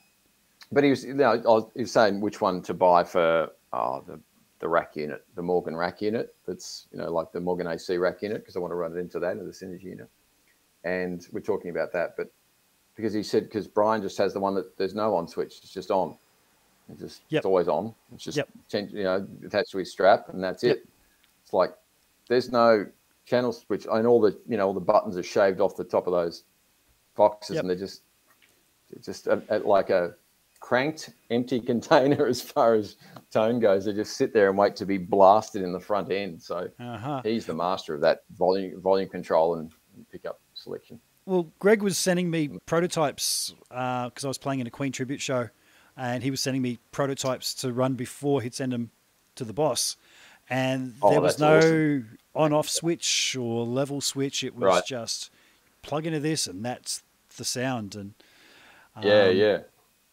but 0.72 0.86
he 0.86 0.90
was, 0.90 1.04
you 1.04 1.14
know, 1.14 1.32
I 1.32 1.38
was, 1.38 1.66
he 1.76 1.82
was 1.82 1.92
saying 1.92 2.22
which 2.22 2.40
one 2.40 2.62
to 2.62 2.74
buy 2.74 3.04
for 3.04 3.50
oh, 3.74 4.04
the 4.08 4.20
the 4.60 4.70
rack 4.70 4.96
unit, 4.96 5.26
the 5.36 5.42
Morgan 5.42 5.76
rack 5.76 6.02
unit. 6.02 6.34
That's 6.48 6.88
you 6.94 6.98
know 6.98 7.12
like 7.12 7.34
the 7.34 7.42
Morgan 7.42 7.68
AC 7.68 7.98
rack 7.98 8.22
unit 8.22 8.42
because 8.42 8.56
I 8.56 8.60
want 8.60 8.72
to 8.72 8.76
run 8.76 8.96
it 8.96 9.00
into 9.00 9.20
that 9.20 9.34
into 9.34 9.44
the 9.44 9.52
Synergy 9.52 9.84
unit, 9.84 10.10
and 10.86 11.28
we're 11.34 11.42
talking 11.42 11.72
about 11.72 11.92
that, 11.92 12.16
but 12.16 12.32
because 12.96 13.14
he 13.14 13.24
said 13.24 13.44
because 13.44 13.68
Brian 13.68 14.02
just 14.02 14.18
has 14.18 14.34
the 14.34 14.40
one 14.40 14.56
that 14.56 14.78
there's 14.78 14.96
no 14.96 15.14
on 15.14 15.28
switch, 15.28 15.60
it's 15.62 15.74
just 15.74 15.92
on. 15.92 16.18
It's 16.90 17.02
just 17.02 17.22
Yep. 17.30 17.40
it's 17.40 17.46
always 17.46 17.68
on. 17.68 17.94
It's 18.14 18.24
just 18.24 18.38
Yep. 18.38 18.50
change, 18.70 18.94
you 18.94 19.04
know 19.04 19.28
attached 19.46 19.72
to 19.72 19.78
his 19.78 19.92
strap, 19.92 20.30
and 20.30 20.42
that's 20.42 20.64
Yep. 20.64 20.78
it. 20.78 20.88
It's 21.44 21.52
like 21.54 21.76
there's 22.30 22.50
no 22.50 22.86
channel 23.30 23.54
switch, 23.54 23.86
and 23.92 24.08
all 24.08 24.20
the 24.20 24.38
you 24.48 24.58
know 24.58 24.68
all 24.68 24.74
the 24.74 24.80
buttons 24.80 25.16
are 25.18 25.24
shaved 25.24 25.60
off 25.62 25.76
the 25.76 25.84
top 25.84 26.08
of 26.08 26.14
those 26.14 26.44
boxes, 27.16 27.56
Yep. 27.56 27.62
and 27.64 27.70
they're 27.70 27.78
just 27.78 28.02
just 29.04 29.28
a, 29.28 29.42
a- 29.50 29.60
like 29.60 29.90
a 29.92 30.16
cranked 30.60 31.12
empty 31.30 31.60
container 31.72 32.26
as 32.26 32.42
far 32.42 32.74
as 32.74 32.96
tone 33.32 33.60
goes. 33.60 33.86
They 33.86 33.94
just 33.94 34.18
sit 34.18 34.34
there 34.34 34.50
and 34.50 34.58
wait 34.58 34.76
to 34.78 34.86
be 34.86 34.98
blasted 34.98 35.62
in 35.62 35.72
the 35.72 35.80
front 35.80 36.12
end. 36.12 36.42
So 36.42 36.70
uh-huh. 36.80 37.22
he's 37.24 37.46
the 37.46 37.54
master 37.54 37.94
of 37.94 38.02
that 38.02 38.24
volume 38.36 38.82
volume 38.82 39.10
control 39.10 39.56
and 39.56 39.72
pickup 40.12 40.40
selection. 40.56 41.00
Well, 41.26 41.52
Greg 41.60 41.84
was 41.84 41.98
sending 41.98 42.32
me 42.32 42.50
prototypes 42.66 43.54
because 43.70 44.26
I 44.26 44.28
was 44.28 44.40
playing 44.40 44.62
in 44.62 44.68
a 44.68 44.72
Queen 44.72 44.92
tribute 44.92 45.22
show, 45.22 45.50
and 45.96 46.24
he 46.24 46.32
was 46.32 46.42
sending 46.42 46.64
me 46.64 46.80
prototypes 46.92 47.54
to 47.56 47.72
run 47.72 47.94
before 47.94 48.42
he'd 48.42 48.56
send 48.56 48.72
them 48.72 48.90
to 49.36 49.44
the 49.44 49.54
boss. 49.54 49.96
And 50.50 50.96
Oh, 51.04 51.12
there 51.12 51.22
was 51.22 51.38
no 51.38 51.58
awesome. 51.60 52.18
On-off 52.36 52.70
switch 52.70 53.36
or 53.36 53.66
level 53.66 54.02
switch. 54.02 54.44
It 54.44 54.56
was 54.56 54.64
Right. 54.64 54.86
just 54.86 55.30
plug 55.82 56.06
into 56.06 56.20
this, 56.20 56.48
and 56.48 56.64
that's 56.64 57.04
the 57.38 57.46
sound. 57.46 57.96
And 57.96 58.14
Yeah, 59.02 59.26
um, 59.26 59.36
yeah. 59.38 59.58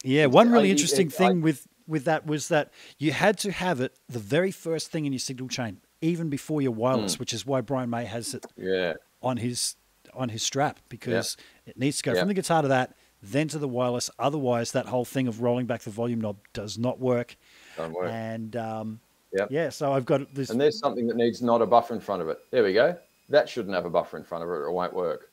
yeah, 0.05 0.27
one 0.27 0.51
really 0.51 0.69
I- 0.69 0.73
interesting 0.73 1.09
I- 1.09 1.11
thing 1.11 1.41
with 1.43 1.67
with 1.89 2.05
that 2.05 2.27
was 2.27 2.49
that 2.49 2.73
you 2.99 3.13
had 3.13 3.39
to 3.39 3.53
have 3.53 3.81
it 3.81 3.95
the 4.09 4.19
very 4.19 4.51
first 4.51 4.91
thing 4.91 5.07
in 5.07 5.13
your 5.13 5.21
signal 5.21 5.47
chain, 5.49 5.81
even 6.01 6.29
before 6.29 6.61
your 6.61 6.73
wireless, 6.73 7.15
Hmm. 7.15 7.21
which 7.21 7.33
is 7.33 7.47
why 7.47 7.61
Brian 7.61 7.91
May 7.91 8.07
has 8.07 8.35
it 8.35 8.45
Yeah. 8.57 8.95
on 9.23 9.37
his 9.37 9.77
on 10.13 10.31
his 10.31 10.43
strap 10.43 10.81
because 10.89 11.37
it 11.67 11.77
needs 11.79 11.99
to 11.99 12.03
go 12.03 12.13
Yeah. 12.13 12.21
from 12.21 12.29
the 12.29 12.35
guitar 12.35 12.63
to 12.63 12.69
that, 12.69 12.97
then 13.23 13.47
to 13.49 13.59
the 13.59 13.69
wireless. 13.69 14.11
Otherwise, 14.19 14.73
that 14.73 14.87
whole 14.87 15.05
thing 15.05 15.29
of 15.29 15.43
rolling 15.43 15.67
back 15.67 15.83
the 15.83 15.91
volume 15.91 16.21
knob 16.21 16.39
does 16.55 16.77
not 16.79 16.99
work. 16.99 17.37
Don't 17.77 17.93
work. 17.93 18.11
And 18.11 18.57
um, 18.57 19.01
Yep. 19.33 19.49
yeah, 19.51 19.69
so 19.69 19.93
I've 19.93 20.07
got 20.07 20.33
this. 20.35 20.51
And 20.51 20.61
there's 20.61 20.79
something 20.79 21.07
that 21.09 21.17
needs 21.17 21.43
not 21.43 21.61
a 21.63 21.67
buffer 21.67 21.95
in 21.95 22.01
front 22.01 22.23
of 22.23 22.29
it. 22.29 22.39
There 22.51 22.63
we 22.63 22.73
go. 22.73 22.97
That 23.29 23.49
shouldn't 23.49 23.75
have 23.75 23.85
a 23.85 23.91
buffer 23.91 24.17
in 24.17 24.25
front 24.25 24.45
of 24.45 24.49
it 24.51 24.53
or 24.53 24.67
it 24.67 24.73
won't 24.73 24.95
work. 24.95 25.31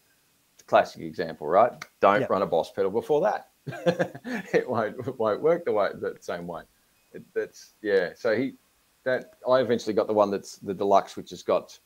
It's 0.55 0.63
a 0.63 0.65
classic 0.65 1.01
example, 1.01 1.47
right? 1.47 1.71
Don't 1.99 2.21
Yep. 2.21 2.29
run 2.29 2.41
a 2.41 2.45
boss 2.47 2.71
pedal 2.71 2.91
before 2.91 3.21
that. 3.21 3.49
it 4.53 4.69
won't 4.69 4.99
it 5.07 5.17
won't 5.17 5.41
work 5.41 5.63
the 5.65 5.71
way 5.71 5.89
the 5.93 6.17
same 6.19 6.47
way. 6.47 6.63
It, 7.13 7.23
that's 7.33 7.73
yeah. 7.81 8.09
So 8.15 8.35
he 8.35 8.55
that 9.05 9.35
I 9.49 9.59
eventually 9.59 9.93
got 9.93 10.07
the 10.07 10.13
one 10.13 10.31
that's 10.31 10.57
the 10.57 10.73
deluxe, 10.73 11.15
which 11.15 11.29
has 11.29 11.43
got 11.43 11.77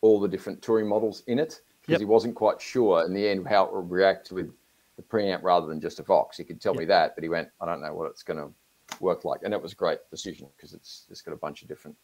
all 0.00 0.20
the 0.20 0.28
different 0.28 0.60
touring 0.62 0.86
models 0.88 1.22
in 1.26 1.38
it 1.38 1.60
because 1.80 1.92
Yep. 1.92 2.00
he 2.00 2.04
wasn't 2.04 2.34
quite 2.36 2.60
sure 2.60 3.04
in 3.04 3.12
the 3.14 3.28
end 3.28 3.46
how 3.48 3.64
it 3.64 3.74
would 3.74 3.90
react 3.90 4.30
with 4.30 4.52
the 4.96 5.02
preamp 5.02 5.42
rather 5.42 5.66
than 5.66 5.80
just 5.80 5.98
a 5.98 6.02
Vox. 6.04 6.36
He 6.36 6.44
could 6.44 6.60
tell 6.60 6.74
me 6.74 6.84
that, 6.84 7.14
but 7.16 7.24
he 7.24 7.28
went, 7.28 7.48
I 7.60 7.66
don't 7.66 7.80
know 7.80 7.94
what 7.94 8.10
it's 8.10 8.22
going 8.22 8.38
to 8.38 8.52
work 9.00 9.24
like, 9.24 9.40
and 9.42 9.52
it 9.54 9.62
was 9.62 9.72
a 9.72 9.76
great 9.76 9.98
decision 10.10 10.48
because 10.56 10.72
it's 10.74 11.06
it's 11.10 11.22
got 11.22 11.32
a 11.32 11.36
bunch 11.36 11.62
of 11.62 11.68
different 11.68 11.96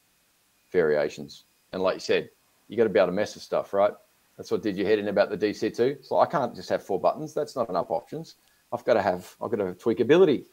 variations. 0.70 1.44
And 1.72 1.82
like 1.82 1.94
you 1.94 2.00
said, 2.00 2.30
you 2.68 2.76
got 2.76 2.84
to 2.84 2.90
be 2.90 2.98
able 2.98 3.08
to 3.08 3.12
mess 3.12 3.34
with 3.34 3.42
stuff, 3.42 3.72
right? 3.72 3.92
That's 4.36 4.50
what 4.50 4.62
did 4.62 4.76
your 4.76 4.86
head 4.86 4.98
in 4.98 5.08
about 5.08 5.30
the 5.30 5.36
DC2. 5.36 6.04
So 6.04 6.20
I 6.20 6.26
can't 6.26 6.54
just 6.54 6.68
have 6.68 6.82
four 6.82 7.00
buttons. 7.00 7.34
That's 7.34 7.56
not 7.56 7.68
enough 7.68 7.90
options. 7.90 8.36
I've 8.72 8.84
got 8.84 8.94
to 8.94 9.02
have 9.02 9.34
I've 9.42 9.50
got 9.50 9.56
to 9.58 9.66
have 9.66 9.78
tweakability. 9.78 10.44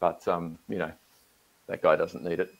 But 0.00 0.26
um, 0.26 0.58
you 0.68 0.78
know, 0.78 0.92
that 1.68 1.82
guy 1.82 1.96
doesn't 1.96 2.24
need 2.24 2.40
it. 2.40 2.54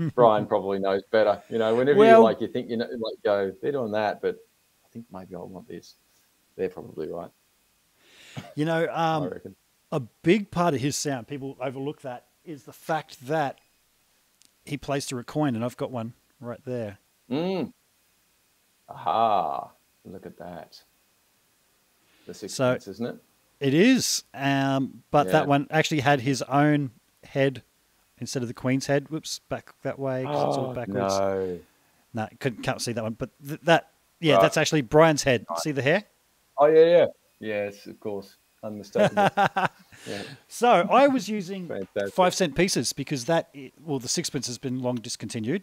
Brian 0.14 0.46
probably 0.46 0.78
knows 0.78 1.02
better. 1.10 1.42
You 1.48 1.58
know, 1.58 1.74
whenever 1.74 1.98
Well- 1.98 2.20
you 2.20 2.24
like 2.24 2.40
you 2.40 2.48
think 2.48 2.68
you 2.68 2.76
know 2.76 2.86
like 2.86 3.22
go, 3.24 3.52
they're 3.62 3.72
doing 3.72 3.92
that, 3.92 4.20
but 4.20 4.36
I 4.84 4.88
think 4.92 5.06
maybe 5.12 5.34
I 5.34 5.38
want 5.38 5.68
this. 5.68 5.94
They're 6.56 6.68
probably 6.68 7.08
right. 7.08 7.30
You 8.54 8.64
know, 8.64 8.84
I 8.84 9.16
um, 9.16 9.28
reckon. 9.28 9.56
A 9.92 10.00
big 10.00 10.50
part 10.50 10.74
of 10.74 10.80
his 10.80 10.96
sound, 10.96 11.28
people 11.28 11.56
overlook 11.60 12.02
that, 12.02 12.26
is 12.44 12.64
the 12.64 12.72
fact 12.72 13.26
that 13.26 13.58
he 14.64 14.76
plays 14.76 15.06
through 15.06 15.20
a 15.20 15.24
coin, 15.24 15.54
and 15.54 15.64
I've 15.64 15.76
got 15.76 15.90
one 15.90 16.14
right 16.40 16.60
there. 16.64 16.98
Mm. 17.30 17.72
Aha! 18.88 19.70
Look 20.04 20.26
at 20.26 20.36
that. 20.38 20.82
The 22.26 22.34
So- 22.34 22.46
sixpence, 22.48 22.88
isn't 22.88 23.06
it? 23.06 23.16
It 23.58 23.74
is, 23.74 24.24
um, 24.34 25.02
but 25.10 25.26
Yeah. 25.26 25.32
that 25.32 25.48
one 25.48 25.66
actually 25.70 26.00
had 26.00 26.20
his 26.20 26.42
own 26.42 26.90
head 27.24 27.62
instead 28.18 28.42
of 28.42 28.48
the 28.48 28.54
Queen's 28.54 28.86
head. 28.86 29.08
Whoops, 29.08 29.38
back 29.48 29.74
that 29.82 29.98
way. 29.98 30.24
'cause 30.24 30.48
it's 30.48 30.58
all 30.58 30.74
backwards. 30.74 31.14
Oh, 31.14 31.46
no. 31.46 31.60
No, 32.12 32.28
couldn't 32.38 32.62
can't 32.62 32.80
see 32.80 32.92
that 32.92 33.02
one. 33.02 33.14
But 33.14 33.30
th- 33.46 33.60
that, 33.62 33.90
yeah, 34.20 34.34
Right. 34.34 34.42
that's 34.42 34.56
actually 34.56 34.82
Brian's 34.82 35.22
head. 35.22 35.46
See 35.58 35.72
the 35.72 35.82
hair? 35.82 36.04
Oh 36.58 36.66
yeah, 36.66 36.84
yeah, 36.84 37.06
yes, 37.38 37.86
of 37.86 37.98
course. 38.00 38.36
Unmistakable. 38.66 39.28
yeah. 40.06 40.22
So 40.48 40.68
I 40.68 41.08
was 41.08 41.28
using 41.28 41.68
Fantastic. 41.68 42.14
five 42.14 42.34
cent 42.34 42.54
pieces 42.54 42.92
because 42.92 43.24
that, 43.26 43.54
well, 43.84 43.98
the 43.98 44.08
sixpence 44.08 44.46
has 44.46 44.58
been 44.58 44.80
long 44.80 44.96
discontinued. 44.96 45.62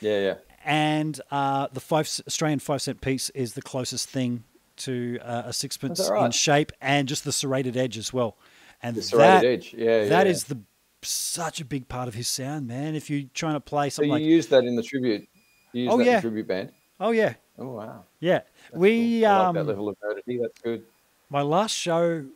yeah, 0.00 0.18
yeah. 0.20 0.34
and 0.64 1.20
uh, 1.30 1.68
the 1.72 1.80
five 1.80 2.08
Australian 2.26 2.58
five 2.58 2.82
cent 2.82 3.00
piece 3.00 3.30
is 3.30 3.54
the 3.54 3.62
closest 3.62 4.08
thing 4.08 4.44
to 4.76 5.18
uh, 5.22 5.42
a 5.46 5.52
sixpence 5.52 6.08
right? 6.10 6.24
in 6.26 6.30
shape 6.32 6.72
and 6.80 7.06
just 7.06 7.24
the 7.24 7.32
serrated 7.32 7.76
edge 7.76 7.96
as 7.96 8.12
well. 8.12 8.36
And 8.82 8.96
The 8.96 9.02
serrated 9.02 9.42
that, 9.42 9.46
edge. 9.46 9.74
Yeah, 9.76 10.04
that 10.08 10.26
yeah. 10.26 10.32
is 10.32 10.44
the 10.44 10.58
such 11.02 11.60
a 11.60 11.64
big 11.64 11.86
part 11.88 12.08
of 12.08 12.14
his 12.14 12.26
sound, 12.28 12.66
man. 12.66 12.94
If 12.94 13.10
you're 13.10 13.28
trying 13.34 13.54
to 13.54 13.60
play 13.60 13.90
something, 13.90 14.10
So 14.10 14.16
you 14.16 14.22
like, 14.24 14.28
use 14.28 14.46
that 14.48 14.64
in 14.64 14.74
the 14.74 14.82
tribute. 14.82 15.28
You 15.72 15.82
use 15.84 15.92
Oh, 15.92 15.96
that 15.98 16.02
in 16.02 16.06
yeah. 16.08 16.16
the 16.16 16.20
tribute 16.22 16.48
band. 16.48 16.72
oh 16.98 17.10
yeah, 17.10 17.34
Oh 17.58 17.68
wow. 17.68 18.04
yeah, 18.20 18.40
That's 18.70 18.80
we 18.80 19.20
cool. 19.20 19.28
I 19.28 19.38
like 19.38 19.46
um, 19.48 19.54
that 19.56 19.64
level 19.66 19.88
of 19.90 19.96
nerdity. 20.02 20.38
That's 20.40 20.60
good. 20.60 20.82
My 21.34 21.42
last 21.42 21.74
show 21.76 22.26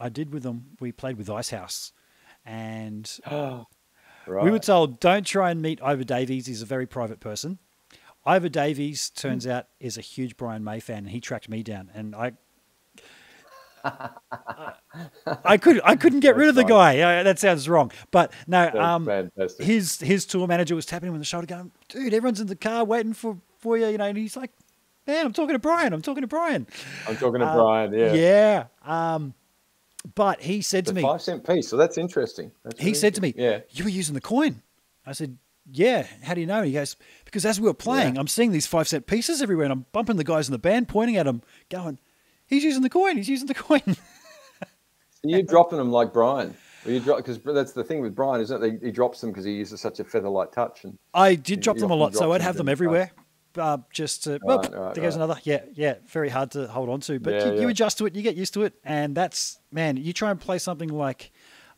I 0.00 0.08
did 0.08 0.32
with 0.32 0.42
them, 0.42 0.70
we 0.80 0.90
played 0.90 1.16
with 1.16 1.30
Icehouse, 1.30 1.92
and 2.44 3.08
right. 3.30 3.64
We 4.26 4.50
were 4.50 4.58
told 4.58 4.98
don't 4.98 5.24
try 5.24 5.52
and 5.52 5.62
meet 5.62 5.78
Iva 5.80 6.04
Davies. 6.04 6.46
He's 6.46 6.60
a 6.60 6.66
very 6.66 6.84
private 6.84 7.20
person. 7.20 7.58
Iva 8.26 8.48
Davies 8.48 9.10
turns 9.10 9.44
Hmm. 9.44 9.52
out 9.52 9.66
is 9.78 9.96
a 9.96 10.00
huge 10.00 10.36
Brian 10.36 10.64
May 10.64 10.80
fan, 10.80 10.98
and 10.98 11.10
he 11.10 11.20
tracked 11.20 11.48
me 11.48 11.62
down, 11.62 11.92
and 11.94 12.16
I. 12.16 12.32
I 15.44 15.56
could 15.56 15.80
I 15.84 15.94
couldn't 16.02 16.18
get 16.18 16.34
rid 16.34 16.48
of 16.48 16.56
the 16.56 16.64
guy. 16.64 16.98
Uh, 16.98 17.22
that 17.22 17.38
sounds 17.38 17.68
wrong, 17.68 17.92
but 18.10 18.32
no. 18.48 18.70
Um, 18.70 19.04
fantastic. 19.06 19.64
his 19.64 20.00
his 20.00 20.26
tour 20.26 20.48
manager 20.48 20.74
was 20.74 20.84
tapping 20.84 21.06
him 21.06 21.14
on 21.14 21.20
the 21.20 21.24
shoulder, 21.24 21.46
going, 21.46 21.70
"Dude, 21.88 22.12
everyone's 22.12 22.40
in 22.40 22.48
the 22.48 22.56
car 22.56 22.82
waiting 22.84 23.12
for 23.12 23.38
for 23.60 23.78
you," 23.78 23.86
you 23.86 23.98
know. 23.98 24.06
And 24.06 24.18
he's 24.18 24.36
like, 24.36 24.50
"Man, 25.08 25.26
I'm 25.26 25.32
talking 25.32 25.54
to 25.54 25.58
Brian. 25.58 25.92
I'm 25.92 26.02
talking 26.02 26.20
to 26.20 26.28
Brian." 26.28 26.66
I'm 27.08 27.16
talking 27.16 27.40
to 27.40 27.46
uh, 27.46 27.54
Brian. 27.56 27.92
Yeah. 27.92 28.12
Yeah. 28.12 28.64
Um, 28.84 29.34
but 30.14 30.40
he 30.40 30.62
said 30.62 30.86
to 30.86 30.94
me, 30.94 31.02
five 31.02 31.20
cent 31.22 31.44
piece. 31.44 31.68
So 31.68 31.76
that's 31.76 31.98
interesting. 31.98 32.52
That's 32.62 32.78
he 32.78 32.86
really 32.86 32.94
said 32.94 33.14
to 33.16 33.20
me. 33.20 33.34
Yeah. 33.36 33.60
"You 33.70 33.84
were 33.84 33.90
using 33.90 34.14
the 34.14 34.20
coin." 34.20 34.62
I 35.04 35.12
said, 35.12 35.38
"Yeah." 35.70 36.06
How 36.22 36.34
do 36.34 36.40
you 36.40 36.46
know? 36.46 36.62
He 36.62 36.72
goes, 36.72 36.96
"Because 37.24 37.44
as 37.44 37.60
we 37.60 37.66
were 37.66 37.74
playing, 37.74 38.14
Yeah. 38.14 38.20
I'm 38.20 38.28
seeing 38.28 38.52
these 38.52 38.66
five 38.66 38.86
cent 38.86 39.06
pieces 39.06 39.42
everywhere, 39.42 39.64
and 39.64 39.72
I'm 39.72 39.86
bumping 39.92 40.16
the 40.16 40.24
guys 40.24 40.46
in 40.48 40.52
the 40.52 40.58
band, 40.58 40.88
pointing 40.88 41.16
at 41.16 41.26
them, 41.26 41.42
going, 41.68 41.98
he's 42.46 42.62
using 42.62 42.82
the 42.82 42.90
coin. 42.90 43.16
He's 43.16 43.28
using 43.28 43.48
the 43.48 43.54
coin." 43.54 43.82
So 45.20 45.28
you're 45.30 45.42
dropping 45.42 45.78
them 45.78 45.90
like 45.90 46.12
Brian. 46.12 46.54
You 46.86 47.00
drop 47.00 47.16
because 47.16 47.40
that's 47.40 47.72
the 47.72 47.82
thing 47.82 48.00
with 48.00 48.14
Brian, 48.14 48.40
isn't 48.40 48.62
it? 48.62 48.80
He, 48.80 48.86
he 48.86 48.92
drops 48.92 49.20
them 49.20 49.30
because 49.30 49.44
he 49.44 49.52
uses 49.52 49.80
such 49.80 49.98
a 49.98 50.04
feather-like 50.04 50.52
touch. 50.52 50.84
And 50.84 50.96
I 51.12 51.34
did 51.34 51.60
drop 51.60 51.76
them 51.76 51.90
a 51.90 51.94
lot, 51.94 52.14
so 52.14 52.30
I'd 52.32 52.40
have 52.40 52.56
them 52.56 52.68
everywhere. 52.68 53.10
Uh, 53.58 53.78
just 53.92 54.24
to, 54.24 54.38
well, 54.42 54.58
Right, 54.58 54.72
right, 54.74 54.94
there 54.94 55.02
goes 55.02 55.16
right. 55.16 55.24
another. 55.24 55.40
Yeah, 55.44 55.62
yeah, 55.74 55.94
very 56.06 56.28
hard 56.28 56.50
to 56.52 56.66
hold 56.68 56.88
on 56.88 57.00
to. 57.00 57.18
But 57.18 57.34
Yeah, 57.34 57.52
you, 57.54 57.60
you 57.62 57.68
adjust 57.68 57.98
to 57.98 58.06
it, 58.06 58.14
you 58.14 58.22
get 58.22 58.36
used 58.36 58.54
to 58.54 58.62
it, 58.62 58.74
and 58.84 59.14
that's 59.14 59.58
man. 59.72 59.96
You 59.96 60.12
try 60.12 60.30
and 60.30 60.40
play 60.40 60.58
something 60.58 60.88
like 60.88 61.32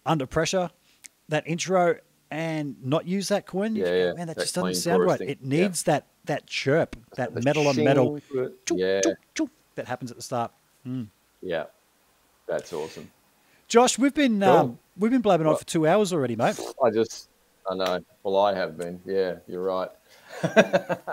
Under 0.05 0.27
Pressure, 0.27 0.71
that 1.29 1.47
intro, 1.47 1.97
and 2.31 2.77
not 2.85 3.07
use 3.07 3.29
that 3.29 3.47
coin. 3.47 3.77
Yeah, 3.77 3.87
yeah, 3.87 4.13
man, 4.13 4.27
that, 4.27 4.37
that 4.37 4.43
just 4.43 4.55
doesn't 4.55 4.75
sound 4.75 5.05
right. 5.05 5.19
thing. 5.19 5.29
It 5.29 5.39
Yeah. 5.43 5.63
needs 5.63 5.85
that 5.85 6.07
that 6.27 6.47
chirp, 6.47 6.97
that 7.17 7.35
the 7.35 7.41
metal 7.41 7.67
on 7.67 7.77
metal. 7.77 8.21
Choop, 8.33 8.53
Yeah, 8.73 9.01
choop, 9.01 9.15
choop, 9.35 9.51
that 9.75 9.87
happens 9.89 10.11
at 10.11 10.17
the 10.17 10.23
start. 10.23 10.53
yeah, 11.43 11.65
that's 12.47 12.73
awesome. 12.73 13.11
Josh, 13.69 13.99
we've 13.99 14.15
been 14.15 14.41
Cool. 14.41 14.51
um, 14.51 14.79
we've 14.99 15.11
been 15.13 15.23
blabbing 15.23 15.47
on 15.47 15.57
for 15.57 15.65
two 15.65 15.87
hours 15.87 16.13
already, 16.13 16.37
mate. 16.37 16.59
I 16.83 16.91
just, 16.91 17.29
I 17.71 17.75
know. 17.75 18.01
Well, 18.23 18.37
I 18.37 18.55
have 18.55 18.77
been. 18.77 19.01
Yeah, 19.07 19.37
you're 19.47 19.63
right. 19.63 19.89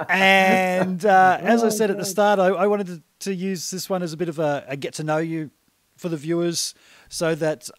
And 0.09 1.05
uh, 1.05 1.37
as 1.41 1.63
I 1.63 1.67
Oh, 1.67 1.69
said 1.69 1.91
at 1.91 1.97
the 1.97 2.05
start, 2.05 2.39
I, 2.39 2.47
I 2.47 2.67
wanted 2.67 2.87
to, 2.87 3.01
to 3.21 3.33
use 3.33 3.69
this 3.71 3.89
one 3.89 4.01
as 4.03 4.13
a 4.13 4.17
bit 4.17 4.29
of 4.29 4.39
a, 4.39 4.63
a 4.67 4.77
get 4.77 4.93
to 4.95 5.03
know 5.03 5.17
you 5.17 5.51
for 5.97 6.09
the 6.09 6.17
viewers 6.17 6.73
so 7.09 7.35
that 7.35 7.69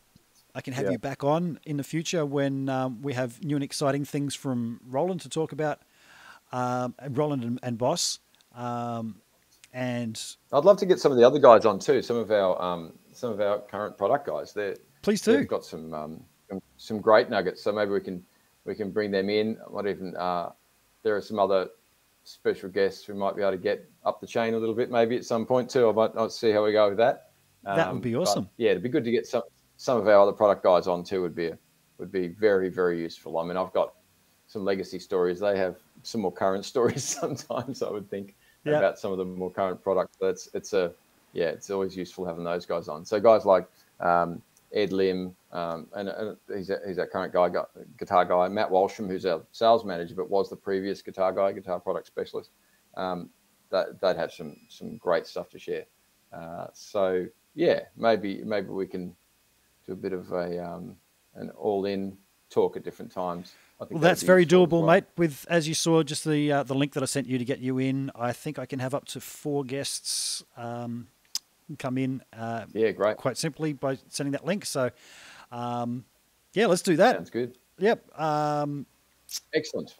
I 0.54 0.60
can 0.60 0.72
have 0.74 0.86
Yeah. 0.86 0.92
you 0.92 0.98
back 0.98 1.22
on 1.24 1.58
in 1.64 1.76
the 1.76 1.84
future 1.84 2.26
when 2.26 2.68
um, 2.68 3.00
we 3.02 3.14
have 3.14 3.42
new 3.44 3.56
and 3.56 3.64
exciting 3.64 4.04
things 4.04 4.34
from 4.34 4.80
Roland 4.86 5.20
to 5.22 5.28
talk 5.28 5.52
about, 5.52 5.80
um, 6.52 6.94
Roland 7.10 7.44
and, 7.44 7.60
and 7.62 7.78
Boss. 7.78 8.18
Um, 8.54 9.20
and 9.72 10.20
I'd 10.52 10.64
love 10.64 10.78
to 10.78 10.86
get 10.86 10.98
some 10.98 11.12
of 11.12 11.18
the 11.18 11.24
other 11.26 11.38
guys 11.38 11.64
on 11.64 11.78
too. 11.78 12.02
Some 12.02 12.16
of 12.16 12.30
our, 12.30 12.60
um, 12.60 12.92
some 13.12 13.30
of 13.30 13.40
our 13.40 13.60
current 13.60 13.96
product 13.98 14.26
guys. 14.26 14.52
They're 14.52 14.76
please 15.02 15.20
do. 15.20 15.36
They've 15.36 15.46
got 15.48 15.64
some 15.64 15.92
um, 15.94 16.24
some- 16.48 16.62
some 16.78 17.00
great 17.00 17.28
nuggets, 17.28 17.62
so 17.62 17.70
maybe 17.72 17.90
we 17.90 18.00
can 18.00 18.24
we 18.64 18.74
can 18.74 18.90
bring 18.90 19.10
them 19.10 19.28
in. 19.28 19.58
I 19.68 19.70
might 19.72 19.86
even 19.90 20.16
uh, 20.16 20.50
there 21.02 21.16
are 21.16 21.20
some 21.20 21.38
other 21.38 21.68
special 22.24 22.68
guests 22.68 23.08
we 23.08 23.14
might 23.14 23.36
be 23.36 23.42
able 23.42 23.52
to 23.52 23.58
get 23.58 23.88
up 24.04 24.20
the 24.20 24.26
chain 24.26 24.54
a 24.54 24.58
little 24.58 24.74
bit, 24.74 24.90
maybe 24.90 25.16
at 25.16 25.24
some 25.24 25.46
point 25.46 25.70
too. 25.70 25.88
I 25.88 25.92
might 25.92 26.10
I'll 26.16 26.28
see 26.30 26.50
how 26.50 26.64
we 26.64 26.72
go 26.72 26.88
with 26.88 26.98
that. 26.98 27.30
That 27.64 27.92
would 27.92 28.02
be 28.02 28.16
awesome. 28.16 28.48
yeah, 28.56 28.70
it'd 28.70 28.82
be 28.82 28.88
good 28.88 29.04
to 29.04 29.10
get 29.10 29.26
some 29.26 29.42
some 29.76 29.98
of 29.98 30.06
our 30.08 30.20
other 30.20 30.32
product 30.32 30.62
guys 30.62 30.86
on 30.86 31.04
too. 31.04 31.22
Would 31.22 31.34
be 31.34 31.52
would 31.98 32.12
be 32.12 32.28
very 32.28 32.68
very 32.68 33.00
useful. 33.00 33.38
I 33.38 33.44
mean, 33.44 33.56
I've 33.56 33.72
got 33.72 33.94
some 34.46 34.64
legacy 34.64 34.98
stories. 34.98 35.40
They 35.40 35.58
have 35.58 35.76
some 36.02 36.20
more 36.22 36.32
current 36.32 36.64
stories 36.72 37.04
sometimes. 37.04 37.82
I 37.82 37.90
would 37.90 38.08
think 38.10 38.34
Yeah. 38.64 38.78
about 38.78 38.98
some 38.98 39.12
of 39.12 39.18
the 39.18 39.24
more 39.24 39.50
current 39.50 39.82
products. 39.82 40.16
But 40.20 40.28
it's 40.28 40.48
it's 40.54 40.72
a 40.72 40.92
yeah, 41.32 41.46
it's 41.46 41.70
always 41.70 41.96
useful 41.96 42.24
having 42.24 42.44
those 42.44 42.64
guys 42.66 42.88
on. 42.88 43.04
So 43.04 43.20
guys 43.20 43.44
like 43.44 43.68
um, 44.00 44.40
Ed 44.72 44.92
Lim, 44.92 45.34
um, 45.52 45.86
and, 45.94 46.08
and 46.08 46.36
he's 46.54 46.70
a, 46.70 46.78
he's 46.86 46.98
our 46.98 47.06
current 47.06 47.32
guy, 47.32 47.48
guitar 47.98 48.24
guy. 48.24 48.48
Matt 48.48 48.70
Walsham, 48.70 49.08
who's 49.08 49.24
our 49.24 49.42
sales 49.52 49.84
manager, 49.84 50.14
but 50.14 50.28
was 50.30 50.50
the 50.50 50.56
previous 50.56 51.00
guitar 51.02 51.32
guy, 51.32 51.52
guitar 51.52 51.80
product 51.80 52.06
specialist. 52.06 52.50
Um, 52.96 53.30
that 53.70 54.00
they'd 54.00 54.16
have 54.16 54.32
some 54.32 54.56
some 54.68 54.96
great 54.96 55.26
stuff 55.26 55.48
to 55.50 55.58
share. 55.58 55.84
Uh, 56.32 56.66
so 56.72 57.26
yeah, 57.54 57.80
maybe 57.96 58.42
maybe 58.44 58.68
we 58.68 58.86
can 58.86 59.14
do 59.86 59.92
a 59.92 59.96
bit 59.96 60.12
of 60.12 60.32
a 60.32 60.62
um, 60.64 60.96
an 61.34 61.50
all 61.50 61.84
in 61.84 62.16
talk 62.50 62.76
at 62.76 62.84
different 62.84 63.12
times. 63.12 63.52
I 63.80 63.84
think 63.84 63.92
Well, 63.92 64.00
that's 64.00 64.22
very 64.22 64.44
doable, 64.44 64.80
well. 64.82 64.86
mate. 64.86 65.04
With 65.16 65.46
as 65.48 65.68
you 65.68 65.74
saw, 65.74 66.02
just 66.02 66.24
the 66.24 66.50
uh, 66.52 66.62
the 66.62 66.74
link 66.74 66.92
that 66.94 67.02
I 67.02 67.06
sent 67.06 67.26
you 67.26 67.38
to 67.38 67.44
get 67.44 67.60
you 67.60 67.78
in. 67.78 68.10
I 68.14 68.32
think 68.32 68.58
I 68.58 68.66
can 68.66 68.78
have 68.80 68.94
up 68.94 69.04
to 69.06 69.20
four 69.20 69.64
guests 69.64 70.42
um, 70.56 71.08
come 71.76 71.98
in 71.98 72.22
uh, 72.32 72.66
Yeah, 72.72 72.92
great. 72.92 73.16
quite 73.16 73.36
simply 73.36 73.72
by 73.72 73.98
sending 74.08 74.32
that 74.32 74.44
link. 74.44 74.64
So, 74.64 74.90
um, 75.50 76.04
yeah, 76.54 76.66
let's 76.66 76.82
do 76.82 76.96
that. 76.96 77.16
Sounds 77.16 77.30
good. 77.30 77.56
Yep, 77.78 78.18
um, 78.20 78.86
Excellent. 79.54 79.94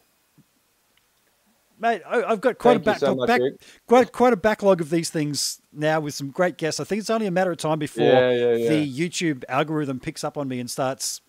mate. 1.79 2.01
I, 2.05 2.23
I've 2.23 2.41
got 2.41 2.57
quite 2.57 2.83
Thank 2.83 2.87
a 2.87 2.91
you 2.91 2.99
so 2.99 3.15
backlog, 3.15 3.17
much, 3.17 3.27
back, 3.27 3.41
quite 3.87 4.11
quite 4.11 4.33
a 4.33 4.37
backlog 4.37 4.81
of 4.81 4.89
these 4.89 5.09
things 5.09 5.61
now 5.71 5.99
with 5.99 6.13
some 6.13 6.29
great 6.31 6.57
guests. 6.57 6.79
I 6.79 6.83
think 6.83 6.99
it's 6.99 7.09
only 7.09 7.27
a 7.27 7.31
matter 7.31 7.51
of 7.51 7.57
time 7.57 7.79
before 7.79 8.05
Yeah, 8.05 8.31
yeah, 8.31 8.53
yeah. 8.55 8.69
the 8.69 8.99
YouTube 8.99 9.43
algorithm 9.47 9.99
picks 9.99 10.23
up 10.23 10.37
on 10.37 10.47
me 10.47 10.59
and 10.59 10.69
starts 10.69 11.21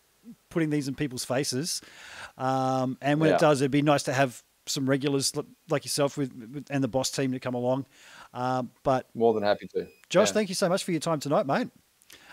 putting 0.49 0.71
these 0.71 0.89
in 0.89 0.95
people's 0.95 1.25
faces. 1.25 1.81
Um, 2.37 2.99
and 3.01 3.21
when 3.21 3.33
it 3.33 3.39
does, 3.39 3.61
it'd 3.61 3.71
be 3.71 3.83
nice 3.83 4.03
to 4.05 4.13
have 4.13 4.43
some 4.67 4.89
regulars 4.89 5.33
like 5.69 5.85
yourself 5.85 6.17
with, 6.17 6.33
with 6.35 6.67
and 6.71 6.83
the 6.83 6.89
boss 6.89 7.11
team 7.11 7.33
to 7.33 7.41
come 7.41 7.55
along. 7.55 7.87
Um, 8.33 8.71
but 8.83 9.09
More 9.15 9.35
than 9.35 9.43
happy 9.43 9.67
to. 9.75 9.87
Josh, 10.09 10.29
Yeah. 10.29 10.35
thank 10.35 10.49
you 10.49 10.55
so 10.55 10.69
much 10.69 10.85
for 10.85 10.93
your 10.93 11.01
time 11.01 11.21
tonight, 11.21 11.47
mate. 11.47 11.69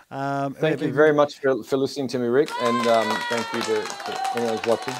Um, 0.09 0.53
Thank 0.53 0.81
you 0.81 0.93
very 0.93 1.13
much 1.13 1.39
for, 1.39 1.63
for 1.63 1.75
listening 1.75 2.07
to 2.09 2.19
me, 2.19 2.27
Rick, 2.27 2.49
and 2.61 2.87
um, 2.87 3.17
thank 3.29 3.45
you 3.53 3.61
to, 3.61 3.81
to 3.83 4.29
anyone 4.37 4.57
who's 4.57 4.65
watching. 4.65 4.93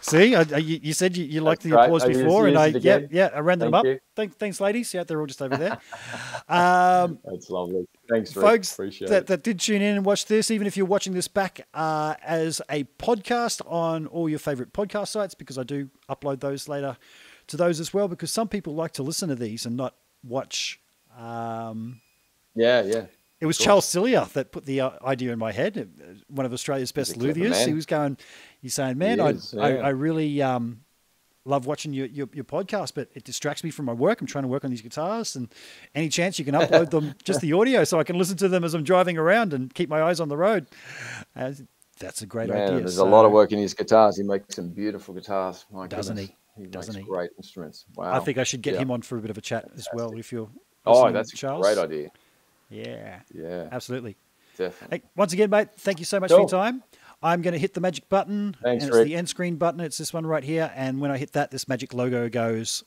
See, 0.00 0.34
I, 0.34 0.40
I, 0.54 0.56
you, 0.58 0.94
said 0.94 1.14
you, 1.18 1.26
you 1.26 1.42
liked 1.42 1.60
the 1.62 1.68
That's 1.68 1.76
great. 1.80 1.84
applause 1.84 2.04
I 2.04 2.06
used- 2.06 2.20
before, 2.24 2.46
and 2.48 2.56
used 2.74 2.86
I 2.86 2.90
yeah 2.90 3.06
yeah 3.10 3.28
I 3.34 3.40
ran 3.40 3.58
them 3.58 3.72
Thank 3.72 3.86
up. 3.96 4.02
Thank, 4.16 4.38
thanks, 4.38 4.58
ladies. 4.62 4.94
Yeah, 4.94 5.04
they're 5.04 5.20
all 5.20 5.26
just 5.26 5.42
over 5.42 5.58
there. 5.58 5.72
um, 6.48 7.18
That's 7.24 7.50
lovely. 7.50 7.86
Thanks, 8.08 8.34
Rick. 8.34 8.46
folks 8.46 8.72
Appreciate 8.72 9.08
that, 9.10 9.22
it. 9.22 9.26
that 9.26 9.42
did 9.42 9.60
tune 9.60 9.82
in 9.82 9.96
and 9.96 10.06
watch 10.06 10.24
this, 10.24 10.50
even 10.50 10.66
if 10.66 10.78
you're 10.78 10.86
watching 10.86 11.12
this 11.12 11.28
back 11.28 11.66
uh, 11.74 12.14
as 12.24 12.62
a 12.70 12.84
podcast 12.98 13.60
on 13.70 14.06
all 14.06 14.30
your 14.30 14.38
favorite 14.38 14.72
podcast 14.72 15.08
sites, 15.08 15.34
because 15.34 15.58
I 15.58 15.62
do 15.64 15.90
upload 16.08 16.40
those 16.40 16.66
later 16.68 16.96
to 17.48 17.56
those 17.56 17.80
as 17.80 17.92
well, 17.92 18.08
because 18.08 18.30
some 18.32 18.48
people 18.48 18.74
like 18.74 18.92
to 18.92 19.02
listen 19.02 19.28
to 19.28 19.34
these 19.34 19.66
and 19.66 19.76
not 19.76 19.94
watch. 20.22 20.80
Um, 21.16 22.00
Yeah, 22.54 22.82
yeah. 22.82 23.06
it 23.40 23.46
was 23.46 23.58
Charles 23.58 23.86
Cillier 23.86 24.28
that 24.32 24.52
put 24.52 24.64
the 24.66 24.80
uh, 24.80 24.90
idea 25.04 25.32
in 25.32 25.38
my 25.38 25.52
head. 25.52 26.22
One 26.28 26.46
of 26.46 26.52
Australia's 26.52 26.92
best 26.92 27.12
He's 27.12 27.16
a 27.16 27.20
clever 27.32 27.40
luthiers. 27.40 27.66
He 27.66 27.74
was 27.74 27.86
going, 27.86 28.16
he's 28.60 28.74
saying, 28.74 28.98
"Man, 28.98 29.18
He 29.18 29.24
I, 29.24 29.28
is, 29.30 29.54
I, 29.54 29.68
yeah. 29.74 29.80
I 29.82 29.88
really 29.90 30.40
um, 30.42 30.80
love 31.44 31.66
watching 31.66 31.92
your, 31.92 32.06
your 32.06 32.28
your 32.32 32.44
podcast, 32.44 32.92
but 32.94 33.08
it 33.14 33.24
distracts 33.24 33.64
me 33.64 33.70
from 33.70 33.86
my 33.86 33.92
work. 33.92 34.20
I'm 34.20 34.26
trying 34.26 34.44
to 34.44 34.48
work 34.48 34.64
on 34.64 34.70
these 34.70 34.82
guitars, 34.82 35.34
and 35.36 35.48
any 35.94 36.08
chance 36.08 36.38
you 36.38 36.44
can 36.44 36.54
upload 36.54 36.90
them, 36.90 37.14
just 37.24 37.40
the 37.40 37.52
audio, 37.54 37.84
so 37.84 37.98
I 37.98 38.04
can 38.04 38.18
listen 38.18 38.36
to 38.38 38.48
them 38.48 38.64
as 38.64 38.74
I'm 38.74 38.84
driving 38.84 39.16
around 39.18 39.52
and 39.54 39.72
keep 39.74 39.88
my 39.88 40.02
eyes 40.02 40.20
on 40.20 40.28
the 40.28 40.36
road." 40.36 40.66
Uh, 41.34 41.52
that's 42.00 42.22
a 42.22 42.26
great 42.26 42.48
Man, 42.48 42.62
idea. 42.62 42.78
there's 42.80 42.96
So- 42.96 43.08
a 43.08 43.10
lot 43.10 43.24
of 43.24 43.32
work 43.32 43.50
in 43.50 43.58
his 43.58 43.74
guitars. 43.74 44.16
He 44.18 44.22
makes 44.22 44.54
some 44.54 44.68
beautiful 44.68 45.14
guitars. 45.14 45.64
My 45.72 45.86
Doesn't 45.88 46.14
goodness. 46.14 46.30
he? 46.30 46.36
He 46.58 46.66
Doesn't 46.66 46.94
makes 46.94 47.06
he? 47.06 47.10
great 47.10 47.30
instruments. 47.36 47.84
Wow. 47.94 48.12
I 48.14 48.18
think 48.20 48.38
I 48.38 48.44
should 48.44 48.62
get 48.62 48.74
Yeah. 48.74 48.80
him 48.80 48.90
on 48.90 49.02
for 49.02 49.16
a 49.16 49.20
bit 49.20 49.30
of 49.30 49.38
a 49.38 49.40
chat 49.40 49.68
as 49.76 49.88
well. 49.94 50.12
If 50.18 50.32
you're 50.32 50.48
Oh, 50.86 51.10
that's 51.12 51.32
a 51.32 51.36
Charles. 51.36 51.64
great 51.66 51.78
idea. 51.78 52.10
Yeah, 52.70 53.20
Yeah, 53.34 53.68
absolutely. 53.72 54.16
definitely. 54.56 54.98
Hey, 54.98 55.02
once 55.16 55.32
again, 55.32 55.50
mate, 55.50 55.68
thank 55.76 55.98
you 55.98 56.04
so 56.04 56.20
much 56.20 56.30
for 56.30 56.38
your 56.40 56.48
time. 56.48 56.82
I'm 57.22 57.42
going 57.42 57.52
to 57.52 57.58
hit 57.58 57.74
the 57.74 57.80
magic 57.80 58.08
button, 58.08 58.56
Thanks, 58.62 58.84
and 58.84 58.90
it's 58.90 58.96
Rick. 58.98 59.06
the 59.08 59.14
end 59.16 59.28
screen 59.28 59.56
button. 59.56 59.80
It's 59.80 59.98
this 59.98 60.12
one 60.12 60.24
right 60.26 60.44
here, 60.44 60.70
and 60.76 61.00
when 61.00 61.10
I 61.10 61.18
hit 61.18 61.32
that, 61.32 61.50
this 61.50 61.66
magic 61.66 61.92
logo 61.94 62.28
goes 62.28 62.84